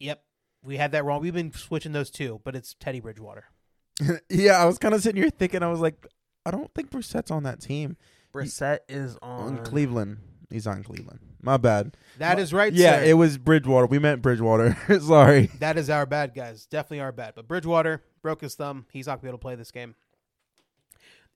Yep, 0.00 0.22
we 0.62 0.78
had 0.78 0.92
that 0.92 1.04
wrong. 1.04 1.20
We've 1.20 1.34
been 1.34 1.52
switching 1.52 1.92
those 1.92 2.10
two, 2.10 2.40
but 2.44 2.56
it's 2.56 2.74
Teddy 2.74 3.00
Bridgewater. 3.00 3.44
yeah, 4.30 4.52
I 4.52 4.64
was 4.64 4.78
kind 4.78 4.94
of 4.94 5.02
sitting 5.02 5.20
here 5.20 5.30
thinking, 5.30 5.62
I 5.62 5.68
was 5.68 5.80
like, 5.80 6.06
I 6.46 6.50
don't 6.50 6.72
think 6.74 6.90
Brissett's 6.90 7.30
on 7.30 7.42
that 7.42 7.60
team. 7.60 7.96
Brissett 8.32 8.78
is 8.88 9.18
On 9.20 9.58
on. 9.58 9.64
Cleveland. 9.64 10.18
He's 10.50 10.66
on 10.66 10.82
Cleveland. 10.82 11.20
My 11.40 11.56
bad. 11.56 11.96
That 12.18 12.38
is 12.38 12.52
right. 12.52 12.72
yeah, 12.72 12.98
sir. 12.98 13.04
it 13.04 13.14
was 13.14 13.36
Bridgewater. 13.38 13.86
We 13.86 13.98
meant 13.98 14.22
Bridgewater. 14.22 14.76
Sorry. 15.00 15.50
That 15.58 15.76
is 15.76 15.90
our 15.90 16.06
bad, 16.06 16.34
guys. 16.34 16.66
Definitely 16.66 17.00
our 17.00 17.12
bad. 17.12 17.34
But 17.34 17.48
Bridgewater 17.48 18.02
broke 18.22 18.42
his 18.42 18.54
thumb. 18.54 18.86
He's 18.92 19.06
not 19.06 19.14
going 19.14 19.20
to 19.20 19.24
be 19.24 19.28
able 19.30 19.38
to 19.38 19.42
play 19.42 19.54
this 19.54 19.70
game. 19.70 19.94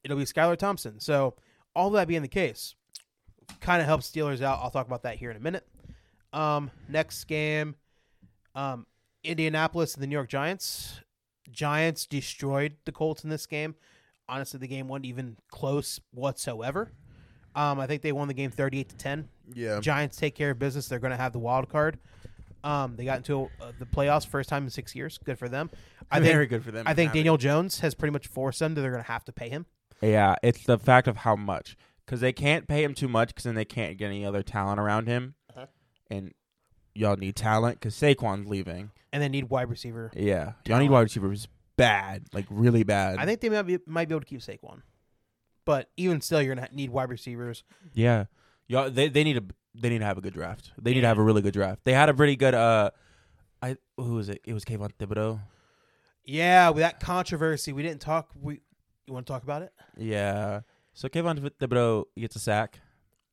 It'll 0.03 0.17
be 0.17 0.25
Skylar 0.25 0.57
Thompson. 0.57 0.99
So, 0.99 1.35
all 1.77 1.91
that 1.91 2.07
being 2.07 2.23
the 2.23 2.27
case, 2.27 2.73
kind 3.61 3.81
of 3.81 3.87
helps 3.87 4.09
Steelers 4.09 4.41
out. 4.41 4.59
I'll 4.61 4.71
talk 4.71 4.87
about 4.87 5.03
that 5.03 5.17
here 5.17 5.29
in 5.29 5.37
a 5.37 5.39
minute. 5.39 5.65
Um, 6.33 6.71
next 6.89 7.25
game, 7.25 7.75
um, 8.55 8.87
Indianapolis 9.23 9.93
and 9.93 10.01
the 10.01 10.07
New 10.07 10.15
York 10.15 10.27
Giants. 10.27 11.01
Giants 11.51 12.07
destroyed 12.07 12.75
the 12.85 12.91
Colts 12.91 13.23
in 13.23 13.29
this 13.29 13.45
game. 13.45 13.75
Honestly, 14.27 14.59
the 14.59 14.67
game 14.67 14.87
wasn't 14.87 15.05
even 15.05 15.37
close 15.51 16.01
whatsoever. 16.11 16.91
Um, 17.55 17.79
I 17.79 17.85
think 17.85 18.01
they 18.01 18.11
won 18.11 18.27
the 18.27 18.33
game 18.33 18.51
38 18.51 18.89
to 18.89 18.95
10. 18.95 19.29
Yeah. 19.53 19.79
Giants 19.79 20.17
take 20.17 20.35
care 20.35 20.51
of 20.51 20.59
business. 20.59 20.87
They're 20.87 20.99
going 20.99 21.11
to 21.11 21.17
have 21.17 21.31
the 21.31 21.39
wild 21.39 21.69
card. 21.69 21.99
Um, 22.63 22.95
they 22.95 23.05
got 23.05 23.17
into 23.17 23.43
uh, 23.61 23.71
the 23.79 23.85
playoffs 23.85 24.27
first 24.27 24.49
time 24.49 24.63
in 24.63 24.69
six 24.71 24.95
years. 24.95 25.19
Good 25.23 25.37
for 25.39 25.47
them. 25.47 25.69
I 26.11 26.19
Very 26.19 26.43
think. 26.45 26.49
good 26.49 26.63
for 26.65 26.71
them. 26.71 26.85
I 26.87 26.95
think 26.95 27.13
Daniel 27.13 27.37
Jones 27.37 27.79
has 27.79 27.93
pretty 27.93 28.11
much 28.11 28.27
forced 28.27 28.59
them 28.59 28.73
that 28.73 28.81
they're 28.81 28.91
going 28.91 29.03
to 29.03 29.11
have 29.11 29.23
to 29.25 29.31
pay 29.31 29.49
him. 29.49 29.67
Yeah, 30.01 30.35
it's 30.43 30.63
the 30.63 30.77
fact 30.77 31.07
of 31.07 31.17
how 31.17 31.35
much. 31.35 31.75
Because 32.05 32.21
they 32.21 32.31
can't 32.31 32.67
pay 32.67 32.83
him 32.83 32.93
too 32.93 33.07
much 33.07 33.29
because 33.29 33.43
then 33.43 33.55
they 33.55 33.65
can't 33.65 33.97
get 33.97 34.07
any 34.07 34.25
other 34.25 34.41
talent 34.41 34.79
around 34.79 35.07
him. 35.07 35.35
Uh-huh. 35.49 35.65
And 36.09 36.33
y'all 36.95 37.17
need 37.17 37.35
talent 37.35 37.79
because 37.79 37.95
Saquon's 37.95 38.47
leaving. 38.47 38.91
And 39.11 39.21
they 39.21 39.27
need 39.27 39.49
wide 39.49 39.69
receiver. 39.69 40.11
Yeah. 40.15 40.53
Y'all 40.65 40.79
need 40.79 40.89
wide 40.89 41.01
receivers 41.01 41.47
bad. 41.77 42.25
Like, 42.33 42.45
really 42.49 42.83
bad. 42.83 43.17
I 43.19 43.25
think 43.25 43.39
they 43.39 43.49
might 43.49 43.61
be, 43.61 43.79
might 43.85 44.09
be 44.09 44.13
able 44.13 44.21
to 44.21 44.25
keep 44.25 44.41
Saquon, 44.41 44.81
but 45.63 45.89
even 45.95 46.19
still, 46.19 46.41
you're 46.41 46.55
going 46.55 46.67
to 46.67 46.75
need 46.75 46.89
wide 46.89 47.09
receivers. 47.09 47.63
Yeah, 47.93 48.25
y'all. 48.67 48.89
They 48.89 49.07
they 49.07 49.23
need 49.23 49.37
a 49.37 49.43
they 49.73 49.89
need 49.89 49.99
to 49.99 50.05
have 50.05 50.17
a 50.17 50.21
good 50.21 50.33
draft. 50.33 50.73
They 50.81 50.93
need 50.93 51.01
to 51.01 51.07
have 51.07 51.17
a 51.17 51.23
really 51.23 51.41
good 51.41 51.53
draft. 51.53 51.81
They 51.85 51.93
had 51.93 52.09
a 52.09 52.13
pretty 52.13 52.35
good. 52.35 52.53
Uh, 52.53 52.91
I 53.61 53.77
who 53.95 54.15
was 54.15 54.27
it? 54.27 54.41
It 54.45 54.53
was 54.53 54.65
Kayvon 54.65 54.91
Thibodeaux. 54.99 55.39
Yeah, 56.25 56.69
with 56.69 56.81
that 56.81 56.99
controversy, 56.99 57.71
we 57.71 57.83
didn't 57.83 58.01
talk. 58.01 58.29
We 58.41 58.61
you 59.07 59.13
want 59.13 59.25
to 59.25 59.31
talk 59.33 59.43
about 59.43 59.61
it 59.61 59.71
Yeah. 59.97 60.61
So 60.93 61.07
Kayvon 61.07 61.39
Thibodeaux 61.59 62.05
gets 62.17 62.35
a 62.35 62.39
sack. 62.39 62.79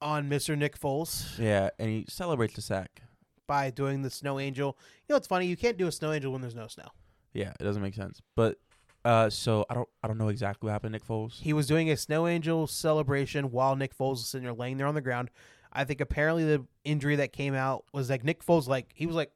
on 0.01 0.29
Mr. 0.29 0.57
Nick 0.57 0.79
Foles 0.79 1.39
Yeah, 1.39 1.71
and 1.79 1.89
he 1.89 2.05
celebrates 2.09 2.55
the 2.55 2.63
sack. 2.63 3.03
by 3.47 3.71
doing 3.71 4.03
the 4.03 4.11
snow 4.11 4.39
angel. 4.39 4.77
You 5.09 5.13
know, 5.15 5.17
it's 5.17 5.27
funny. 5.27 5.47
You 5.47 5.57
can't 5.57 5.77
do 5.77 5.87
a 5.87 5.93
snow 5.93 6.13
angel 6.13 6.33
when 6.33 6.41
there's 6.41 6.55
no 6.55 6.67
snow. 6.69 6.89
Yeah, 7.33 7.53
it 7.59 7.65
doesn't 7.65 7.83
make 7.83 7.95
sense. 7.95 8.21
But 8.37 8.59
uh, 9.05 9.29
so 9.29 9.67
I 9.69 9.75
don't 9.75 9.89
I 10.03 10.09
don't 10.09 10.17
know 10.19 10.29
exactly 10.29 10.67
what 10.69 10.73
happened, 10.73 10.93
to 10.93 10.99
Nick 10.99 11.07
Foles. 11.07 11.41
He 11.41 11.53
was 11.53 11.67
doing 11.67 11.91
a 11.91 11.97
snow 11.97 12.27
angel 12.27 12.67
celebration 12.67 13.51
while 13.51 13.77
Nick 13.77 13.97
Foles 13.97 14.13
was 14.13 14.27
sitting 14.29 14.45
there 14.45 14.55
laying 14.55 14.77
there 14.79 14.87
on 14.87 14.95
the 14.95 15.01
ground. 15.03 15.31
I 15.73 15.85
think 15.85 16.01
apparently 16.01 16.45
the 16.45 16.65
injury 16.85 17.17
that 17.17 17.33
came 17.33 17.55
out 17.55 17.85
was 17.93 18.09
like 18.09 18.25
Nick 18.25 18.45
Foles 18.45 18.67
like 18.69 18.91
he 18.95 19.07
was 19.07 19.17
like 19.17 19.33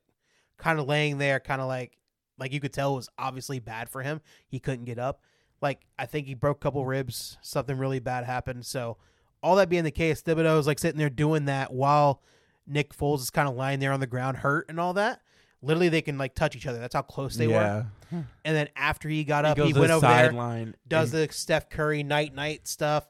kind 0.57 0.79
of 0.79 0.87
laying 0.87 1.19
there, 1.19 1.41
kind 1.41 1.61
of 1.61 1.67
like 1.69 1.99
like 2.39 2.53
you 2.53 2.61
could 2.61 2.73
tell 2.73 2.93
it 2.93 2.97
was 2.97 3.09
obviously 3.19 3.59
bad 3.59 3.89
for 3.91 4.03
him. 4.03 4.21
He 4.47 4.59
couldn't 4.61 4.85
get 4.85 4.99
up. 4.99 5.21
Like 5.61 5.81
I 5.99 6.07
think 6.07 6.27
he 6.27 6.35
broke 6.35 6.59
a 6.59 6.61
couple 6.61 6.85
ribs. 6.85 7.39
Something 7.43 7.79
really 7.79 7.99
bad 8.01 8.25
happened. 8.25 8.67
So 8.67 8.97
all 9.43 9.57
that 9.57 9.69
being 9.69 9.85
the 9.85 9.91
case, 9.91 10.23
Thibodeaux 10.23 10.57
was 10.57 10.67
like 10.67 10.79
sitting 10.79 10.99
there 10.99 11.11
doing 11.11 11.47
that 11.47 11.73
while 11.73 12.23
Nick 12.67 12.95
Foles 12.95 13.21
is 13.21 13.31
kind 13.31 13.49
of 13.49 13.55
lying 13.57 13.81
there 13.81 13.93
on 13.93 14.01
the 14.01 14.07
ground, 14.07 14.39
hurt 14.39 14.67
and 14.69 14.79
all 14.79 14.95
that. 14.95 15.21
Literally, 15.63 15.89
they 15.89 16.03
can 16.03 16.19
like 16.19 16.35
touch 16.35 16.55
each 16.55 16.67
other. 16.67 16.79
That's 16.79 16.95
how 16.95 17.03
close 17.03 17.37
they 17.37 17.49
were. 17.49 17.87
Hmm. 18.11 18.21
And 18.45 18.57
then 18.57 18.69
after 18.77 19.09
he 19.09 19.25
got 19.25 19.45
He 19.45 19.51
up, 19.51 19.57
goes 19.57 19.67
he 19.69 19.73
went 19.73 19.89
the 19.89 19.95
over 19.95 20.07
there 20.07 20.27
sideline. 20.27 20.75
does 20.87 21.11
the 21.11 21.29
Steph 21.31 21.69
Curry 21.69 22.03
night 22.03 22.35
night 22.35 22.69
stuff, 22.69 23.09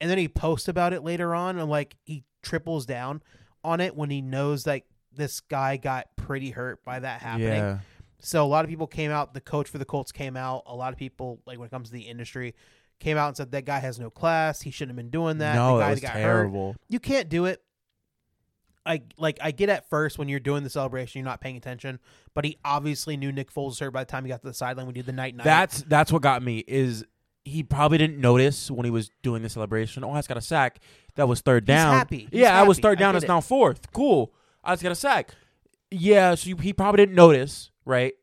and 0.00 0.10
then 0.10 0.16
he 0.18 0.26
posts 0.28 0.68
about 0.68 0.92
it 0.92 1.04
later 1.04 1.34
on, 1.34 1.58
and 1.58 1.68
like 1.68 1.96
he 2.04 2.24
triples 2.42 2.86
down 2.86 3.22
on 3.62 3.80
it 3.80 3.94
when 3.94 4.08
he 4.10 4.22
knows 4.22 4.66
like 4.66 4.86
this 5.12 5.40
guy 5.40 5.76
got 5.76 6.06
pretty 6.16 6.50
hurt 6.50 6.82
by 6.84 7.00
that 7.00 7.20
happening. 7.20 7.48
Yeah. 7.48 7.78
So 8.20 8.44
a 8.44 8.46
lot 8.46 8.64
of 8.64 8.68
people 8.68 8.86
came 8.86 9.10
out. 9.10 9.34
The 9.34 9.40
coach 9.40 9.68
for 9.68 9.78
the 9.78 9.84
Colts 9.84 10.12
came 10.12 10.36
out. 10.36 10.62
A 10.66 10.74
lot 10.74 10.92
of 10.92 10.98
people, 10.98 11.40
like 11.46 11.58
when 11.58 11.66
it 11.66 11.70
comes 11.70 11.88
to 11.88 11.94
the 11.94 12.02
industry, 12.02 12.54
came 12.98 13.16
out 13.16 13.28
and 13.28 13.36
said 13.36 13.52
that 13.52 13.64
guy 13.64 13.78
has 13.78 13.98
no 13.98 14.10
class. 14.10 14.60
He 14.60 14.70
shouldn't 14.70 14.90
have 14.90 14.96
been 14.96 15.10
doing 15.10 15.38
that. 15.38 15.54
no, 15.54 15.76
the 15.76 15.82
guy 15.82 15.88
it 15.88 15.90
was 15.92 16.00
got 16.00 16.12
hurt. 16.12 16.20
terrible. 16.20 16.76
You 16.88 17.00
can't 17.00 17.28
do 17.28 17.46
it. 17.46 17.62
I 18.86 19.02
like 19.18 19.38
I 19.42 19.50
get 19.50 19.68
at 19.68 19.88
first 19.90 20.18
when 20.18 20.28
you're 20.28 20.40
doing 20.40 20.64
the 20.64 20.70
celebration, 20.70 21.18
you're 21.18 21.28
not 21.28 21.40
paying 21.40 21.56
attention. 21.56 21.98
But 22.34 22.44
he 22.44 22.56
obviously 22.64 23.16
knew 23.16 23.30
Nick 23.30 23.52
Foles 23.52 23.66
was 23.66 23.78
hurt 23.78 23.92
by 23.92 24.04
the 24.04 24.10
time 24.10 24.24
he 24.24 24.30
got 24.30 24.40
to 24.40 24.46
the 24.46 24.54
sideline. 24.54 24.86
We 24.86 24.94
did 24.94 25.06
the 25.06 25.12
night 25.12 25.34
night. 25.34 25.44
That's 25.44 25.82
that's 25.82 26.10
what 26.10 26.22
got 26.22 26.42
me 26.42 26.64
is 26.66 27.04
he 27.44 27.62
probably 27.62 27.98
didn't 27.98 28.20
notice 28.20 28.70
when 28.70 28.84
he 28.84 28.90
was 28.90 29.10
doing 29.22 29.42
the 29.42 29.48
celebration. 29.48 30.04
Oh, 30.04 30.12
I 30.12 30.18
just 30.18 30.28
got 30.28 30.36
a 30.36 30.42
sack. 30.42 30.80
That 31.16 31.28
was 31.28 31.40
third 31.40 31.64
down. 31.64 31.94
happy. 31.94 32.28
He's 32.30 32.40
yeah, 32.40 32.58
I 32.58 32.64
was 32.64 32.78
third 32.78 32.98
down. 32.98 33.16
It's 33.16 33.24
it. 33.24 33.28
now 33.28 33.40
fourth. 33.40 33.92
Cool. 33.92 34.32
I 34.62 34.72
just 34.72 34.82
got 34.82 34.92
a 34.92 34.96
sack. 34.96 35.34
Yeah, 35.90 36.34
so 36.34 36.50
you, 36.50 36.56
he 36.56 36.72
probably 36.72 36.98
didn't 36.98 37.16
notice, 37.16 37.70
right? 37.90 38.14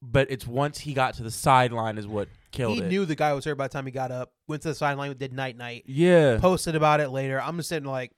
But 0.00 0.30
it's 0.30 0.46
once 0.46 0.78
he 0.78 0.94
got 0.94 1.14
to 1.14 1.22
the 1.22 1.30
sideline 1.30 1.98
is 1.98 2.06
what 2.06 2.28
killed 2.52 2.74
he 2.74 2.80
it. 2.80 2.88
knew 2.88 3.04
the 3.04 3.16
guy 3.16 3.32
was 3.32 3.44
hurt 3.44 3.56
by 3.56 3.66
the 3.66 3.72
time 3.72 3.84
he 3.84 3.92
got 3.92 4.12
up. 4.12 4.32
Went 4.46 4.62
to 4.62 4.68
the 4.68 4.74
sideline, 4.74 5.14
did 5.16 5.32
night 5.32 5.56
night. 5.56 5.82
Yeah. 5.86 6.38
Posted 6.40 6.76
about 6.76 7.00
it 7.00 7.10
later. 7.10 7.42
I'm 7.42 7.56
just 7.56 7.68
sitting 7.68 7.88
like, 7.88 8.12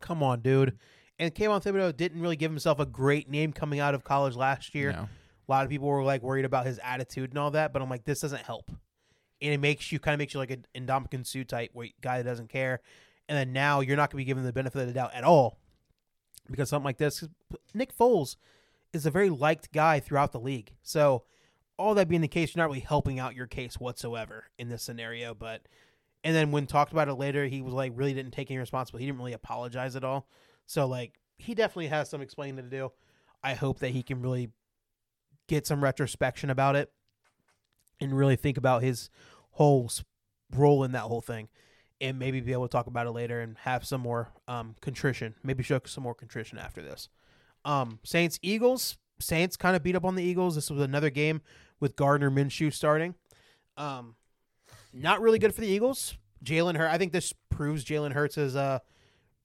come 0.00 0.22
on, 0.22 0.40
dude. 0.40 0.78
And 1.18 1.32
Kayvon 1.32 1.62
Thibodeaux 1.62 1.96
didn't 1.96 2.20
really 2.20 2.36
give 2.36 2.50
himself 2.50 2.80
a 2.80 2.86
great 2.86 3.28
name 3.28 3.52
coming 3.52 3.80
out 3.80 3.94
of 3.94 4.02
college 4.02 4.34
last 4.34 4.74
year. 4.74 4.92
No. 4.92 5.08
A 5.46 5.50
lot 5.50 5.64
of 5.64 5.70
people 5.70 5.88
were 5.88 6.02
like 6.02 6.22
worried 6.22 6.46
about 6.46 6.66
his 6.66 6.80
attitude 6.82 7.30
and 7.30 7.38
all 7.38 7.50
that, 7.52 7.72
but 7.72 7.82
I'm 7.82 7.90
like, 7.90 8.04
this 8.04 8.20
doesn't 8.20 8.42
help. 8.42 8.70
And 9.42 9.52
it 9.52 9.60
makes 9.60 9.92
you 9.92 9.98
kind 9.98 10.14
of 10.14 10.18
makes 10.18 10.32
you 10.32 10.40
like 10.40 10.50
an 10.50 10.64
Ndamukong 10.74 11.26
Suh 11.26 11.44
type 11.44 11.70
where 11.74 11.88
guy 12.00 12.18
that 12.18 12.28
doesn't 12.28 12.48
care. 12.48 12.80
And 13.28 13.36
then 13.36 13.52
now 13.52 13.80
you're 13.80 13.96
not 13.96 14.10
going 14.10 14.22
to 14.22 14.24
be 14.24 14.24
given 14.24 14.44
the 14.44 14.52
benefit 14.52 14.80
of 14.80 14.86
the 14.86 14.94
doubt 14.94 15.12
at 15.14 15.22
all 15.22 15.58
because 16.50 16.68
something 16.68 16.84
like 16.84 16.98
this. 16.98 17.24
Nick 17.74 17.96
Foles 17.96 18.36
is 18.94 19.06
a 19.06 19.10
very 19.10 19.30
liked 19.30 19.72
guy 19.72 20.00
throughout 20.00 20.32
the 20.32 20.40
league. 20.40 20.72
So 20.82 21.24
all 21.76 21.94
that 21.94 22.08
being 22.08 22.20
the 22.20 22.28
case, 22.28 22.54
you're 22.54 22.62
not 22.62 22.68
really 22.68 22.80
helping 22.80 23.18
out 23.18 23.34
your 23.34 23.46
case 23.46 23.80
whatsoever 23.80 24.44
in 24.58 24.68
this 24.68 24.82
scenario. 24.82 25.34
But 25.34 25.62
and 26.22 26.34
then 26.34 26.52
when 26.52 26.66
talked 26.66 26.92
about 26.92 27.08
it 27.08 27.14
later, 27.14 27.46
he 27.46 27.60
was 27.60 27.74
like 27.74 27.92
really 27.94 28.14
didn't 28.14 28.32
take 28.32 28.50
any 28.50 28.58
responsibility. 28.58 29.04
He 29.04 29.10
didn't 29.10 29.18
really 29.18 29.32
apologize 29.32 29.96
at 29.96 30.04
all. 30.04 30.28
So 30.66 30.86
like 30.86 31.18
he 31.36 31.54
definitely 31.54 31.88
has 31.88 32.08
some 32.08 32.22
explaining 32.22 32.64
to 32.64 32.70
do. 32.70 32.92
I 33.42 33.54
hope 33.54 33.80
that 33.80 33.90
he 33.90 34.02
can 34.02 34.22
really 34.22 34.50
get 35.48 35.66
some 35.66 35.82
retrospection 35.82 36.48
about 36.48 36.76
it 36.76 36.90
and 38.00 38.16
really 38.16 38.36
think 38.36 38.56
about 38.56 38.82
his 38.82 39.10
whole 39.50 39.90
role 40.54 40.84
in 40.84 40.92
that 40.92 41.02
whole 41.02 41.20
thing 41.20 41.48
and 42.00 42.18
maybe 42.18 42.40
be 42.40 42.52
able 42.52 42.66
to 42.68 42.72
talk 42.72 42.86
about 42.86 43.06
it 43.06 43.10
later 43.10 43.40
and 43.40 43.58
have 43.58 43.84
some 43.84 44.00
more 44.00 44.32
um, 44.48 44.74
contrition 44.80 45.34
maybe 45.42 45.62
show 45.62 45.80
some 45.84 46.02
more 46.02 46.14
contrition 46.14 46.58
after 46.58 46.82
this 46.82 47.08
um, 47.64 47.98
saints 48.04 48.38
eagles 48.42 48.96
saints 49.20 49.56
kind 49.56 49.74
of 49.76 49.82
beat 49.82 49.96
up 49.96 50.04
on 50.04 50.14
the 50.14 50.22
eagles 50.22 50.54
this 50.54 50.70
was 50.70 50.80
another 50.82 51.10
game 51.10 51.40
with 51.80 51.96
gardner 51.96 52.30
minshew 52.30 52.72
starting 52.72 53.14
um, 53.76 54.14
not 54.92 55.20
really 55.20 55.38
good 55.38 55.54
for 55.54 55.60
the 55.60 55.66
eagles 55.66 56.16
jalen 56.44 56.76
Hurts. 56.76 56.92
i 56.94 56.98
think 56.98 57.12
this 57.12 57.32
proves 57.50 57.84
jalen 57.84 58.12
hurts' 58.12 58.36
uh, 58.38 58.78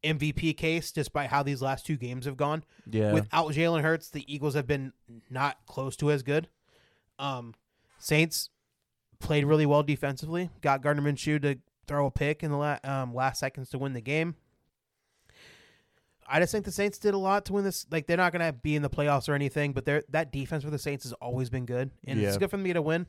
mvp 0.03 0.55
case 0.57 0.91
despite 0.91 1.29
how 1.29 1.43
these 1.43 1.61
last 1.61 1.85
two 1.85 1.97
games 1.97 2.25
have 2.25 2.37
gone 2.37 2.63
Yeah. 2.89 3.13
Without 3.13 3.51
Jalen 3.51 3.81
Hurts, 3.81 4.09
the 4.09 4.23
Eagles 4.33 4.55
have 4.55 4.65
been 4.65 4.93
not 5.29 5.57
close 5.67 5.95
to 5.97 6.09
as 6.09 6.23
good. 6.23 6.47
Um, 7.19 7.53
Saints 7.99 8.49
played 9.19 9.45
really 9.45 9.65
well 9.65 9.83
defensively. 9.83 10.49
Got 10.61 10.81
Gardner 10.81 11.03
Minshew 11.03 11.39
to 11.41 11.59
throw 11.85 12.07
a 12.07 12.11
pick 12.11 12.41
in 12.43 12.49
the 12.49 12.57
la- 12.57 12.79
um, 12.83 13.13
last 13.13 13.39
seconds 13.39 13.69
to 13.71 13.77
win 13.77 13.93
the 13.93 14.01
game. 14.01 14.35
I 16.29 16.39
just 16.39 16.51
think 16.51 16.65
the 16.65 16.71
Saints 16.71 16.97
did 16.99 17.13
a 17.13 17.17
lot 17.17 17.45
to 17.45 17.53
win 17.53 17.63
this. 17.63 17.85
Like 17.91 18.07
they're 18.07 18.17
not 18.17 18.31
gonna 18.31 18.53
be 18.53 18.75
in 18.75 18.81
the 18.81 18.89
playoffs 18.89 19.27
or 19.27 19.33
anything, 19.33 19.73
but 19.73 19.85
they're, 19.85 20.03
that 20.09 20.31
defense 20.31 20.63
for 20.63 20.69
the 20.69 20.79
Saints 20.79 21.03
has 21.05 21.13
always 21.13 21.49
been 21.49 21.65
good, 21.65 21.91
and 22.05 22.19
it's 22.19 22.37
good 22.37 22.49
for 22.49 22.57
me 22.57 22.73
to 22.73 22.81
win. 22.81 23.07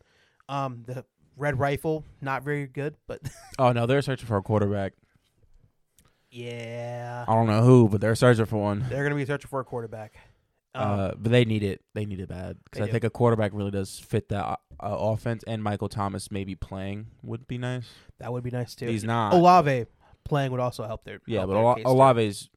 Um, 0.49 0.85
the 0.87 1.05
Red 1.37 1.59
Rifle 1.59 2.05
not 2.21 2.43
very 2.43 2.67
good, 2.67 2.97
but 3.07 3.21
Oh 3.59 3.73
no, 3.73 3.87
they're 3.87 4.03
searching 4.03 4.27
for 4.27 4.37
a 4.37 4.43
quarterback. 4.43 4.95
yeah, 6.31 7.25
I 7.27 7.35
don't 7.35 7.47
know 7.47 7.63
who, 7.63 7.89
but 7.89 8.01
they're 8.01 8.15
searching 8.15 8.47
for 8.47 8.57
one. 8.59 8.87
they're 8.89 9.03
gonna 9.03 9.15
be 9.17 9.25
searching 9.27 9.49
for 9.49 9.61
a 9.61 9.65
quarterback. 9.65 10.15
Um, 10.75 10.89
Uh, 11.01 11.11
but 11.19 11.33
they 11.33 11.45
need 11.45 11.63
it. 11.65 11.83
They 11.95 12.05
need 12.05 12.21
it 12.21 12.29
bad 12.29 12.57
because 12.65 12.83
I 12.83 12.87
do. 12.87 12.93
think 12.93 13.05
a 13.05 13.11
quarterback 13.11 13.51
really 13.53 13.73
does 13.73 13.99
fit 13.99 14.29
that 14.29 14.45
uh, 14.45 14.57
uh, 14.81 14.97
offense. 14.97 15.43
And 15.47 15.63
Michael 15.63 15.89
Thomas 15.89 16.31
maybe 16.31 16.55
playing 16.55 17.09
would 17.23 17.49
be 17.49 17.59
nice. 17.59 17.89
that 18.19 18.33
would 18.33 18.45
be 18.45 18.51
nice 18.51 18.75
too. 18.77 18.87
He's 18.87 19.03
not. 19.05 19.33
Olave 19.35 19.87
playing 20.25 20.53
would 20.53 20.61
also 20.61 20.85
help 20.85 21.05
their 21.05 21.21
yeah, 21.27 21.41
help 21.41 21.51
but 21.51 21.57
Ola-. 21.57 21.83
Olave's 21.85 22.49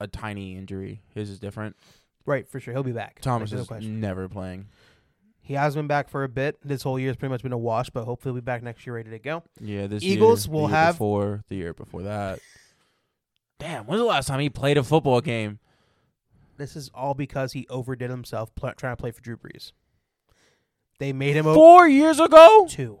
a 0.00 0.06
tiny 0.08 0.56
injury. 0.56 1.02
His 1.14 1.30
is 1.30 1.38
different. 1.38 1.76
right 2.26 2.48
for 2.48 2.58
sure 2.60 2.74
he'll 2.74 2.82
be 2.82 2.92
back. 2.92 3.20
Thomas 3.20 3.50
There's 3.50 3.58
no 3.58 3.62
is 3.62 3.68
question. 3.68 4.00
never 4.00 4.28
playing. 4.28 4.66
He 5.42 5.54
has 5.54 5.74
been 5.74 5.86
back 5.88 6.08
for 6.08 6.22
a 6.22 6.28
bit. 6.28 6.58
This 6.62 6.82
whole 6.82 6.98
year 6.98 7.08
has 7.08 7.16
pretty 7.16 7.30
much 7.30 7.42
been 7.42 7.52
a 7.52 7.58
wash, 7.58 7.90
but 7.90 8.04
hopefully 8.04 8.32
he'll 8.34 8.40
be 8.40 8.44
back 8.44 8.62
next 8.62 8.86
year 8.86 8.94
ready 8.96 9.10
to 9.10 9.18
go. 9.18 9.42
Yeah, 9.60 9.86
this 9.88 10.02
Eagles 10.02 10.46
year, 10.46 10.54
will 10.54 10.62
the 10.68 10.74
year 10.74 10.76
have- 10.84 10.94
before 10.94 11.44
the 11.48 11.56
year 11.56 11.74
before 11.74 12.02
that. 12.02 12.38
Damn, 13.58 13.86
when's 13.86 14.00
the 14.00 14.04
last 14.06 14.26
time 14.26 14.40
he 14.40 14.48
played 14.48 14.78
a 14.78 14.82
football 14.84 15.20
game? 15.20 15.58
This 16.56 16.76
is 16.76 16.90
all 16.94 17.14
because 17.14 17.52
he 17.52 17.66
overdid 17.68 18.10
himself 18.10 18.54
pl- 18.54 18.72
trying 18.76 18.92
to 18.96 19.00
play 19.00 19.10
for 19.10 19.20
Drew 19.22 19.36
Brees. 19.36 19.72
They 20.98 21.12
made 21.12 21.34
him 21.36 21.46
over 21.46 21.54
Four 21.54 21.88
years 21.88 22.20
ago. 22.20 22.66
two. 22.68 23.00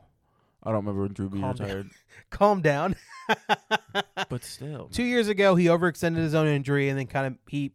I 0.62 0.68
don't 0.70 0.76
remember 0.84 1.02
when 1.02 1.12
Drew 1.12 1.30
Brees 1.30 1.40
Calm 1.40 1.56
down. 1.56 1.66
retired, 1.66 1.90
Calm 2.30 2.60
down. 2.60 2.96
but 4.28 4.44
still, 4.44 4.88
Two 4.92 5.04
years 5.04 5.28
ago, 5.28 5.54
he 5.54 5.66
overextended 5.66 6.16
his 6.16 6.34
own 6.34 6.46
injury, 6.46 6.88
and 6.88 6.98
then 6.98 7.06
kind 7.06 7.26
of 7.26 7.34
he. 7.48 7.72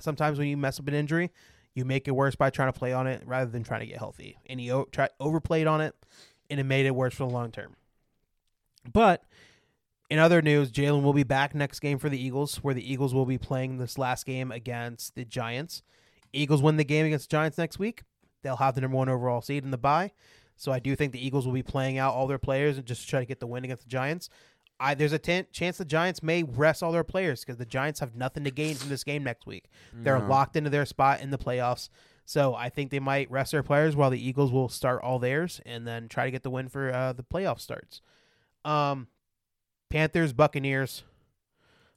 Sometimes 0.00 0.38
when 0.38 0.48
you 0.48 0.56
mess 0.56 0.80
up 0.80 0.88
an 0.88 0.94
injury, 0.94 1.30
you 1.74 1.84
make 1.84 2.08
it 2.08 2.12
worse 2.12 2.34
by 2.34 2.50
trying 2.50 2.72
to 2.72 2.78
play 2.78 2.92
on 2.92 3.06
it 3.06 3.22
rather 3.26 3.50
than 3.50 3.62
trying 3.62 3.80
to 3.80 3.86
get 3.86 3.98
healthy. 3.98 4.36
And 4.46 4.58
he 4.58 4.70
o- 4.72 4.84
try, 4.86 5.08
overplayed 5.20 5.66
on 5.66 5.80
it, 5.80 5.94
and 6.50 6.58
it 6.58 6.64
made 6.64 6.86
it 6.86 6.94
worse 6.94 7.14
for 7.14 7.26
the 7.26 7.32
long 7.32 7.50
term. 7.50 7.76
But 8.90 9.22
in 10.10 10.18
other 10.18 10.42
news, 10.42 10.70
Jalen 10.72 11.02
will 11.02 11.12
be 11.12 11.22
back 11.22 11.54
next 11.54 11.80
game 11.80 11.98
for 11.98 12.08
the 12.08 12.22
Eagles, 12.22 12.56
where 12.56 12.74
the 12.74 12.92
Eagles 12.92 13.14
will 13.14 13.26
be 13.26 13.38
playing 13.38 13.78
this 13.78 13.96
last 13.96 14.26
game 14.26 14.50
against 14.50 15.14
the 15.14 15.24
Giants. 15.24 15.82
Eagles 16.32 16.62
win 16.62 16.76
the 16.76 16.84
game 16.84 17.06
against 17.06 17.30
the 17.30 17.36
Giants 17.36 17.58
next 17.58 17.78
week. 17.78 18.02
They'll 18.42 18.56
have 18.56 18.74
the 18.74 18.80
number 18.80 18.96
one 18.96 19.08
overall 19.08 19.40
seed 19.40 19.64
in 19.64 19.70
the 19.70 19.78
bye. 19.78 20.12
So 20.62 20.70
I 20.70 20.78
do 20.78 20.94
think 20.94 21.12
the 21.12 21.24
Eagles 21.26 21.44
will 21.44 21.52
be 21.52 21.64
playing 21.64 21.98
out 21.98 22.14
all 22.14 22.28
their 22.28 22.38
players 22.38 22.78
and 22.78 22.86
just 22.86 23.08
try 23.08 23.18
to 23.18 23.26
get 23.26 23.40
the 23.40 23.48
win 23.48 23.64
against 23.64 23.82
the 23.82 23.88
Giants. 23.88 24.28
I, 24.78 24.94
there's 24.94 25.12
a 25.12 25.18
ten, 25.18 25.46
chance 25.50 25.76
the 25.78 25.84
Giants 25.84 26.22
may 26.22 26.44
rest 26.44 26.84
all 26.84 26.92
their 26.92 27.02
players 27.02 27.40
because 27.40 27.56
the 27.56 27.66
Giants 27.66 27.98
have 27.98 28.14
nothing 28.14 28.44
to 28.44 28.52
gain 28.52 28.76
from 28.76 28.88
this 28.88 29.02
game 29.02 29.24
next 29.24 29.44
week. 29.44 29.64
They're 29.92 30.20
No. 30.20 30.28
locked 30.28 30.54
into 30.54 30.70
their 30.70 30.86
spot 30.86 31.20
in 31.20 31.30
the 31.30 31.36
playoffs. 31.38 31.88
So 32.26 32.54
I 32.54 32.68
think 32.68 32.92
they 32.92 33.00
might 33.00 33.28
rest 33.28 33.50
their 33.50 33.64
players 33.64 33.96
while 33.96 34.10
the 34.10 34.24
Eagles 34.24 34.52
will 34.52 34.68
start 34.68 35.02
all 35.02 35.18
theirs 35.18 35.60
and 35.66 35.84
then 35.84 36.06
try 36.08 36.26
to 36.26 36.30
get 36.30 36.44
the 36.44 36.50
win 36.50 36.68
for 36.68 36.94
uh, 36.94 37.12
the 37.12 37.24
playoff 37.24 37.58
starts. 37.58 38.00
Um, 38.64 39.08
Panthers, 39.90 40.32
Buccaneers. 40.32 41.02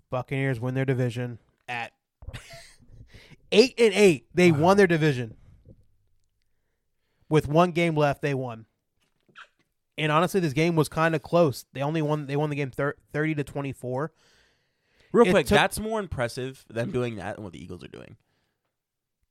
Buccaneers 0.10 0.60
win 0.60 0.74
their 0.74 0.86
division 0.86 1.38
at 1.70 1.92
eight 3.52 3.76
and 3.78 3.94
eight. 3.94 4.26
They 4.34 4.52
Wow. 4.52 4.60
won 4.60 4.78
their 4.78 4.88
division. 4.88 5.36
With 7.36 7.50
one 7.50 7.72
game 7.72 7.96
left, 7.96 8.22
they 8.22 8.34
won. 8.34 8.66
And 9.98 10.10
honestly, 10.10 10.40
this 10.40 10.54
game 10.54 10.78
was 10.78 10.88
kind 10.88 11.14
of 11.14 11.22
close. 11.22 11.66
They 11.74 11.82
only 11.82 12.02
won. 12.02 12.28
They 12.28 12.38
won 12.38 12.50
the 12.50 12.56
game 12.56 12.72
thir- 12.72 12.96
thirty 13.12 13.36
to 13.36 13.44
twenty 13.44 13.74
four. 13.74 14.14
Real 15.12 15.28
It 15.28 15.32
quick, 15.32 15.46
took- 15.48 15.58
that's 15.58 15.78
more 15.78 16.00
impressive 16.00 16.64
than 16.70 16.92
doing 16.92 17.18
that 17.18 17.36
and 17.36 17.44
what 17.44 17.52
the 17.52 17.62
Eagles 17.62 17.84
are 17.84 17.90
doing. 17.90 18.16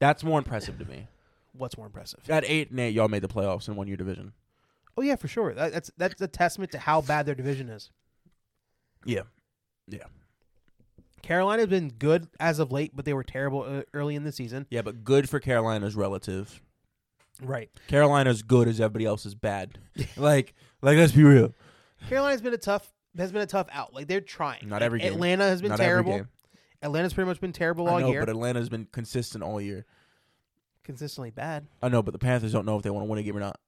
That's 0.00 0.22
more 0.22 0.38
impressive 0.38 0.78
to 0.80 0.84
me. 0.84 1.08
What's 1.54 1.78
more 1.78 1.86
impressive? 1.86 2.20
At 2.28 2.44
eight 2.46 2.70
and 2.70 2.78
eight, 2.78 2.90
y'all 2.90 3.08
made 3.08 3.22
the 3.22 3.28
playoffs 3.28 3.68
in 3.68 3.74
one 3.76 3.88
year 3.88 3.96
division. 3.96 4.34
Oh 4.98 5.02
yeah, 5.02 5.16
for 5.16 5.28
sure. 5.28 5.54
That, 5.54 5.72
that's 5.72 5.90
that's 5.96 6.20
a 6.20 6.28
testament 6.28 6.72
to 6.72 6.78
how 6.78 7.00
bad 7.00 7.24
their 7.24 7.34
division 7.34 7.70
is. 7.70 7.90
Yeah, 9.06 9.22
yeah. 9.88 10.04
Carolina's 11.22 11.68
been 11.68 11.88
good 11.88 12.28
as 12.38 12.58
of 12.58 12.70
late, 12.70 12.92
but 12.94 13.06
they 13.06 13.14
were 13.14 13.24
terrible 13.24 13.62
uh, 13.62 13.82
early 13.94 14.14
in 14.14 14.24
the 14.24 14.32
season. 14.32 14.66
yeah, 14.68 14.82
but 14.82 15.04
good 15.04 15.30
for 15.30 15.40
Carolina's 15.40 15.96
relative. 15.96 16.60
Right. 17.42 17.70
Carolina's 17.88 18.42
good 18.42 18.68
as 18.68 18.80
everybody 18.80 19.04
else 19.06 19.26
is 19.26 19.34
bad. 19.34 19.78
like, 20.16 20.54
like 20.82 20.96
let's 20.96 21.12
be 21.12 21.24
real. 21.24 21.52
Carolina's 22.08 22.40
been 22.40 22.54
a 22.54 22.58
tough 22.58 22.92
has 23.16 23.30
been 23.32 23.42
a 23.42 23.46
tough 23.46 23.68
out. 23.72 23.92
Like 23.94 24.08
they're 24.08 24.20
trying. 24.20 24.68
Not 24.68 24.82
every 24.82 25.00
game. 25.00 25.12
Atlanta 25.12 25.44
has 25.44 25.60
been 25.62 25.70
Not 25.70 25.78
terrible. 25.78 26.26
Atlanta's 26.82 27.14
pretty 27.14 27.28
much 27.28 27.40
been 27.40 27.52
terrible 27.52 27.88
I 27.88 27.92
all 27.92 28.00
know, 28.00 28.10
year. 28.10 28.20
but 28.20 28.28
Atlanta's 28.28 28.68
been 28.68 28.86
consistent 28.92 29.42
all 29.42 29.60
year. 29.60 29.86
Consistently 30.84 31.30
bad. 31.30 31.66
I 31.82 31.88
know, 31.88 32.02
but 32.02 32.12
the 32.12 32.18
Panthers 32.18 32.52
don't 32.52 32.66
know 32.66 32.76
if 32.76 32.82
they 32.82 32.90
want 32.90 33.06
to 33.06 33.10
win 33.10 33.18
a 33.18 33.22
game 33.22 33.36
or 33.36 33.40
not. 33.40 33.58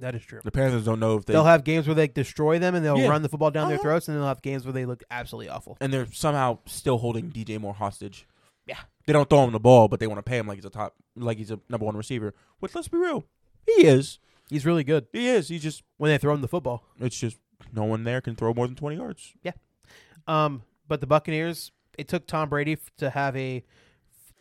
That 0.00 0.14
is 0.14 0.22
true. 0.24 0.40
The 0.44 0.50
Panthers 0.50 0.84
don't 0.84 1.00
know 1.00 1.16
if 1.16 1.24
they 1.24 1.32
They'll 1.32 1.44
have 1.44 1.64
games 1.64 1.86
where 1.86 1.94
they 1.94 2.08
destroy 2.08 2.58
them 2.58 2.74
and 2.74 2.84
they'll 2.84 2.98
Yeah. 2.98 3.08
run 3.08 3.22
the 3.22 3.28
football 3.28 3.50
down 3.50 3.68
their 3.68 3.76
Uh-huh. 3.76 3.82
throats, 3.84 4.08
and 4.08 4.16
they'll 4.16 4.26
have 4.26 4.42
games 4.42 4.64
where 4.66 4.72
they 4.72 4.84
look 4.84 5.02
absolutely 5.10 5.48
awful. 5.48 5.78
and 5.80 5.92
they're 5.92 6.10
somehow 6.12 6.58
still 6.66 6.98
holding 6.98 7.30
DJ 7.30 7.58
Moore 7.58 7.74
hostage. 7.74 8.26
Yeah. 8.66 8.78
They 9.06 9.12
don't 9.12 9.28
throw 9.28 9.44
him 9.44 9.52
the 9.52 9.60
ball, 9.60 9.88
but 9.88 9.98
they 10.00 10.06
want 10.06 10.18
to 10.18 10.22
pay 10.22 10.38
him 10.38 10.46
like 10.46 10.56
he's 10.56 10.64
a 10.64 10.70
top, 10.70 10.94
like 11.16 11.38
he's 11.38 11.50
a 11.50 11.58
number 11.68 11.84
one 11.86 11.96
receiver. 11.96 12.34
Which, 12.60 12.74
let's 12.74 12.88
be 12.88 12.98
real, 12.98 13.24
he 13.66 13.86
is. 13.86 14.18
He's 14.48 14.66
really 14.66 14.84
good 14.84 15.06
He 15.12 15.28
is. 15.28 15.48
He 15.48 15.58
just. 15.58 15.82
when 15.96 16.10
they 16.10 16.18
throw 16.18 16.34
him 16.34 16.42
the 16.42 16.48
football. 16.48 16.84
It's 17.00 17.18
just 17.18 17.38
no 17.72 17.84
one 17.84 18.04
there 18.04 18.20
can 18.20 18.36
throw 18.36 18.52
more 18.52 18.66
than 18.66 18.76
twenty 18.76 18.96
yards. 18.96 19.32
Yeah. 19.42 19.52
Um, 20.26 20.62
but 20.86 21.00
the 21.00 21.06
Buccaneers, 21.06 21.72
it 21.96 22.06
took 22.06 22.26
Tom 22.26 22.48
Brady 22.48 22.72
f- 22.74 22.90
to 22.98 23.10
have 23.10 23.36
a 23.36 23.64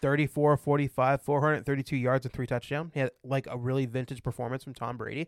34 0.02 0.58
45, 0.58 1.22
432 1.22 1.96
yards 1.96 2.26
and 2.26 2.34
three 2.34 2.48
touchdowns. 2.48 2.92
He 2.94 3.00
had 3.00 3.12
like 3.24 3.48
a 3.50 3.58
really 3.58 3.86
vintage 3.86 4.22
performance 4.24 4.64
from 4.64 4.74
Tom 4.74 4.98
Brady. 4.98 5.28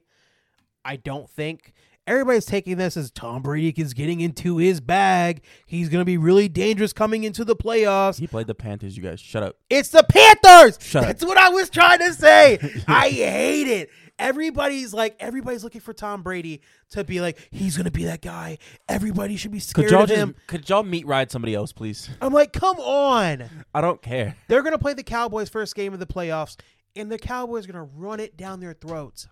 I 0.84 0.96
don't 0.98 1.30
think 1.30 1.74
everybody's 2.08 2.46
taking 2.46 2.78
this 2.78 2.98
as 2.98 3.12
Tom 3.12 3.42
Brady 3.42 3.70
is 3.82 3.94
getting 3.94 4.22
into 4.22 4.58
his 4.58 4.82
bag. 4.82 5.44
He's 5.66 5.90
going 5.90 6.02
to 6.02 6.06
be 6.06 6.18
really 6.18 6.48
dangerous 6.48 6.94
coming 6.94 7.24
into 7.24 7.46
the 7.46 7.56
playoffs. 7.56 8.20
He 8.20 8.28
played 8.28 8.48
the 8.48 8.56
Panthers. 8.56 8.98
You 8.98 9.04
guys, 9.04 9.20
shut 9.20 9.44
up. 9.44 9.58
It's 9.70 9.90
the 9.90 10.04
Panthers. 10.04 10.78
Shut 10.82 11.04
up. 11.04 11.08
That's 11.08 11.26
what 11.26 11.38
I 11.38 11.50
was 11.50 11.70
trying 11.70 12.00
to 12.00 12.14
say. 12.14 12.60
I 12.88 13.10
hate 13.10 13.68
it. 13.68 13.90
Everybody's 14.20 14.94
like, 14.94 15.16
everybody's 15.20 15.64
looking 15.64 15.82
for 15.82 15.92
Tom 15.92 16.22
Brady 16.22 16.62
to 16.92 17.04
be 17.04 17.20
like, 17.20 17.48
he's 17.50 17.76
gonna 17.76 17.90
be 17.90 18.04
that 18.06 18.22
guy. 18.22 18.60
Everybody 18.88 19.38
should 19.38 19.52
be 19.52 19.60
scared 19.60 19.88
Could 19.88 19.92
y'all 19.92 20.04
of 20.04 20.10
just, 20.10 20.20
him. 20.20 20.36
could 20.46 20.70
y'all 20.70 20.84
meet 20.84 21.08
ride 21.08 21.32
somebody 21.32 21.56
else, 21.56 21.74
please? 21.74 22.10
I'm 22.22 22.32
like, 22.32 22.54
come 22.54 22.78
on. 22.80 23.50
I 23.74 23.82
don't 23.82 24.04
care. 24.04 24.36
They're 24.48 24.62
gonna 24.62 24.78
play 24.78 24.94
the 24.94 25.04
Cowboys 25.04 25.50
first 25.50 25.74
game 25.74 25.94
of 25.94 26.00
the 26.00 26.06
playoffs, 26.06 26.58
and 26.96 27.12
the 27.12 27.18
Cowboys 27.18 27.68
are 27.68 27.72
gonna 27.72 27.90
run 27.96 28.20
it 28.20 28.38
down 28.38 28.60
their 28.60 28.74
throats. 28.74 29.28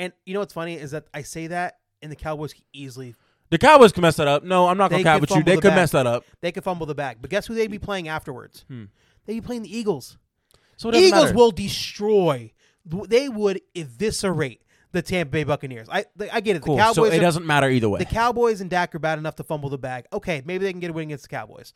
And 0.00 0.12
you 0.26 0.34
know 0.34 0.40
what's 0.40 0.54
funny 0.54 0.74
is 0.74 0.90
that 0.92 1.06
I 1.14 1.22
say 1.22 1.46
that, 1.48 1.78
and 2.02 2.10
the 2.10 2.16
Cowboys 2.16 2.54
can 2.54 2.64
easily 2.72 3.14
The 3.50 3.58
Cowboys 3.58 3.92
can 3.92 4.02
mess 4.02 4.16
that 4.16 4.26
up. 4.26 4.42
No, 4.42 4.66
I'm 4.66 4.78
not 4.78 4.90
gonna 4.90 5.02
cap 5.04 5.20
with 5.20 5.30
you. 5.30 5.42
They 5.44 5.56
the 5.56 5.60
could 5.60 5.68
bag. 5.68 5.76
mess 5.76 5.90
that 5.92 6.06
up. 6.06 6.24
they 6.40 6.50
could 6.50 6.64
fumble 6.64 6.86
the 6.86 6.94
bag. 6.94 7.18
But 7.20 7.30
guess 7.30 7.46
who 7.46 7.54
they'd 7.54 7.70
be 7.70 7.78
playing 7.78 8.08
afterwards? 8.08 8.64
Hmm. 8.68 8.84
They'd 9.26 9.34
be 9.34 9.40
playing 9.42 9.62
the 9.62 9.76
Eagles. 9.76 10.16
So 10.76 10.92
Eagles 10.94 11.24
matter. 11.24 11.36
will 11.36 11.50
destroy. 11.50 12.52
They 12.86 13.28
would 13.28 13.60
eviscerate 13.74 14.62
the 14.92 15.02
Tampa 15.02 15.30
Bay 15.32 15.44
Buccaneers. 15.44 15.88
I 15.90 16.06
I 16.32 16.40
get 16.40 16.56
it. 16.56 16.62
Cool. 16.62 16.76
The 16.76 16.82
Cowboys. 16.82 16.94
so 16.96 17.04
it 17.04 17.18
are- 17.18 17.20
doesn't 17.20 17.46
matter 17.46 17.68
either 17.68 17.88
way. 17.88 17.98
the 17.98 18.06
Cowboys 18.06 18.62
and 18.62 18.70
Dak 18.70 18.94
are 18.94 18.98
bad 18.98 19.18
enough 19.18 19.36
to 19.36 19.44
fumble 19.44 19.68
the 19.68 19.78
bag. 19.78 20.06
Okay, 20.12 20.42
maybe 20.46 20.64
they 20.64 20.72
can 20.72 20.80
get 20.80 20.90
a 20.90 20.92
win 20.94 21.08
against 21.08 21.24
the 21.24 21.28
Cowboys. 21.28 21.74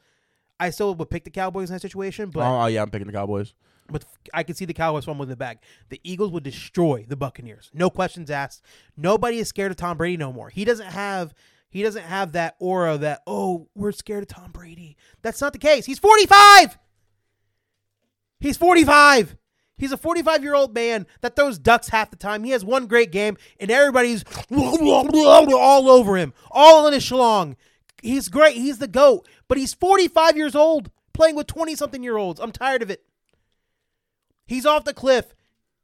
I 0.59 0.71
still 0.71 0.95
would 0.95 1.11
pick 1.11 1.25
the 1.25 1.31
Cowboys 1.31 1.69
in 1.69 1.75
that 1.75 1.83
situation, 1.83 2.31
but 2.31 2.41
oh, 2.41 2.63
oh, 2.63 2.67
yeah, 2.67 2.81
I'm 2.83 2.91
picking 2.91 3.07
the 3.07 3.13
Cowboys. 3.13 3.53
But 3.89 4.05
I 4.33 4.43
can 4.43 4.55
see 4.55 4.65
the 4.65 4.75
Cowboys 4.75 5.05
fumbling 5.05 5.29
the 5.29 5.37
bag. 5.37 5.59
The 5.89 6.01
Eagles 6.03 6.31
would 6.33 6.43
destroy 6.43 7.05
the 7.07 7.17
Buccaneers. 7.17 7.71
No 7.75 7.91
questions 7.91 8.31
asked. 8.31 8.63
Nobody 8.97 9.39
is 9.39 9.49
scared 9.49 9.71
of 9.71 9.77
Tom 9.77 9.97
Brady 9.97 10.17
no 10.17 10.33
more. 10.33 10.49
He 10.49 10.65
doesn't 10.65 10.87
have 10.87 11.35
he 11.71 11.83
doesn't 11.83 12.05
have 12.05 12.33
that 12.33 12.57
aura 12.61 12.99
that 12.99 13.23
oh 13.27 13.69
we're 13.75 13.93
scared 13.93 14.23
of 14.23 14.29
Tom 14.29 14.53
Brady. 14.53 14.97
That's 15.23 15.41
not 15.41 15.53
the 15.53 15.59
case. 15.59 15.85
He's 15.87 15.99
forty 15.99 16.27
five. 16.27 16.79
He's 18.41 18.57
forty 18.57 18.85
five. 18.85 19.37
He's 19.77 19.91
a 19.91 19.97
45 19.97 20.45
year 20.45 20.55
old 20.55 20.73
man 20.73 21.05
that 21.21 21.35
throws 21.35 21.59
ducks 21.59 21.89
half 21.89 22.11
the 22.11 22.17
time. 22.17 22.45
He 22.45 22.53
has 22.53 22.65
one 22.65 22.87
great 22.87 23.11
game, 23.11 23.37
and 23.59 23.73
everybody's 23.73 24.25
all 24.53 25.91
over 25.91 26.17
him, 26.17 26.33
all 26.51 26.87
in 26.87 26.95
his 26.95 27.05
schlong. 27.05 27.57
He's 28.01 28.29
great. 28.29 28.55
He's 28.55 28.79
the 28.79 28.87
GOAT. 28.87 29.27
But 29.49 29.59
he's 29.59 29.75
45 29.75 30.37
years 30.37 30.55
old 30.55 30.91
playing 31.13 31.35
with 31.35 31.47
20 31.47 31.75
something 31.75 32.03
year 32.03 32.17
olds. 32.17 32.39
I'm 32.39 32.53
tired 32.53 32.83
of 32.83 32.91
it. 32.91 33.03
He's 34.47 34.67
off 34.67 34.85
the 34.85 34.95
cliff. 34.95 35.35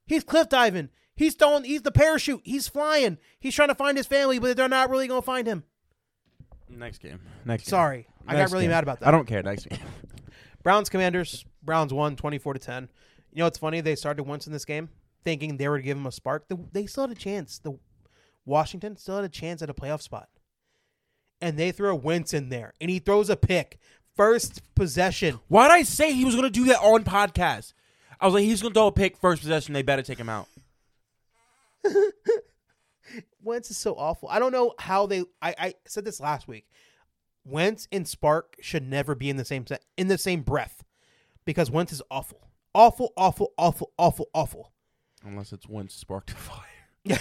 He's 0.07 0.25
cliff 0.25 0.49
diving. 0.49 0.91
He's 1.15 1.35
throwing, 1.35 1.65
he's 1.65 1.83
the 1.83 1.93
parachute. 1.93 2.41
He's 2.45 2.69
flying. 2.69 3.19
He's 3.39 3.55
trying 3.55 3.69
to 3.69 3.75
find 3.75 3.97
his 3.97 4.07
family, 4.07 4.39
but 4.39 4.57
they're 4.57 4.69
not 4.69 4.91
really 4.91 5.07
going 5.09 5.21
to 5.21 5.27
find 5.27 5.47
him. 5.47 5.65
Next 6.69 6.99
game. 6.99 7.21
Next. 7.45 7.65
Game. 7.65 7.71
Sorry. 7.71 8.07
I 8.27 8.35
got 8.37 8.51
really 8.53 8.65
game. 8.65 8.71
mad 8.71 8.85
about 8.85 9.01
that. 9.01 9.09
I 9.09 9.11
don't 9.11 9.27
care. 9.27 9.43
Next 9.43 9.69
game. 9.69 9.79
Browns 10.63 10.89
Commanders. 10.89 11.45
Browns 11.63 11.93
won 11.93 12.17
24 12.17 12.55
to 12.55 12.61
10. 12.61 12.89
You 13.33 13.39
know 13.41 13.45
what's 13.47 13.59
funny? 13.59 13.81
They 13.81 13.97
started 13.97 14.23
once 14.25 14.47
in 14.47 14.53
this 14.53 14.65
game 14.65 14.89
thinking 15.25 15.57
they 15.57 15.69
were 15.69 15.79
to 15.79 15.83
give 15.83 15.97
him 15.97 16.07
a 16.07 16.13
spark. 16.13 16.49
The- 16.49 16.59
They 16.73 16.87
still 16.87 17.07
had 17.07 17.17
a 17.17 17.21
chance. 17.21 17.59
The 17.59 17.79
Washington 18.47 18.97
still 18.97 19.17
had 19.17 19.25
a 19.25 19.29
chance 19.29 19.63
at 19.63 19.71
a 19.71 19.75
playoff 19.75 20.01
spot. 20.03 20.29
And 21.41 21.59
they 21.59 21.73
throw 21.73 21.95
Wentz 21.95 22.35
in 22.35 22.51
there, 22.51 22.75
and 22.81 22.91
he 22.91 22.99
throws 22.99 23.31
a 23.31 23.37
pick 23.37 23.79
First 24.17 24.63
possession. 24.75 25.39
Why 25.49 25.69
did 25.69 25.75
I 25.75 25.83
say 25.83 26.13
he 26.13 26.25
was 26.27 26.35
going 26.35 26.45
to 26.45 26.51
do 26.51 26.67
that 26.67 26.81
on 26.81 27.05
podcast? 27.05 27.73
I 28.21 28.27
was 28.27 28.35
like, 28.35 28.45
he's 28.45 28.61
going 28.61 28.75
to 28.75 28.79
throw 28.79 28.89
a 28.89 28.93
pick 28.93 29.17
first 29.17 29.43
possession. 29.43 29.73
They 29.73 29.83
better 29.83 30.03
take 30.03 30.19
him 30.19 30.29
out. 30.29 30.47
Wentz 33.43 33.71
is 33.71 33.79
so 33.79 33.95
awful. 33.95 34.29
I 34.29 34.39
don't 34.39 34.53
know 34.53 34.75
how 34.79 35.07
they. 35.07 35.25
I, 35.41 35.55
I 35.59 35.75
said 35.87 36.05
this 36.05 36.21
last 36.21 36.47
week. 36.47 36.67
Wentz 37.45 37.89
and 37.91 38.07
Spark 38.07 38.57
should 38.61 38.87
never 38.87 39.15
be 39.15 39.31
in 39.31 39.37
the 39.37 39.45
same 39.45 39.67
set 39.67 39.83
in 39.97 40.09
the 40.09 40.19
same 40.19 40.43
breath, 40.43 40.85
because 41.45 41.71
Wentz 41.71 41.93
is 41.93 42.03
awful, 42.11 42.51
awful, 42.75 43.13
awful, 43.17 43.55
awful, 43.57 43.93
awful, 43.99 44.29
awful. 44.35 44.73
Unless 45.25 45.53
it's 45.53 45.69
Wentz 45.69 45.95
Spark 45.95 46.27
to 46.27 46.35
fire. 46.35 47.19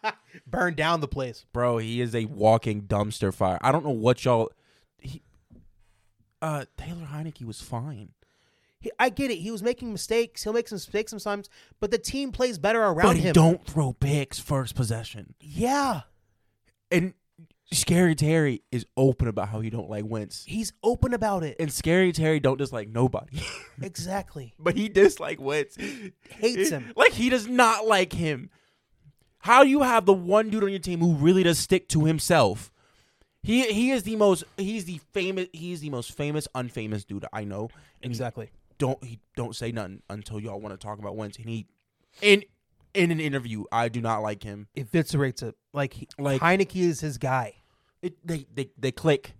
Burn 0.46 0.74
down 0.74 1.00
the 1.00 1.08
place. 1.08 1.46
Bro, 1.52 1.78
he 1.78 2.00
is 2.00 2.14
a 2.14 2.24
walking 2.24 2.82
dumpster 2.82 3.32
fire. 3.32 3.58
I 3.60 3.70
don't 3.72 3.84
know 3.84 3.90
what 3.90 4.24
y'all. 4.24 4.50
He, 4.98 5.22
uh, 6.42 6.64
Taylor 6.76 7.08
Heinicke 7.12 7.44
was 7.44 7.60
fine. 7.60 8.10
He, 8.80 8.90
I 8.98 9.08
get 9.10 9.30
it. 9.30 9.36
He 9.38 9.50
was 9.50 9.62
making 9.62 9.90
mistakes. 9.92 10.44
He'll 10.44 10.52
make 10.52 10.68
some 10.68 10.76
mistakes 10.76 11.10
sometimes, 11.10 11.48
but 11.80 11.90
the 11.90 11.98
team 11.98 12.30
plays 12.32 12.58
better 12.58 12.80
around 12.82 13.06
But 13.06 13.16
he 13.16 13.22
him. 13.22 13.32
don't 13.32 13.64
throw 13.66 13.92
picks 13.92 14.38
first 14.38 14.74
possession. 14.76 15.34
Yeah, 15.40 16.02
And 16.90 17.14
Scary 17.72 18.14
Terry 18.14 18.62
is 18.72 18.86
open 18.96 19.28
about 19.28 19.48
how 19.50 19.60
he 19.60 19.68
don't 19.68 19.90
like 19.90 20.04
Wentz. 20.06 20.44
he's 20.46 20.72
open 20.82 21.12
about 21.12 21.42
it. 21.42 21.56
And 21.60 21.70
Scary 21.72 22.12
Terry 22.12 22.40
don't 22.40 22.56
dislike 22.56 22.88
nobody. 22.88 23.40
exactly. 23.82 24.54
but 24.58 24.76
he 24.76 24.88
dislike 24.88 25.40
Wentz. 25.40 25.76
Hates 26.30 26.70
him. 26.70 26.92
Like 26.96 27.12
he 27.12 27.28
does 27.30 27.46
not 27.48 27.86
like 27.86 28.12
him. 28.12 28.48
How 29.40 29.64
do 29.64 29.68
you 29.70 29.82
have 29.82 30.06
the 30.06 30.12
one 30.14 30.50
dude 30.50 30.64
on 30.64 30.70
your 30.70 30.78
team 30.78 31.00
who 31.00 31.14
really 31.14 31.42
does 31.42 31.58
stick 31.58 31.88
to 31.90 32.04
himself? 32.04 32.72
He 33.42 33.62
he 33.72 33.90
is 33.92 34.02
the 34.02 34.16
most 34.16 34.44
he's 34.56 34.84
the 34.86 35.00
famous 35.12 35.48
he's 35.52 35.80
the 35.80 35.90
most 35.90 36.12
famous 36.16 36.48
unfamous 36.54 37.06
dude 37.06 37.24
I 37.32 37.44
know. 37.44 37.68
And 38.02 38.10
Exactly. 38.10 38.50
Don't 38.78 39.02
he 39.04 39.18
don't 39.36 39.54
say 39.56 39.72
nothing 39.72 40.02
until 40.08 40.40
y'all 40.40 40.60
want 40.60 40.78
to 40.78 40.84
talk 40.84 40.98
about 40.98 41.16
Wentz. 41.16 41.36
And 41.36 41.48
he 41.48 41.66
in 42.22 42.44
in 42.94 43.10
an 43.10 43.20
interview, 43.20 43.64
I 43.70 43.88
do 43.88 44.00
not 44.00 44.20
like 44.22 44.42
him. 44.42 44.68
Eviscerates 44.76 45.42
it. 45.42 45.54
Like, 45.72 45.92
he, 45.92 46.08
Like- 46.18 46.40
Heinicke 46.40 46.76
is 46.80 47.00
his 47.00 47.18
guy. 47.18 47.56
It, 48.02 48.14
they 48.26 48.46
they 48.54 48.70
they 48.78 48.92
click. 48.92 49.34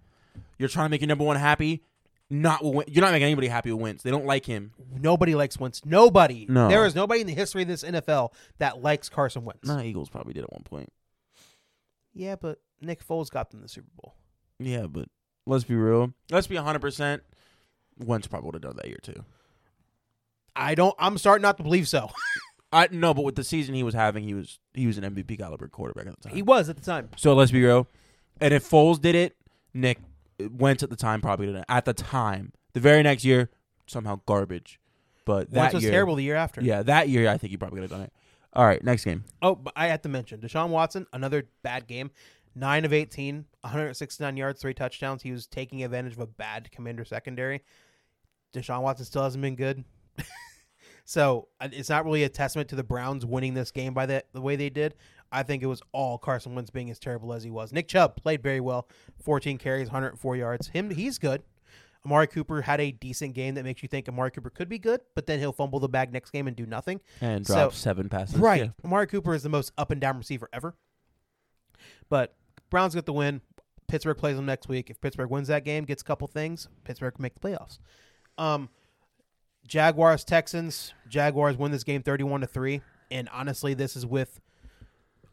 You're 0.59 0.69
trying 0.69 0.87
to 0.87 0.91
make 0.91 1.01
your 1.01 1.09
number 1.09 1.25
one 1.25 1.37
happy. 1.37 1.83
Not 2.31 2.63
with, 2.63 2.75
Wen- 2.75 2.87
you're 2.89 3.03
not 3.03 3.13
making 3.13 3.25
anybody 3.27 3.47
happy 3.49 3.73
with 3.73 3.81
Wentz. 3.81 4.03
They 4.03 4.11
don't 4.11 4.27
like 4.27 4.45
him. 4.45 4.73
Nobody 5.01 5.35
likes 5.35 5.59
Wentz. 5.59 5.85
Nobody. 5.87 6.45
No. 6.49 6.69
There 6.69 6.85
is 6.85 6.95
nobody 6.95 7.23
in 7.23 7.27
the 7.27 7.33
history 7.33 7.63
of 7.63 7.69
this 7.69 7.83
NFL 7.85 8.33
that 8.59 8.83
likes 8.83 9.09
Carson 9.09 9.45
Wentz. 9.45 9.67
Nah, 9.67 9.81
Eagles 9.81 10.11
probably 10.11 10.35
did 10.35 10.45
at 10.45 10.53
one 10.53 10.63
point. 10.63 10.93
Yeah, 12.13 12.37
but 12.37 12.61
Nick 12.83 13.07
Foles 13.07 13.31
got 13.31 13.51
them 13.51 13.63
the 13.63 13.69
Super 13.69 13.89
Bowl. 14.03 14.15
Yeah, 14.59 14.87
but 14.89 15.09
let's 15.47 15.65
be 15.65 15.75
real. 15.75 16.13
Let's 16.31 16.47
be 16.49 16.57
100%. 16.57 17.21
Wentz 17.99 18.27
probably 18.27 18.47
would 18.47 18.55
have 18.55 18.63
done 18.63 18.77
that 18.77 18.87
year 18.89 18.99
too. 19.03 19.25
I 20.57 20.75
don't. 20.75 20.95
I'm 20.99 21.19
starting 21.19 21.43
not 21.43 21.57
to 21.59 21.63
believe 21.63 21.89
so. 21.89 22.11
I 22.73 22.89
no, 22.91 23.15
but 23.15 23.25
with 23.25 23.37
the 23.37 23.45
season 23.45 23.75
he 23.75 23.83
was 23.83 23.95
having, 23.95 24.25
he 24.25 24.35
was 24.35 24.59
he 24.75 24.87
was 24.87 24.99
an 24.99 25.05
MVP 25.05 25.39
caliber 25.39 25.69
quarterback 25.69 26.07
at 26.07 26.21
the 26.21 26.29
time. 26.29 26.37
he 26.37 26.43
was 26.43 26.69
at 26.69 26.77
the 26.77 26.83
time. 26.83 27.09
so 27.17 27.35
let's 27.35 27.51
be 27.51 27.65
real. 27.65 27.89
And 28.41 28.53
if 28.53 28.69
Foles 28.69 29.01
did 29.01 29.15
it, 29.15 29.37
Nick 29.73 29.99
Wentz 30.39 30.83
at 30.83 30.91
the 30.91 30.97
time 30.97 31.21
probably 31.21 31.47
did 31.47 31.57
it. 31.57 31.65
At 31.69 31.85
the 31.87 31.95
time, 31.95 32.53
the 32.75 32.81
very 32.81 33.03
next 33.03 33.25
year, 33.25 33.51
somehow 33.87 34.21
garbage. 34.27 34.79
But 35.25 35.51
that 35.51 35.61
Wentz 35.61 35.75
was 35.75 35.83
year, 35.83 35.93
terrible 35.93 36.15
the 36.15 36.23
year 36.23 36.37
after. 36.37 36.61
Yeah, 36.61 36.83
that 36.83 37.09
year 37.09 37.29
I 37.29 37.39
think 37.39 37.51
he 37.51 37.57
probably 37.57 37.77
could 37.81 37.91
have 37.91 37.99
done 37.99 38.03
it. 38.03 38.13
All 38.53 38.65
right, 38.65 38.83
next 38.83 39.05
game. 39.05 39.25
Oh, 39.43 39.55
but 39.55 39.73
I 39.77 39.89
have 39.89 40.03
to 40.03 40.09
mention 40.09 40.41
Deshaun 40.41 40.71
Watson. 40.71 41.07
Another 41.13 41.49
bad 41.63 41.87
game. 41.87 42.11
Nine 42.55 42.85
of 42.85 42.93
18, 42.93 43.45
169 43.61 44.37
yards, 44.37 44.61
three 44.61 44.75
touchdowns. 44.75 45.23
He 45.23 45.31
was 45.31 45.47
taking 45.47 45.85
advantage 45.85 46.15
of 46.15 46.19
a 46.19 46.27
bad 46.27 46.71
Commander 46.73 47.05
secondary. 47.05 47.63
Deshaun 48.55 48.83
Watson 48.83 49.05
still 49.07 49.23
hasn't 49.23 49.43
been 49.43 49.57
good. 49.57 49.85
so 51.05 51.49
it's 51.61 51.89
not 51.89 52.05
really 52.05 52.25
a 52.25 52.29
testament 52.29 52.69
to 52.71 52.77
the 52.77 52.83
Browns 52.85 53.25
winning 53.27 53.55
this 53.55 53.71
game 53.71 53.95
by 53.95 54.07
the, 54.07 54.25
the 54.33 54.41
way 54.41 54.57
they 54.57 54.71
did. 54.71 54.95
I 55.31 55.43
think 55.43 55.63
it 55.63 55.67
was 55.67 55.83
all 55.93 56.17
Carson 56.17 56.55
Wentz 56.55 56.71
being 56.71 56.91
as 56.91 56.99
terrible 56.99 57.33
as 57.35 57.43
he 57.43 57.51
was. 57.51 57.73
Nick 57.73 57.89
Chubb 57.89 58.17
played 58.17 58.43
very 58.43 58.61
well, 58.61 58.89
14 59.23 59.59
carries, 59.59 59.89
104 59.89 60.37
yards. 60.37 60.69
Him, 60.69 60.91
he's 60.91 61.19
good. 61.19 61.43
Amari 62.07 62.29
Cooper 62.29 62.63
had 62.63 62.81
a 62.81 62.93
decent 62.93 63.35
game 63.35 63.55
that 63.57 63.65
makes 63.65 63.83
you 63.83 63.89
think 63.89 64.09
Amari 64.09 64.31
Cooper 64.31 64.49
could 64.51 64.69
be 64.69 64.79
good, 64.79 65.01
but 65.15 65.27
then 65.27 65.39
he'll 65.41 65.53
fumble 65.53 65.81
the 65.81 65.89
bag 65.89 66.13
next 66.13 66.31
game 66.31 66.47
and 66.47 66.57
do 66.57 66.65
nothing. 66.65 67.01
And 67.21 67.47
So- 67.47 67.55
drop 67.55 67.75
seven 67.75 68.09
passes. 68.09 68.37
Right. 68.37 68.63
Yeah. 68.63 68.69
Amari 68.85 69.07
Cooper 69.07 69.35
is 69.35 69.43
the 69.43 69.49
most 69.51 69.73
up 69.77 69.91
and 69.91 70.01
down 70.01 70.17
receiver 70.17 70.49
ever. 70.53 70.75
But 72.09 72.35
Browns 72.71 72.95
get 72.95 73.05
the 73.05 73.13
win. 73.13 73.43
Pittsburgh 73.89 74.17
plays 74.17 74.37
them 74.37 74.47
next 74.47 74.69
week. 74.69 74.91
If 74.91 75.01
Pittsburgh 75.01 75.31
wins 75.31 75.49
that 75.49 75.65
game, 75.65 75.85
gets 75.85 76.03
a 76.03 76.05
couple 76.05 76.27
things, 76.29 76.69
Pittsburgh 76.85 77.15
can 77.15 77.23
make 77.23 77.35
the 77.35 77.41
playoffs. 77.41 77.79
Um, 78.39 78.69
Jaguars 79.67 80.25
Texans. 80.25 80.95
Jaguars 81.09 81.57
win 81.57 81.73
this 81.73 81.85
game 81.85 82.03
thirty-one 82.03 82.41
to 82.41 82.47
three. 82.47 82.81
And 83.11 83.29
honestly, 83.33 83.75
this 83.75 83.97
is 83.97 84.07
with 84.07 84.41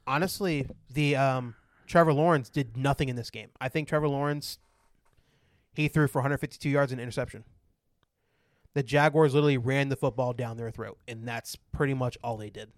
honestly 0.08 0.68
the 0.94 1.16
um, 1.16 1.56
Trevor 1.88 2.14
Lawrence 2.14 2.50
did 2.50 2.78
nothing 2.78 3.10
in 3.10 3.16
this 3.16 3.30
game. 3.30 3.50
I 3.60 3.70
think 3.70 3.88
Trevor 3.88 4.08
Lawrence 4.08 4.60
he 5.74 5.88
threw 5.90 6.08
for 6.08 6.20
152 6.20 6.70
yards 6.70 6.92
and 6.92 7.02
interception. 7.02 7.44
The 8.74 8.84
Jaguars 8.84 9.34
literally 9.34 9.58
ran 9.58 9.90
the 9.90 9.96
football 9.96 10.34
down 10.34 10.58
their 10.58 10.72
throat, 10.72 10.98
and 11.08 11.28
that's 11.28 11.56
pretty 11.74 11.94
much 11.94 12.18
all 12.24 12.38
they 12.38 12.50
did. 12.50 12.72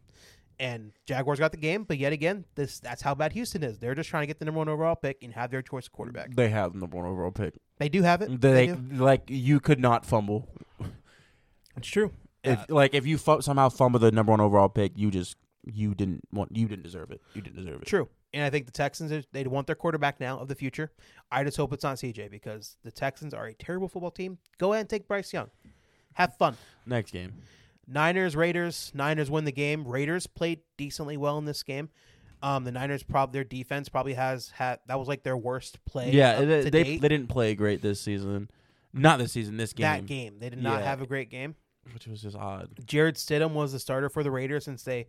And 0.60 0.92
Jaguars 1.06 1.38
got 1.40 1.52
the 1.52 1.58
game, 1.58 1.84
but 1.84 2.00
yet 2.00 2.14
again, 2.14 2.46
this 2.56 2.80
that's 2.80 3.04
how 3.04 3.14
bad 3.14 3.34
Houston 3.34 3.64
is. 3.64 3.78
They're 3.78 3.94
just 3.94 4.10
trying 4.10 4.24
to 4.24 4.28
get 4.28 4.40
the 4.40 4.46
number 4.46 4.58
one 4.58 4.70
overall 4.70 4.96
pick 4.96 5.22
and 5.22 5.34
have 5.34 5.52
their 5.52 5.62
choice 5.62 5.88
quarterback. 5.88 6.36
They 6.36 6.50
have 6.50 6.74
the 6.74 6.80
number 6.80 6.98
one 6.98 7.06
overall 7.06 7.32
pick. 7.32 7.56
They 7.80 7.90
do 7.90 8.02
have 8.02 8.22
it. 8.22 8.42
They, 8.42 8.68
do. 8.68 8.76
like 8.94 9.24
you 9.28 9.60
could 9.60 9.80
not 9.80 10.06
fumble. 10.06 10.48
It's 11.76 11.88
true. 11.88 12.12
If 12.44 12.60
Uh, 12.60 12.66
like 12.70 12.94
if 12.94 13.06
you 13.06 13.18
fu- 13.18 13.42
somehow 13.42 13.70
fumble 13.70 14.00
the 14.00 14.12
number 14.12 14.32
one 14.32 14.42
overall 14.42 14.70
pick, 14.70 14.94
you 14.98 15.12
just 15.12 15.36
you 15.64 15.94
didn't 15.94 16.22
want 16.32 16.56
you 16.56 16.68
didn't 16.68 16.84
deserve 16.84 17.12
it. 17.12 17.22
You 17.34 17.42
didn't 17.42 17.58
deserve 17.58 17.82
it. 17.82 17.88
True. 17.88 18.10
And 18.34 18.44
I 18.44 18.50
think 18.50 18.66
the 18.66 18.72
Texans 18.72 19.12
are- 19.12 19.24
they 19.32 19.44
want 19.46 19.68
their 19.68 19.76
quarterback 19.76 20.20
now 20.20 20.40
of 20.40 20.48
the 20.48 20.56
future. 20.56 20.92
I 21.32 21.44
just 21.44 21.58
hope 21.58 21.72
it's 21.74 21.84
not 21.84 21.98
CJ 21.98 22.30
because 22.30 22.78
the 22.84 22.92
Texans 22.92 23.34
are 23.34 23.46
a 23.48 23.54
terrible 23.54 23.88
football 23.88 24.12
team. 24.12 24.38
Go 24.58 24.74
ahead 24.74 24.82
and 24.82 24.90
take 24.90 25.08
Bryce 25.08 25.32
Young. 25.34 25.50
Have 26.14 26.36
fun. 26.38 26.58
Next 26.86 27.12
game. 27.12 27.34
Niners 27.88 28.36
Raiders. 28.36 28.92
Niners 28.94 29.30
win 29.32 29.46
the 29.46 29.52
game. 29.52 29.88
Raiders 29.88 30.28
played 30.28 30.60
decently 30.78 31.16
well 31.16 31.38
in 31.38 31.46
this 31.46 31.64
game. 31.64 31.90
Um, 32.42 32.64
the 32.64 32.72
Niners 32.72 33.02
probably 33.04 33.34
their 33.34 33.44
defense 33.44 33.90
probably 33.90 34.14
has 34.14 34.50
had 34.50 34.80
that 34.88 35.00
was 35.00 35.08
like 35.08 35.24
their 35.24 35.38
worst 35.38 35.84
play. 35.86 36.12
Yeah, 36.12 36.40
they 36.42 36.70
they, 36.70 36.98
they 36.98 37.08
didn't 37.08 37.28
play 37.30 37.56
great 37.56 37.82
this 37.82 38.00
season. 38.00 38.50
Not 38.94 39.20
this 39.20 39.32
season. 39.34 39.58
This 39.58 39.74
game, 39.74 39.84
that 39.84 40.06
game 40.06 40.40
they 40.40 40.50
did 40.50 40.62
not 40.62 40.80
Yeah. 40.82 40.86
have 40.86 41.02
a 41.02 41.08
great 41.08 41.30
game. 41.30 41.56
which 41.94 42.06
was 42.08 42.22
just 42.22 42.36
odd. 42.36 42.70
Jarrett 42.86 43.16
Stidham 43.16 43.54
was 43.54 43.72
the 43.74 43.80
starter 43.80 44.10
for 44.10 44.22
the 44.24 44.32
Raiders 44.32 44.66
since 44.66 44.84
they 44.84 45.08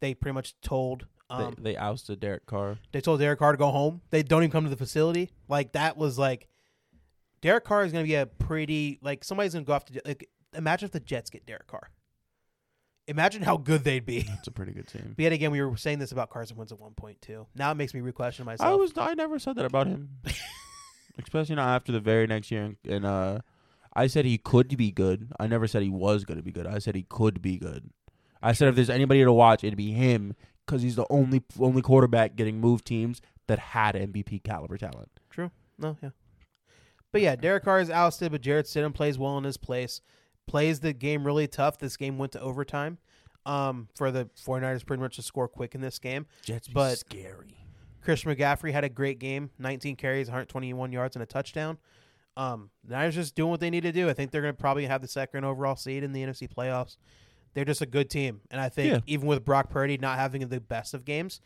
they 0.00 0.14
pretty 0.14 0.34
much 0.34 0.54
told 0.60 1.06
um, 1.30 1.54
they, 1.58 1.72
they 1.72 1.76
ousted 1.76 2.20
Derek 2.20 2.46
Carr. 2.46 2.78
they 2.92 3.00
told 3.00 3.20
Derek 3.20 3.38
Carr 3.38 3.52
to 3.52 3.58
go 3.58 3.70
home. 3.70 4.00
They 4.10 4.22
don't 4.22 4.42
even 4.42 4.50
come 4.50 4.64
to 4.64 4.70
the 4.70 4.76
facility. 4.76 5.30
Like 5.48 5.72
that 5.72 5.96
was 5.96 6.18
like 6.18 6.48
Derek 7.40 7.64
Carr 7.64 7.84
is 7.84 7.92
going 7.92 8.04
to 8.04 8.08
be 8.08 8.14
a 8.14 8.26
pretty 8.26 8.98
like 9.02 9.24
somebody's 9.24 9.52
going 9.52 9.64
to 9.64 9.66
go 9.66 9.72
off 9.74 9.84
to 9.86 10.00
like 10.04 10.28
imagine 10.54 10.86
if 10.86 10.92
the 10.92 11.00
Jets 11.00 11.30
get 11.30 11.44
Derek 11.46 11.66
Carr. 11.66 11.90
Imagine 13.08 13.42
how 13.42 13.56
good 13.56 13.84
they'd 13.84 14.04
be. 14.04 14.28
It's 14.38 14.48
a 14.48 14.50
pretty 14.50 14.72
good 14.72 14.86
team. 14.86 15.14
But 15.16 15.22
yet 15.22 15.32
again, 15.32 15.50
we 15.50 15.62
were 15.62 15.76
saying 15.78 15.98
this 15.98 16.12
about 16.12 16.28
Carson 16.28 16.56
Wentz 16.58 16.72
at 16.72 16.78
one 16.78 16.92
point 16.92 17.20
too. 17.22 17.46
Now 17.54 17.70
it 17.72 17.76
makes 17.76 17.94
me 17.94 18.00
re-question 18.00 18.44
myself. 18.44 18.68
I 18.68 18.74
was 18.74 18.92
I 18.96 19.14
never 19.14 19.38
said 19.38 19.56
that 19.56 19.64
about 19.64 19.86
him. 19.86 20.10
Especially 21.18 21.56
not 21.56 21.74
after 21.74 21.90
the 21.90 22.00
very 22.00 22.26
next 22.26 22.50
year 22.50 22.76
and 22.88 23.06
uh 23.06 23.38
I 23.94 24.06
said 24.06 24.26
he 24.26 24.38
could 24.38 24.76
be 24.76 24.92
good. 24.92 25.32
I 25.40 25.46
never 25.46 25.66
said 25.66 25.82
he 25.82 25.88
was 25.88 26.24
going 26.24 26.36
to 26.36 26.44
be 26.44 26.52
good. 26.52 26.66
I 26.66 26.78
said 26.78 26.94
he 26.94 27.02
could 27.08 27.42
be 27.42 27.56
good. 27.56 27.90
I 28.40 28.52
said 28.52 28.68
if 28.68 28.76
there's 28.76 28.90
anybody 28.90 29.24
to 29.24 29.32
watch, 29.32 29.64
it'd 29.64 29.76
be 29.76 29.92
him 29.92 30.34
cuz 30.66 30.82
he's 30.82 30.96
the 30.96 31.06
only 31.08 31.42
only 31.58 31.80
quarterback 31.82 32.36
getting 32.36 32.60
moved 32.60 32.84
teams 32.84 33.22
that 33.46 33.58
had 33.58 33.94
MVP 33.94 34.44
caliber 34.44 34.76
talent. 34.76 35.08
True. 35.30 35.50
No, 35.78 35.96
yeah. 36.02 36.10
But 37.10 37.22
yeah, 37.22 37.36
Derek 37.36 37.64
Carr 37.64 37.80
is 37.80 37.90
ousted, 37.90 38.32
but 38.32 38.42
Jarrett 38.42 38.66
Stidham 38.66 38.92
plays 38.92 39.18
well 39.18 39.38
in 39.38 39.44
his 39.44 39.56
place. 39.56 40.02
Plays 40.48 40.80
the 40.80 40.92
game 40.92 41.24
really 41.24 41.46
tough. 41.46 41.78
This 41.78 41.96
game 41.96 42.18
went 42.18 42.32
to 42.32 42.40
overtime. 42.40 42.98
Um, 43.46 43.88
for 43.94 44.10
the 44.10 44.28
49ers 44.44 44.84
pretty 44.84 45.00
much 45.00 45.16
to 45.16 45.22
score 45.22 45.48
quick 45.48 45.74
in 45.74 45.80
this 45.80 45.98
game. 45.98 46.26
Jets 46.42 46.68
be 46.68 46.74
But- 46.74 46.98
scary. 46.98 47.54
Chris 48.02 48.24
McCaffrey 48.24 48.72
had 48.72 48.84
a 48.84 48.88
great 48.90 49.18
game, 49.18 49.50
19 49.58 49.96
carries, 49.96 50.28
121 50.28 50.92
yards, 50.92 51.16
and 51.16 51.22
a 51.22 51.26
touchdown. 51.26 51.78
Um, 52.36 52.70
the 52.84 52.94
Niners 52.94 53.14
just 53.14 53.34
doing 53.34 53.50
what 53.50 53.60
they 53.60 53.70
need 53.70 53.82
to 53.82 53.92
do. 53.92 54.08
I 54.08 54.12
think 54.12 54.30
they're 54.30 54.42
going 54.42 54.54
to 54.54 54.60
probably 54.60 54.86
have 54.86 55.00
the 55.02 55.08
second 55.08 55.44
overall 55.44 55.76
seed 55.76 56.02
in 56.04 56.12
the 56.12 56.22
NFC 56.22 56.46
playoffs. 56.48 56.96
They're 57.54 57.64
just 57.64 57.80
a 57.80 57.86
good 57.86 58.10
team, 58.10 58.40
and 58.50 58.60
I 58.60 58.68
think 58.68 58.92
Yeah. 58.92 59.00
even 59.06 59.26
with 59.26 59.44
Brock 59.44 59.70
Purdy 59.70 59.96
not 59.98 60.18
having 60.18 60.46
the 60.48 60.60
best 60.60 60.92
of 60.94 61.04
games, 61.04 61.40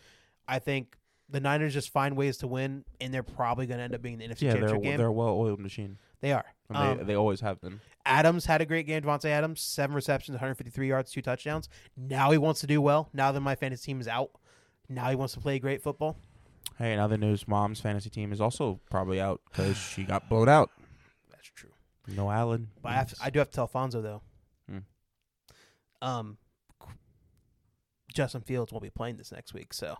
I 0.48 0.58
think 0.58 0.96
the 1.28 1.40
Niners 1.40 1.72
just 1.72 1.90
find 1.90 2.16
ways 2.16 2.36
to 2.38 2.46
win, 2.48 2.84
and 3.00 3.14
they're 3.14 3.22
probably 3.22 3.66
going 3.66 3.78
to 3.78 3.84
end 3.84 3.94
up 3.94 4.02
being 4.02 4.18
the 4.18 4.24
NFC 4.26 4.42
Yeah, 4.46 4.52
they're 4.52 4.60
championship 4.62 4.82
game. 4.82 4.98
they're 4.98 5.06
a 5.06 5.12
well-oiled 5.12 5.60
machine. 5.60 5.98
They 6.22 6.32
are. 6.32 6.46
Um, 6.70 6.98
they 6.98 7.04
they 7.04 7.14
always 7.14 7.40
have 7.40 7.60
been. 7.60 7.80
Adams 8.06 8.46
had 8.46 8.62
a 8.62 8.66
great 8.66 8.86
game. 8.86 9.02
Davante 9.02 9.26
Adams, 9.26 9.60
seven 9.60 9.94
receptions, 9.94 10.34
153 10.36 10.88
yards, 10.88 11.12
two 11.12 11.20
touchdowns. 11.20 11.68
Now 11.96 12.30
he 12.30 12.38
wants 12.38 12.60
to 12.62 12.66
do 12.66 12.80
well. 12.80 13.10
Now 13.12 13.30
that 13.32 13.40
my 13.40 13.54
fantasy 13.54 13.86
team 13.86 14.00
is 14.00 14.08
out, 14.08 14.30
now 14.88 15.10
he 15.10 15.16
wants 15.16 15.34
to 15.34 15.40
play 15.40 15.58
great 15.58 15.82
football. 15.82 16.16
Hey, 16.78 16.94
in 16.94 16.98
other 16.98 17.18
news, 17.18 17.46
mom's 17.46 17.80
fantasy 17.80 18.08
team 18.08 18.32
is 18.32 18.40
also 18.40 18.80
probably 18.90 19.20
out 19.20 19.40
because 19.50 19.76
she 19.76 20.04
got 20.04 20.28
blown 20.28 20.48
out. 20.48 20.70
That's 21.30 21.48
true. 21.48 21.70
No 22.08 22.30
Allen. 22.30 22.68
But 22.82 22.90
I, 22.90 22.94
have 22.94 23.08
to, 23.10 23.16
I 23.22 23.30
do 23.30 23.38
have 23.40 23.50
to 23.50 23.54
tell 23.54 23.68
Fonzo 23.68 24.02
though. 24.02 24.22
Hmm. 24.68 24.78
Um, 26.00 26.38
Justin 28.12 28.40
Fields 28.40 28.72
won't 28.72 28.82
be 28.82 28.90
playing 28.90 29.16
this 29.16 29.32
next 29.32 29.54
week, 29.54 29.74
so 29.74 29.98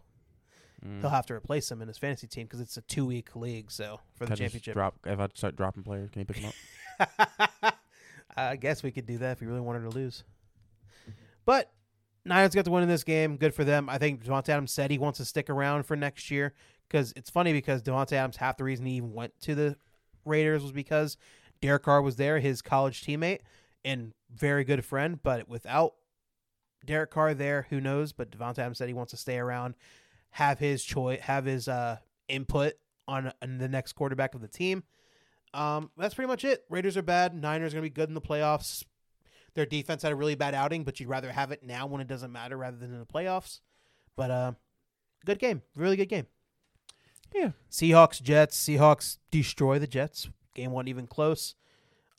Mm. 0.87 1.01
he'll 1.01 1.11
have 1.11 1.27
to 1.27 1.35
replace 1.35 1.71
him 1.71 1.81
in 1.81 1.89
his 1.89 1.99
fantasy 1.99 2.27
team 2.27 2.47
because 2.47 2.61
it's 2.61 2.77
a 2.77 2.83
two 2.83 3.07
week 3.07 3.37
league. 3.37 3.71
So 3.71 4.01
for 4.15 4.27
the 4.27 4.33
I 4.33 4.37
championship, 4.37 4.75
Drop. 4.75 4.95
If 5.07 5.21
I 5.21 5.29
start 5.35 5.57
dropping 5.57 5.85
players, 5.85 6.11
can 6.11 6.21
you 6.21 6.27
pick 6.27 6.41
them 6.41 6.53
up? 7.01 7.79
I 8.37 8.57
guess 8.57 8.83
we 8.83 8.91
could 8.91 9.07
do 9.07 9.19
that 9.19 9.33
if 9.33 9.41
we 9.41 9.47
really 9.47 9.61
wanted 9.61 9.83
to 9.83 9.91
lose. 9.91 10.25
But 11.45 11.71
Niners 12.25 12.55
got 12.55 12.65
the 12.65 12.71
win 12.71 12.83
in 12.83 12.89
this 12.89 13.05
game. 13.05 13.37
Good 13.37 13.55
for 13.55 13.65
them. 13.65 13.89
I 13.89 13.99
think 13.99 14.25
Davante 14.25 14.49
Adams 14.49 14.73
said 14.73 14.91
he 14.91 14.99
wants 14.99 15.19
to 15.19 15.25
stick 15.25 15.51
around 15.51 15.85
for 15.85 15.97
next 15.97 16.31
year 16.31 16.55
because 16.89 17.13
it's 17.17 17.31
funny 17.31 17.53
because 17.53 17.83
Davante 17.83 18.13
Adams 18.13 18.37
half 18.37 18.57
the 18.57 18.65
reason 18.65 18.87
he 18.87 18.95
even 18.95 19.13
went 19.13 19.33
to 19.43 19.55
the 19.55 19.77
Raiders 20.25 20.63
was 20.63 20.73
because 20.73 21.17
Derek 21.61 21.83
Carr 21.83 22.03
was 22.03 22.17
there, 22.17 22.39
his 22.39 22.63
college 22.63 23.03
teammate 23.03 23.41
and 23.85 24.13
very 24.35 24.65
good 24.65 24.85
friend. 24.85 25.19
But 25.23 25.49
without 25.49 25.95
Derek 26.85 27.11
Carr 27.11 27.35
there, 27.35 27.67
who 27.71 27.81
knows? 27.81 28.13
But 28.13 28.31
Davante 28.31 28.59
Adams 28.59 28.79
said 28.79 28.89
he 28.89 28.95
wants 28.95 29.11
to 29.13 29.17
stay 29.17 29.39
around, 29.39 29.75
have 30.33 30.59
his 30.59 30.83
choice, 30.85 31.21
have 31.21 31.45
his 31.45 31.69
uh, 31.69 31.99
input 32.29 32.75
on, 33.07 33.33
on 33.41 33.59
the 33.59 33.69
next 33.69 33.93
quarterback 33.93 34.35
of 34.35 34.41
the 34.41 34.49
team. 34.49 34.83
Um, 35.55 35.91
that's 35.97 36.15
pretty 36.15 36.29
much 36.29 36.45
it. 36.45 36.65
Raiders 36.71 36.97
are 36.97 37.03
bad. 37.03 37.35
Niners 37.35 37.73
are 37.73 37.77
going 37.77 37.85
to 37.85 37.91
be 37.91 37.95
good 37.95 38.09
in 38.09 38.15
the 38.15 38.21
playoffs. 38.21 38.85
Their 39.55 39.67
defense 39.67 40.03
had 40.03 40.13
a 40.13 40.17
really 40.17 40.35
bad 40.35 40.55
outing, 40.55 40.85
but 40.85 40.99
you'd 40.99 41.11
rather 41.11 41.31
have 41.31 41.53
it 41.53 41.63
now 41.63 41.87
when 41.87 42.01
it 42.01 42.09
doesn't 42.09 42.33
matter 42.33 42.57
rather 42.57 42.79
than 42.79 42.93
in 42.93 42.99
the 42.99 43.07
playoffs. 43.07 43.61
But 44.17 44.31
uh, 44.31 44.53
good 45.27 45.39
game, 45.39 45.61
really 45.77 45.97
good 45.97 46.09
game. 46.09 46.27
Yeah. 47.35 47.51
Seahawks 47.71 48.21
Jets. 48.21 48.59
Seahawks 48.59 49.19
destroy 49.31 49.79
the 49.79 49.87
Jets. 49.87 50.29
Game 50.55 50.71
wasn't 50.71 50.89
even 50.89 51.07
close. 51.07 51.55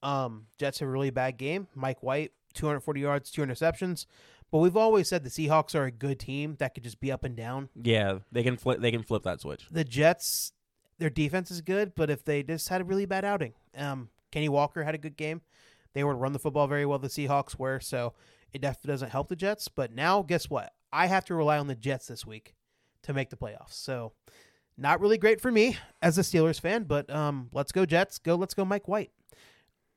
Um, 0.02 0.48
Jets 0.60 0.80
have 0.80 0.90
a 0.90 0.92
really 0.92 1.12
bad 1.12 1.38
game. 1.38 1.68
Mike 1.76 2.04
White, 2.04 2.32
240 2.54 3.02
yards, 3.02 3.32
two 3.32 3.42
interceptions. 3.42 4.06
But 4.54 4.60
we've 4.60 4.78
always 4.78 5.08
said 5.08 5.24
the 5.24 5.32
Seahawks 5.32 5.74
are 5.74 5.86
a 5.86 5.92
good 5.92 6.20
team 6.20 6.58
that 6.60 6.76
could 6.76 6.84
just 6.84 7.00
be 7.00 7.12
up 7.12 7.24
and 7.24 7.36
down. 7.36 7.70
Yeah, 7.74 8.20
they 8.32 8.44
can 8.44 8.56
flip. 8.56 8.82
They 8.82 8.92
can 8.92 9.02
flip 9.02 9.24
that 9.24 9.42
switch. 9.42 9.66
The 9.72 9.84
Jets, 9.84 10.54
their 11.00 11.10
defense 11.10 11.50
is 11.50 11.62
good, 11.62 11.96
but 11.96 12.12
if 12.12 12.24
they 12.24 12.44
just 12.44 12.70
had 12.70 12.80
a 12.80 12.84
really 12.84 13.08
bad 13.08 13.26
outing, 13.26 13.54
um, 13.76 14.10
Kenny 14.32 14.50
Walker 14.50 14.84
had 14.84 14.94
a 14.94 15.00
good 15.00 15.18
game. 15.18 15.42
They 15.94 16.04
were 16.04 16.16
run 16.16 16.34
the 16.34 16.40
football 16.40 16.68
very 16.68 16.86
well. 16.86 17.00
The 17.00 17.08
Seahawks 17.08 17.58
were, 17.58 17.80
so 17.80 18.14
it 18.54 18.62
definitely 18.62 18.90
doesn't 18.90 19.10
help 19.10 19.28
the 19.28 19.36
Jets. 19.36 19.70
But 19.70 19.92
now, 19.92 20.22
guess 20.22 20.52
what? 20.52 20.72
I 20.92 21.08
have 21.08 21.26
to 21.26 21.34
rely 21.34 21.58
on 21.58 21.66
the 21.66 21.74
Jets 21.74 22.06
this 22.06 22.24
week 22.24 22.54
to 23.02 23.12
make 23.12 23.32
the 23.32 23.36
playoffs. 23.36 23.74
So, 23.74 24.14
not 24.78 25.02
really 25.02 25.18
great 25.18 25.42
for 25.42 25.52
me 25.52 25.78
as 26.00 26.20
a 26.20 26.22
Steelers 26.22 26.60
fan. 26.60 26.84
But 26.84 27.10
um, 27.10 27.50
let's 27.54 27.72
go 27.72 27.88
Jets. 27.88 28.20
Go. 28.20 28.36
Let's 28.36 28.54
go 28.54 28.66
Mike 28.66 28.88
White. 28.88 29.10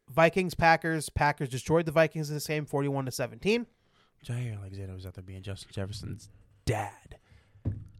Vikings 0.09 0.55
Packers. 0.55 1.11
Packers 1.11 1.51
destroyed 1.51 1.85
the 1.85 1.93
Vikings 1.93 2.31
in 2.31 2.37
this 2.37 2.47
game, 2.47 2.65
forty-one 2.65 3.05
to 3.05 3.13
seventeen. 3.13 3.67
Jaire 4.27 4.59
Alexander 4.59 4.95
was 4.95 5.07
out 5.07 5.15
there 5.15 5.23
being 5.23 5.43
Justin 5.43 5.71
Jefferson's 5.73 6.31
dad. 6.65 7.19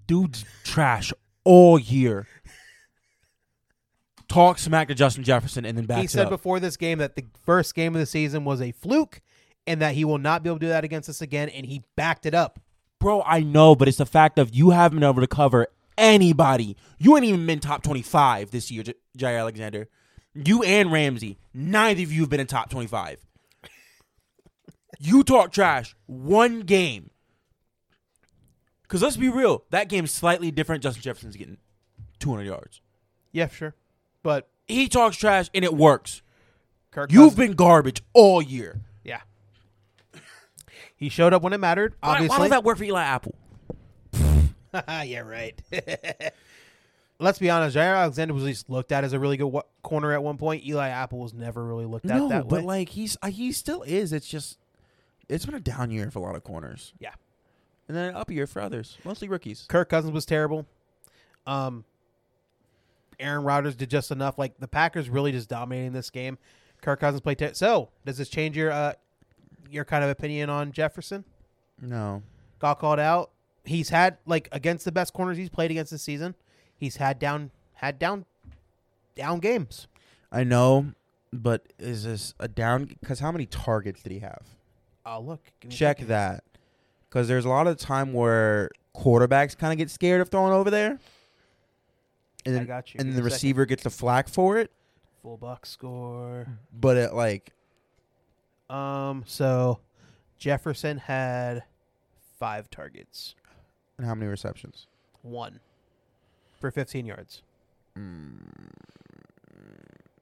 Dude's 0.07 0.45
trash 0.65 1.13
all 1.45 1.79
year. 1.79 2.27
Talk 4.29 4.59
smack 4.59 4.89
to 4.89 4.95
Justin 4.95 5.23
Jefferson 5.23 5.65
and 5.65 5.79
then 5.79 5.87
back 5.87 6.01
he 6.01 6.09
said 6.09 6.29
before 6.29 6.59
this 6.59 6.77
game 6.77 6.99
that 6.99 7.15
the 7.15 7.25
first 7.45 7.75
game 7.75 7.95
of 7.95 8.01
the 8.01 8.07
season 8.07 8.45
was 8.45 8.61
a 8.61 8.73
fluke, 8.73 9.21
and 9.69 9.81
that 9.81 9.95
he 9.95 10.05
will 10.05 10.19
not 10.19 10.43
be 10.43 10.49
able 10.49 10.59
to 10.59 10.67
do 10.67 10.69
that 10.69 10.85
against 10.85 11.09
us 11.09 11.21
again. 11.21 11.49
And 11.49 11.65
he 11.67 11.83
backed 11.95 12.27
it 12.27 12.35
up. 12.35 12.59
Bro, 12.99 13.23
I 13.23 13.41
know, 13.41 13.77
but 13.77 13.89
it's 13.89 13.99
the 13.99 14.07
fact 14.07 14.39
of 14.39 14.55
you 14.55 14.71
haven't 14.71 14.99
been 14.99 15.09
able 15.09 15.21
to 15.21 15.27
cover 15.29 15.69
anybody. 15.97 16.77
You 16.99 17.17
ain't 17.17 17.25
even 17.25 17.47
been 17.47 17.61
top 17.61 17.83
25 17.83 18.51
this 18.51 18.71
year, 18.71 18.83
J- 18.83 18.95
Jaire 19.17 19.39
Alexander. 19.39 19.89
You 20.35 20.63
and 20.63 20.91
Ramsey, 20.91 21.39
neither 21.55 22.03
of 22.03 22.13
you 22.13 22.23
have 22.23 22.31
been 22.31 22.41
in 22.41 22.47
top 22.47 22.69
25. 22.71 23.25
You 24.99 25.23
talk 25.25 25.53
trash 25.53 25.95
one 26.07 26.61
game. 26.61 27.11
Because 28.83 29.03
let's 29.03 29.17
be 29.17 29.29
real, 29.29 29.65
that 29.71 29.89
game's 29.89 30.13
slightly 30.13 30.51
different. 30.51 30.83
Justin 30.83 31.03
Jefferson's 31.03 31.37
getting 31.37 31.57
200 32.21 32.45
yards. 32.45 32.81
Yeah, 33.33 33.49
sure, 33.49 33.75
but 34.23 34.49
He 34.69 34.89
talks 34.89 35.17
trash 35.17 35.51
and 35.55 35.65
it 35.65 35.75
works. 35.75 36.23
Kirk 36.93 37.11
You've 37.13 37.33
Cousins- 37.33 37.37
been 37.37 37.53
garbage 37.53 38.03
all 38.15 38.41
year. 38.41 38.81
yeah. 39.05 39.21
He 40.99 41.11
showed 41.11 41.35
up 41.35 41.43
when 41.43 41.53
it 41.53 41.59
mattered. 41.59 41.95
Why, 42.01 42.27
why 42.27 42.39
does 42.39 42.49
that 42.51 42.65
work 42.65 42.79
for 42.79 42.85
Eli 42.85 43.03
Apple? 43.03 43.35
yeah, 44.73 45.19
right. 45.21 45.61
Let's 47.19 47.39
be 47.39 47.51
honest. 47.51 47.77
Jaire 47.77 47.97
Alexander 47.99 48.33
was 48.33 48.43
at 48.43 48.47
least 48.47 48.71
looked 48.71 48.93
at 48.93 49.05
as 49.05 49.13
a 49.13 49.19
really 49.19 49.37
good 49.37 49.47
wa- 49.49 49.63
corner 49.83 50.13
at 50.13 50.23
one 50.23 50.39
point. 50.39 50.65
Eli 50.65 50.89
Apple 50.89 51.19
was 51.19 51.35
never 51.35 51.63
really 51.65 51.85
looked 51.85 52.07
at 52.07 52.17
No, 52.17 52.29
that 52.29 52.49
but 52.49 52.61
way. 52.61 52.67
like 52.67 52.89
he's 52.91 53.17
uh, 53.23 53.29
he 53.29 53.53
still 53.53 53.83
is. 53.83 54.13
It's 54.15 54.27
just 54.27 54.59
it's 55.29 55.45
been 55.47 55.55
a 55.55 55.61
down 55.61 55.91
year 55.91 56.11
for 56.11 56.19
a 56.21 56.23
lot 56.23 56.37
of 56.37 56.45
corners. 56.45 56.93
Yeah. 56.99 57.13
and 57.89 57.97
then 57.97 58.11
an 58.11 58.15
up 58.17 58.31
year 58.31 58.47
for 58.47 58.61
others, 58.63 58.99
mostly 59.05 59.29
rookies. 59.29 59.67
Kirk 59.69 59.89
Cousins 59.89 60.13
was 60.13 60.25
terrible. 60.27 60.67
Um, 61.47 61.85
Aaron 63.19 63.45
Rodgers 63.45 63.75
did 63.77 63.89
just 63.91 64.11
enough. 64.11 64.39
Like 64.39 64.59
the 64.59 64.69
Packers 64.69 65.09
really 65.09 65.33
just 65.33 65.49
dominating 65.49 65.93
this 65.93 66.11
game. 66.11 66.39
Kirk 66.83 67.01
Cousins 67.01 67.21
played. 67.23 67.39
Ter- 67.39 67.55
so 67.55 67.89
does 68.05 68.19
this 68.19 68.29
change 68.29 68.57
your 68.57 68.71
uh 68.71 68.93
your 69.71 69.85
kind 69.85 70.05
of 70.05 70.11
opinion 70.11 70.51
on 70.51 70.71
Jefferson? 70.73 71.25
No, 71.81 72.23
Got 72.59 72.79
called 72.79 73.01
out. 73.01 73.31
He's 73.65 73.89
had 73.89 74.19
like 74.27 74.49
against 74.53 74.85
the 74.85 74.93
best 74.93 75.13
corners 75.13 75.37
he's 75.39 75.49
played 75.51 75.71
against 75.71 75.91
this 75.91 76.03
season. 76.03 76.35
He's 76.77 76.97
had 76.97 77.19
down 77.19 77.51
had 77.75 77.99
down 77.99 78.27
down 79.15 79.39
games. 79.41 79.89
I 80.31 80.45
know, 80.45 80.93
but 81.33 81.67
is 81.79 82.05
this 82.05 82.35
a 82.39 82.49
down? 82.49 82.97
Because 83.01 83.21
how 83.21 83.33
many 83.33 83.47
targets 83.47 84.03
did 84.03 84.13
he 84.13 84.19
have? 84.21 84.43
Oh 85.07 85.21
look, 85.21 85.41
give 85.61 85.71
me 85.71 85.75
a 85.75 85.79
Check 85.79 85.99
that. 86.09 86.43
Because 87.09 87.29
there's 87.29 87.45
a 87.45 87.49
lot 87.49 87.67
of 87.69 87.79
time 87.79 88.13
where 88.13 88.71
quarterbacks 88.95 89.57
kind 89.57 89.73
of 89.73 89.79
get 89.79 89.89
scared 89.91 90.21
of 90.21 90.29
throwing 90.29 90.53
over 90.53 90.71
there, 90.71 90.99
and 92.45 92.55
I 92.55 92.59
then 92.59 92.67
got 92.67 92.93
you. 92.93 92.99
and 93.01 93.09
the 93.11 93.13
a 93.13 93.15
second. 93.17 93.25
receiver 93.25 93.67
gets 93.67 93.83
the 93.85 93.91
flack 93.91 94.29
for 94.29 94.59
it. 94.59 94.71
full 95.23 95.37
box 95.37 95.71
score. 95.71 96.47
But 96.73 96.97
it 96.97 97.15
like 97.15 97.53
Um, 98.69 99.23
so 99.27 99.79
Jefferson 100.39 100.99
had 100.99 101.63
five 102.39 102.69
targets, 102.71 103.35
and 103.97 104.07
how 104.07 104.15
many 104.15 104.29
receptions? 104.29 104.89
one 105.23 105.61
for 106.61 106.71
15 106.71 107.07
yards. 107.07 107.43
Mm, 107.99 108.71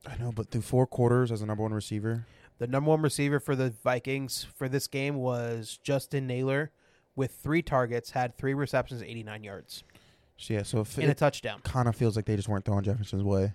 I 0.06 0.16
know, 0.18 0.32
but 0.32 0.50
through 0.50 0.62
four 0.62 0.86
quarters 0.86 1.30
as 1.32 1.42
a 1.42 1.46
number 1.46 1.62
one 1.62 1.72
receiver, 1.74 2.26
The 2.58 2.66
number 2.66 2.90
one 2.90 3.02
receiver 3.02 3.40
for 3.40 3.56
the 3.56 3.70
Vikings 3.82 4.46
for 4.54 4.68
this 4.68 4.86
game 4.86 5.16
was 5.16 5.78
Justin 5.82 6.26
Naylor 6.26 6.70
with 7.16 7.32
three 7.32 7.62
targets, 7.62 8.10
had 8.10 8.36
three 8.36 8.54
receptions, 8.54 9.02
89 9.02 9.44
yards, 9.44 9.84
so 10.36 10.54
yeah. 10.54 10.62
So 10.62 10.80
if 10.80 10.98
and 10.98 11.10
a 11.10 11.14
touchdown. 11.14 11.60
kind 11.62 11.88
of 11.88 11.96
feels 11.96 12.16
like 12.16 12.24
they 12.24 12.36
just 12.36 12.48
weren't 12.48 12.64
throwing 12.64 12.84
Jefferson's 12.84 13.22
way. 13.22 13.52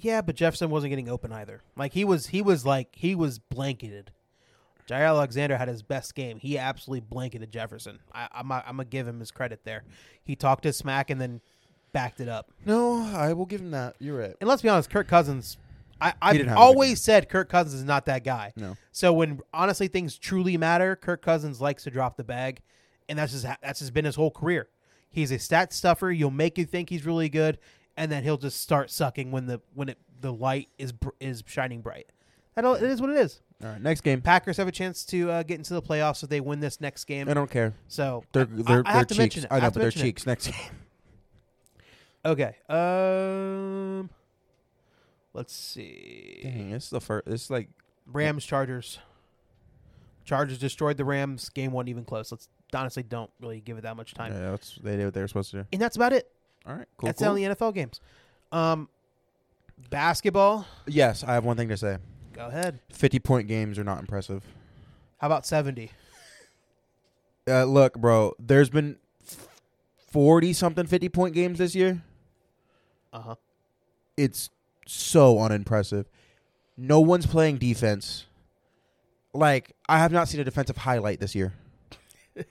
Yeah, 0.00 0.20
but 0.22 0.36
Jefferson 0.36 0.70
wasn't 0.70 0.90
getting 0.90 1.08
open 1.08 1.32
either. 1.32 1.62
Like 1.76 1.92
he 1.92 2.04
was, 2.04 2.28
he 2.28 2.42
was 2.42 2.64
like 2.64 2.94
he 2.94 3.14
was 3.14 3.38
blanketed. 3.38 4.12
Jaire 4.88 5.08
Alexander 5.08 5.58
had 5.58 5.68
his 5.68 5.82
best 5.82 6.14
game. 6.14 6.38
He 6.38 6.56
absolutely 6.56 7.00
blanketed 7.00 7.50
Jefferson. 7.50 7.98
I, 8.14 8.28
I'm, 8.32 8.50
I'm 8.50 8.62
gonna 8.64 8.84
give 8.86 9.06
him 9.06 9.20
his 9.20 9.30
credit 9.30 9.64
there. 9.64 9.84
He 10.24 10.34
talked 10.34 10.64
his 10.64 10.76
smack 10.78 11.10
and 11.10 11.20
then 11.20 11.40
backed 11.92 12.20
it 12.20 12.28
up. 12.28 12.50
No, 12.64 13.02
I 13.14 13.32
will 13.32 13.44
give 13.44 13.60
him 13.60 13.72
that. 13.72 13.96
You're 13.98 14.18
right. 14.18 14.34
And 14.40 14.48
let's 14.48 14.62
be 14.62 14.68
honest, 14.68 14.88
Kirk 14.88 15.08
Cousins. 15.08 15.58
I, 16.00 16.14
I've 16.22 16.32
didn't 16.34 16.48
have 16.48 16.56
a 16.56 16.60
good 16.60 16.64
always 16.64 17.00
said 17.00 17.28
Kirk 17.28 17.48
Cousins 17.48 17.74
is 17.74 17.84
not 17.84 18.06
that 18.06 18.24
guy. 18.24 18.52
No. 18.56 18.76
So 18.92 19.12
when 19.12 19.40
honestly 19.52 19.88
things 19.88 20.18
truly 20.18 20.56
matter, 20.56 20.96
Kirk 20.96 21.22
Cousins 21.22 21.60
likes 21.60 21.84
to 21.84 21.90
drop 21.90 22.16
the 22.16 22.24
bag, 22.24 22.60
and 23.08 23.18
that's 23.18 23.32
just 23.32 23.44
that's 23.62 23.80
just 23.80 23.92
been 23.92 24.04
his 24.04 24.14
whole 24.16 24.30
career. 24.30 24.68
He's 25.10 25.30
a 25.32 25.38
stat 25.38 25.72
stuffer. 25.72 26.10
You'll 26.10 26.30
make 26.30 26.58
you 26.58 26.64
think 26.64 26.90
he's 26.90 27.06
really 27.06 27.28
good, 27.28 27.58
and 27.96 28.12
then 28.12 28.22
he'll 28.22 28.36
just 28.36 28.60
start 28.60 28.90
sucking 28.90 29.30
when 29.30 29.46
the 29.46 29.60
when 29.74 29.88
it 29.88 29.98
the 30.20 30.32
light 30.32 30.68
is 30.78 30.92
is 31.20 31.42
shining 31.46 31.80
bright. 31.80 32.10
That 32.54 32.64
it 32.82 32.90
is 32.90 33.00
what 33.00 33.10
it 33.10 33.16
is. 33.16 33.40
All 33.62 33.70
right, 33.70 33.80
next 33.80 34.00
game. 34.02 34.20
Packers 34.20 34.56
have 34.56 34.66
a 34.68 34.72
chance 34.72 35.04
to 35.06 35.30
uh, 35.30 35.42
get 35.42 35.58
into 35.58 35.74
the 35.74 35.82
playoffs 35.82 36.22
if 36.22 36.28
they 36.28 36.40
win 36.40 36.60
this 36.60 36.80
next 36.80 37.04
game. 37.04 37.28
I 37.28 37.34
don't 37.34 37.50
care. 37.50 37.74
So 37.88 38.24
They're 38.32 38.44
they're, 38.46 38.82
I, 38.86 38.90
I 38.90 38.92
have 38.94 39.06
to 39.08 39.14
cheeks. 39.14 39.18
mention 39.18 39.44
it. 39.44 39.48
I 39.52 39.56
know, 39.60 39.66
but 39.66 39.72
to 39.74 39.78
they're 39.78 39.88
it. 39.88 39.94
cheeks. 39.94 40.26
Next 40.26 40.46
game. 40.52 40.56
Okay. 42.24 42.56
Um. 42.68 44.10
Let's 45.34 45.54
see. 45.54 46.40
Dang, 46.42 46.70
is 46.72 46.90
the 46.90 47.00
first. 47.00 47.28
It's 47.28 47.50
like 47.50 47.68
Rams 48.06 48.44
Chargers. 48.44 48.98
Chargers 50.24 50.58
destroyed 50.58 50.96
the 50.96 51.04
Rams. 51.04 51.48
Game 51.48 51.72
wasn't 51.72 51.90
even 51.90 52.04
close. 52.04 52.32
Let's 52.32 52.48
honestly 52.74 53.02
don't 53.02 53.30
really 53.40 53.60
give 53.60 53.78
it 53.78 53.82
that 53.82 53.96
much 53.96 54.14
time. 54.14 54.32
yeah, 54.32 54.50
that's 54.50 54.76
they 54.82 54.96
did 54.96 55.04
what 55.04 55.14
they 55.14 55.20
were 55.20 55.28
supposed 55.28 55.50
to 55.52 55.58
do. 55.58 55.66
And 55.72 55.80
that's 55.80 55.96
about 55.96 56.12
it. 56.12 56.30
All 56.66 56.74
right, 56.74 56.86
cool. 56.96 57.06
that's 57.06 57.22
cool. 57.22 57.34
the 57.34 57.44
NFL 57.44 57.74
games. 57.74 58.00
Um, 58.52 58.88
basketball. 59.90 60.66
Yes, 60.86 61.24
I 61.24 61.34
have 61.34 61.44
one 61.44 61.56
thing 61.56 61.68
to 61.68 61.76
say. 61.76 61.98
Go 62.32 62.46
ahead. 62.46 62.80
Fifty 62.90 63.18
point 63.18 63.48
games 63.48 63.78
are 63.78 63.84
not 63.84 64.00
impressive. 64.00 64.44
How 65.18 65.26
about 65.28 65.46
seventy? 65.46 65.92
Uh, 67.48 67.64
look, 67.64 67.98
bro. 67.98 68.34
There's 68.38 68.68
been 68.68 68.98
40 70.10 70.52
something 70.52 70.86
50 70.86 71.08
point 71.08 71.34
games 71.34 71.58
this 71.58 71.74
year. 71.74 72.02
Uh 73.12 73.20
huh. 73.20 73.34
It's 74.16 74.50
so 74.88 75.38
unimpressive. 75.38 76.08
No 76.76 77.00
one's 77.00 77.26
playing 77.26 77.58
defense. 77.58 78.26
Like, 79.34 79.76
I 79.88 79.98
have 79.98 80.12
not 80.12 80.28
seen 80.28 80.40
a 80.40 80.44
defensive 80.44 80.78
highlight 80.78 81.20
this 81.20 81.34
year. 81.34 81.52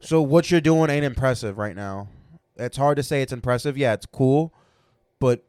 so 0.00 0.20
what 0.20 0.50
you're 0.50 0.60
doing 0.60 0.90
ain't 0.90 1.04
impressive 1.04 1.58
right 1.58 1.76
now. 1.76 2.08
It's 2.56 2.76
hard 2.76 2.96
to 2.96 3.02
say 3.02 3.22
it's 3.22 3.32
impressive. 3.32 3.78
Yeah, 3.78 3.92
it's 3.92 4.06
cool, 4.06 4.52
but 5.20 5.44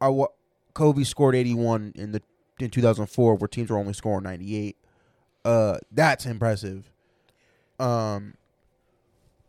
I 0.00 0.08
wa- 0.08 0.28
Kobe 0.74 1.04
scored 1.04 1.34
81 1.34 1.92
in 1.96 2.12
the 2.12 2.22
in 2.60 2.70
2004 2.70 3.34
where 3.34 3.48
teams 3.48 3.70
were 3.70 3.78
only 3.78 3.94
scoring 3.94 4.24
98. 4.24 4.76
Uh 5.44 5.78
that's 5.90 6.26
impressive. 6.26 6.90
Um 7.80 8.34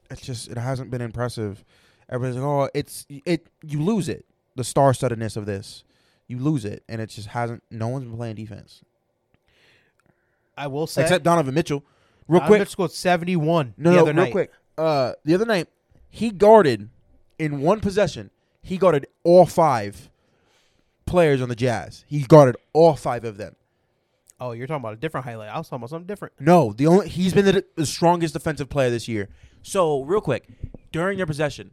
it's 0.09 0.21
just 0.21 0.49
it 0.49 0.57
hasn't 0.57 0.91
been 0.91 1.01
impressive. 1.01 1.63
Everybody's 2.09 2.37
like, 2.37 2.45
"Oh, 2.45 2.69
it's 2.73 3.05
it 3.09 3.47
you 3.63 3.81
lose 3.81 4.07
it. 4.07 4.25
The 4.55 4.63
star-studdedness 4.63 5.35
of 5.37 5.45
this. 5.45 5.83
You 6.27 6.39
lose 6.39 6.65
it 6.65 6.83
and 6.89 7.01
it 7.01 7.07
just 7.09 7.27
hasn't 7.29 7.63
no 7.69 7.87
one's 7.87 8.05
been 8.05 8.15
playing 8.17 8.35
defense. 8.35 8.81
I 10.57 10.67
will 10.67 10.87
say, 10.87 11.03
Except 11.03 11.23
Donovan 11.23 11.53
Mitchell. 11.53 11.83
Real 12.27 12.39
Donovan 12.39 12.47
quick. 12.47 12.59
Mitchell 12.61 12.71
scored 12.71 12.91
seventy 12.91 13.35
one 13.35 13.73
No, 13.77 13.91
the 13.91 13.97
no, 13.97 14.03
real 14.05 14.13
night. 14.13 14.31
quick. 14.31 14.51
Uh, 14.77 15.13
the 15.23 15.33
other 15.35 15.45
night, 15.45 15.67
he 16.09 16.31
guarded 16.31 16.89
in 17.37 17.61
one 17.61 17.79
possession. 17.81 18.31
He 18.61 18.77
guarded 18.77 19.05
all 19.23 19.45
five 19.45 20.09
players 21.05 21.41
on 21.41 21.49
the 21.49 21.55
Jazz. 21.55 22.03
He 22.07 22.21
guarded 22.21 22.55
all 22.73 22.95
five 22.95 23.23
of 23.23 23.37
them. 23.37 23.55
Oh, 24.39 24.51
you're 24.53 24.67
talking 24.67 24.81
about 24.81 24.93
a 24.93 24.97
different 24.97 25.25
highlight. 25.25 25.49
I 25.49 25.57
was 25.57 25.67
talking 25.67 25.77
about 25.83 25.91
something 25.91 26.07
different. 26.07 26.33
No, 26.39 26.73
the 26.73 26.87
only 26.87 27.07
he's 27.07 27.33
been 27.33 27.45
the, 27.45 27.63
the 27.75 27.85
strongest 27.85 28.33
defensive 28.33 28.69
player 28.69 28.89
this 28.89 29.07
year. 29.07 29.29
So 29.61 30.01
real 30.03 30.19
quick, 30.21 30.47
during 30.91 31.17
their 31.17 31.25
possession, 31.25 31.71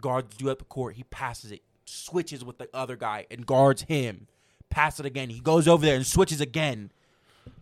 guards 0.00 0.36
do 0.36 0.50
up 0.50 0.58
the 0.60 0.64
court. 0.64 0.94
He 0.94 1.02
passes 1.04 1.52
it, 1.52 1.62
switches 1.84 2.44
with 2.44 2.58
the 2.58 2.68
other 2.74 2.96
guy, 2.96 3.26
and 3.30 3.46
guards 3.46 3.82
him. 3.82 4.26
Pass 4.70 4.98
it 4.98 5.06
again. 5.06 5.30
He 5.30 5.40
goes 5.40 5.68
over 5.68 5.84
there 5.84 5.96
and 5.96 6.06
switches 6.06 6.40
again. 6.40 6.90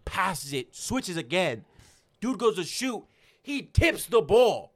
Passes 0.05 0.53
it, 0.53 0.74
switches 0.74 1.16
again. 1.16 1.65
Dude 2.20 2.39
goes 2.39 2.57
to 2.57 2.65
shoot. 2.65 3.05
He 3.43 3.62
tips 3.62 4.07
the 4.07 4.23
ball. 4.23 4.73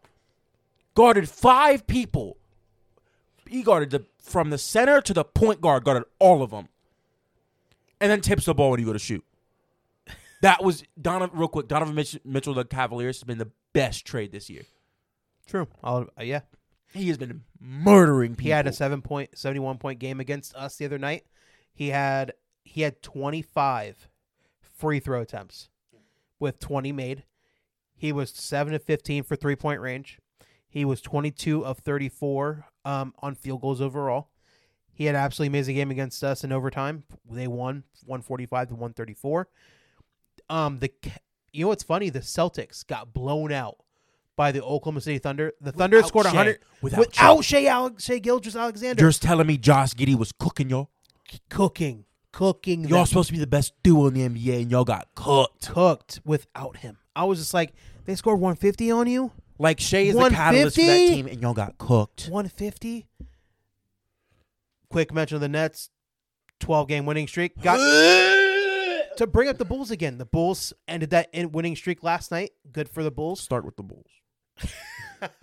Guarded 0.94 1.28
five 1.28 1.86
people. 1.86 2.36
He 3.48 3.62
guarded 3.62 3.90
the 3.90 4.04
from 4.20 4.50
the 4.50 4.58
center 4.58 5.00
to 5.00 5.14
the 5.14 5.24
point 5.24 5.60
guard. 5.60 5.84
Guarded 5.84 6.04
all 6.18 6.42
of 6.42 6.50
them. 6.50 6.68
And 8.00 8.10
then 8.10 8.20
tips 8.20 8.46
the 8.46 8.54
ball 8.54 8.72
when 8.72 8.80
you 8.80 8.86
go 8.86 8.92
to 8.92 8.98
shoot. 8.98 9.24
That 10.42 10.62
was 10.62 10.82
Donovan. 11.00 11.38
Real 11.38 11.48
quick, 11.48 11.68
Donovan 11.68 11.94
Mitch- 11.94 12.18
Mitchell, 12.24 12.54
the 12.54 12.64
Cavaliers, 12.64 13.18
has 13.18 13.24
been 13.24 13.38
the 13.38 13.50
best 13.72 14.04
trade 14.04 14.32
this 14.32 14.50
year. 14.50 14.62
True. 15.46 15.68
I'll, 15.82 16.08
uh, 16.18 16.22
yeah. 16.22 16.40
He 16.92 17.08
has 17.08 17.18
been 17.18 17.42
murdering 17.60 18.32
people. 18.32 18.44
He 18.44 18.50
had 18.50 18.66
a 18.66 18.72
seven 18.72 19.02
point 19.02 19.36
seventy 19.36 19.60
one 19.60 19.78
point 19.78 19.98
game 19.98 20.20
against 20.20 20.54
us 20.54 20.76
the 20.76 20.84
other 20.84 20.98
night. 20.98 21.24
He 21.74 21.88
had 21.88 22.32
he 22.64 22.82
had 22.82 23.02
twenty 23.02 23.42
five 23.42 24.08
free 24.60 25.00
throw 25.00 25.20
attempts 25.20 25.68
with 26.38 26.58
twenty 26.58 26.92
made. 26.92 27.24
He 27.94 28.12
was 28.12 28.30
seven 28.30 28.74
of 28.74 28.82
fifteen 28.82 29.22
for 29.22 29.36
three 29.36 29.56
point 29.56 29.80
range. 29.80 30.18
He 30.68 30.84
was 30.84 31.00
twenty 31.00 31.30
two 31.30 31.64
of 31.64 31.78
thirty 31.78 32.08
four 32.08 32.66
um, 32.84 33.14
on 33.20 33.34
field 33.34 33.62
goals 33.62 33.80
overall. 33.80 34.28
He 34.92 35.04
had 35.04 35.14
absolutely 35.14 35.48
amazing 35.48 35.74
game 35.74 35.90
against 35.90 36.24
us 36.24 36.44
in 36.44 36.52
overtime. 36.52 37.04
They 37.30 37.46
won 37.46 37.84
one 38.04 38.22
forty 38.22 38.46
five 38.46 38.68
to 38.68 38.74
one 38.74 38.94
thirty 38.94 39.14
four. 39.14 39.48
Um, 40.48 40.78
the 40.78 40.92
you 41.52 41.64
know 41.64 41.68
what's 41.68 41.82
funny? 41.82 42.10
The 42.10 42.20
Celtics 42.20 42.86
got 42.86 43.12
blown 43.12 43.52
out 43.52 43.76
by 44.36 44.52
the 44.52 44.62
Oklahoma 44.62 45.00
City 45.00 45.18
Thunder. 45.18 45.52
The 45.60 45.72
Thunder 45.72 45.96
Without 45.98 46.08
scored 46.08 46.26
Shai. 46.26 46.32
hundred 46.34 46.58
Without 46.82 46.98
without 46.98 47.44
Shai, 47.44 47.64
Alex, 47.66 48.04
Shai 48.04 48.20
Gilgis 48.20 48.58
Alexander 48.58 49.02
You're 49.02 49.10
just 49.10 49.22
telling 49.22 49.46
me 49.46 49.56
Josh 49.56 49.94
Giddey 49.94 50.14
was 50.14 50.32
cooking 50.32 50.70
y'all. 50.70 50.90
cooking, 51.48 52.04
cooking. 52.32 52.82
Y'all 52.82 52.98
them. 52.98 53.06
supposed 53.06 53.28
to 53.28 53.32
be 53.32 53.38
the 53.40 53.46
best 53.46 53.72
duo 53.82 54.06
in 54.06 54.14
the 54.14 54.28
NBA, 54.28 54.62
and 54.62 54.70
y'all 54.70 54.84
got 54.84 55.08
cooked. 55.14 55.68
cooked 55.68 56.20
without 56.24 56.76
him. 56.78 56.98
I 57.16 57.24
was 57.24 57.38
just 57.38 57.54
like, 57.54 57.72
they 58.04 58.14
scored 58.14 58.38
150 58.40 58.90
on 58.90 59.06
you. 59.06 59.32
Like 59.58 59.80
Shai 59.80 59.98
is 59.98 60.14
the 60.14 60.28
catalyst 60.30 60.76
for 60.76 60.82
that 60.82 60.96
team, 61.08 61.26
and 61.26 61.40
y'all 61.40 61.54
got 61.54 61.78
cooked. 61.78 62.28
150. 62.30 63.06
Quick 64.90 65.12
mention 65.12 65.36
of 65.36 65.40
the 65.40 65.48
Nets, 65.48 65.90
12 66.60 66.88
game 66.88 67.06
winning 67.06 67.26
streak. 67.26 67.60
Got 67.60 67.76
to 69.16 69.26
bring 69.26 69.48
up 69.48 69.56
the 69.58 69.64
Bulls 69.64 69.90
again. 69.90 70.18
The 70.18 70.26
Bulls 70.26 70.72
ended 70.86 71.10
that 71.10 71.28
in 71.32 71.52
winning 71.52 71.74
streak 71.74 72.02
last 72.02 72.30
night. 72.30 72.50
Good 72.70 72.88
for 72.88 73.02
the 73.02 73.10
Bulls. 73.10 73.40
Start 73.40 73.64
with 73.64 73.76
the 73.76 73.82
Bulls. 73.82 74.06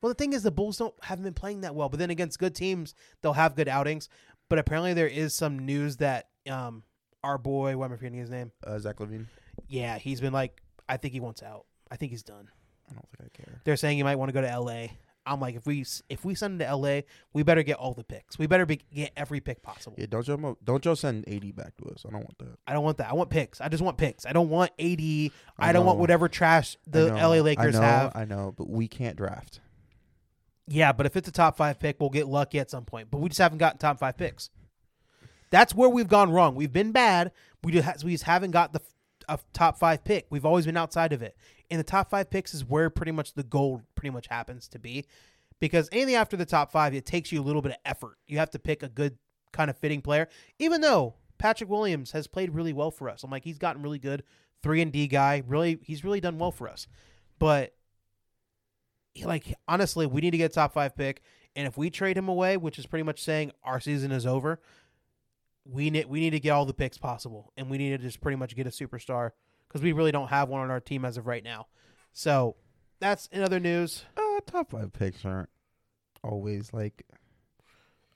well, 0.00 0.08
the 0.10 0.14
thing 0.14 0.32
is, 0.32 0.42
the 0.42 0.50
Bulls 0.50 0.78
don't 0.78 0.94
haven't 1.02 1.24
been 1.24 1.34
playing 1.34 1.62
that 1.62 1.74
well. 1.74 1.88
But 1.88 1.98
then 1.98 2.10
against 2.10 2.38
good 2.38 2.54
teams, 2.54 2.94
they'll 3.22 3.32
have 3.32 3.56
good 3.56 3.68
outings. 3.68 4.08
But 4.48 4.58
apparently, 4.58 4.94
there 4.94 5.08
is 5.08 5.34
some 5.34 5.58
news 5.60 5.96
that 5.98 6.28
um, 6.48 6.82
our 7.22 7.38
boy, 7.38 7.76
what 7.76 7.86
am 7.86 7.92
I 7.92 7.96
forgetting 7.96 8.18
his 8.18 8.30
name? 8.30 8.52
Uh, 8.64 8.78
Zach 8.78 8.96
LaVine. 8.96 9.26
Yeah, 9.68 9.98
he's 9.98 10.20
been 10.20 10.32
like, 10.32 10.62
I 10.88 10.96
think 10.96 11.12
he 11.14 11.20
wants 11.20 11.42
out. 11.42 11.66
I 11.90 11.96
think 11.96 12.12
he's 12.12 12.22
done. 12.22 12.48
I 12.88 12.92
don't 12.92 13.08
think 13.16 13.30
I 13.34 13.42
care. 13.42 13.60
They're 13.64 13.76
saying 13.76 13.96
he 13.96 14.02
might 14.02 14.16
want 14.16 14.28
to 14.28 14.32
go 14.32 14.42
to 14.42 14.50
L.A. 14.50 14.92
I'm 15.26 15.40
like, 15.40 15.54
if 15.54 15.66
we 15.66 15.84
if 16.08 16.24
we 16.24 16.34
send 16.34 16.54
him 16.54 16.58
to 16.60 16.66
L.A., 16.66 17.04
we 17.32 17.42
better 17.42 17.62
get 17.62 17.76
all 17.76 17.94
the 17.94 18.04
picks. 18.04 18.38
We 18.38 18.46
better 18.46 18.66
be, 18.66 18.80
get 18.94 19.12
every 19.16 19.40
pick 19.40 19.62
possible. 19.62 19.96
Yeah, 19.98 20.06
don't 20.08 20.26
y'all 20.26 20.58
don't 20.62 20.84
y'all 20.84 20.96
send 20.96 21.28
AD 21.28 21.56
back 21.56 21.76
to 21.78 21.86
us. 21.86 22.04
I 22.06 22.10
don't 22.10 22.20
want 22.20 22.38
that. 22.38 22.58
I 22.66 22.72
don't 22.72 22.84
want 22.84 22.98
that. 22.98 23.10
I 23.10 23.14
want 23.14 23.30
picks. 23.30 23.60
I 23.60 23.68
just 23.68 23.82
want 23.82 23.96
picks. 23.96 24.26
I 24.26 24.32
don't 24.32 24.50
want 24.50 24.72
AD. 24.78 25.00
I, 25.00 25.30
I 25.58 25.72
don't 25.72 25.86
want 25.86 25.98
whatever 25.98 26.28
trash 26.28 26.76
the 26.86 27.06
LA 27.06 27.40
Lakers 27.40 27.76
I 27.76 27.80
know, 27.80 27.86
have. 27.86 28.12
I 28.16 28.24
know, 28.24 28.54
but 28.56 28.68
we 28.68 28.88
can't 28.88 29.16
draft. 29.16 29.60
Yeah, 30.66 30.92
but 30.92 31.06
if 31.06 31.16
it's 31.16 31.28
a 31.28 31.32
top 31.32 31.56
five 31.56 31.78
pick, 31.78 32.00
we'll 32.00 32.10
get 32.10 32.26
lucky 32.26 32.58
at 32.58 32.70
some 32.70 32.84
point. 32.84 33.10
But 33.10 33.18
we 33.18 33.28
just 33.28 33.40
haven't 33.40 33.58
gotten 33.58 33.78
top 33.78 33.98
five 33.98 34.16
picks. 34.16 34.50
That's 35.50 35.74
where 35.74 35.88
we've 35.88 36.08
gone 36.08 36.32
wrong. 36.32 36.54
We've 36.54 36.72
been 36.72 36.92
bad. 36.92 37.32
We 37.62 37.72
just, 37.72 38.02
we 38.04 38.12
just 38.12 38.24
haven't 38.24 38.50
got 38.50 38.72
the 38.72 38.80
a 39.28 39.38
top 39.52 39.78
five 39.78 40.04
pick. 40.04 40.26
We've 40.30 40.44
always 40.44 40.66
been 40.66 40.76
outside 40.76 41.12
of 41.12 41.22
it. 41.22 41.36
And 41.70 41.80
the 41.80 41.84
top 41.84 42.10
five 42.10 42.30
picks 42.30 42.54
is 42.54 42.64
where 42.64 42.90
pretty 42.90 43.12
much 43.12 43.34
the 43.34 43.42
gold 43.42 43.82
pretty 43.94 44.10
much 44.10 44.26
happens 44.28 44.68
to 44.68 44.78
be. 44.78 45.06
Because 45.60 45.88
anything 45.92 46.14
after 46.14 46.36
the 46.36 46.44
top 46.44 46.70
five, 46.72 46.94
it 46.94 47.06
takes 47.06 47.32
you 47.32 47.40
a 47.40 47.44
little 47.44 47.62
bit 47.62 47.72
of 47.72 47.78
effort. 47.84 48.18
You 48.26 48.38
have 48.38 48.50
to 48.50 48.58
pick 48.58 48.82
a 48.82 48.88
good 48.88 49.16
kind 49.52 49.70
of 49.70 49.78
fitting 49.78 50.02
player. 50.02 50.28
Even 50.58 50.80
though 50.80 51.14
Patrick 51.38 51.70
Williams 51.70 52.12
has 52.12 52.26
played 52.26 52.54
really 52.54 52.72
well 52.72 52.90
for 52.90 53.08
us. 53.08 53.22
I'm 53.22 53.30
like, 53.30 53.44
he's 53.44 53.58
gotten 53.58 53.82
really 53.82 53.98
good. 53.98 54.22
Three 54.62 54.80
and 54.80 54.92
D 54.92 55.06
guy. 55.06 55.42
Really, 55.46 55.78
he's 55.82 56.04
really 56.04 56.20
done 56.20 56.38
well 56.38 56.50
for 56.50 56.68
us. 56.68 56.86
But 57.38 57.74
like 59.22 59.54
honestly, 59.68 60.06
we 60.06 60.20
need 60.20 60.32
to 60.32 60.38
get 60.38 60.50
a 60.50 60.54
top 60.54 60.72
five 60.72 60.96
pick, 60.96 61.22
and 61.54 61.66
if 61.66 61.76
we 61.76 61.90
trade 61.90 62.16
him 62.16 62.28
away, 62.28 62.56
which 62.56 62.78
is 62.78 62.86
pretty 62.86 63.02
much 63.02 63.22
saying 63.22 63.52
our 63.62 63.78
season 63.78 64.10
is 64.10 64.26
over, 64.26 64.60
we 65.64 65.90
need 65.90 66.06
we 66.06 66.20
need 66.20 66.30
to 66.30 66.40
get 66.40 66.50
all 66.50 66.64
the 66.64 66.74
picks 66.74 66.98
possible, 66.98 67.52
and 67.56 67.70
we 67.70 67.78
need 67.78 67.90
to 67.90 67.98
just 67.98 68.20
pretty 68.20 68.36
much 68.36 68.56
get 68.56 68.66
a 68.66 68.70
superstar 68.70 69.30
because 69.74 69.82
we 69.82 69.90
really 69.90 70.12
don't 70.12 70.28
have 70.28 70.48
one 70.48 70.60
on 70.60 70.70
our 70.70 70.78
team 70.78 71.04
as 71.04 71.16
of 71.16 71.26
right 71.26 71.42
now. 71.42 71.66
So 72.12 72.54
that's 73.00 73.26
in 73.32 73.42
other 73.42 73.58
news. 73.58 74.04
Uh, 74.16 74.38
top 74.46 74.70
five 74.70 74.92
picks 74.92 75.24
aren't 75.24 75.48
always 76.22 76.72
like 76.72 77.04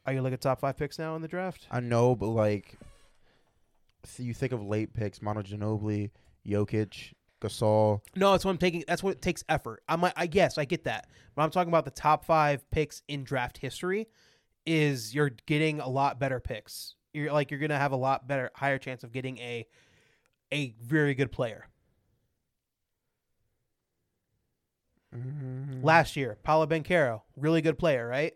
Are 0.07 0.13
you 0.13 0.23
looking 0.23 0.35
at 0.35 0.41
top 0.41 0.61
five 0.61 0.77
picks 0.77 1.01
now 1.01 1.17
in 1.17 1.23
the 1.23 1.27
draft? 1.27 1.67
I 1.69 1.81
know, 1.81 2.15
but 2.15 2.29
like, 2.29 2.79
see, 4.05 4.23
you 4.23 4.35
think 4.35 4.53
of 4.53 4.63
late 4.63 4.95
picks: 4.95 5.21
Manu 5.21 5.43
Ginobili, 5.43 6.11
Jokic, 6.47 7.15
Gasol. 7.41 8.03
No, 8.15 8.31
that's 8.31 8.45
what 8.45 8.53
I'm 8.53 8.59
taking. 8.59 8.85
That's 8.87 9.03
what 9.03 9.15
it 9.15 9.23
takes 9.23 9.43
effort. 9.49 9.83
I'm 9.89 10.01
like, 10.01 10.15
I 10.17 10.29
guess 10.29 10.59
I 10.59 10.65
get 10.65 10.85
that, 10.85 11.09
but 11.35 11.43
I'm 11.43 11.51
talking 11.51 11.71
about 11.71 11.85
the 11.85 11.91
top 11.91 12.25
five 12.25 12.71
picks 12.71 13.03
in 13.09 13.25
draft 13.25 13.59
history. 13.59 14.07
Is 14.65 15.13
you're 15.13 15.31
getting 15.47 15.81
a 15.81 15.89
lot 15.89 16.21
better 16.21 16.39
picks. 16.39 16.95
You're 17.13 17.33
like 17.33 17.51
you're 17.51 17.59
gonna 17.59 17.79
have 17.79 17.93
a 17.93 17.97
lot 17.97 18.29
better, 18.29 18.53
higher 18.55 18.79
chance 18.79 19.03
of 19.03 19.11
getting 19.11 19.39
a 19.39 19.67
a 20.53 20.75
very 20.81 21.15
good 21.15 21.33
player. 21.33 21.67
Mm-hmm. 25.15 25.83
Last 25.83 26.17
year, 26.17 26.39
Paolo 26.43 26.67
Banchero, 26.67 27.23
really 27.37 27.63
good 27.63 27.79
player, 27.79 28.07
right? 28.07 28.35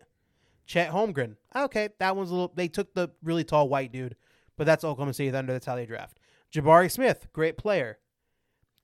Chet 0.67 0.91
Holmgren, 0.91 1.37
okay, 1.55 1.91
that 1.99 2.17
one's 2.17 2.31
a 2.31 2.35
little. 2.35 2.53
They 2.55 2.69
took 2.69 2.95
the 2.95 3.11
really 3.23 3.45
tall 3.45 3.69
white 3.69 3.93
dude, 3.93 4.17
but 4.57 4.65
that's 4.65 4.85
Oklahoma 4.85 5.13
City 5.13 5.31
Thunder. 5.31 5.53
That's 5.53 5.67
how 5.67 5.77
they 5.77 5.87
draft. 5.87 6.19
Jabari 6.53 6.91
Smith, 6.91 7.27
great 7.33 7.59
player. 7.59 7.99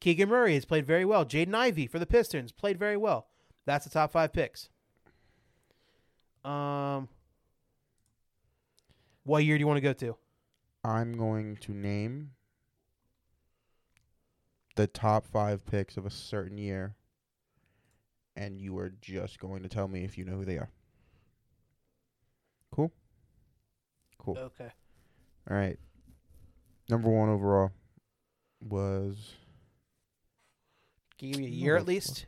Keegan 0.01 0.29
Murray 0.29 0.55
has 0.55 0.65
played 0.65 0.87
very 0.87 1.05
well. 1.05 1.25
Jaden 1.25 1.55
Ivey 1.55 1.87
for 1.87 1.99
the 1.99 2.07
Pistons 2.07 2.53
played 2.53 2.79
very 2.79 2.97
well. 2.97 3.29
That's 3.65 3.85
the 3.85 3.91
top 3.91 4.13
five 4.13 4.33
picks. 4.33 4.69
Um, 6.45 7.09
what 9.25 9.45
year 9.45 9.57
do 9.57 9.61
you 9.61 9.67
want 9.67 9.79
to 9.79 9.83
go 9.83 9.93
to? 9.93 10.17
I'm 10.85 11.17
going 11.17 11.57
to 11.59 11.73
name 11.73 12.31
the 14.79 14.87
top 14.87 15.27
five 15.27 15.67
picks 15.67 15.97
of 15.97 16.07
a 16.07 16.11
certain 16.11 16.57
year, 16.57 16.95
and 18.37 18.61
you 18.61 18.79
are 18.79 18.93
just 19.01 19.41
going 19.41 19.61
to 19.65 19.69
tell 19.69 19.89
me 19.89 20.05
if 20.05 20.17
you 20.17 20.25
know 20.25 20.37
who 20.37 20.45
they 20.45 20.57
are. 20.57 20.71
Cool. 22.73 22.93
Cool. 24.19 24.39
Okay. 24.39 24.71
All 25.51 25.57
right. 25.57 25.77
Number 26.89 27.11
one 27.11 27.29
overall 27.29 27.73
was 28.61 29.35
Can 31.19 31.27
you 31.27 31.35
give 31.35 31.43
me 31.43 31.49
a 31.49 31.51
year 31.51 31.77
at 31.77 31.85
least? 31.85 32.25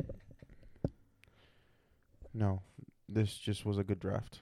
No, 2.34 2.62
this 3.08 3.36
just 3.36 3.64
was 3.64 3.78
a 3.78 3.84
good 3.84 4.00
draft. 4.00 4.40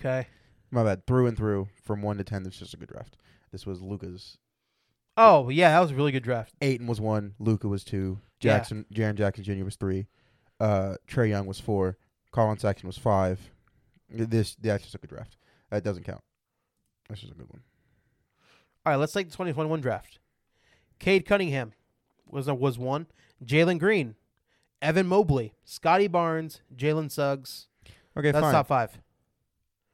Okay. 0.00 0.28
My 0.70 0.82
bad. 0.82 1.06
Through 1.06 1.26
and 1.26 1.36
through, 1.36 1.68
from 1.84 2.00
one 2.00 2.16
to 2.16 2.24
ten, 2.24 2.42
this 2.42 2.54
is 2.54 2.60
just 2.60 2.74
a 2.74 2.78
good 2.78 2.88
draft. 2.88 3.18
This 3.52 3.66
was 3.66 3.82
Luka's. 3.82 4.38
Oh 5.20 5.48
yeah, 5.48 5.72
that 5.72 5.80
was 5.80 5.90
a 5.90 5.94
really 5.94 6.12
good 6.12 6.22
draft. 6.22 6.54
Ayton 6.62 6.86
was 6.86 7.00
one. 7.00 7.34
Luka 7.40 7.66
was 7.66 7.82
two. 7.82 8.20
Jackson, 8.38 8.86
Jaren 8.94 9.16
Jackson 9.16 9.42
Jr. 9.42 9.64
was 9.64 9.74
three. 9.74 10.06
Uh, 10.60 10.94
Trae 11.08 11.28
Young 11.28 11.46
was 11.46 11.58
four. 11.58 11.96
Collin 12.30 12.56
Sexton 12.58 12.86
was 12.86 12.96
five. 12.96 13.40
This 14.08 14.54
that's 14.54 14.84
just 14.84 14.94
a 14.94 14.98
good 14.98 15.10
draft. 15.10 15.36
That 15.70 15.82
doesn't 15.82 16.04
count. 16.04 16.22
This 17.10 17.24
is 17.24 17.30
a 17.30 17.34
good 17.34 17.48
one. 17.50 17.62
All 18.86 18.92
right, 18.92 18.96
let's 18.96 19.12
take 19.12 19.26
the 19.26 19.32
2021 19.32 19.80
draft. 19.80 20.20
Cade 21.00 21.26
Cunningham 21.26 21.72
was 22.30 22.46
a, 22.48 22.54
was 22.54 22.78
one. 22.78 23.06
Jalen 23.44 23.78
Green, 23.78 24.14
Evan 24.80 25.06
Mobley, 25.06 25.52
Scottie 25.64 26.06
Barnes, 26.08 26.60
Jalen 26.76 27.10
Suggs. 27.10 27.66
Okay, 28.16 28.30
That's 28.30 28.42
fine. 28.42 28.52
top 28.52 28.68
five. 28.68 28.98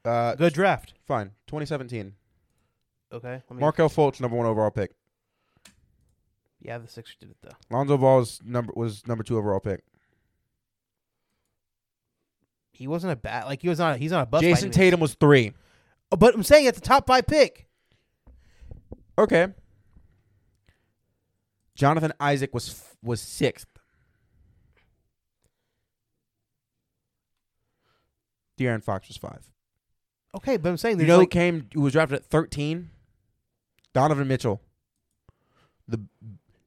Uh, 0.04 0.34
Good 0.34 0.52
draft. 0.52 0.94
fine. 1.06 1.30
2017. 1.46 2.14
Okay. 3.12 3.28
Let 3.48 3.50
me, 3.50 3.60
Markelle 3.60 3.88
Fultz, 3.88 4.20
number 4.20 4.36
one 4.36 4.46
overall 4.46 4.70
pick. 4.70 4.92
Yeah, 6.64 6.78
the 6.78 6.88
Sixers 6.88 7.16
did 7.20 7.30
it 7.30 7.36
though. 7.42 7.50
Lonzo 7.70 7.98
Ball 7.98 8.18
was 8.20 8.40
number 8.42 8.72
was 8.74 9.06
number 9.06 9.22
two 9.22 9.36
overall 9.36 9.60
pick. 9.60 9.84
He 12.72 12.88
wasn't 12.88 13.12
a 13.12 13.16
bad 13.16 13.44
like 13.44 13.62
he 13.62 13.68
was 13.68 13.78
not 13.78 13.98
he's 13.98 14.10
not 14.10 14.22
a 14.22 14.26
bust. 14.26 14.42
Jayson. 14.42 14.72
Tatum 14.72 14.98
was 14.98 15.14
three. 15.14 15.52
Oh, 16.10 16.16
but 16.16 16.34
I'm 16.34 16.42
saying 16.42 16.66
it's 16.66 16.78
a 16.78 16.80
top 16.80 17.06
five 17.06 17.26
pick. 17.26 17.68
Okay. 19.18 19.48
Jonathan 21.76 22.12
Isaac 22.18 22.54
was 22.54 22.70
f- 22.70 22.96
was 23.02 23.20
sixth. 23.20 23.66
De'Aaron 28.58 28.82
Fox 28.82 29.08
was 29.08 29.16
five. 29.16 29.50
Okay, 30.34 30.56
but 30.56 30.68
I'm 30.68 30.76
saying 30.76 30.98
You 31.00 31.06
know 31.06 31.20
who 31.20 31.26
came 31.26 31.68
who 31.74 31.82
was 31.82 31.92
drafted 31.92 32.18
at 32.20 32.24
thirteen? 32.24 32.90
Donovan 33.92 34.26
Mitchell. 34.26 34.60
The 35.86 36.00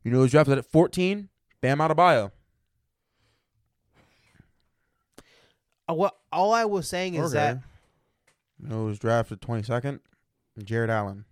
you 0.08 0.12
know 0.14 0.20
who 0.20 0.22
was 0.22 0.32
drafted 0.32 0.58
at 0.58 0.66
fourteen? 0.66 1.28
Bam 1.60 1.80
Adebayo. 1.80 2.32
uh, 5.90 5.94
what 5.94 6.16
all 6.32 6.54
I 6.54 6.64
was 6.64 6.88
saying 6.88 7.16
is 7.16 7.34
that 7.34 7.60
you 8.58 8.70
know 8.70 8.76
who 8.76 8.86
was 8.86 9.00
drafted 9.00 9.42
twenty 9.42 9.64
second? 9.64 10.00
Jarrett 10.64 10.90
Allen. 10.90 11.26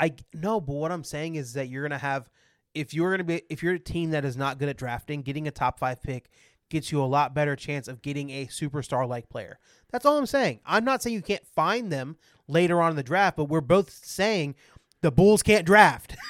I 0.00 0.14
no, 0.34 0.60
but 0.60 0.72
what 0.72 0.90
I'm 0.90 1.04
saying 1.04 1.36
is 1.36 1.52
that 1.52 1.68
you're 1.68 1.84
gonna 1.84 1.96
have 1.96 2.28
if 2.74 2.92
you're 2.92 3.12
gonna 3.12 3.22
be 3.22 3.42
if 3.48 3.62
you're 3.62 3.74
a 3.74 3.78
team 3.78 4.10
that 4.10 4.24
is 4.24 4.36
not 4.36 4.58
good 4.58 4.68
at 4.68 4.76
drafting, 4.76 5.22
getting 5.22 5.46
a 5.46 5.52
top 5.52 5.78
five 5.78 6.02
pick 6.02 6.28
gets 6.70 6.90
you 6.90 7.00
a 7.00 7.04
lot 7.04 7.34
better 7.34 7.54
chance 7.54 7.86
of 7.86 8.02
getting 8.02 8.30
a 8.30 8.46
superstar 8.46 9.08
like 9.08 9.28
player. 9.28 9.60
That's 9.92 10.04
all 10.04 10.18
I'm 10.18 10.26
saying. 10.26 10.58
I'm 10.66 10.84
not 10.84 11.04
saying 11.04 11.14
you 11.14 11.22
can't 11.22 11.46
find 11.54 11.92
them 11.92 12.16
later 12.48 12.82
on 12.82 12.90
in 12.90 12.96
the 12.96 13.04
draft, 13.04 13.36
but 13.36 13.44
we're 13.44 13.60
both 13.60 13.90
saying 13.92 14.56
the 15.02 15.12
Bulls 15.12 15.44
can't 15.44 15.64
draft. 15.64 16.16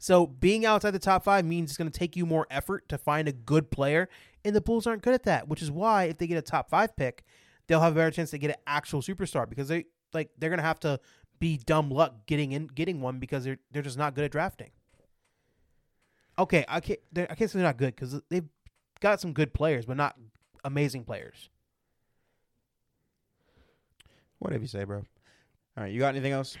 so 0.00 0.26
being 0.26 0.64
outside 0.64 0.92
the 0.92 0.98
top 0.98 1.24
five 1.24 1.44
means 1.44 1.70
it's 1.70 1.76
going 1.76 1.90
to 1.90 1.96
take 1.96 2.16
you 2.16 2.24
more 2.24 2.46
effort 2.50 2.88
to 2.88 2.96
find 2.96 3.28
a 3.28 3.32
good 3.32 3.70
player, 3.70 4.08
and 4.42 4.56
the 4.56 4.60
Bulls 4.62 4.86
aren't 4.86 5.02
good 5.02 5.12
at 5.12 5.24
that. 5.24 5.46
Which 5.46 5.60
is 5.60 5.70
why 5.70 6.04
if 6.04 6.16
they 6.16 6.26
get 6.26 6.38
a 6.38 6.42
top 6.42 6.70
five 6.70 6.96
pick, 6.96 7.22
they'll 7.66 7.82
have 7.82 7.92
a 7.92 7.96
better 7.96 8.10
chance 8.10 8.30
to 8.30 8.38
get 8.38 8.48
an 8.48 8.56
actual 8.66 9.02
superstar 9.02 9.46
because 9.46 9.68
they 9.68 9.84
like 10.14 10.30
they're 10.38 10.48
going 10.48 10.58
to 10.58 10.64
have 10.64 10.80
to 10.80 10.98
be 11.38 11.58
dumb 11.58 11.90
luck 11.90 12.26
getting 12.26 12.52
in 12.52 12.66
getting 12.68 13.02
one 13.02 13.18
because 13.18 13.44
they're 13.44 13.58
they're 13.72 13.82
just 13.82 13.98
not 13.98 14.14
good 14.14 14.24
at 14.24 14.32
drafting. 14.32 14.70
Okay, 16.38 16.64
I 16.66 16.80
can't 16.80 17.00
I 17.14 17.34
can't 17.34 17.50
say 17.50 17.58
they're 17.58 17.68
not 17.68 17.76
good 17.76 17.94
because 17.94 18.22
they've 18.30 18.48
got 19.00 19.20
some 19.20 19.34
good 19.34 19.52
players, 19.52 19.84
but 19.84 19.98
not 19.98 20.16
amazing 20.64 21.04
players. 21.04 21.50
Whatever 24.38 24.62
you 24.62 24.68
say, 24.68 24.84
bro. 24.84 25.04
All 25.76 25.84
right, 25.84 25.92
you 25.92 26.00
got 26.00 26.14
anything 26.14 26.32
else? 26.32 26.56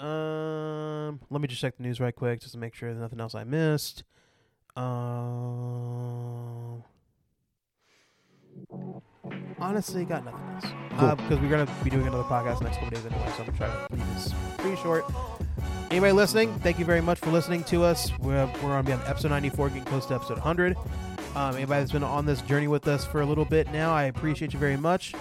Um, 0.00 1.20
let 1.30 1.40
me 1.42 1.48
just 1.48 1.60
check 1.60 1.76
the 1.76 1.82
news 1.82 2.00
right 2.00 2.14
quick 2.14 2.40
just 2.40 2.52
to 2.52 2.58
make 2.58 2.74
sure 2.74 2.88
there's 2.90 3.02
nothing 3.02 3.20
else 3.20 3.34
I 3.34 3.44
missed. 3.44 4.04
Um, 4.76 6.82
honestly, 9.58 10.04
got 10.04 10.24
nothing 10.24 10.40
else 10.54 10.64
Cool. 10.98 11.16
because 11.16 11.38
we're 11.40 11.50
gonna 11.50 11.68
be 11.84 11.90
doing 11.90 12.06
another 12.06 12.22
podcast 12.22 12.62
next 12.62 12.76
couple 12.78 12.90
days 12.90 13.04
anyway, 13.04 13.26
so 13.36 13.42
I'm 13.42 13.46
gonna 13.46 13.58
try 13.58 13.66
to 13.66 13.86
leave 13.94 14.14
this 14.14 14.32
pretty 14.58 14.76
short. 14.80 15.04
Anybody 15.90 16.12
listening, 16.12 16.54
thank 16.60 16.78
you 16.78 16.84
very 16.84 17.00
much 17.00 17.18
for 17.18 17.30
listening 17.30 17.64
to 17.64 17.82
us. 17.82 18.16
We're, 18.20 18.46
we're 18.46 18.60
gonna 18.70 18.82
be 18.84 18.92
on 18.92 19.02
episode 19.06 19.30
94, 19.30 19.68
getting 19.70 19.84
close 19.84 20.06
to 20.06 20.14
episode 20.14 20.38
100. 20.38 20.76
Um, 21.34 21.56
anybody 21.56 21.80
that's 21.80 21.92
been 21.92 22.04
on 22.04 22.26
this 22.26 22.40
journey 22.42 22.68
with 22.68 22.86
us 22.88 23.04
for 23.04 23.20
a 23.20 23.26
little 23.26 23.44
bit 23.44 23.70
now, 23.72 23.92
I 23.92 24.04
appreciate 24.04 24.52
you 24.52 24.58
very 24.58 24.76
much. 24.76 25.14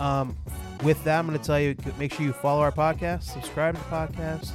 Um, 0.00 0.36
with 0.82 1.02
that, 1.04 1.18
I'm 1.18 1.26
going 1.26 1.38
to 1.38 1.44
tell 1.44 1.60
you 1.60 1.76
make 1.98 2.12
sure 2.12 2.24
you 2.24 2.32
follow 2.32 2.60
our 2.60 2.72
podcast, 2.72 3.24
subscribe 3.24 3.74
to 3.74 3.80
the 3.80 3.88
podcast, 3.88 4.52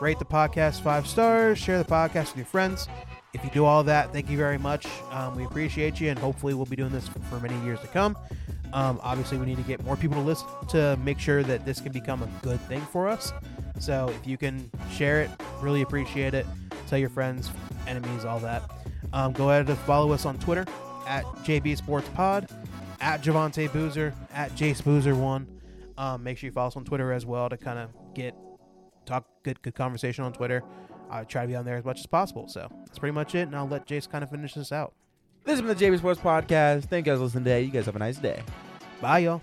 rate 0.00 0.18
the 0.18 0.24
podcast 0.24 0.82
five 0.82 1.06
stars, 1.06 1.58
share 1.58 1.78
the 1.78 1.84
podcast 1.84 2.28
with 2.28 2.36
your 2.36 2.46
friends. 2.46 2.88
If 3.32 3.44
you 3.44 3.50
do 3.50 3.64
all 3.64 3.84
that, 3.84 4.12
thank 4.12 4.30
you 4.30 4.36
very 4.36 4.58
much. 4.58 4.86
Um, 5.10 5.36
we 5.36 5.44
appreciate 5.44 6.00
you, 6.00 6.08
and 6.08 6.18
hopefully, 6.18 6.54
we'll 6.54 6.64
be 6.64 6.76
doing 6.76 6.92
this 6.92 7.08
for, 7.08 7.38
many 7.38 7.58
years 7.64 7.80
to 7.80 7.86
come. 7.88 8.16
Um, 8.72 8.98
obviously, 9.02 9.36
we 9.36 9.46
need 9.46 9.58
to 9.58 9.62
get 9.62 9.84
more 9.84 9.96
people 9.96 10.16
to 10.16 10.22
listen 10.22 10.46
to 10.68 10.96
make 11.04 11.18
sure 11.18 11.42
that 11.42 11.66
this 11.66 11.80
can 11.80 11.92
become 11.92 12.22
a 12.22 12.28
good 12.42 12.60
thing 12.62 12.80
for 12.80 13.08
us. 13.08 13.32
So, 13.78 14.08
if 14.08 14.26
you 14.26 14.38
can 14.38 14.70
share 14.90 15.20
it, 15.20 15.30
really 15.60 15.82
appreciate 15.82 16.32
it. 16.32 16.46
Tell 16.86 16.98
your 16.98 17.10
friends, 17.10 17.50
enemies, 17.86 18.24
all 18.24 18.38
that. 18.40 18.62
Um, 19.12 19.32
go 19.32 19.50
ahead 19.50 19.68
and 19.68 19.78
follow 19.80 20.12
us 20.12 20.24
on 20.24 20.38
Twitter 20.38 20.64
at 21.06 21.24
JB 21.44 21.76
Sports 21.76 22.08
Pod, 22.14 22.48
at 23.00 23.22
Javante 23.22 23.72
Boozer, 23.72 24.14
at 24.32 24.52
Jace 24.52 24.82
Boozer 24.82 25.14
One. 25.14 25.46
Um, 25.98 26.22
make 26.22 26.38
sure 26.38 26.48
you 26.48 26.52
follow 26.52 26.68
us 26.68 26.76
on 26.76 26.84
Twitter 26.84 27.12
as 27.12 27.24
well 27.24 27.48
to 27.48 27.56
kind 27.56 27.78
of 27.78 27.90
get 28.14 28.34
talk 29.06 29.26
good 29.42 29.60
good 29.62 29.74
conversation 29.74 30.24
on 30.24 30.32
Twitter. 30.32 30.62
I 31.10 31.24
try 31.24 31.42
to 31.42 31.48
be 31.48 31.56
on 31.56 31.64
there 31.64 31.76
as 31.76 31.84
much 31.84 32.00
as 32.00 32.06
possible. 32.06 32.48
So 32.48 32.68
that's 32.86 32.98
pretty 32.98 33.14
much 33.14 33.34
it, 33.34 33.42
and 33.42 33.54
I'll 33.56 33.68
let 33.68 33.86
Jace 33.86 34.08
kind 34.10 34.24
of 34.24 34.30
finish 34.30 34.54
this 34.54 34.72
out. 34.72 34.94
This 35.44 35.60
has 35.60 35.60
been 35.60 35.76
the 35.76 35.96
JB 35.96 35.98
Sports 35.98 36.20
Podcast. 36.20 36.86
Thank 36.86 37.06
you 37.06 37.12
guys 37.12 37.18
for 37.18 37.24
listening 37.24 37.44
today. 37.44 37.62
You 37.62 37.70
guys 37.70 37.86
have 37.86 37.96
a 37.96 38.00
nice 38.00 38.18
day. 38.18 38.42
Bye, 39.00 39.20
y'all. 39.20 39.42